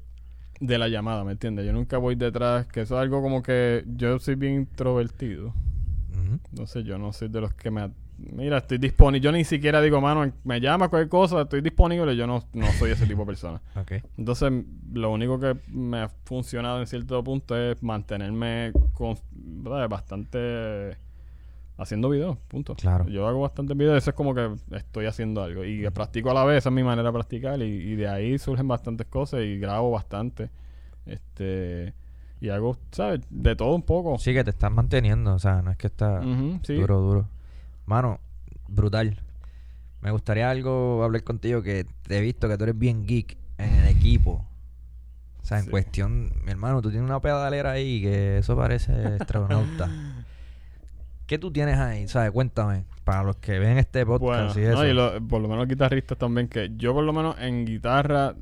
de 0.60 0.78
la 0.78 0.88
llamada, 0.88 1.24
¿me 1.24 1.32
entiendes? 1.32 1.64
Yo 1.64 1.72
nunca 1.72 1.98
voy 1.98 2.16
detrás... 2.16 2.66
Que 2.66 2.82
eso 2.82 2.96
es 2.96 3.02
algo 3.02 3.22
como 3.22 3.42
que... 3.42 3.84
Yo 3.86 4.18
soy 4.18 4.34
bien 4.34 4.54
introvertido. 4.54 5.48
Ujú. 6.10 6.40
Entonces 6.50 6.84
yo 6.84 6.98
no 6.98 7.12
soy 7.12 7.28
de 7.28 7.40
los 7.40 7.54
que 7.54 7.70
me... 7.70 7.90
Mira, 8.18 8.58
estoy 8.58 8.78
disponible. 8.78 9.24
Yo 9.24 9.32
ni 9.32 9.44
siquiera 9.44 9.80
digo, 9.80 10.00
mano, 10.00 10.32
me 10.44 10.60
llama 10.60 10.88
cualquier 10.88 11.08
cosa, 11.08 11.42
estoy 11.42 11.60
disponible. 11.60 12.16
Yo 12.16 12.26
no, 12.26 12.44
no 12.52 12.66
soy 12.72 12.92
ese 12.92 13.06
tipo 13.06 13.20
de 13.20 13.26
persona. 13.26 13.60
Ok. 13.76 13.92
Entonces, 14.16 14.52
lo 14.92 15.10
único 15.10 15.38
que 15.38 15.56
me 15.68 15.98
ha 15.98 16.08
funcionado 16.24 16.80
en 16.80 16.86
cierto 16.86 17.22
punto 17.24 17.56
es 17.56 17.82
mantenerme 17.82 18.72
con, 18.92 19.16
¿verdad? 19.32 19.88
bastante 19.88 20.96
haciendo 21.76 22.08
videos, 22.08 22.38
punto. 22.48 22.76
Claro. 22.76 23.08
Yo 23.08 23.26
hago 23.26 23.40
bastantes 23.40 23.76
videos, 23.76 23.98
eso 23.98 24.10
es 24.10 24.16
como 24.16 24.34
que 24.34 24.54
estoy 24.72 25.06
haciendo 25.06 25.42
algo. 25.42 25.64
Y 25.64 25.88
practico 25.90 26.30
a 26.30 26.34
la 26.34 26.44
vez, 26.44 26.58
esa 26.58 26.68
es 26.68 26.74
mi 26.74 26.84
manera 26.84 27.08
de 27.08 27.12
practicar. 27.12 27.60
Y, 27.60 27.64
y 27.64 27.96
de 27.96 28.08
ahí 28.08 28.38
surgen 28.38 28.68
bastantes 28.68 29.06
cosas 29.08 29.42
y 29.42 29.58
grabo 29.58 29.90
bastante. 29.90 30.50
Este. 31.06 31.94
Y 32.40 32.50
hago, 32.50 32.76
¿sabes? 32.90 33.20
De 33.30 33.56
todo 33.56 33.74
un 33.74 33.82
poco. 33.82 34.18
Sí, 34.18 34.34
que 34.34 34.44
te 34.44 34.50
estás 34.50 34.70
manteniendo, 34.70 35.34
o 35.34 35.38
sea, 35.38 35.62
no 35.62 35.70
es 35.70 35.76
que 35.76 35.86
está 35.86 36.20
sí. 36.62 36.74
duro, 36.74 37.00
duro. 37.00 37.28
Mano, 37.86 38.20
brutal. 38.68 39.20
Me 40.00 40.10
gustaría 40.10 40.50
algo 40.50 41.02
hablar 41.02 41.22
contigo 41.24 41.62
que 41.62 41.86
te 42.06 42.18
he 42.18 42.20
visto 42.20 42.48
que 42.48 42.56
tú 42.58 42.64
eres 42.64 42.78
bien 42.78 43.06
geek 43.06 43.36
en 43.58 43.74
el 43.74 43.88
equipo. 43.88 44.44
O 45.42 45.46
sea, 45.46 45.58
en 45.58 45.64
Sí. 45.64 45.70
cuestión, 45.70 46.30
mi 46.44 46.50
hermano, 46.50 46.80
tú 46.82 46.90
tienes 46.90 47.08
una 47.08 47.20
pedalera 47.20 47.72
ahí 47.72 48.00
que 48.02 48.38
eso 48.38 48.56
parece 48.56 48.92
astronauta. 49.20 49.88
¿Qué 51.26 51.38
tú 51.38 51.50
tienes 51.50 51.78
ahí? 51.78 52.06
¿Sabes? 52.08 52.30
Cuéntame. 52.32 52.84
Para 53.04 53.22
los 53.22 53.36
que 53.36 53.58
ven 53.58 53.78
este 53.78 54.04
Bueno, 54.04 54.20
podcast 54.20 54.56
y 54.56 54.60
no, 54.62 54.72
eso. 54.72 54.86
y 54.86 54.92
lo- 54.92 55.26
por 55.26 55.40
lo 55.40 55.48
menos 55.48 55.66
guitarristas 55.68 56.16
también, 56.18 56.48
que 56.48 56.70
yo 56.76 56.92
por 56.94 57.04
lo 57.04 57.12
menos 57.12 57.36
en 57.38 57.64
guitarra, 57.66 58.34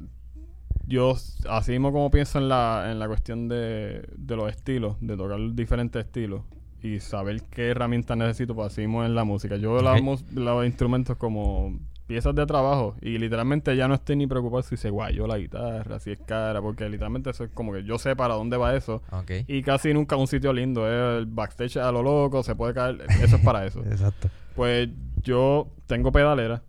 yo 0.87 1.17
así 1.49 1.73
mismo 1.73 1.93
como 1.93 2.11
pienso 2.11 2.39
en 2.39 2.49
la, 2.49 2.89
en 2.91 2.99
la 2.99 3.07
cuestión 3.09 3.49
de, 3.49 4.09
de 4.17 4.37
los 4.37 4.51
estilos, 4.51 4.97
de 5.01 5.17
tocar 5.17 5.39
diferentes 5.55 6.05
estilos 6.05 6.43
y 6.83 7.01
saber 7.01 7.43
qué 7.51 7.69
herramientas 7.71 8.17
necesito, 8.17 8.61
así 8.63 8.81
mismo 8.83 9.05
en 9.05 9.15
la 9.15 9.25
música. 9.25 9.57
Yo 9.57 9.73
veo 9.75 9.83
la 9.83 9.93
Ok. 9.95 10.01
mus- 10.03 10.33
los 10.33 10.67
instrumentos 10.67 11.17
como 11.17 11.79
piezas 12.07 12.35
de 12.35 12.45
trabajo 12.45 12.95
y 13.01 13.17
literalmente 13.19 13.75
ya 13.77 13.89
no 13.89 13.95
estoy 13.95 14.17
ni 14.17 14.27
preocupado 14.27 14.63
si 14.63 14.77
se 14.77 14.91
guayó 14.91 15.27
la 15.27 15.39
guitarra, 15.39 15.99
si 16.01 16.11
es 16.11 16.19
cara, 16.19 16.61
porque 16.61 16.89
literalmente 16.89 17.31
eso 17.31 17.45
es 17.45 17.51
como 17.53 17.73
que 17.73 17.85
yo 17.85 17.99
sé 17.99 18.17
para 18.17 18.35
dónde 18.35 18.57
va 18.57 18.75
eso. 18.75 19.01
Y 19.47 19.63
casi 19.63 19.95
nunca 19.95 20.17
un 20.17 20.27
sitio 20.27 20.53
lindo, 20.53 20.87
es 20.87 21.21
el 21.21 21.27
backstage 21.27 21.77
a 21.79 21.91
lo 21.93 22.03
loco, 22.03 22.43
se 22.43 22.55
puede 22.55 22.75
caer, 22.75 23.01
eso 23.23 23.37
es 23.37 23.43
para 23.43 23.65
eso. 23.65 23.81
Exacto. 23.87 24.29
Pues 24.57 24.89
yo 25.23 25.69
tengo 25.87 26.13
pedalera. 26.13 26.63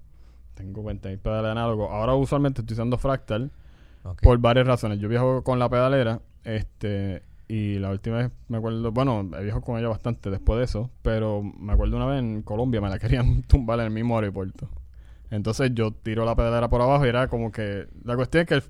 Tengo 0.53 0.83
20.000 0.83 1.17
pedales 1.19 1.51
análogos. 1.51 1.89
Ahora 1.91 2.13
usualmente 2.13 2.61
estoy 2.61 2.75
usando 2.75 2.97
Fractal 2.99 3.49
por 4.21 4.37
varias 4.37 4.67
razones. 4.67 4.99
Yo 4.99 5.09
viajo 5.09 5.43
con 5.43 5.57
la 5.57 5.67
pedalera. 5.67 6.21
Este. 6.43 7.23
Y 7.47 7.77
la 7.79 7.91
última 7.91 8.17
vez 8.17 8.31
me 8.47 8.57
acuerdo. 8.57 8.91
Bueno, 8.91 9.29
he 9.37 9.43
viajado 9.43 9.61
con 9.63 9.77
ella 9.79 9.89
bastante 9.89 10.29
después 10.29 10.57
de 10.59 10.65
eso. 10.65 10.89
Pero 11.01 11.43
me 11.43 11.73
acuerdo 11.73 11.97
una 11.97 12.05
vez 12.05 12.19
en 12.19 12.41
Colombia 12.41 12.81
me 12.81 12.89
la 12.89 12.97
querían 12.99 13.43
tumbar 13.43 13.79
en 13.79 13.85
el 13.87 13.91
mismo 13.91 14.17
aeropuerto. 14.17 14.69
Entonces 15.29 15.71
yo 15.73 15.91
tiro 15.91 16.25
la 16.25 16.35
pedalera 16.35 16.69
por 16.69 16.81
abajo 16.81 17.05
y 17.05 17.09
era 17.09 17.27
como 17.27 17.51
que. 17.51 17.87
La 18.03 18.15
cuestión 18.15 18.41
es 18.41 18.47
que 18.47 18.55
el- 18.55 18.63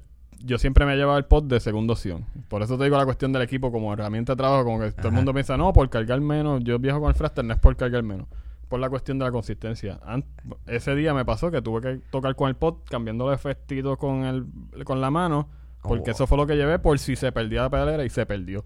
yo 0.46 0.58
siempre 0.58 0.86
me 0.86 0.96
llevaba 0.98 1.18
el 1.18 1.26
pod 1.26 1.44
de 1.44 1.60
segunda 1.62 1.94
opción. 1.94 2.26
Por 2.50 2.62
eso 2.64 2.78
te 2.78 2.84
digo 2.84 2.98
la 2.98 3.06
cuestión 3.06 3.32
del 3.32 3.44
equipo 3.44 3.72
como 3.72 3.94
herramienta 3.94 4.34
de 4.34 4.38
trabajo. 4.38 4.66
Como 4.66 4.80
que 4.80 4.92
todo 4.92 5.08
el 5.08 5.14
mundo 5.14 5.34
piensa, 5.34 5.56
no, 5.56 5.72
por 5.72 5.90
cargar 5.90 6.20
menos. 6.20 6.62
Yo 6.66 6.80
viajo 6.80 7.00
con 7.00 7.10
el 7.10 7.16
Fractal, 7.16 7.48
no 7.48 7.54
es 7.54 7.60
por 7.60 7.76
cargar 7.78 8.04
menos 8.04 8.28
por 8.68 8.80
la 8.80 8.90
cuestión 8.90 9.20
de 9.20 9.26
la 9.26 9.32
consistencia. 9.32 10.00
An- 10.04 10.26
ese 10.66 10.96
día 10.96 11.14
me 11.14 11.24
pasó 11.26 11.52
que 11.52 11.62
tuve 11.62 11.80
que 11.80 12.02
tocar 12.10 12.36
con 12.36 12.50
el 12.50 12.56
pod, 12.56 12.78
cambiando 12.90 13.26
los 13.28 13.36
efectitos 13.36 13.98
con 14.00 14.24
el 14.26 14.84
con 14.84 15.00
la 15.00 15.12
mano, 15.12 15.48
porque 15.84 16.10
Oh. 16.10 16.14
eso 16.14 16.28
fue 16.28 16.38
lo 16.38 16.48
que 16.48 16.56
llevé 16.56 16.80
por 16.80 16.98
si 17.00 17.16
se 17.16 17.32
perdía 17.32 17.62
la 17.64 17.70
pedalera 17.70 18.04
y 18.06 18.10
se 18.10 18.26
perdió. 18.26 18.66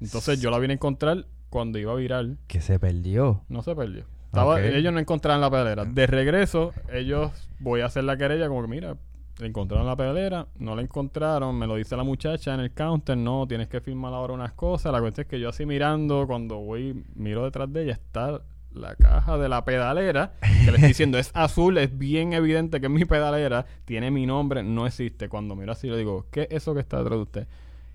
Entonces 0.00 0.40
yo 0.40 0.50
la 0.50 0.58
vine 0.58 0.72
a 0.72 0.76
encontrar 0.76 1.26
cuando 1.48 1.78
iba 1.78 1.92
a 1.92 1.96
virar, 1.96 2.26
Que 2.46 2.60
se 2.60 2.78
perdió. 2.78 3.42
no 3.48 3.62
se 3.62 3.74
perdió. 3.74 4.04
Estaba. 4.26 4.60
Ellos 4.62 4.92
no 4.92 5.00
encontraron 5.00 5.40
la 5.40 5.50
pedalera. 5.50 5.84
De 5.84 6.06
regreso, 6.06 6.72
ellos 6.92 7.32
voy 7.58 7.80
a 7.80 7.86
hacer 7.86 8.04
la 8.04 8.16
querella 8.16 8.46
como 8.48 8.62
que 8.62 8.68
mira, 8.68 8.96
encontraron 9.40 9.86
la 9.86 9.96
pedalera, 9.96 10.46
no 10.58 10.76
la 10.76 10.82
encontraron, 10.82 11.58
me 11.58 11.66
lo 11.66 11.74
dice 11.74 11.96
la 11.96 12.04
muchacha 12.04 12.54
en 12.54 12.60
el 12.60 12.72
counter, 12.72 13.16
no, 13.16 13.46
tienes 13.48 13.66
que 13.68 13.80
firmar 13.80 14.12
ahora 14.14 14.34
unas 14.34 14.52
cosas. 14.52 14.92
La 14.92 15.00
cuestión 15.00 15.24
es 15.24 15.28
que 15.30 15.40
yo 15.40 15.48
así 15.48 15.66
mirando, 15.66 16.26
cuando 16.28 16.58
voy, 16.58 17.04
miro 17.16 17.44
detrás 17.44 17.72
de 17.72 17.82
ella, 17.82 17.92
está 17.94 18.40
la 18.72 18.94
caja 18.96 19.36
de 19.38 19.48
la 19.48 19.64
pedalera, 19.64 20.32
que 20.40 20.70
le 20.70 20.76
estoy 20.76 20.88
diciendo, 20.88 21.18
es 21.18 21.30
azul, 21.34 21.76
es 21.78 21.96
bien 21.98 22.32
evidente 22.32 22.80
que 22.80 22.86
es 22.86 22.92
mi 22.92 23.04
pedalera, 23.04 23.66
tiene 23.84 24.10
mi 24.10 24.26
nombre, 24.26 24.62
no 24.62 24.86
existe. 24.86 25.28
Cuando 25.28 25.56
miro 25.56 25.72
así, 25.72 25.88
le 25.88 25.96
digo, 25.96 26.26
¿qué 26.30 26.42
es 26.42 26.62
eso 26.62 26.74
que 26.74 26.80
está 26.80 26.98
detrás 26.98 27.18
de 27.18 27.22
usted? 27.22 27.46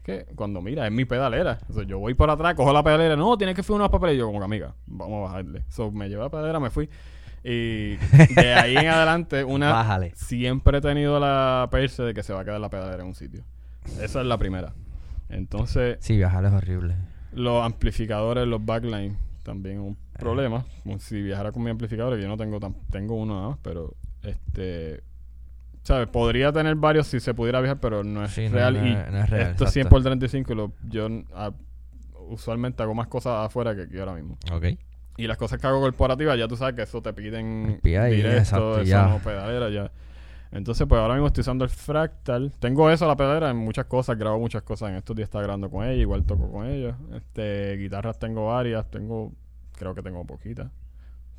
que 0.04 0.28
cuando 0.36 0.62
mira, 0.62 0.86
es 0.86 0.92
mi 0.92 1.04
pedalera. 1.06 1.58
O 1.68 1.74
sea, 1.74 1.84
yo 1.84 1.98
voy 1.98 2.14
por 2.14 2.30
atrás, 2.30 2.54
cojo 2.54 2.72
la 2.72 2.84
pedalera, 2.84 3.16
no, 3.16 3.36
tienes 3.40 3.56
que 3.56 3.64
firmar 3.64 3.82
unos 3.82 3.90
papeles. 3.92 4.14
Y 4.16 4.20
yo, 4.20 4.28
como 4.28 4.38
que 4.38 4.46
amiga, 4.46 4.76
vamos 4.86 5.18
a 5.18 5.32
bajarle. 5.32 5.64
So, 5.70 5.92
me 5.92 6.08
llevé 6.10 6.22
la 6.22 6.30
pedalera, 6.30 6.60
me 6.60 6.70
fui. 6.70 6.88
Y 7.44 7.96
de 8.36 8.54
ahí 8.54 8.78
en 8.78 8.88
adelante, 8.88 9.44
una. 9.46 9.72
Bájale. 9.72 10.12
Siempre 10.16 10.78
he 10.78 10.82
tenido 10.82 11.20
la 11.20 11.68
perse 11.72 12.04
de 12.04 12.14
que 12.14 12.22
se 12.22 12.34
va 12.34 12.42
a 12.42 12.46
quedar 12.46 12.60
la 12.62 12.70
pedalera 12.70 13.02
en 13.02 13.08
un 13.08 13.16
sitio. 13.16 13.44
Esa 14.00 14.22
es 14.22 14.28
la 14.28 14.38
primera. 14.38 14.74
Entonces, 15.30 15.98
Sí, 16.02 16.18
viajar 16.18 16.46
es 16.46 16.54
horrible. 16.54 16.96
los 17.34 17.66
amplificadores, 17.66 18.46
los 18.48 18.64
backline, 18.64 19.18
también 19.42 19.80
un 19.80 19.98
Eh. 20.16 20.20
problema. 20.20 20.66
Como 20.84 20.99
si 20.99 21.22
viajara 21.22 21.51
con 21.51 21.63
mi 21.63 21.70
amplificador, 21.70 22.18
yo 22.20 22.28
no 22.28 22.38
tengo 22.38 22.59
tan, 22.59 22.74
tengo 22.91 23.16
uno 23.16 23.36
nada 23.36 23.47
más, 23.49 23.57
pero 23.61 23.93
este. 24.24 25.03
¿Sabes? 25.84 26.07
Podría 26.07 26.51
tener 26.51 26.76
varios 26.76 27.05
si 27.07 27.20
se 27.20 27.34
pudiera 27.36 27.61
viajar, 27.61 27.80
pero 27.80 28.03
no 28.03 28.24
es 28.26 28.32
Sí, 28.32 28.47
real. 28.47 28.74
no 28.74 28.88
y 28.88 28.93
no 28.93 29.20
es 29.20 29.30
real, 29.30 29.51
esto 29.51 29.66
es 29.66 29.72
100 29.72 29.82
exacto. 29.84 29.89
por 29.89 30.01
35 30.03 30.53
y 30.53 30.55
lo, 30.55 30.72
yo 30.89 31.07
ah, 31.36 31.51
usualmente 32.30 32.82
hago 32.82 32.95
más 32.95 33.07
cosas 33.07 33.45
afuera 33.45 33.76
que 33.76 33.84
aquí 33.84 33.99
ahora 33.99 34.13
mismo. 34.13 34.38
Ok. 34.51 34.66
Y 35.18 35.28
las 35.28 35.38
cosas 35.38 35.59
que 35.61 35.68
hago 35.68 35.80
corporativas, 35.80 36.38
ya 36.39 36.47
tú 36.47 36.57
sabes 36.57 36.76
que 36.76 36.82
eso 36.82 37.01
te 37.01 37.13
piden 37.13 37.80
PI, 37.84 37.89
directo, 37.91 38.38
exacto, 38.38 38.76
eso 38.78 38.84
ya. 38.84 39.07
no 39.07 39.20
pedalera, 39.20 39.70
ya. 39.70 39.91
Entonces, 40.51 40.88
pues 40.88 40.99
ahora 40.99 41.13
mismo 41.16 41.28
estoy 41.28 41.41
usando 41.41 41.63
el 41.63 41.70
Fractal. 41.70 42.51
Tengo 42.59 42.89
eso, 42.89 43.07
la 43.07 43.16
pedalera, 43.16 43.49
en 43.51 43.57
muchas 43.57 43.86
cosas, 43.86 44.18
grabo 44.18 44.39
muchas 44.39 44.63
cosas. 44.63 44.89
En 44.89 44.95
estos 44.95 45.16
días 45.16 45.28
está 45.28 45.39
grabando 45.41 45.70
con 45.70 45.86
ella, 45.86 46.01
igual 46.01 46.24
toco 46.26 46.51
con 46.51 46.66
ella. 46.66 46.95
Este, 47.13 47.78
guitarras 47.78 48.18
tengo 48.20 48.47
varias, 48.47 48.89
tengo, 48.89 49.32
creo 49.78 49.94
que 49.96 50.02
tengo 50.02 50.26
poquitas. 50.26 50.72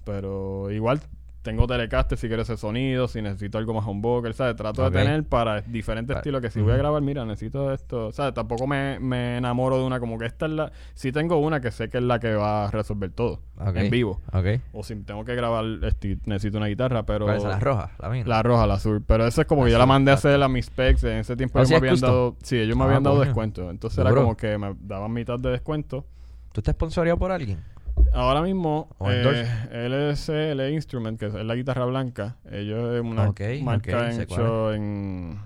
Pero 0.05 0.71
igual 0.71 1.01
tengo 1.43 1.69
Telecaster 1.69 2.19
si 2.19 2.27
quiero 2.27 2.43
ese 2.43 2.57
sonido, 2.57 3.07
si 3.07 3.23
necesito 3.23 3.57
algo 3.59 3.73
más 3.73 3.87
humbucker, 3.87 4.35
¿sabes? 4.35 4.57
Trato 4.57 4.83
de 4.83 4.91
tener 4.91 5.23
para 5.25 5.61
diferentes 5.61 6.17
estilos 6.17 6.41
que 6.41 6.51
si 6.51 6.61
voy 6.61 6.73
a 6.73 6.77
grabar, 6.77 7.01
mira, 7.03 7.25
necesito 7.25 7.73
esto, 7.73 8.11
¿sabes? 8.11 8.35
Tampoco 8.35 8.67
me, 8.67 8.99
me 8.99 9.37
enamoro 9.37 9.79
de 9.79 9.85
una 9.85 10.01
como 10.01 10.19
que 10.19 10.27
esta 10.27 10.47
es 10.47 10.53
la... 10.53 10.73
Si 10.95 11.13
tengo 11.13 11.37
una 11.39 11.61
que 11.61 11.71
sé 11.71 11.89
que 11.89 11.99
es 11.99 12.03
la 12.03 12.19
que 12.19 12.35
va 12.35 12.67
a 12.67 12.71
resolver 12.73 13.11
todo 13.13 13.43
en 13.77 13.91
vivo. 13.91 14.21
O 14.73 14.83
si 14.83 14.97
tengo 14.97 15.25
que 15.25 15.37
grabar, 15.37 15.65
este, 15.83 16.19
necesito 16.27 16.59
una 16.59 16.67
guitarra, 16.67 17.07
pero... 17.07 17.27
¿Cuál 17.27 17.37
es 17.37 17.45
la 17.45 17.61
roja? 17.61 17.93
La 18.01 18.09
mía. 18.09 18.25
La 18.27 18.43
roja, 18.43 18.67
la 18.67 18.75
azul. 18.75 19.05
Pero 19.07 19.25
eso 19.25 19.41
es 19.41 19.47
como 19.47 19.65
que 19.67 19.71
yo 19.71 19.79
la 19.79 19.87
mandé 19.87 20.11
a 20.11 20.15
hacer 20.15 20.43
a 20.43 20.49
mis 20.49 20.67
specs. 20.67 21.05
En 21.05 21.19
ese 21.19 21.37
tiempo 21.37 21.61
¿Ah, 21.61 21.63
ellos 21.63 21.71
me 21.71 21.77
habían 21.89 22.01
dado... 22.01 22.35
Sí, 22.43 22.59
ellos 22.59 22.77
me 22.77 22.83
Ah, 22.83 22.87
habían 22.89 23.05
dado 23.05 23.17
coño. 23.19 23.25
descuento. 23.25 23.71
Entonces 23.71 23.99
era 24.01 24.13
como 24.13 24.37
que 24.37 24.59
me 24.59 24.75
daban 24.81 25.13
mitad 25.13 25.39
de 25.39 25.51
descuento. 25.51 26.05
¿Tú 26.51 26.61
estás 26.61 26.75
sponsoreado 26.75 27.19
por 27.21 27.31
alguien? 27.31 27.61
Ahora 28.13 28.41
mismo, 28.43 28.89
¿O 28.99 29.11
eh? 29.11 29.47
LSL 29.73 30.71
Instrument, 30.73 31.19
que 31.19 31.27
es 31.27 31.35
la 31.35 31.55
guitarra 31.55 31.85
blanca, 31.85 32.37
ellos 32.51 32.95
es 32.95 33.03
una 33.03 33.29
Ok, 33.29 33.41
marca 33.63 34.11
hecho 34.11 34.73
en, 34.73 35.39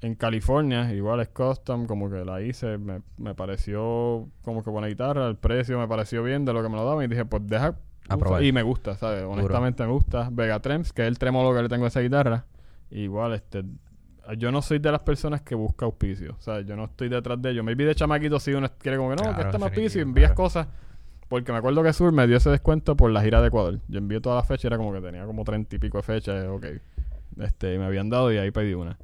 en 0.00 0.14
California, 0.16 0.92
igual 0.92 1.20
es 1.20 1.28
custom, 1.28 1.86
como 1.86 2.10
que 2.10 2.24
la 2.24 2.42
hice, 2.42 2.78
me, 2.78 3.02
me 3.16 3.34
pareció 3.34 4.28
como 4.42 4.62
que 4.64 4.70
buena 4.70 4.88
guitarra, 4.88 5.28
el 5.28 5.36
precio 5.36 5.78
me 5.78 5.86
pareció 5.86 6.22
bien 6.22 6.44
de 6.44 6.52
lo 6.52 6.62
que 6.62 6.68
me 6.68 6.76
lo 6.76 6.84
daban 6.84 7.04
y 7.04 7.08
dije, 7.08 7.24
pues 7.24 7.46
deja 7.46 7.76
A 8.08 8.16
probar. 8.16 8.42
y 8.42 8.52
me 8.52 8.62
gusta, 8.62 8.96
¿sabes? 8.96 9.22
Honestamente 9.22 9.84
me 9.84 9.92
gusta. 9.92 10.28
Vega 10.32 10.58
Trems, 10.60 10.92
que 10.92 11.02
es 11.02 11.08
el 11.08 11.18
tremolo 11.18 11.54
que 11.54 11.62
le 11.62 11.68
tengo 11.68 11.84
a 11.84 11.88
esa 11.88 12.00
guitarra, 12.00 12.44
igual 12.90 13.34
este 13.34 13.64
yo 14.38 14.50
no 14.50 14.62
soy 14.62 14.78
de 14.78 14.90
las 14.90 15.00
personas 15.02 15.42
que 15.42 15.54
busca 15.54 15.84
auspicio, 15.84 16.34
o 16.38 16.40
sea, 16.40 16.62
yo 16.62 16.76
no 16.76 16.84
estoy 16.84 17.10
detrás 17.10 17.40
de 17.42 17.50
ellos. 17.50 17.62
Maybe 17.62 17.84
de 17.84 17.94
chamaquito 17.94 18.40
si 18.40 18.52
uno 18.54 18.66
quiere 18.78 18.96
como 18.96 19.10
que 19.10 19.16
no, 19.16 19.22
Claro, 19.22 19.36
que 19.36 19.42
este 19.48 19.58
me 19.58 19.64
auspicio 19.66 20.00
y 20.00 20.02
envías 20.02 20.30
claro. 20.30 20.36
cosas. 20.42 20.66
Porque 21.34 21.50
me 21.50 21.58
acuerdo 21.58 21.82
que 21.82 21.92
Sur 21.92 22.12
me 22.12 22.28
dio 22.28 22.36
ese 22.36 22.48
descuento 22.48 22.96
por 22.96 23.10
la 23.10 23.20
gira 23.20 23.40
de 23.40 23.48
Ecuador. 23.48 23.80
Yo 23.88 23.98
envié 23.98 24.20
todas 24.20 24.36
las 24.36 24.46
fechas, 24.46 24.66
era 24.66 24.76
como 24.76 24.92
que 24.92 25.00
tenía 25.00 25.26
como 25.26 25.42
treinta 25.42 25.74
y 25.74 25.80
pico 25.80 25.98
de 25.98 26.04
fechas, 26.04 26.46
ok. 26.46 26.64
Este, 27.40 27.74
y 27.74 27.78
me 27.78 27.86
habían 27.86 28.08
dado 28.08 28.32
y 28.32 28.36
ahí 28.36 28.52
pedí 28.52 28.72
una. 28.74 28.96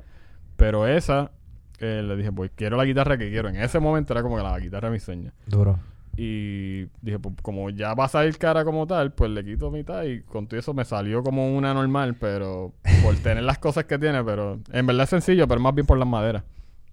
Pero 0.54 0.86
esa, 0.86 1.32
eh, 1.80 2.04
le 2.06 2.16
dije, 2.16 2.30
pues 2.30 2.52
quiero 2.54 2.76
la 2.76 2.84
guitarra 2.84 3.18
que 3.18 3.30
quiero. 3.30 3.48
En 3.48 3.56
ese 3.56 3.80
momento 3.80 4.12
era 4.12 4.22
como 4.22 4.36
que 4.36 4.44
la 4.44 4.56
guitarra 4.60 4.90
de 4.90 4.92
mis 4.92 5.02
sueños. 5.02 5.34
Duro. 5.44 5.80
Y 6.16 6.82
dije, 7.02 7.18
pues 7.18 7.34
como 7.42 7.68
ya 7.70 7.94
va 7.94 8.04
a 8.04 8.08
salir 8.08 8.38
cara 8.38 8.64
como 8.64 8.86
tal, 8.86 9.12
pues 9.12 9.28
le 9.32 9.44
quito 9.44 9.72
mitad 9.72 10.04
y 10.04 10.20
con 10.20 10.46
todo 10.46 10.60
eso 10.60 10.72
me 10.72 10.84
salió 10.84 11.24
como 11.24 11.52
una 11.56 11.74
normal, 11.74 12.14
pero 12.14 12.74
por 13.02 13.16
tener 13.24 13.42
las 13.42 13.58
cosas 13.58 13.86
que 13.86 13.98
tiene, 13.98 14.22
pero 14.22 14.60
en 14.70 14.86
verdad 14.86 15.02
es 15.02 15.10
sencillo, 15.10 15.48
pero 15.48 15.60
más 15.60 15.74
bien 15.74 15.84
por 15.84 15.98
las 15.98 16.06
maderas. 16.06 16.44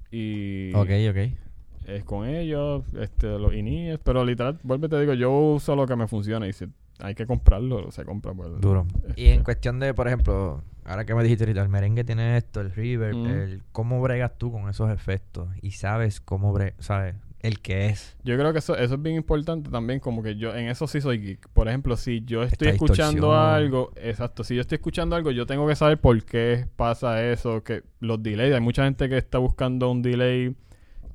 Y 0.10 0.74
Ok, 0.74 0.90
ok. 1.12 1.47
Es 1.88 2.04
con 2.04 2.28
ellos, 2.28 2.84
este, 3.00 3.40
los 3.40 3.54
INIES, 3.54 4.00
pero 4.04 4.24
literal, 4.26 4.60
vuelve 4.64 4.90
te 4.90 5.00
digo, 5.00 5.14
yo 5.14 5.32
uso 5.32 5.76
lo 5.76 5.88
que 5.88 5.96
me 5.96 6.08
funciona 6.08 6.48
y 6.48 6.54
si 6.54 6.66
hay 7.00 7.16
que 7.16 7.26
comprarlo, 7.26 7.90
se 7.92 8.04
compra. 8.06 8.34
Pues, 8.34 8.50
Duro. 8.60 8.86
este, 9.08 9.22
Y 9.22 9.28
en 9.30 9.44
cuestión 9.44 9.80
de, 9.80 9.94
por 9.94 10.08
ejemplo, 10.08 10.64
ahora 10.86 11.06
que 11.06 11.16
me 11.16 11.24
dijiste 11.24 11.44
ahorita, 11.46 11.62
el 11.62 11.70
merengue 11.70 12.04
tiene 12.04 12.38
esto, 12.38 12.62
el 12.62 12.72
reverb, 12.72 13.16
Mm. 13.16 13.26
el 13.28 13.64
cómo 13.72 14.02
bregas 14.02 14.38
tú 14.38 14.52
con 14.52 14.70
esos 14.70 14.90
efectos 14.92 15.48
y 15.62 15.72
sabes 15.72 16.20
cómo 16.22 16.52
bre 16.54 16.74
sabes 16.80 17.16
el 17.40 17.60
que 17.60 17.86
es. 17.86 18.18
Yo 18.24 18.36
creo 18.36 18.52
que 18.52 18.60
eso, 18.60 18.76
eso 18.76 18.96
es 18.96 19.02
bien 19.02 19.16
importante 19.16 19.70
también, 19.70 20.00
como 20.00 20.24
que 20.24 20.36
yo 20.38 20.56
en 20.56 20.68
eso 20.70 20.88
sí 20.88 21.00
soy 21.00 21.20
geek. 21.20 21.48
Por 21.50 21.68
ejemplo, 21.68 21.96
si 21.96 22.22
yo 22.26 22.42
estoy 22.44 22.70
Esta 22.70 22.76
escuchando 22.84 23.28
distorsión. 23.28 23.54
algo, 23.54 23.92
exacto, 23.96 24.44
si 24.44 24.56
yo 24.56 24.62
estoy 24.62 24.78
escuchando 24.78 25.16
algo, 25.16 25.30
yo 25.32 25.46
tengo 25.46 25.68
que 25.68 25.76
saber 25.76 26.00
por 26.02 26.22
qué 26.26 26.66
pasa 26.76 27.24
eso, 27.24 27.64
que 27.64 27.84
los 28.00 28.22
delays, 28.24 28.54
hay 28.56 28.60
mucha 28.62 28.84
gente 28.86 29.08
que 29.08 29.18
está 29.18 29.38
buscando 29.38 29.90
un 29.92 30.02
delay 30.02 30.56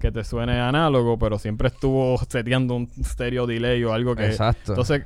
que 0.02 0.10
te 0.10 0.24
suene 0.24 0.58
análogo, 0.58 1.16
pero 1.16 1.38
siempre 1.38 1.68
estuvo 1.68 2.18
seteando 2.28 2.74
un 2.74 2.90
stereo 3.04 3.46
delay 3.46 3.84
o 3.84 3.92
algo 3.92 4.16
que... 4.16 4.26
Exacto. 4.26 4.72
Entonces, 4.72 5.04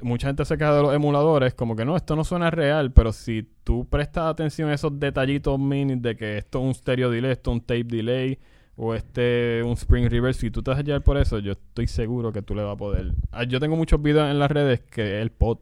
mucha 0.00 0.28
gente 0.28 0.42
se 0.46 0.56
queja 0.56 0.74
de 0.74 0.82
los 0.82 0.94
emuladores, 0.94 1.52
como 1.52 1.76
que 1.76 1.84
no, 1.84 1.94
esto 1.96 2.16
no 2.16 2.24
suena 2.24 2.50
real, 2.50 2.92
pero 2.92 3.12
si 3.12 3.46
tú 3.62 3.86
prestas 3.86 4.24
atención 4.24 4.70
a 4.70 4.74
esos 4.74 4.98
detallitos 4.98 5.58
mini 5.58 5.96
de 5.96 6.16
que 6.16 6.38
esto 6.38 6.60
es 6.60 6.64
un 6.64 6.74
stereo 6.74 7.10
delay, 7.10 7.32
esto 7.32 7.50
es 7.50 7.54
un 7.56 7.60
tape 7.60 7.84
delay, 7.84 8.38
o 8.74 8.94
este 8.94 9.62
un 9.62 9.72
spring 9.72 10.08
reverse, 10.08 10.40
si 10.40 10.50
tú 10.50 10.62
te 10.62 10.70
vas 10.70 10.80
a 10.80 10.82
llevar 10.82 11.02
por 11.02 11.18
eso, 11.18 11.38
yo 11.38 11.52
estoy 11.52 11.86
seguro 11.86 12.32
que 12.32 12.40
tú 12.40 12.54
le 12.54 12.62
vas 12.62 12.72
a 12.72 12.78
poder. 12.78 13.12
Ah, 13.32 13.44
yo 13.44 13.60
tengo 13.60 13.76
muchos 13.76 14.00
videos 14.00 14.30
en 14.30 14.38
las 14.38 14.50
redes 14.50 14.80
que 14.80 15.18
es 15.18 15.22
el 15.22 15.30
pod, 15.30 15.58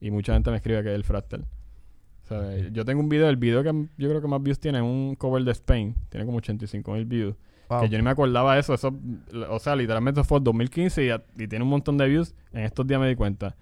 y 0.00 0.12
mucha 0.12 0.32
gente 0.34 0.52
me 0.52 0.58
escribe 0.58 0.84
que 0.84 0.90
es 0.90 0.94
el 0.94 1.02
fractal. 1.02 1.44
O 2.22 2.28
sea, 2.28 2.38
Ok. 2.38 2.72
Yo 2.72 2.84
tengo 2.84 3.00
un 3.00 3.08
video, 3.08 3.28
el 3.28 3.36
video 3.36 3.64
que 3.64 3.72
yo 3.98 4.08
creo 4.08 4.20
que 4.20 4.28
más 4.28 4.40
views 4.40 4.60
tiene 4.60 4.78
es 4.78 4.84
un 4.84 5.16
cover 5.16 5.42
de 5.42 5.50
Spain, 5.50 5.96
tiene 6.08 6.24
como 6.24 6.38
85 6.38 6.92
mil 6.92 7.04
views. 7.04 7.34
Wow. 7.68 7.80
Que 7.82 7.88
yo 7.88 7.98
ni 7.98 8.04
me 8.04 8.10
acordaba 8.10 8.54
de 8.54 8.60
eso. 8.60 8.74
eso 8.74 8.94
o 9.50 9.58
sea, 9.58 9.74
literalmente 9.76 10.22
fue 10.24 10.38
2015 10.40 11.04
y, 11.06 11.42
y 11.42 11.48
tiene 11.48 11.64
un 11.64 11.70
montón 11.70 11.96
de 11.98 12.06
views. 12.08 12.34
En 12.52 12.60
estos 12.64 12.86
días 12.86 13.00
me 13.00 13.08
di 13.08 13.16
cuenta. 13.16 13.56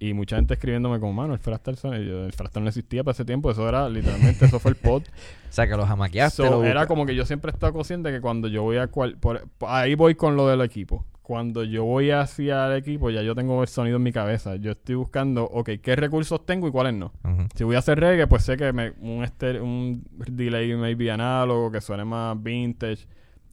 Y 0.00 0.14
mucha 0.14 0.36
gente 0.36 0.54
escribiéndome 0.54 1.00
como, 1.00 1.12
mano, 1.12 1.32
el 1.34 1.40
Fractal 1.40 1.76
el 1.92 2.32
Fractal 2.32 2.62
no 2.62 2.68
existía 2.68 3.02
para 3.02 3.12
ese 3.12 3.24
tiempo. 3.24 3.50
Eso 3.50 3.68
era, 3.68 3.88
literalmente, 3.88 4.44
eso 4.44 4.60
fue 4.60 4.70
el 4.70 4.76
pod. 4.76 5.02
O 5.48 5.52
sea, 5.52 5.66
que 5.66 5.76
los 5.76 5.86
jamaqueaste. 5.88 6.36
So, 6.44 6.50
lo 6.50 6.64
era 6.64 6.86
como 6.86 7.06
que 7.06 7.14
yo 7.16 7.24
siempre 7.24 7.50
he 7.50 7.54
estado 7.54 7.72
consciente 7.72 8.10
que 8.12 8.20
cuando 8.20 8.48
yo 8.48 8.62
voy 8.62 8.76
a 8.76 8.86
cual, 8.88 9.16
por- 9.18 9.48
ahí 9.66 9.94
voy 9.94 10.14
con 10.14 10.36
lo 10.36 10.46
del 10.46 10.60
equipo. 10.60 11.04
Cuando 11.22 11.64
yo 11.64 11.84
voy 11.84 12.10
hacia 12.10 12.66
el 12.68 12.76
equipo, 12.78 13.10
ya 13.10 13.22
yo 13.22 13.34
tengo 13.34 13.60
el 13.62 13.68
sonido 13.68 13.96
en 13.96 14.02
mi 14.02 14.12
cabeza. 14.12 14.56
Yo 14.56 14.70
estoy 14.72 14.94
buscando, 14.94 15.44
ok, 15.44 15.70
qué 15.82 15.96
recursos 15.96 16.44
tengo 16.46 16.68
y 16.68 16.70
cuáles 16.70 16.94
no. 16.94 17.12
Si 17.56 17.64
voy 17.64 17.76
a 17.76 17.80
hacer 17.80 17.98
reggae, 17.98 18.26
pues 18.26 18.44
sé 18.44 18.56
que 18.56 18.72
me, 18.72 18.90
un, 19.00 19.24
estere- 19.24 19.60
un 19.60 20.04
delay 20.30 20.74
maybe 20.76 21.10
análogo, 21.10 21.70
que 21.72 21.80
suene 21.80 22.04
más 22.04 22.40
vintage, 22.42 23.06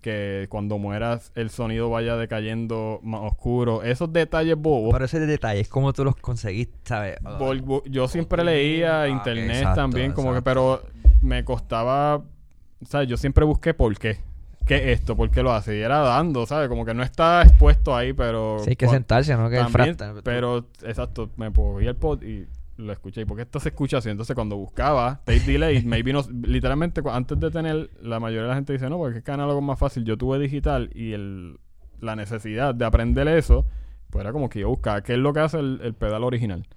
que 0.05 0.45
cuando 0.49 0.77
mueras 0.77 1.31
el 1.33 1.49
sonido 1.49 1.89
vaya 1.89 2.15
decayendo 2.15 2.99
más 3.01 3.21
oscuro. 3.23 3.81
Esos 3.81 4.13
detalles 4.13 4.55
bobos. 4.55 4.93
Pero 4.93 5.05
ese 5.05 5.19
detalle 5.19 5.61
es 5.61 5.67
como 5.67 5.93
tú 5.93 6.03
los 6.03 6.15
conseguiste, 6.15 6.77
¿sabes? 6.83 7.17
Ah, 7.25 7.39
yo 7.85 8.07
siempre 8.07 8.43
leía 8.43 9.01
Ah, 9.01 9.07
internet 9.07 9.57
exacto, 9.57 9.81
también, 9.81 10.11
como 10.11 10.31
que, 10.31 10.43
pero 10.43 10.83
me 11.23 11.43
costaba, 11.43 12.23
¿sabes? 12.87 13.07
Yo 13.07 13.17
siempre 13.17 13.45
busqué 13.45 13.73
por 13.73 13.97
qué. 13.97 14.19
¿Qué 14.67 14.75
es 14.91 14.99
esto? 14.99 15.15
¿Por 15.15 15.31
qué 15.31 15.41
lo 15.41 15.51
hace? 15.51 15.75
Y 15.75 15.81
era 15.81 15.97
dando, 16.01 16.45
¿sabes? 16.45 16.69
Como 16.69 16.85
que 16.85 16.93
no 16.93 17.01
está 17.01 17.41
expuesto 17.41 17.95
ahí, 17.95 18.13
pero... 18.13 18.59
Sí, 18.59 18.71
hay 18.71 18.75
que 18.75 18.87
sentarse, 18.87 19.35
¿no? 19.35 19.49
Que 19.49 19.57
también, 19.57 19.97
pero 20.23 20.67
exacto, 20.83 21.31
me 21.35 21.51
cogí 21.51 21.87
el 21.87 21.95
pod 21.95 22.21
y 22.21 22.47
lo 22.77 22.91
escuché. 22.91 23.21
¿Y 23.21 23.25
por 23.25 23.37
qué 23.37 23.43
esto 23.43 23.59
se 23.59 23.69
escucha 23.69 23.97
así? 23.97 24.09
Entonces 24.09 24.35
cuando 24.35 24.57
buscaba 24.57 25.21
tape 25.25 25.39
delay, 25.41 25.83
maybe 25.85 26.13
no, 26.13 26.21
literalmente 26.43 27.01
antes 27.09 27.39
de 27.39 27.51
tener, 27.51 27.89
la 28.01 28.19
mayoría 28.19 28.43
de 28.43 28.49
la 28.49 28.55
gente 28.55 28.73
dice, 28.73 28.89
no, 28.89 28.97
porque 28.97 29.19
es 29.19 29.23
que 29.23 29.31
análogo 29.31 29.59
es 29.59 29.65
más 29.65 29.79
fácil. 29.79 30.03
Yo 30.05 30.17
tuve 30.17 30.39
digital 30.39 30.89
y 30.93 31.13
el, 31.13 31.59
la 31.99 32.15
necesidad 32.15 32.75
de 32.75 32.85
aprender 32.85 33.27
eso, 33.27 33.65
pues 34.09 34.23
era 34.23 34.31
como 34.31 34.49
que 34.49 34.59
yo 34.59 34.69
buscaba 34.69 35.01
qué 35.01 35.13
es 35.13 35.19
lo 35.19 35.33
que 35.33 35.39
hace 35.39 35.59
el, 35.59 35.79
el 35.83 35.93
pedal 35.93 36.23
original. 36.23 36.67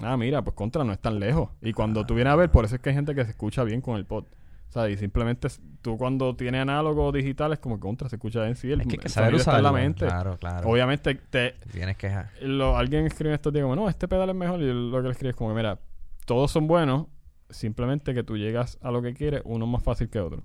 Ah, 0.00 0.16
mira, 0.16 0.42
pues 0.42 0.54
contra 0.54 0.84
no 0.84 0.92
es 0.92 0.98
tan 0.98 1.18
lejos. 1.18 1.50
Y 1.62 1.72
cuando 1.72 2.04
tú 2.04 2.14
vienes 2.14 2.32
a 2.32 2.36
ver, 2.36 2.50
por 2.50 2.64
eso 2.64 2.76
es 2.76 2.80
que 2.80 2.90
hay 2.90 2.94
gente 2.94 3.14
que 3.14 3.24
se 3.24 3.30
escucha 3.30 3.64
bien 3.64 3.80
con 3.80 3.96
el 3.96 4.04
pod. 4.04 4.24
O 4.68 4.72
sea, 4.72 4.88
y 4.90 4.96
simplemente 4.96 5.48
tú 5.80 5.96
cuando 5.96 6.36
tienes 6.36 6.60
análogo 6.60 7.10
digital 7.12 7.52
es 7.52 7.58
como 7.60 7.76
que 7.76 7.80
contra 7.80 8.08
se 8.08 8.16
escucha 8.16 8.42
bien. 8.42 8.56
Sí, 8.56 8.70
el, 8.72 8.80
Es 8.82 8.86
que 8.86 8.94
hay 8.96 8.98
que 8.98 9.08
saber 9.08 9.34
en 9.58 9.62
la 9.62 9.72
mente. 9.72 10.04
Claro, 10.06 10.36
claro. 10.38 10.68
Obviamente 10.68 11.14
te, 11.14 11.54
Tienes 11.72 11.96
que... 11.96 12.12
lo- 12.42 12.76
alguien 12.76 13.06
escribe 13.06 13.32
esto 13.34 13.50
días 13.50 13.62
como, 13.62 13.76
no, 13.76 13.88
este 13.88 14.06
pedal 14.08 14.28
es 14.30 14.34
mejor. 14.36 14.60
Y 14.60 14.66
lo 14.90 14.96
que 14.98 15.04
le 15.04 15.12
escribe 15.12 15.30
es 15.30 15.36
como, 15.36 15.54
mira, 15.54 15.78
todos 16.26 16.50
son 16.50 16.66
buenos, 16.66 17.06
simplemente 17.48 18.12
que 18.12 18.22
tú 18.24 18.36
llegas 18.36 18.76
a 18.82 18.90
lo 18.90 19.00
que 19.00 19.14
quieres, 19.14 19.40
uno 19.44 19.64
es 19.64 19.70
más 19.70 19.82
fácil 19.82 20.08
que 20.10 20.18
otro. 20.20 20.42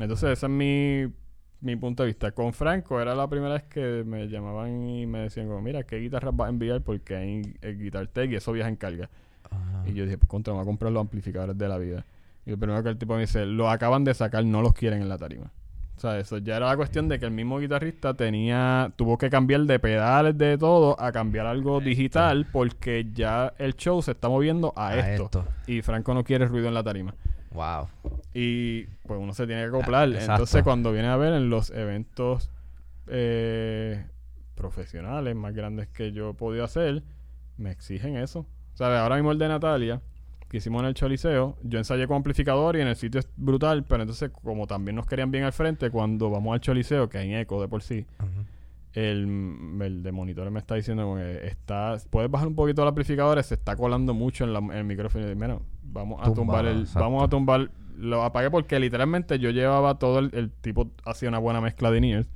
Entonces, 0.00 0.30
ese 0.30 0.46
es 0.46 0.50
mi, 0.52 1.12
mi 1.60 1.76
punto 1.76 2.04
de 2.04 2.06
vista. 2.06 2.30
Con 2.30 2.52
Franco 2.54 3.00
era 3.00 3.14
la 3.14 3.28
primera 3.28 3.54
vez 3.54 3.64
que 3.64 4.04
me 4.06 4.28
llamaban 4.28 4.88
y 4.88 5.06
me 5.06 5.18
decían 5.18 5.48
como, 5.48 5.60
mira, 5.60 5.82
¿qué 5.82 5.96
guitarras 5.98 6.34
vas 6.34 6.46
a 6.46 6.50
enviar? 6.50 6.80
Porque 6.82 7.16
hay 7.16 7.42
el 7.60 7.78
Guitar 7.78 8.06
Tech 8.06 8.30
y 8.30 8.36
eso 8.36 8.52
viaja 8.52 8.68
en 8.70 8.76
carga. 8.76 9.10
Y 9.86 9.92
yo 9.92 10.04
dije, 10.04 10.18
pues 10.18 10.28
contra, 10.28 10.52
me 10.52 10.58
voy 10.58 10.64
a 10.64 10.66
comprar 10.66 10.92
los 10.92 11.00
amplificadores 11.00 11.58
de 11.58 11.68
la 11.68 11.78
vida. 11.78 12.04
Y 12.46 12.50
lo 12.50 12.58
primero 12.58 12.82
que 12.82 12.88
el 12.88 12.96
tipo 12.96 13.14
me 13.14 13.20
dice, 13.22 13.44
los 13.44 13.68
acaban 13.68 14.04
de 14.04 14.14
sacar, 14.14 14.44
no 14.44 14.62
los 14.62 14.72
quieren 14.72 15.02
en 15.02 15.08
la 15.08 15.18
tarima. 15.18 15.52
O 15.96 16.00
sea, 16.00 16.18
eso 16.18 16.38
ya 16.38 16.58
era 16.58 16.66
la 16.66 16.76
cuestión 16.76 17.08
de 17.08 17.18
que 17.18 17.24
el 17.24 17.30
mismo 17.30 17.58
guitarrista 17.58 18.14
tenía, 18.14 18.92
tuvo 18.96 19.16
que 19.18 19.30
cambiar 19.30 19.62
de 19.62 19.78
pedales 19.78 20.36
de 20.36 20.58
todo 20.58 21.00
a 21.00 21.10
cambiar 21.10 21.46
algo 21.46 21.80
digital 21.80 22.46
porque 22.52 23.06
ya 23.12 23.54
el 23.58 23.74
show 23.76 24.02
se 24.02 24.12
está 24.12 24.28
moviendo 24.28 24.74
a, 24.76 24.88
A 24.88 25.12
esto. 25.12 25.24
esto. 25.24 25.44
Y 25.66 25.80
Franco 25.82 26.12
no 26.12 26.22
quiere 26.22 26.46
ruido 26.46 26.68
en 26.68 26.74
la 26.74 26.82
tarima. 26.82 27.14
Wow. 27.52 27.88
Y 28.34 28.82
pues 29.06 29.18
uno 29.18 29.32
se 29.32 29.46
tiene 29.46 29.62
que 29.62 29.68
acoplar. 29.68 30.08
Exacto. 30.10 30.32
Entonces 30.34 30.62
cuando 30.62 30.92
viene 30.92 31.08
a 31.08 31.16
ver 31.16 31.32
en 31.32 31.48
los 31.48 31.70
eventos 31.70 32.50
eh, 33.06 34.04
profesionales 34.54 35.34
más 35.34 35.54
grandes 35.54 35.88
que 35.88 36.12
yo 36.12 36.30
he 36.30 36.34
podido 36.34 36.64
hacer, 36.64 37.02
me 37.56 37.70
exigen 37.70 38.16
eso. 38.18 38.46
¿Sabes? 38.74 38.98
Ahora 38.98 39.14
mismo 39.16 39.32
el 39.32 39.38
de 39.38 39.48
Natalia, 39.48 40.02
que 40.48 40.58
hicimos 40.58 40.80
en 40.82 40.88
el 40.88 40.94
Choliseo, 40.94 41.56
yo 41.62 41.78
ensayé 41.78 42.06
con 42.06 42.16
amplificador 42.18 42.76
y 42.76 42.80
en 42.80 42.88
el 42.88 42.96
sitio 42.96 43.18
es 43.20 43.28
brutal, 43.36 43.84
pero 43.84 44.02
entonces 44.02 44.30
como 44.30 44.66
también 44.66 44.94
nos 44.96 45.06
querían 45.06 45.30
bien 45.30 45.44
al 45.44 45.52
frente, 45.52 45.90
cuando 45.90 46.30
vamos 46.30 46.54
al 46.54 46.60
Choliseo, 46.60 47.08
que 47.08 47.18
hay 47.18 47.34
eco 47.34 47.60
de 47.60 47.68
por 47.68 47.82
sí, 47.82 48.06
el, 48.92 49.76
el 49.82 50.02
de 50.02 50.12
monitores 50.12 50.50
me 50.52 50.58
está 50.58 50.74
diciendo 50.74 51.16
que 51.16 51.46
está, 51.48 51.96
puedes 52.10 52.30
bajar 52.30 52.48
un 52.48 52.54
poquito 52.54 52.82
el 52.82 52.88
amplificador, 52.88 53.42
se 53.42 53.54
está 53.54 53.76
colando 53.76 54.14
mucho 54.14 54.44
en, 54.44 54.52
la- 54.52 54.60
en 54.60 54.72
el 54.72 54.84
micrófono. 54.84 55.30
Y, 55.30 55.34
mira, 55.34 55.58
vamos 55.82 56.20
a 56.22 56.32
tumbar 56.32 56.64
el, 56.66 56.80
exacto. 56.80 57.00
vamos 57.00 57.22
a 57.24 57.28
tumbar, 57.28 57.70
lo 57.98 58.22
apagué 58.22 58.50
porque 58.50 58.78
literalmente 58.80 59.38
yo 59.38 59.50
llevaba 59.50 59.98
todo 59.98 60.18
el, 60.20 60.30
el 60.32 60.50
tipo 60.50 60.90
hacía 61.04 61.28
una 61.28 61.38
buena 61.38 61.60
mezcla 61.60 61.90
de 61.90 61.98
in 61.98 62.26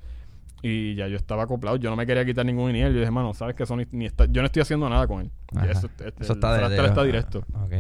Y 0.62 0.94
ya 0.96 1.08
yo 1.08 1.16
estaba 1.16 1.44
acoplado, 1.44 1.76
yo 1.76 1.88
no 1.88 1.96
me 1.96 2.04
quería 2.06 2.24
quitar 2.26 2.44
ningún 2.44 2.68
iniel. 2.70 2.92
Yo 2.92 2.98
dije, 3.00 3.10
mano, 3.10 3.32
sabes 3.32 3.54
que 3.54 3.64
Sony 3.64 3.86
ni 3.92 4.04
está, 4.04 4.26
yo 4.26 4.42
no 4.42 4.46
estoy 4.46 4.60
haciendo 4.60 4.86
nada 4.90 5.06
con 5.06 5.22
él. 5.22 5.30
Eso, 5.70 5.86
este, 5.86 6.08
Eso 6.22 6.32
el 6.34 6.38
está, 6.38 6.68
de- 6.68 6.86
está 6.88 7.02
directo. 7.04 7.38
Ok. 7.64 7.72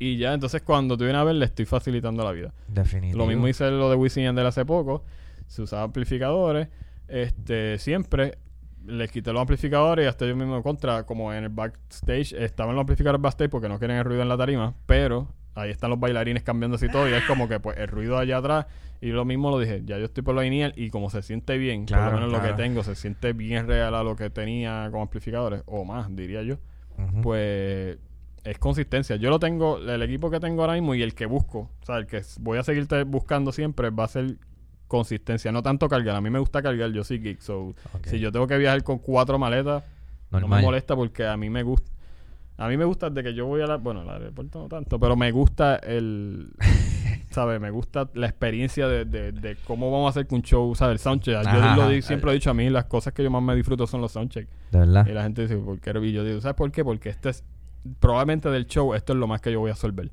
Y 0.00 0.16
ya, 0.16 0.32
entonces 0.32 0.62
cuando 0.62 0.96
tú 0.96 1.04
vienes 1.04 1.20
a 1.20 1.24
ver, 1.24 1.36
le 1.36 1.44
estoy 1.44 1.66
facilitando 1.66 2.24
la 2.24 2.32
vida. 2.32 2.52
Definitivo. 2.66 3.18
Lo 3.18 3.26
mismo 3.26 3.46
hice 3.46 3.70
lo 3.70 3.88
de 3.90 3.96
Wisin 3.96 4.22
y 4.22 4.26
Yandel 4.26 4.46
hace 4.46 4.64
poco. 4.64 5.04
Se 5.46 5.62
usaban 5.62 5.84
amplificadores. 5.84 6.68
Este, 7.06 7.78
siempre 7.78 8.38
les 8.86 9.10
quité 9.10 9.32
los 9.32 9.40
amplificadores 9.40 10.04
y 10.04 10.08
hasta 10.08 10.26
yo 10.26 10.34
mismo 10.34 10.62
contra, 10.62 11.04
como 11.04 11.32
en 11.34 11.44
el 11.44 11.50
backstage, 11.50 12.32
estaban 12.32 12.74
los 12.74 12.80
amplificadores 12.82 13.20
backstage 13.20 13.50
porque 13.50 13.68
no 13.68 13.78
quieren 13.78 13.98
el 13.98 14.04
ruido 14.04 14.22
en 14.22 14.28
la 14.28 14.38
tarima, 14.38 14.74
pero 14.86 15.28
ahí 15.54 15.70
están 15.70 15.90
los 15.90 16.00
bailarines 16.00 16.42
cambiándose 16.42 16.86
y 16.86 16.88
todo, 16.88 17.08
y 17.08 17.12
es 17.12 17.24
como 17.24 17.48
que 17.48 17.60
pues 17.60 17.76
el 17.76 17.88
ruido 17.88 18.16
allá 18.16 18.38
atrás, 18.38 18.66
y 19.00 19.08
lo 19.08 19.24
mismo 19.24 19.50
lo 19.50 19.58
dije, 19.58 19.82
ya 19.84 19.98
yo 19.98 20.06
estoy 20.06 20.22
por 20.22 20.34
la 20.34 20.42
lineal 20.42 20.72
y 20.76 20.88
como 20.90 21.10
se 21.10 21.20
siente 21.22 21.58
bien, 21.58 21.80
por 21.80 21.88
Claro, 21.88 22.12
lo 22.12 22.26
menos 22.26 22.32
lo 22.32 22.42
que 22.42 22.54
tengo, 22.54 22.82
se 22.82 22.94
siente 22.94 23.32
bien 23.32 23.66
real 23.66 23.94
a 23.94 24.02
lo 24.02 24.16
que 24.16 24.30
tenía 24.30 24.88
con 24.90 25.02
amplificadores, 25.02 25.62
o 25.66 25.84
más, 25.84 26.14
diría 26.16 26.42
yo, 26.42 26.56
pues 27.22 27.98
es 28.44 28.58
consistencia. 28.58 29.16
Yo 29.16 29.30
lo 29.30 29.38
tengo, 29.38 29.78
el 29.78 30.02
equipo 30.02 30.30
que 30.30 30.40
tengo 30.40 30.62
ahora 30.62 30.74
mismo 30.74 30.94
y 30.94 31.02
el 31.02 31.14
que 31.14 31.26
busco, 31.26 31.70
o 31.82 31.84
sea, 31.86 31.98
el 31.98 32.06
que 32.06 32.22
voy 32.40 32.58
a 32.58 32.62
seguirte 32.62 33.02
buscando 33.04 33.52
siempre 33.52 33.90
va 33.90 34.04
a 34.04 34.08
ser 34.08 34.36
consistencia, 34.86 35.52
no 35.52 35.62
tanto 35.62 35.88
cargar. 35.88 36.16
A 36.16 36.20
mí 36.20 36.30
me 36.30 36.38
gusta 36.38 36.62
cargar, 36.62 36.90
yo 36.90 37.04
soy 37.04 37.20
geek, 37.20 37.40
so 37.40 37.74
si 38.04 38.18
yo 38.18 38.32
tengo 38.32 38.46
que 38.46 38.58
viajar 38.58 38.82
con 38.82 38.98
cuatro 38.98 39.38
maletas, 39.38 39.84
no 40.30 40.48
me 40.48 40.60
molesta 40.60 40.96
porque 40.96 41.26
a 41.26 41.36
mí 41.36 41.50
me 41.50 41.62
gusta. 41.62 41.90
A 42.56 42.68
mí 42.68 42.76
me 42.76 42.84
gusta 42.84 43.08
de 43.08 43.22
que 43.22 43.32
yo 43.32 43.46
voy 43.46 43.62
a 43.62 43.66
la, 43.66 43.76
bueno, 43.76 44.02
al 44.02 44.10
aeropuerto 44.10 44.58
no 44.58 44.68
tanto, 44.68 45.00
pero 45.00 45.16
me 45.16 45.30
gusta 45.30 45.76
el, 45.76 46.52
¿sabes? 47.30 47.58
Me 47.58 47.70
gusta 47.70 48.10
la 48.12 48.26
experiencia 48.26 48.86
de, 48.86 49.06
de, 49.06 49.32
de 49.32 49.56
cómo 49.66 49.90
vamos 49.90 50.08
a 50.08 50.10
hacer 50.10 50.26
que 50.26 50.34
un 50.34 50.42
show, 50.42 50.74
¿sabes? 50.74 50.94
El 50.94 50.98
soundcheck. 50.98 51.42
Yo 51.42 51.48
Ajá, 51.48 51.76
lo 51.76 52.02
siempre 52.02 52.30
he 52.30 52.34
dicho 52.34 52.50
a 52.50 52.54
mí, 52.54 52.68
las 52.68 52.84
cosas 52.84 53.14
que 53.14 53.22
yo 53.22 53.30
más 53.30 53.42
me 53.42 53.56
disfruto 53.56 53.86
son 53.86 54.02
los 54.02 54.12
soundchecks. 54.12 54.50
De 54.72 54.78
verdad. 54.78 55.06
Y 55.06 55.12
la 55.12 55.22
gente 55.22 55.42
dice, 55.42 55.56
¿por 55.56 55.80
qué? 55.80 55.90
Y 56.02 56.12
yo 56.12 56.22
digo, 56.22 56.40
¿sabes 56.42 56.54
por 56.54 56.70
qué? 56.70 56.84
Porque 56.84 57.08
este 57.08 57.30
es, 57.30 57.44
probablemente 57.98 58.50
del 58.50 58.66
show, 58.66 58.94
esto 58.94 59.12
es 59.12 59.18
lo 59.18 59.26
más 59.26 59.40
que 59.40 59.52
yo 59.52 59.60
voy 59.60 59.70
a 59.70 59.72
absorber. 59.72 60.10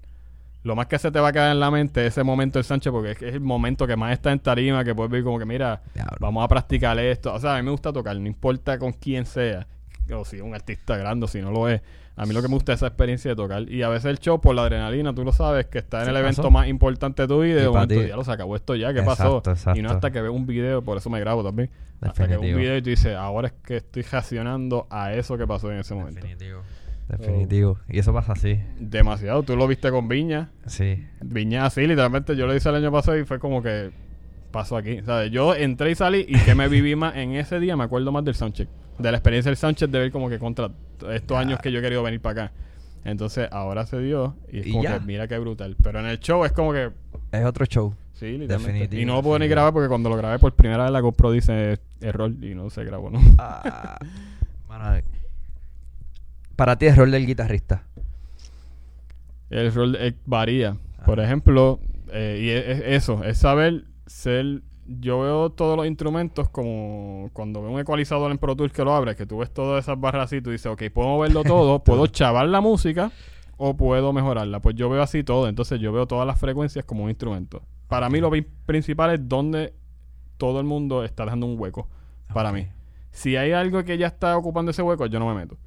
Lo 0.63 0.75
más 0.75 0.87
que 0.87 0.99
se 0.99 1.11
te 1.11 1.19
va 1.19 1.29
a 1.29 1.31
quedar 1.31 1.51
en 1.51 1.59
la 1.59 1.71
mente 1.71 2.05
ese 2.05 2.23
momento 2.23 2.59
del 2.59 2.65
Sánchez, 2.65 2.91
porque 2.91 3.11
es, 3.11 3.21
el 3.21 3.39
momento 3.39 3.87
que 3.87 3.95
más 3.95 4.11
está 4.11 4.31
en 4.31 4.39
tarima, 4.39 4.83
que 4.83 4.93
puedes 4.93 5.11
ver 5.11 5.23
como 5.23 5.39
que, 5.39 5.45
mira, 5.45 5.81
Diablo. 5.93 6.17
vamos 6.19 6.43
a 6.43 6.47
practicar 6.47 6.97
esto. 6.99 7.33
O 7.33 7.39
sea, 7.39 7.55
a 7.55 7.57
mí 7.57 7.63
me 7.63 7.71
gusta 7.71 7.93
tocar, 7.93 8.17
no 8.17 8.27
importa 8.27 8.77
con 8.77 8.91
quién 8.91 9.25
sea, 9.25 9.65
o 10.13 10.25
si 10.25 10.37
es 10.37 10.41
un 10.41 10.53
artista 10.53 10.97
grande 10.97 11.25
o 11.25 11.27
si 11.27 11.41
no 11.41 11.51
lo 11.51 11.69
es. 11.69 11.81
A 12.17 12.25
mí 12.25 12.33
lo 12.33 12.41
que 12.41 12.47
me 12.47 12.55
gusta 12.55 12.73
es 12.73 12.79
esa 12.79 12.87
experiencia 12.87 13.29
de 13.29 13.35
tocar. 13.35 13.69
Y 13.69 13.83
a 13.83 13.89
veces 13.89 14.05
el 14.05 14.17
show, 14.17 14.41
por 14.41 14.55
la 14.55 14.63
adrenalina, 14.63 15.13
tú 15.13 15.23
lo 15.23 15.31
sabes, 15.31 15.67
que 15.67 15.77
está 15.77 15.99
en 15.99 16.05
¿Qué 16.05 16.09
el 16.09 16.17
evento 16.17 16.49
más 16.49 16.67
importante 16.67 17.21
de 17.21 17.27
tu 17.27 17.41
vida 17.41 17.57
y 17.57 17.59
Y 17.59 17.61
de 17.61 17.67
pa' 17.67 17.73
momento 17.73 18.01
ti. 18.01 18.07
ya 18.07 18.15
lo 18.15 18.23
se 18.23 18.31
acabó 18.31 18.55
esto 18.55 18.75
ya, 18.75 18.91
¿qué 18.91 19.01
Exacto, 19.01 19.43
pasó? 19.43 19.75
Y 19.75 19.83
no 19.83 19.91
hasta 19.91 20.09
que 20.09 20.21
veo 20.21 20.33
un 20.33 20.47
video, 20.47 20.81
por 20.81 20.97
eso 20.97 21.11
me 21.11 21.19
grabo 21.19 21.43
también. 21.43 21.69
Hasta 22.01 22.27
que 22.27 22.37
veo 22.37 22.41
un 22.41 22.57
video 22.57 22.77
y 22.77 22.81
tú 22.81 22.89
dices, 22.89 23.15
ahora 23.15 23.49
es 23.49 23.53
que 23.63 23.77
estoy 23.77 24.01
reaccionando 24.01 24.87
a 24.89 25.13
eso 25.13 25.37
que 25.37 25.45
pasó 25.45 25.71
en 25.71 25.79
ese 25.79 25.93
momento. 25.93 26.21
Definitivo. 26.21 26.61
Definitivo. 27.07 27.79
Y 27.87 27.99
eso 27.99 28.13
pasa 28.13 28.33
así. 28.33 28.59
Demasiado. 28.79 29.43
Tú 29.43 29.55
lo 29.55 29.67
viste 29.67 29.89
con 29.91 30.07
Viña. 30.07 30.49
Sí. 30.65 31.05
Viña 31.21 31.65
así, 31.65 31.81
literalmente 31.87 32.35
yo 32.35 32.45
lo 32.47 32.55
hice 32.55 32.67
el 32.69 32.75
año 32.75 32.91
pasado 32.91 33.17
y 33.17 33.23
fue 33.25 33.39
como 33.39 33.61
que 33.63 33.91
pasó 34.51 34.75
aquí. 34.77 35.01
¿sabes? 35.05 35.31
Yo 35.31 35.55
entré 35.55 35.91
y 35.91 35.95
salí 35.95 36.25
y 36.27 36.37
que 36.39 36.53
me 36.55 36.67
viví 36.67 36.95
más 36.95 37.15
en 37.15 37.33
ese 37.33 37.59
día, 37.59 37.75
me 37.77 37.83
acuerdo 37.85 38.11
más 38.11 38.25
del 38.25 38.35
soundcheck. 38.35 38.67
De 38.99 39.11
la 39.11 39.17
experiencia 39.17 39.49
del 39.49 39.57
soundcheck 39.57 39.89
de 39.89 39.99
ver 39.99 40.11
como 40.11 40.27
que 40.29 40.39
contra 40.39 40.69
estos 41.13 41.35
Ya. 41.35 41.39
años 41.39 41.59
que 41.59 41.71
yo 41.71 41.79
he 41.79 41.81
querido 41.81 42.03
venir 42.03 42.19
para 42.19 42.45
acá. 42.45 42.53
Entonces 43.05 43.47
ahora 43.51 43.85
se 43.85 43.99
dio 44.01 44.35
y 44.51 44.59
es 44.59 44.67
Y 44.67 44.71
como 44.71 44.83
ya. 44.83 44.99
que 44.99 45.05
mira 45.05 45.27
qué 45.27 45.37
brutal. 45.37 45.77
Pero 45.81 45.99
en 46.01 46.07
el 46.07 46.19
show 46.19 46.43
es 46.43 46.51
como 46.51 46.73
que 46.73 46.89
Es 47.31 47.45
otro 47.45 47.65
show. 47.65 47.93
sí, 48.13 48.37
literalmente. 48.37 48.73
Definitivo, 48.73 49.01
y 49.01 49.05
no 49.05 49.15
lo 49.15 49.23
puedo 49.23 49.39
ni 49.39 49.47
grabar 49.47 49.71
porque 49.71 49.87
cuando 49.87 50.09
lo 50.09 50.17
grabé 50.17 50.39
por 50.39 50.53
primera 50.53 50.83
vez 50.83 50.91
la 50.91 50.99
GoPro 50.99 51.31
dice 51.31 51.77
error 52.01 52.31
y 52.41 52.53
no 52.53 52.69
se 52.69 52.83
grabó, 52.83 53.09
¿no? 53.09 53.19
Ah, 53.37 53.97
para 56.57 56.77
ti 56.77 56.87
es 56.87 56.97
rol 56.97 57.11
del 57.11 57.25
guitarrista. 57.25 57.83
El 59.49 59.73
rol 59.73 59.95
eh, 59.99 60.13
varía. 60.25 60.75
Ah. 60.99 61.05
Por 61.05 61.19
ejemplo, 61.21 61.79
eh, 62.11 62.39
y 62.41 62.49
es, 62.49 62.79
es 62.79 63.03
eso, 63.03 63.23
es 63.23 63.37
saber 63.37 63.85
ser... 64.05 64.61
Yo 64.89 65.19
veo 65.19 65.49
todos 65.49 65.75
los 65.75 65.85
instrumentos 65.85 66.47
como 66.47 67.29
cuando 67.33 67.61
veo 67.61 67.71
un 67.71 67.79
ecualizador 67.79 68.31
en 68.31 68.37
Pro 68.37 68.55
Tools 68.55 68.71
que 68.71 68.85
lo 68.85 68.93
abres, 68.93 69.17
que 69.17 69.25
tú 69.25 69.39
ves 69.39 69.53
todas 69.53 69.83
esas 69.83 69.99
barras 69.99 70.25
así, 70.25 70.41
tú 70.41 70.49
dices, 70.51 70.67
ok, 70.67 70.83
puedo 70.93 71.09
moverlo 71.09 71.43
todo, 71.45 71.83
puedo 71.83 72.07
chavar 72.07 72.47
la 72.47 72.61
música 72.61 73.11
o 73.57 73.75
puedo 73.75 74.13
mejorarla. 74.13 74.61
Pues 74.61 74.75
yo 74.75 74.89
veo 74.89 75.01
así 75.01 75.25
todo, 75.25 75.49
entonces 75.49 75.81
yo 75.81 75.91
veo 75.91 76.07
todas 76.07 76.25
las 76.25 76.39
frecuencias 76.39 76.85
como 76.85 77.03
un 77.03 77.09
instrumento. 77.09 77.63
Para 77.89 78.09
mí 78.09 78.21
lo 78.21 78.29
pri- 78.29 78.47
principal 78.65 79.11
es 79.13 79.27
donde 79.27 79.73
todo 80.37 80.61
el 80.61 80.65
mundo 80.65 81.03
está 81.03 81.25
dejando 81.25 81.47
un 81.47 81.59
hueco, 81.59 81.89
para 82.33 82.53
mí. 82.53 82.67
Si 83.11 83.35
hay 83.35 83.51
algo 83.51 83.83
que 83.83 83.97
ya 83.97 84.07
está 84.07 84.37
ocupando 84.37 84.71
ese 84.71 84.83
hueco, 84.83 85.05
yo 85.07 85.19
no 85.19 85.27
me 85.27 85.33
meto. 85.35 85.57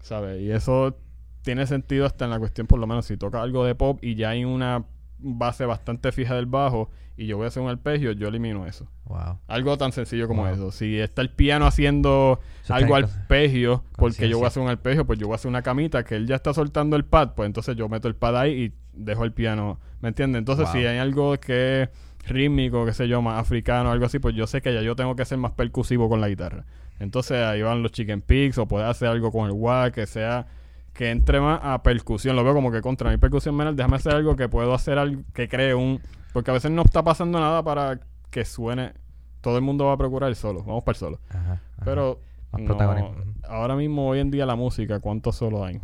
¿Sabes? 0.00 0.40
Y 0.40 0.50
eso 0.50 0.96
tiene 1.42 1.66
sentido 1.66 2.06
hasta 2.06 2.24
en 2.24 2.30
la 2.30 2.38
cuestión, 2.38 2.66
por 2.66 2.78
lo 2.78 2.86
menos, 2.86 3.06
si 3.06 3.16
toca 3.16 3.42
algo 3.42 3.64
de 3.64 3.74
pop 3.74 3.98
y 4.02 4.14
ya 4.14 4.30
hay 4.30 4.44
una 4.44 4.84
base 5.18 5.64
bastante 5.66 6.12
fija 6.12 6.34
del 6.36 6.46
bajo 6.46 6.90
y 7.16 7.26
yo 7.26 7.36
voy 7.36 7.46
a 7.46 7.48
hacer 7.48 7.62
un 7.62 7.68
arpegio, 7.68 8.12
yo 8.12 8.28
elimino 8.28 8.66
eso. 8.66 8.86
Wow. 9.06 9.38
Algo 9.48 9.76
tan 9.76 9.90
sencillo 9.90 10.28
como 10.28 10.44
Wow. 10.44 10.52
eso. 10.52 10.70
Si 10.70 10.98
está 10.98 11.22
el 11.22 11.30
piano 11.30 11.66
haciendo 11.66 12.38
Eso 12.62 12.74
algo 12.74 12.94
arpegio, 12.94 13.82
porque 13.96 14.28
yo 14.28 14.36
voy 14.36 14.44
a 14.44 14.48
hacer 14.48 14.62
un 14.62 14.68
arpegio, 14.68 15.04
pues 15.06 15.18
yo 15.18 15.26
voy 15.26 15.34
a 15.34 15.36
hacer 15.36 15.48
una 15.48 15.62
camita 15.62 16.04
que 16.04 16.14
él 16.14 16.26
ya 16.28 16.36
está 16.36 16.54
soltando 16.54 16.94
el 16.96 17.04
pad, 17.04 17.30
pues 17.34 17.46
entonces 17.46 17.74
yo 17.76 17.88
meto 17.88 18.06
el 18.06 18.14
pad 18.14 18.36
ahí 18.36 18.52
y 18.52 18.72
dejo 18.92 19.24
el 19.24 19.32
piano. 19.32 19.80
¿Me 20.00 20.08
entiendes? 20.10 20.38
Entonces, 20.38 20.66
Wow. 20.66 20.74
si 20.74 20.86
hay 20.86 20.98
algo 20.98 21.36
que 21.40 21.82
es 21.82 21.88
rítmico, 22.28 22.84
qué 22.86 22.92
sé 22.92 23.08
yo, 23.08 23.20
más 23.22 23.40
africano, 23.40 23.90
algo 23.90 24.06
así, 24.06 24.18
pues 24.20 24.36
yo 24.36 24.46
sé 24.46 24.60
que 24.62 24.72
ya 24.72 24.82
yo 24.82 24.94
tengo 24.94 25.16
que 25.16 25.24
ser 25.24 25.38
más 25.38 25.52
percusivo 25.52 26.08
con 26.08 26.20
la 26.20 26.28
guitarra. 26.28 26.66
Entonces 27.00 27.38
ahí 27.44 27.62
van 27.62 27.82
los 27.82 27.92
chicken 27.92 28.22
picks 28.22 28.58
o 28.58 28.66
puedes 28.66 28.88
hacer 28.88 29.08
algo 29.08 29.30
con 29.30 29.46
el 29.46 29.52
wah, 29.52 29.90
que 29.90 30.06
sea 30.06 30.46
que 30.92 31.10
entre 31.10 31.40
más 31.40 31.60
a 31.62 31.82
percusión. 31.82 32.34
Lo 32.34 32.42
veo 32.42 32.54
como 32.54 32.72
que 32.72 32.80
contra 32.80 33.10
mi 33.10 33.18
percusión 33.18 33.56
menor, 33.56 33.74
déjame 33.74 33.96
hacer 33.96 34.14
algo 34.14 34.34
que 34.34 34.48
puedo 34.48 34.74
hacer 34.74 34.98
algo 34.98 35.22
que 35.32 35.48
cree 35.48 35.74
un... 35.74 36.00
Porque 36.32 36.50
a 36.50 36.54
veces 36.54 36.70
no 36.70 36.82
está 36.82 37.02
pasando 37.02 37.38
nada 37.38 37.62
para 37.62 38.00
que 38.30 38.44
suene... 38.44 38.92
Todo 39.40 39.56
el 39.56 39.62
mundo 39.62 39.86
va 39.86 39.92
a 39.92 39.96
procurar 39.96 40.28
el 40.28 40.34
solo. 40.34 40.64
Vamos 40.64 40.82
para 40.82 40.94
el 40.94 40.98
solo. 40.98 41.20
Ajá. 41.30 41.62
Pero 41.84 42.20
no, 42.58 43.14
ahora 43.48 43.76
mismo, 43.76 44.08
hoy 44.08 44.18
en 44.18 44.32
día, 44.32 44.44
la 44.44 44.56
música, 44.56 44.98
¿cuántos 44.98 45.36
solos 45.36 45.62
hay? 45.62 45.80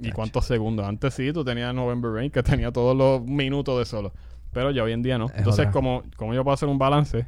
¿Y 0.00 0.10
cuántos 0.12 0.46
segundos? 0.46 0.86
Antes 0.86 1.12
sí, 1.12 1.32
tú 1.32 1.44
tenías 1.44 1.74
November 1.74 2.12
Rain, 2.12 2.30
que 2.30 2.42
tenía 2.42 2.72
todos 2.72 2.96
los 2.96 3.22
minutos 3.22 3.78
de 3.78 3.84
solo. 3.84 4.12
Pero 4.52 4.70
ya 4.70 4.82
hoy 4.82 4.92
en 4.92 5.02
día 5.02 5.18
no. 5.18 5.26
Es 5.26 5.34
Entonces, 5.36 5.68
como, 5.68 6.02
como 6.16 6.32
yo 6.32 6.42
puedo 6.44 6.54
hacer 6.54 6.68
un 6.68 6.78
balance 6.78 7.26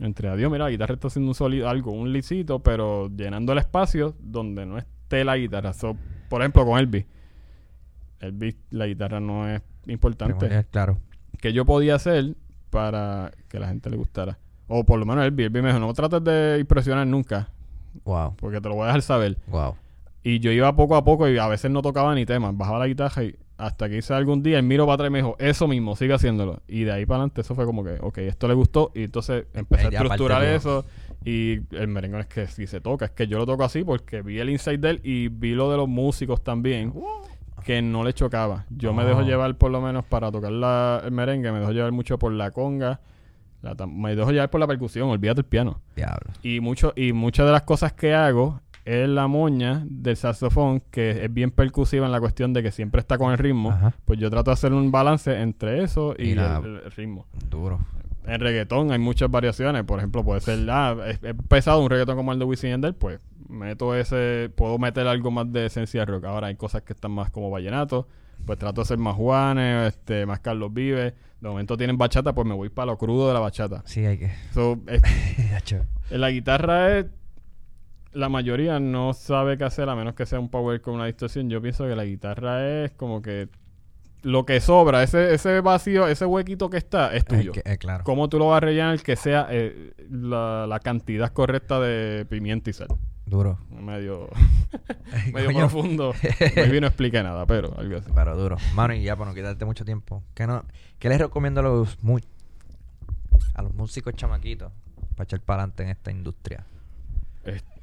entre, 0.00 0.28
adiós, 0.28 0.50
mira, 0.50 0.64
la 0.64 0.70
guitarra 0.70 0.94
está 0.94 1.08
haciendo 1.08 1.30
un 1.30 1.34
soli- 1.34 1.62
algo, 1.62 1.92
un 1.92 2.12
licito, 2.12 2.60
pero 2.60 3.08
llenando 3.14 3.52
el 3.52 3.58
espacio 3.58 4.14
donde 4.20 4.64
no 4.66 4.78
esté 4.78 5.24
la 5.24 5.36
guitarra. 5.36 5.72
So, 5.72 5.96
por 6.28 6.40
ejemplo, 6.42 6.64
con 6.64 6.78
Elvis. 6.78 7.04
Elvis, 8.20 8.56
la 8.70 8.86
guitarra 8.86 9.20
no 9.20 9.48
es 9.48 9.62
importante. 9.86 10.66
Claro. 10.70 10.98
que 11.40 11.52
yo 11.52 11.64
podía 11.64 11.94
hacer 11.94 12.34
para 12.70 13.30
que 13.48 13.58
la 13.60 13.68
gente 13.68 13.88
le 13.90 13.96
gustara? 13.96 14.38
O 14.66 14.84
por 14.84 14.98
lo 14.98 15.06
menos 15.06 15.24
Elvis. 15.24 15.46
Elvis 15.46 15.62
me 15.62 15.68
dijo, 15.68 15.78
no 15.80 15.92
trates 15.94 16.22
de 16.24 16.58
impresionar 16.60 17.06
nunca, 17.06 17.48
Wow. 18.04 18.34
porque 18.36 18.60
te 18.60 18.68
lo 18.68 18.74
voy 18.74 18.84
a 18.84 18.86
dejar 18.88 19.02
saber. 19.02 19.38
Wow. 19.46 19.76
Y 20.22 20.40
yo 20.40 20.50
iba 20.50 20.74
poco 20.74 20.96
a 20.96 21.04
poco 21.04 21.28
y 21.28 21.38
a 21.38 21.46
veces 21.46 21.70
no 21.70 21.80
tocaba 21.80 22.14
ni 22.14 22.26
temas. 22.26 22.56
Bajaba 22.56 22.80
la 22.80 22.86
guitarra 22.88 23.22
y 23.24 23.36
hasta 23.58 23.88
que 23.88 23.98
hice 23.98 24.14
algún 24.14 24.42
día, 24.42 24.56
el 24.58 24.62
miro 24.62 24.86
para 24.86 24.94
atrás 24.94 25.08
y 25.08 25.12
me 25.12 25.18
dijo, 25.18 25.36
eso 25.38 25.66
mismo, 25.68 25.96
sigue 25.96 26.14
haciéndolo. 26.14 26.62
Y 26.68 26.84
de 26.84 26.92
ahí 26.92 27.04
para 27.06 27.16
adelante 27.16 27.40
eso 27.42 27.54
fue 27.54 27.66
como 27.66 27.84
que, 27.84 27.98
ok, 28.00 28.18
esto 28.18 28.48
le 28.48 28.54
gustó. 28.54 28.92
Y 28.94 29.02
entonces 29.04 29.46
empecé 29.52 29.86
a 29.86 29.90
estructurar 29.90 30.44
eso. 30.44 30.84
Y 31.24 31.58
el 31.74 31.88
merengue 31.88 32.20
es 32.20 32.26
que 32.26 32.46
si 32.46 32.66
se 32.68 32.80
toca, 32.80 33.06
es 33.06 33.10
que 33.10 33.26
yo 33.26 33.36
lo 33.38 33.44
toco 33.46 33.64
así 33.64 33.82
porque 33.84 34.22
vi 34.22 34.38
el 34.38 34.48
inside 34.48 34.78
de 34.78 34.90
él 34.90 35.00
y 35.02 35.28
vi 35.28 35.52
lo 35.54 35.70
de 35.70 35.76
los 35.76 35.88
músicos 35.88 36.42
también. 36.42 36.94
Que 37.64 37.82
no 37.82 38.04
le 38.04 38.12
chocaba. 38.14 38.64
Yo 38.70 38.94
me 38.94 39.04
dejo 39.04 39.18
Oh. 39.20 39.22
llevar 39.24 39.54
por 39.56 39.70
lo 39.72 39.80
menos 39.82 40.04
para 40.04 40.30
tocar 40.30 40.52
la- 40.52 41.02
el 41.04 41.10
merengue, 41.10 41.50
me 41.52 41.58
dejo 41.58 41.72
llevar 41.72 41.92
mucho 41.92 42.18
por 42.18 42.32
la 42.32 42.50
conga. 42.52 43.00
la 43.60 43.74
me 43.88 44.14
dejo 44.14 44.30
llevar 44.30 44.50
por 44.50 44.60
la 44.60 44.68
percusión, 44.68 45.08
olvídate 45.10 45.40
el 45.40 45.44
piano. 45.46 45.82
Diablo. 45.96 46.30
Y 46.44 46.60
mucho 46.60 46.92
y 46.94 47.12
muchas 47.12 47.44
de 47.44 47.50
las 47.50 47.62
cosas 47.62 47.92
que 47.92 48.14
hago 48.14 48.60
es 48.88 49.08
la 49.08 49.26
moña 49.26 49.82
del 49.86 50.16
saxofón, 50.16 50.82
que 50.90 51.24
es 51.24 51.32
bien 51.32 51.50
percusiva 51.50 52.06
en 52.06 52.12
la 52.12 52.20
cuestión 52.20 52.52
de 52.52 52.62
que 52.62 52.70
siempre 52.72 53.00
está 53.00 53.18
con 53.18 53.32
el 53.32 53.38
ritmo. 53.38 53.70
Ajá. 53.70 53.94
Pues 54.04 54.18
yo 54.18 54.30
trato 54.30 54.50
de 54.50 54.54
hacer 54.54 54.72
un 54.72 54.90
balance 54.90 55.40
entre 55.40 55.82
eso 55.82 56.14
y, 56.18 56.30
Y 56.30 56.34
la- 56.34 56.58
el, 56.64 56.80
el 56.84 56.90
ritmo. 56.92 57.26
Duro. 57.50 57.80
En 58.26 58.40
reggaetón 58.40 58.90
hay 58.92 58.98
muchas 58.98 59.30
variaciones. 59.30 59.84
Por 59.84 59.98
ejemplo, 59.98 60.22
puede 60.22 60.40
ser, 60.40 60.58
ah, 60.70 60.94
es, 61.06 61.18
es 61.22 61.34
pesado 61.48 61.80
un 61.82 61.88
reggaetón 61.88 62.16
como 62.16 62.32
el 62.32 62.38
de 62.38 62.44
Wisin 62.44 62.70
Yandel, 62.70 62.94
pues 62.94 63.20
meto 63.48 63.94
ese, 63.94 64.50
puedo 64.54 64.78
meter 64.78 65.06
algo 65.06 65.30
más 65.30 65.50
de 65.52 65.66
esencia 65.66 66.00
de 66.00 66.06
rock. 66.06 66.24
Ahora 66.26 66.48
hay 66.48 66.56
cosas 66.56 66.82
que 66.82 66.92
están 66.92 67.10
más 67.12 67.30
como 67.30 67.48
vallenato, 67.50 68.06
pues 68.44 68.58
trato 68.58 68.82
de 68.82 68.86
ser 68.86 68.98
más 68.98 69.16
Juanes, 69.16 69.88
este, 69.94 70.26
más 70.26 70.40
Carlos 70.40 70.72
Vive. 70.74 71.14
De 71.40 71.48
momento 71.48 71.76
tienen 71.78 71.96
bachata, 71.96 72.34
pues 72.34 72.46
me 72.46 72.54
voy 72.54 72.68
para 72.68 72.86
lo 72.86 72.98
crudo 72.98 73.28
de 73.28 73.34
la 73.34 73.40
bachata. 73.40 73.82
Sí, 73.86 74.04
hay 74.04 74.18
que. 74.18 74.30
So, 74.52 74.78
es- 74.88 75.02
la 76.10 76.30
guitarra 76.30 76.98
es. 76.98 77.06
La 78.12 78.28
mayoría 78.28 78.80
no 78.80 79.12
sabe 79.14 79.58
qué 79.58 79.64
hacer 79.64 79.88
a 79.88 79.94
menos 79.94 80.14
que 80.14 80.26
sea 80.26 80.40
un 80.40 80.48
power 80.48 80.80
con 80.80 80.94
una 80.94 81.06
distorsión. 81.06 81.50
Yo 81.50 81.60
pienso 81.60 81.84
que 81.86 81.94
la 81.94 82.04
guitarra 82.04 82.84
es 82.84 82.92
como 82.92 83.20
que 83.22 83.48
lo 84.22 84.44
que 84.44 84.60
sobra, 84.60 85.02
ese, 85.02 85.32
ese 85.34 85.60
vacío, 85.60 86.08
ese 86.08 86.24
huequito 86.26 86.70
que 86.70 86.76
está, 86.78 87.08
es 87.14 87.18
Es 87.18 87.24
tuyo. 87.26 87.52
que- 87.52 87.62
eh, 87.64 87.78
claro. 87.78 88.02
¿Cómo 88.04 88.28
tú 88.28 88.38
lo 88.38 88.48
vas 88.48 88.56
a 88.56 88.60
rellenar 88.60 89.00
que 89.00 89.14
sea 89.14 89.46
eh, 89.50 89.92
la, 90.10 90.66
la 90.66 90.80
cantidad 90.80 91.32
correcta 91.32 91.78
de 91.80 92.24
pimienta 92.28 92.70
y 92.70 92.72
sal? 92.72 92.88
Duro. 93.26 93.58
Medio, 93.70 94.28
medio 95.32 95.52
profundo. 95.54 96.14
Maybe 96.56 96.80
no 96.80 96.86
expliqué 96.88 97.22
nada, 97.22 97.44
pero 97.46 97.78
algo 97.78 97.98
así. 97.98 98.10
Pero 98.14 98.36
duro. 98.36 98.56
Mano, 98.74 98.94
y 98.94 99.02
ya 99.02 99.14
para 99.16 99.30
no 99.30 99.34
quitarte 99.36 99.64
mucho 99.66 99.84
tiempo. 99.84 100.22
¿Qué, 100.34 100.46
no, 100.46 100.64
qué 100.98 101.08
les 101.10 101.18
recomiendo 101.18 101.60
a 101.60 101.62
los, 101.62 102.02
mu- 102.02 102.18
a 103.54 103.62
los 103.62 103.74
músicos 103.74 104.14
chamaquitos 104.14 104.72
para 105.14 105.24
echar 105.24 105.40
para 105.40 105.62
adelante 105.62 105.82
en 105.84 105.88
esta 105.90 106.10
industria? 106.10 106.64
Este, 107.44 107.77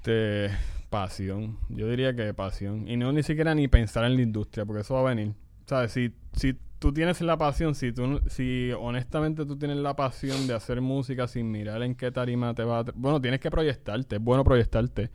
pasión. 0.90 1.58
Yo 1.70 1.90
diría 1.90 2.16
que 2.16 2.34
pasión. 2.34 2.88
Y 2.88 2.98
no 2.98 3.12
ni 3.12 3.24
siquiera 3.24 3.54
ni 3.56 3.68
pensar 3.68 4.06
en 4.06 4.16
la 4.16 4.22
industria, 4.22 4.66
porque 4.66 4.82
eso 4.82 4.94
va 4.94 5.02
a 5.02 5.16
venir. 5.16 5.34
¿Sabes? 5.66 5.92
Si, 5.92 6.14
si 6.34 6.58
tú 6.80 6.94
tienes 6.94 7.20
la 7.22 7.38
pasión, 7.38 7.76
si 7.76 7.92
tú, 7.92 8.22
si 8.28 8.72
honestamente 8.80 9.46
tú 9.46 9.58
tienes 9.58 9.78
la 9.78 9.96
pasión 9.96 10.48
de 10.48 10.54
hacer 10.54 10.82
música 10.82 11.28
sin 11.28 11.52
mirar 11.52 11.82
en 11.84 11.96
qué 11.96 12.12
tarima 12.12 12.54
te 12.54 12.64
va 12.64 12.80
a... 12.80 12.86
Bueno, 12.96 13.22
tienes 13.22 13.40
que 13.40 13.50
proyectarte, 13.50 14.18
es 14.18 14.22
bueno 14.22 14.44
proyectarte. 14.44 15.10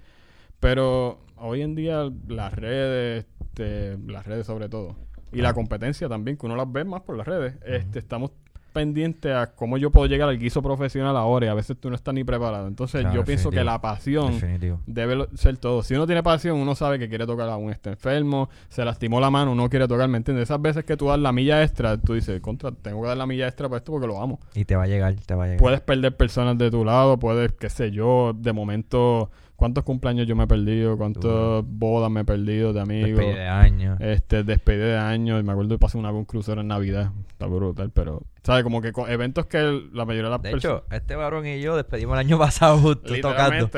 Pero 0.58 1.20
hoy 1.36 1.62
en 1.62 1.74
día 1.74 2.10
las 2.28 2.52
redes, 2.52 3.26
este, 3.40 3.96
las 4.06 4.26
redes 4.26 4.46
sobre 4.46 4.68
todo, 4.68 4.96
y 5.32 5.40
la 5.40 5.54
competencia 5.54 6.08
también, 6.08 6.36
que 6.36 6.46
uno 6.46 6.56
las 6.56 6.70
ve 6.70 6.84
más 6.84 7.02
por 7.02 7.16
las 7.16 7.26
redes, 7.26 7.54
este, 7.64 7.98
estamos 7.98 8.32
pendientes 8.70 9.34
a 9.34 9.52
cómo 9.52 9.76
yo 9.76 9.90
puedo 9.90 10.06
llegar 10.06 10.28
al 10.28 10.38
guiso 10.38 10.62
profesional 10.62 11.16
ahora 11.16 11.46
y 11.46 11.48
a 11.48 11.54
veces 11.54 11.76
tú 11.78 11.90
no 11.90 11.96
estás 11.96 12.14
ni 12.14 12.24
preparado. 12.24 12.66
Entonces 12.66 13.02
Claro, 13.02 13.16
yo 13.16 13.24
pienso 13.24 13.50
que 13.50 13.62
la 13.62 13.80
pasión 13.80 14.32
Definitivo. 14.32 14.80
debe 14.86 15.26
ser 15.34 15.56
todo. 15.58 15.82
Si 15.82 15.94
uno 15.94 16.06
tiene 16.06 16.22
pasión, 16.22 16.56
uno 16.58 16.74
sabe 16.74 16.98
que 16.98 17.08
quiere 17.08 17.26
tocar, 17.26 17.48
aún 17.48 17.70
está 17.70 17.90
enfermo, 17.90 18.48
se 18.68 18.84
lastimó 18.84 19.20
la 19.20 19.30
mano, 19.30 19.52
uno 19.52 19.68
quiere 19.68 19.86
tocar, 19.86 20.08
¿me 20.08 20.16
entiendes? 20.16 20.44
Esas 20.44 20.62
veces 20.62 20.84
que 20.84 20.96
tú 20.96 21.08
das 21.08 21.18
la 21.18 21.32
milla 21.32 21.62
extra, 21.62 21.96
tú 21.98 22.14
dices, 22.14 22.40
contra, 22.40 22.72
tengo 22.72 23.02
que 23.02 23.08
dar 23.08 23.16
la 23.16 23.26
milla 23.26 23.46
extra 23.46 23.68
para 23.68 23.78
esto 23.78 23.92
porque 23.92 24.06
lo 24.06 24.20
amo. 24.22 24.40
Y 24.54 24.64
te 24.64 24.76
va 24.76 24.84
a 24.84 24.86
llegar, 24.86 25.14
te 25.26 25.34
va 25.34 25.44
a 25.44 25.46
llegar. 25.46 25.60
Puedes 25.60 25.80
perder 25.80 26.16
personas 26.16 26.56
de 26.58 26.70
tu 26.70 26.84
lado, 26.84 27.18
puedes, 27.18 27.52
qué 27.52 27.68
sé 27.68 27.90
yo, 27.90 28.32
de 28.34 28.52
momento, 28.52 29.30
¿cuántos 29.60 29.84
cumpleaños 29.84 30.26
yo 30.26 30.34
me 30.34 30.44
he 30.44 30.46
perdido? 30.48 30.96
¿Cuántas 30.96 31.62
bodas 31.64 32.10
me 32.10 32.22
he 32.22 32.24
perdido 32.24 32.72
de 32.72 32.80
amigos? 32.80 33.18
Despedida 33.18 33.40
de 33.42 33.48
año. 33.48 33.96
Este, 34.00 34.42
despedida 34.42 34.86
de 34.86 34.98
años, 34.98 35.44
me 35.44 35.52
acuerdo 35.52 35.74
de 35.74 35.78
pasar 35.78 36.00
una 36.00 36.10
un 36.10 36.24
crucero 36.24 36.62
en 36.62 36.68
Navidad, 36.68 37.12
está 37.30 37.46
brutal, 37.46 37.90
pero, 37.90 38.22
¿sabes? 38.42 38.64
Como 38.64 38.80
que 38.80 38.92
eventos 39.08 39.46
que 39.46 39.58
la 39.92 40.04
mayoría 40.04 40.24
de 40.24 40.30
las 40.30 40.42
de 40.42 40.50
personas... 40.50 40.82
hecho, 40.88 40.94
este 40.96 41.14
varón 41.14 41.46
y 41.46 41.60
yo 41.60 41.76
despedimos 41.76 42.14
el 42.14 42.20
año 42.26 42.38
pasado 42.38 42.78
justo 42.78 43.12
tocando. 43.20 43.70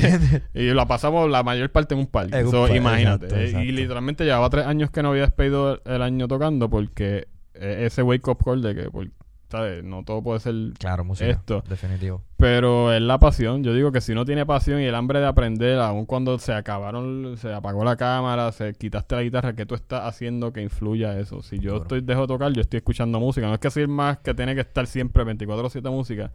Y 0.54 0.72
la 0.72 0.86
pasamos 0.86 1.28
la 1.30 1.42
mayor 1.42 1.70
parte 1.70 1.94
en 1.94 2.00
un 2.00 2.06
parque. 2.06 2.44
So, 2.44 2.62
parque, 2.62 2.76
imagínate. 2.76 3.26
exacto, 3.26 3.44
exacto. 3.44 3.66
Y 3.66 3.72
literalmente 3.72 4.24
llevaba 4.24 4.48
tres 4.50 4.66
años 4.66 4.90
que 4.90 5.02
no 5.02 5.10
había 5.10 5.22
despedido 5.22 5.82
el 5.84 6.00
año 6.00 6.28
tocando 6.28 6.70
porque 6.70 7.26
eh, 7.54 7.82
ese 7.86 8.02
wake 8.02 8.26
up 8.28 8.38
call 8.44 8.62
de 8.62 8.74
que, 8.74 8.90
por- 8.90 9.10
¿sabes? 9.54 9.84
No 9.84 10.02
todo 10.02 10.20
puede 10.20 10.40
ser 10.40 10.54
Claro, 10.80 11.04
música. 11.04 11.30
Esto. 11.30 11.62
Definitivo. 11.68 12.22
Pero 12.36 12.92
es 12.92 13.00
la 13.00 13.20
pasión. 13.20 13.62
Yo 13.62 13.72
digo 13.72 13.92
que 13.92 14.00
si 14.00 14.10
uno 14.10 14.24
tiene 14.24 14.44
pasión 14.44 14.80
y 14.80 14.84
el 14.84 14.94
hambre 14.96 15.20
de 15.20 15.26
aprender, 15.26 15.78
aun 15.78 16.06
cuando 16.06 16.36
se 16.40 16.52
acabaron, 16.52 17.36
se 17.36 17.52
apagó 17.52 17.84
la 17.84 17.96
cámara, 17.96 18.50
se 18.50 18.72
quitaste 18.74 19.14
la 19.14 19.22
guitarra, 19.22 19.54
¿qué 19.54 19.64
tú 19.64 19.76
estás 19.76 20.02
haciendo 20.08 20.52
que 20.52 20.60
influya 20.60 21.16
eso? 21.20 21.40
Si 21.40 21.60
yo 21.60 21.70
Duro. 21.74 21.82
estoy 21.82 22.00
dejo 22.00 22.22
de 22.22 22.26
tocar, 22.26 22.52
yo 22.52 22.62
estoy 22.62 22.78
escuchando 22.78 23.20
música. 23.20 23.46
No 23.46 23.54
es 23.54 23.60
que 23.60 23.68
decir 23.68 23.86
más 23.86 24.18
que 24.18 24.34
tiene 24.34 24.56
que 24.56 24.62
estar 24.62 24.88
siempre 24.88 25.22
24/7 25.24 25.88
música, 25.88 26.32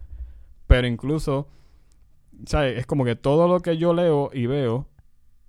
pero 0.66 0.86
incluso, 0.86 1.46
¿sabes? 2.46 2.78
Es 2.78 2.86
como 2.86 3.04
que 3.04 3.16
todo 3.16 3.46
lo 3.48 3.60
que 3.60 3.76
yo 3.76 3.92
leo 3.92 4.30
y 4.32 4.46
veo, 4.46 4.86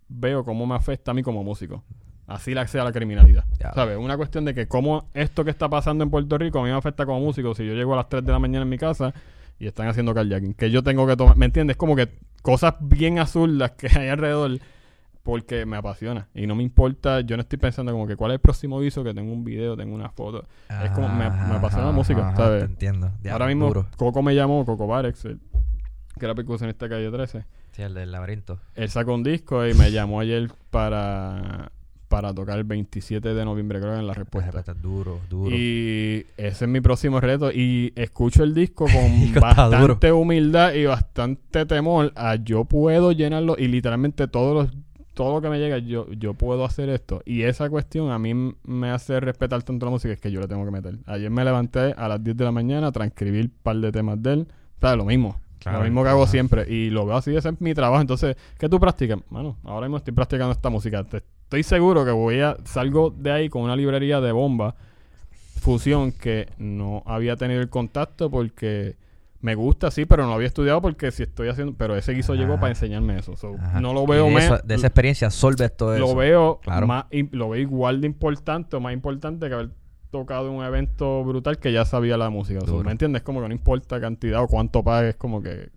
veo 0.10 0.44
cómo 0.44 0.66
me 0.66 0.76
afecta 0.76 1.12
a 1.12 1.14
mí 1.14 1.24
como 1.24 1.42
músico. 1.46 1.86
Así 2.28 2.54
la 2.54 2.66
sea 2.68 2.84
la 2.84 2.92
criminalidad. 2.92 3.44
Ya. 3.60 3.74
¿Sabes? 3.74 3.98
Una 3.98 4.16
cuestión 4.18 4.46
de 4.46 4.54
que 4.54 4.68
cómo 4.68 5.10
esto 5.14 5.44
que 5.44 5.52
está 5.52 5.68
pasando 5.70 6.04
en 6.04 6.10
Puerto 6.10 6.38
Rico 6.38 6.60
a 6.60 6.64
mí 6.64 6.70
me 6.70 6.76
afecta 6.78 7.06
como 7.06 7.20
músico. 7.20 7.54
Si 7.56 7.66
yo 7.66 7.74
llego 7.74 7.94
a 7.94 7.98
las 7.98 8.10
3 8.10 8.26
de 8.26 8.32
la 8.32 8.40
mañana 8.40 8.64
en 8.64 8.70
mi 8.70 8.78
casa 8.78 9.14
y 9.60 9.68
están 9.68 9.88
haciendo 9.88 10.14
carjacking, 10.14 10.54
que 10.54 10.72
yo 10.72 10.82
tengo 10.84 11.06
que 11.08 11.16
tomar, 11.18 11.36
¿me 11.38 11.46
entiendes? 11.46 11.76
Como 11.78 11.96
que 11.96 12.10
cosas 12.42 12.76
bien 12.80 13.20
azulas 13.20 13.72
que 13.72 13.88
hay 14.00 14.08
alrededor 14.10 14.60
porque 15.24 15.66
me 15.68 15.78
apasiona 15.78 16.28
y 16.34 16.48
no 16.48 16.56
me 16.56 16.64
importa, 16.64 17.22
yo 17.22 17.38
no 17.38 17.42
estoy 17.42 17.60
pensando 17.60 17.92
como 17.92 18.08
que 18.08 18.16
cuál 18.16 18.32
es 18.32 18.36
el 18.36 18.40
próximo 18.42 18.78
aviso, 18.78 19.04
que 19.04 19.14
tengo 19.14 19.32
un 19.32 19.44
video, 19.44 19.78
tengo 19.78 19.94
una 19.94 20.10
foto. 20.10 20.48
Es 20.84 20.90
como- 20.92 21.10
me- 21.10 21.30
me 21.30 21.56
apasiona 21.56 21.86
la 21.88 21.92
música, 21.92 22.28
ajá, 22.30 22.36
¿sabes? 22.38 22.60
Te 22.62 22.66
entiendo. 22.72 23.12
Ya, 23.22 23.34
Ahora 23.34 23.46
mismo 23.48 23.68
duro. 23.68 23.86
Coco 23.98 24.24
me 24.24 24.34
llamó, 24.34 24.66
Coco 24.66 24.88
Barex, 24.88 25.26
el- 25.26 25.40
que 26.18 26.26
era 26.26 26.34
percusionista 26.34 26.86
de 26.86 26.90
Calle 26.90 27.12
13. 27.12 27.46
Sí, 27.72 27.82
el 27.84 27.94
del 27.94 28.12
laberinto. 28.12 28.60
Él 28.74 28.90
sacó 28.90 29.14
un 29.14 29.22
disco 29.24 29.66
y 29.68 29.74
me 29.76 29.92
llamó 29.92 30.20
ayer 30.22 30.50
para, 30.72 31.72
para 32.12 32.34
tocar 32.34 32.58
el 32.58 32.66
27 32.66 33.34
de 33.34 33.46
noviembre, 33.46 33.80
creo, 33.80 33.98
en 33.98 34.06
la 34.06 34.14
respuesta. 34.14 34.52
Respuesta 34.52 34.74
duro, 34.74 35.22
duro. 35.30 35.56
Y 35.56 36.26
ese 36.36 36.66
es 36.66 36.70
mi 36.70 36.82
próximo 36.82 37.22
reto. 37.22 37.54
Y 37.54 37.94
escucho 37.96 38.44
el 38.44 38.54
disco 38.54 38.86
con 38.86 39.34
bastante 39.42 40.12
humildad 40.12 40.74
y 40.74 40.86
bastante 40.86 41.66
temor 41.66 42.12
a 42.18 42.36
yo 42.36 42.66
puedo 42.66 43.14
llenarlo 43.14 43.56
y 43.58 43.70
literalmente 43.70 44.28
todos 44.28 44.54
los 44.54 44.78
todo 45.14 45.36
lo 45.36 45.42
que 45.42 45.50
me 45.50 45.60
llega, 45.60 45.78
yo, 45.78 46.12
yo 46.12 46.34
puedo 46.34 46.66
hacer 46.66 46.90
esto. 46.90 47.22
Y 47.26 47.44
esa 47.44 47.70
cuestión 47.70 48.12
a 48.12 48.20
mí 48.20 48.34
me 48.66 48.90
hace 48.90 49.20
respetar 49.22 49.64
tanto 49.64 49.86
la 49.86 49.92
música, 49.92 50.14
es 50.14 50.20
que 50.20 50.32
yo 50.32 50.42
le 50.42 50.48
tengo 50.48 50.66
que 50.66 50.72
meter. 50.72 50.98
Ayer 51.06 51.30
me 51.30 51.46
levanté 51.46 51.94
a 51.98 52.08
las 52.10 52.22
10 52.24 52.36
de 52.36 52.44
la 52.44 52.52
mañana 52.52 52.88
a 52.88 52.92
transcribir 52.92 53.46
un 53.46 53.54
par 53.64 53.78
de 53.78 53.92
temas 53.92 54.22
de 54.22 54.34
él. 54.34 54.48
O 54.78 54.80
sea, 54.82 54.96
lo 54.98 55.06
mismo. 55.06 55.40
Claro, 55.60 55.78
lo 55.80 55.84
mismo 55.86 56.04
que 56.04 56.10
hago 56.10 56.28
siempre. 56.28 56.66
Y 56.74 56.90
lo 56.90 57.06
veo 57.06 57.16
así, 57.18 57.36
ese 57.36 57.50
es 57.50 57.62
mi 57.62 57.74
trabajo. 57.74 58.02
Entonces, 58.02 58.36
¿qué 58.58 58.68
tú 58.68 58.80
practicas? 58.80 59.20
Bueno, 59.30 59.58
ahora 59.64 59.88
mismo 59.88 59.98
estoy 59.98 60.14
practicando 60.14 60.52
esta 60.54 60.70
música. 60.70 61.04
Te- 61.04 61.24
estoy 61.52 61.64
seguro 61.64 62.06
que 62.06 62.12
voy 62.12 62.40
a... 62.40 62.56
Salgo 62.64 63.10
de 63.12 63.30
ahí 63.30 63.50
con 63.50 63.64
una 63.64 63.76
librería 63.76 64.22
de 64.22 64.32
bomba 64.32 64.76
fusión 65.60 66.14
que 66.14 66.48
no 66.58 67.04
había 67.06 67.36
tenido 67.36 67.60
el 67.62 67.68
contacto 67.70 68.30
porque 68.32 68.96
me 69.42 69.56
gusta, 69.56 69.92
sí, 69.92 70.06
pero 70.06 70.24
no 70.24 70.30
lo 70.30 70.36
había 70.36 70.48
estudiado 70.48 70.82
porque 70.82 71.12
si 71.12 71.24
estoy 71.24 71.50
haciendo... 71.50 71.74
Pero 71.78 71.98
ese 71.98 72.14
guiso 72.14 72.36
llegó 72.36 72.56
para 72.56 72.70
enseñarme 72.70 73.20
eso. 73.20 73.36
So, 73.36 73.58
no 73.82 73.94
lo 73.94 74.08
veo... 74.08 74.26
de, 74.28 74.32
me- 74.32 74.46
eso- 74.46 74.60
de 74.64 74.76
esa 74.76 74.88
experiencia 74.88 75.28
absorbes 75.28 75.76
todo 75.76 75.94
eso. 75.94 76.06
lo 76.06 76.16
veo 76.16 76.62
Claro. 76.64 76.88
más 76.88 77.06
lo 77.32 77.50
veo 77.50 77.62
igual 77.62 78.00
de 78.00 78.08
importante 78.08 78.78
o 78.78 78.80
más 78.80 78.94
importante 78.94 79.50
que 79.50 79.54
haber 79.54 79.70
tocado 80.10 80.50
un 80.52 80.64
evento 80.64 81.24
brutal 81.26 81.58
que 81.58 81.74
ya 81.74 81.84
sabía 81.84 82.16
la 82.18 82.30
música. 82.30 82.60
O 82.60 82.64
sea, 82.66 82.72
Duro. 82.72 82.86
¿Me 82.86 82.92
entiendes? 82.94 83.24
Como 83.24 83.42
que 83.42 83.50
no 83.50 83.54
importa 83.54 84.00
cantidad 84.00 84.42
o 84.42 84.48
cuánto 84.48 84.84
pagues, 84.84 85.16
como 85.18 85.42
que 85.42 85.70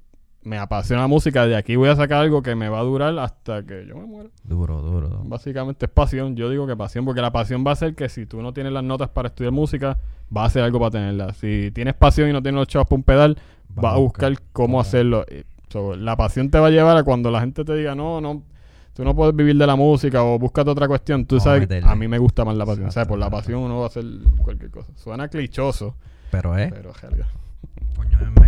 me 0.45 0.59
apasiona 0.59 1.03
la 1.03 1.09
música. 1.09 1.47
De 1.47 1.57
aquí 1.57 1.77
voy 1.77 1.89
a 1.89 1.97
sacar 1.97 2.21
algo 2.23 2.43
que 2.43 2.55
me 2.55 2.69
va 2.69 2.79
a 2.81 2.83
durar 2.83 3.19
hasta 3.19 3.63
que 3.65 3.87
yo 3.87 3.97
me 3.97 4.05
muera. 4.07 4.29
Duro, 4.45 4.81
duro, 4.81 5.09
duro. 5.09 5.23
Básicamente 5.25 5.87
es 5.87 5.91
pasión. 5.93 6.37
Yo 6.37 6.49
digo 6.51 6.67
que 6.67 6.77
pasión, 6.77 7.05
porque 7.05 7.21
la 7.21 7.33
pasión 7.33 7.65
va 7.67 7.73
a 7.73 7.77
ser 7.77 7.95
que 7.95 8.09
si 8.09 8.27
tú 8.27 8.41
no 8.43 8.53
tienes 8.53 8.73
las 8.73 8.85
notas 8.85 9.09
para 9.09 9.29
estudiar 9.29 9.53
música, 9.53 9.99
va 10.35 10.43
a 10.43 10.47
hacer 10.47 10.63
algo 10.63 10.79
para 10.79 10.93
tenerla. 10.93 11.33
Si 11.35 11.71
tienes 11.73 11.95
pasión 11.95 12.29
y 12.29 12.33
no 12.33 12.43
tienes 12.43 12.59
los 12.59 12.69
chavos 12.69 12.87
para 12.89 12.97
un 12.97 13.03
pedal, 13.03 13.39
Va 13.77 13.83
va 13.83 13.93
a 13.95 13.99
buscar 13.99 14.33
cómo 14.53 14.79
hacerlo. 14.81 15.25
So, 15.69 15.97
la 15.97 16.17
pasión 16.17 16.51
te 16.51 16.59
va 16.61 16.69
a 16.69 16.71
llevar 16.71 16.97
a 16.97 17.03
cuando 17.03 17.31
la 17.33 17.41
gente 17.41 17.65
te 17.65 17.75
diga, 17.75 17.97
no, 17.97 18.21
no, 18.21 18.45
tú 18.93 19.03
no 19.05 19.17
puedes 19.17 19.35
vivir 19.35 19.57
de 19.57 19.67
la 19.67 19.75
música 19.75 20.23
o 20.23 20.39
búscate 20.39 20.71
otra 20.71 20.87
cuestión. 20.87 21.25
Tú 21.27 21.37
Vamos 21.37 21.45
sabes, 21.45 21.61
meterle. 21.63 21.91
a 21.91 21.97
mí 21.97 22.07
me 22.07 22.19
gusta 22.19 22.45
más 22.45 22.57
la 22.57 22.65
pasión. 22.65 22.87
O 22.87 22.93
sea, 22.93 23.05
por 23.07 23.19
la 23.19 23.29
pasión 23.31 23.61
uno 23.63 23.79
va 23.79 23.85
a 23.85 23.89
hacer 23.89 24.05
cualquier 24.43 24.71
cosa. 24.71 24.93
Suena 24.95 25.27
clichoso, 25.27 25.97
Pero, 26.31 26.57
¿eh? 26.57 26.71
pero 26.73 26.93
jerga. 26.95 27.27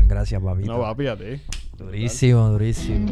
Gracias, 0.06 0.42
papito. 0.42 0.72
No, 0.72 0.80
papi, 0.80 1.06
a 1.08 1.16
ti. 1.16 1.40
Durísimo, 1.76 2.48
durísimo. 2.48 3.06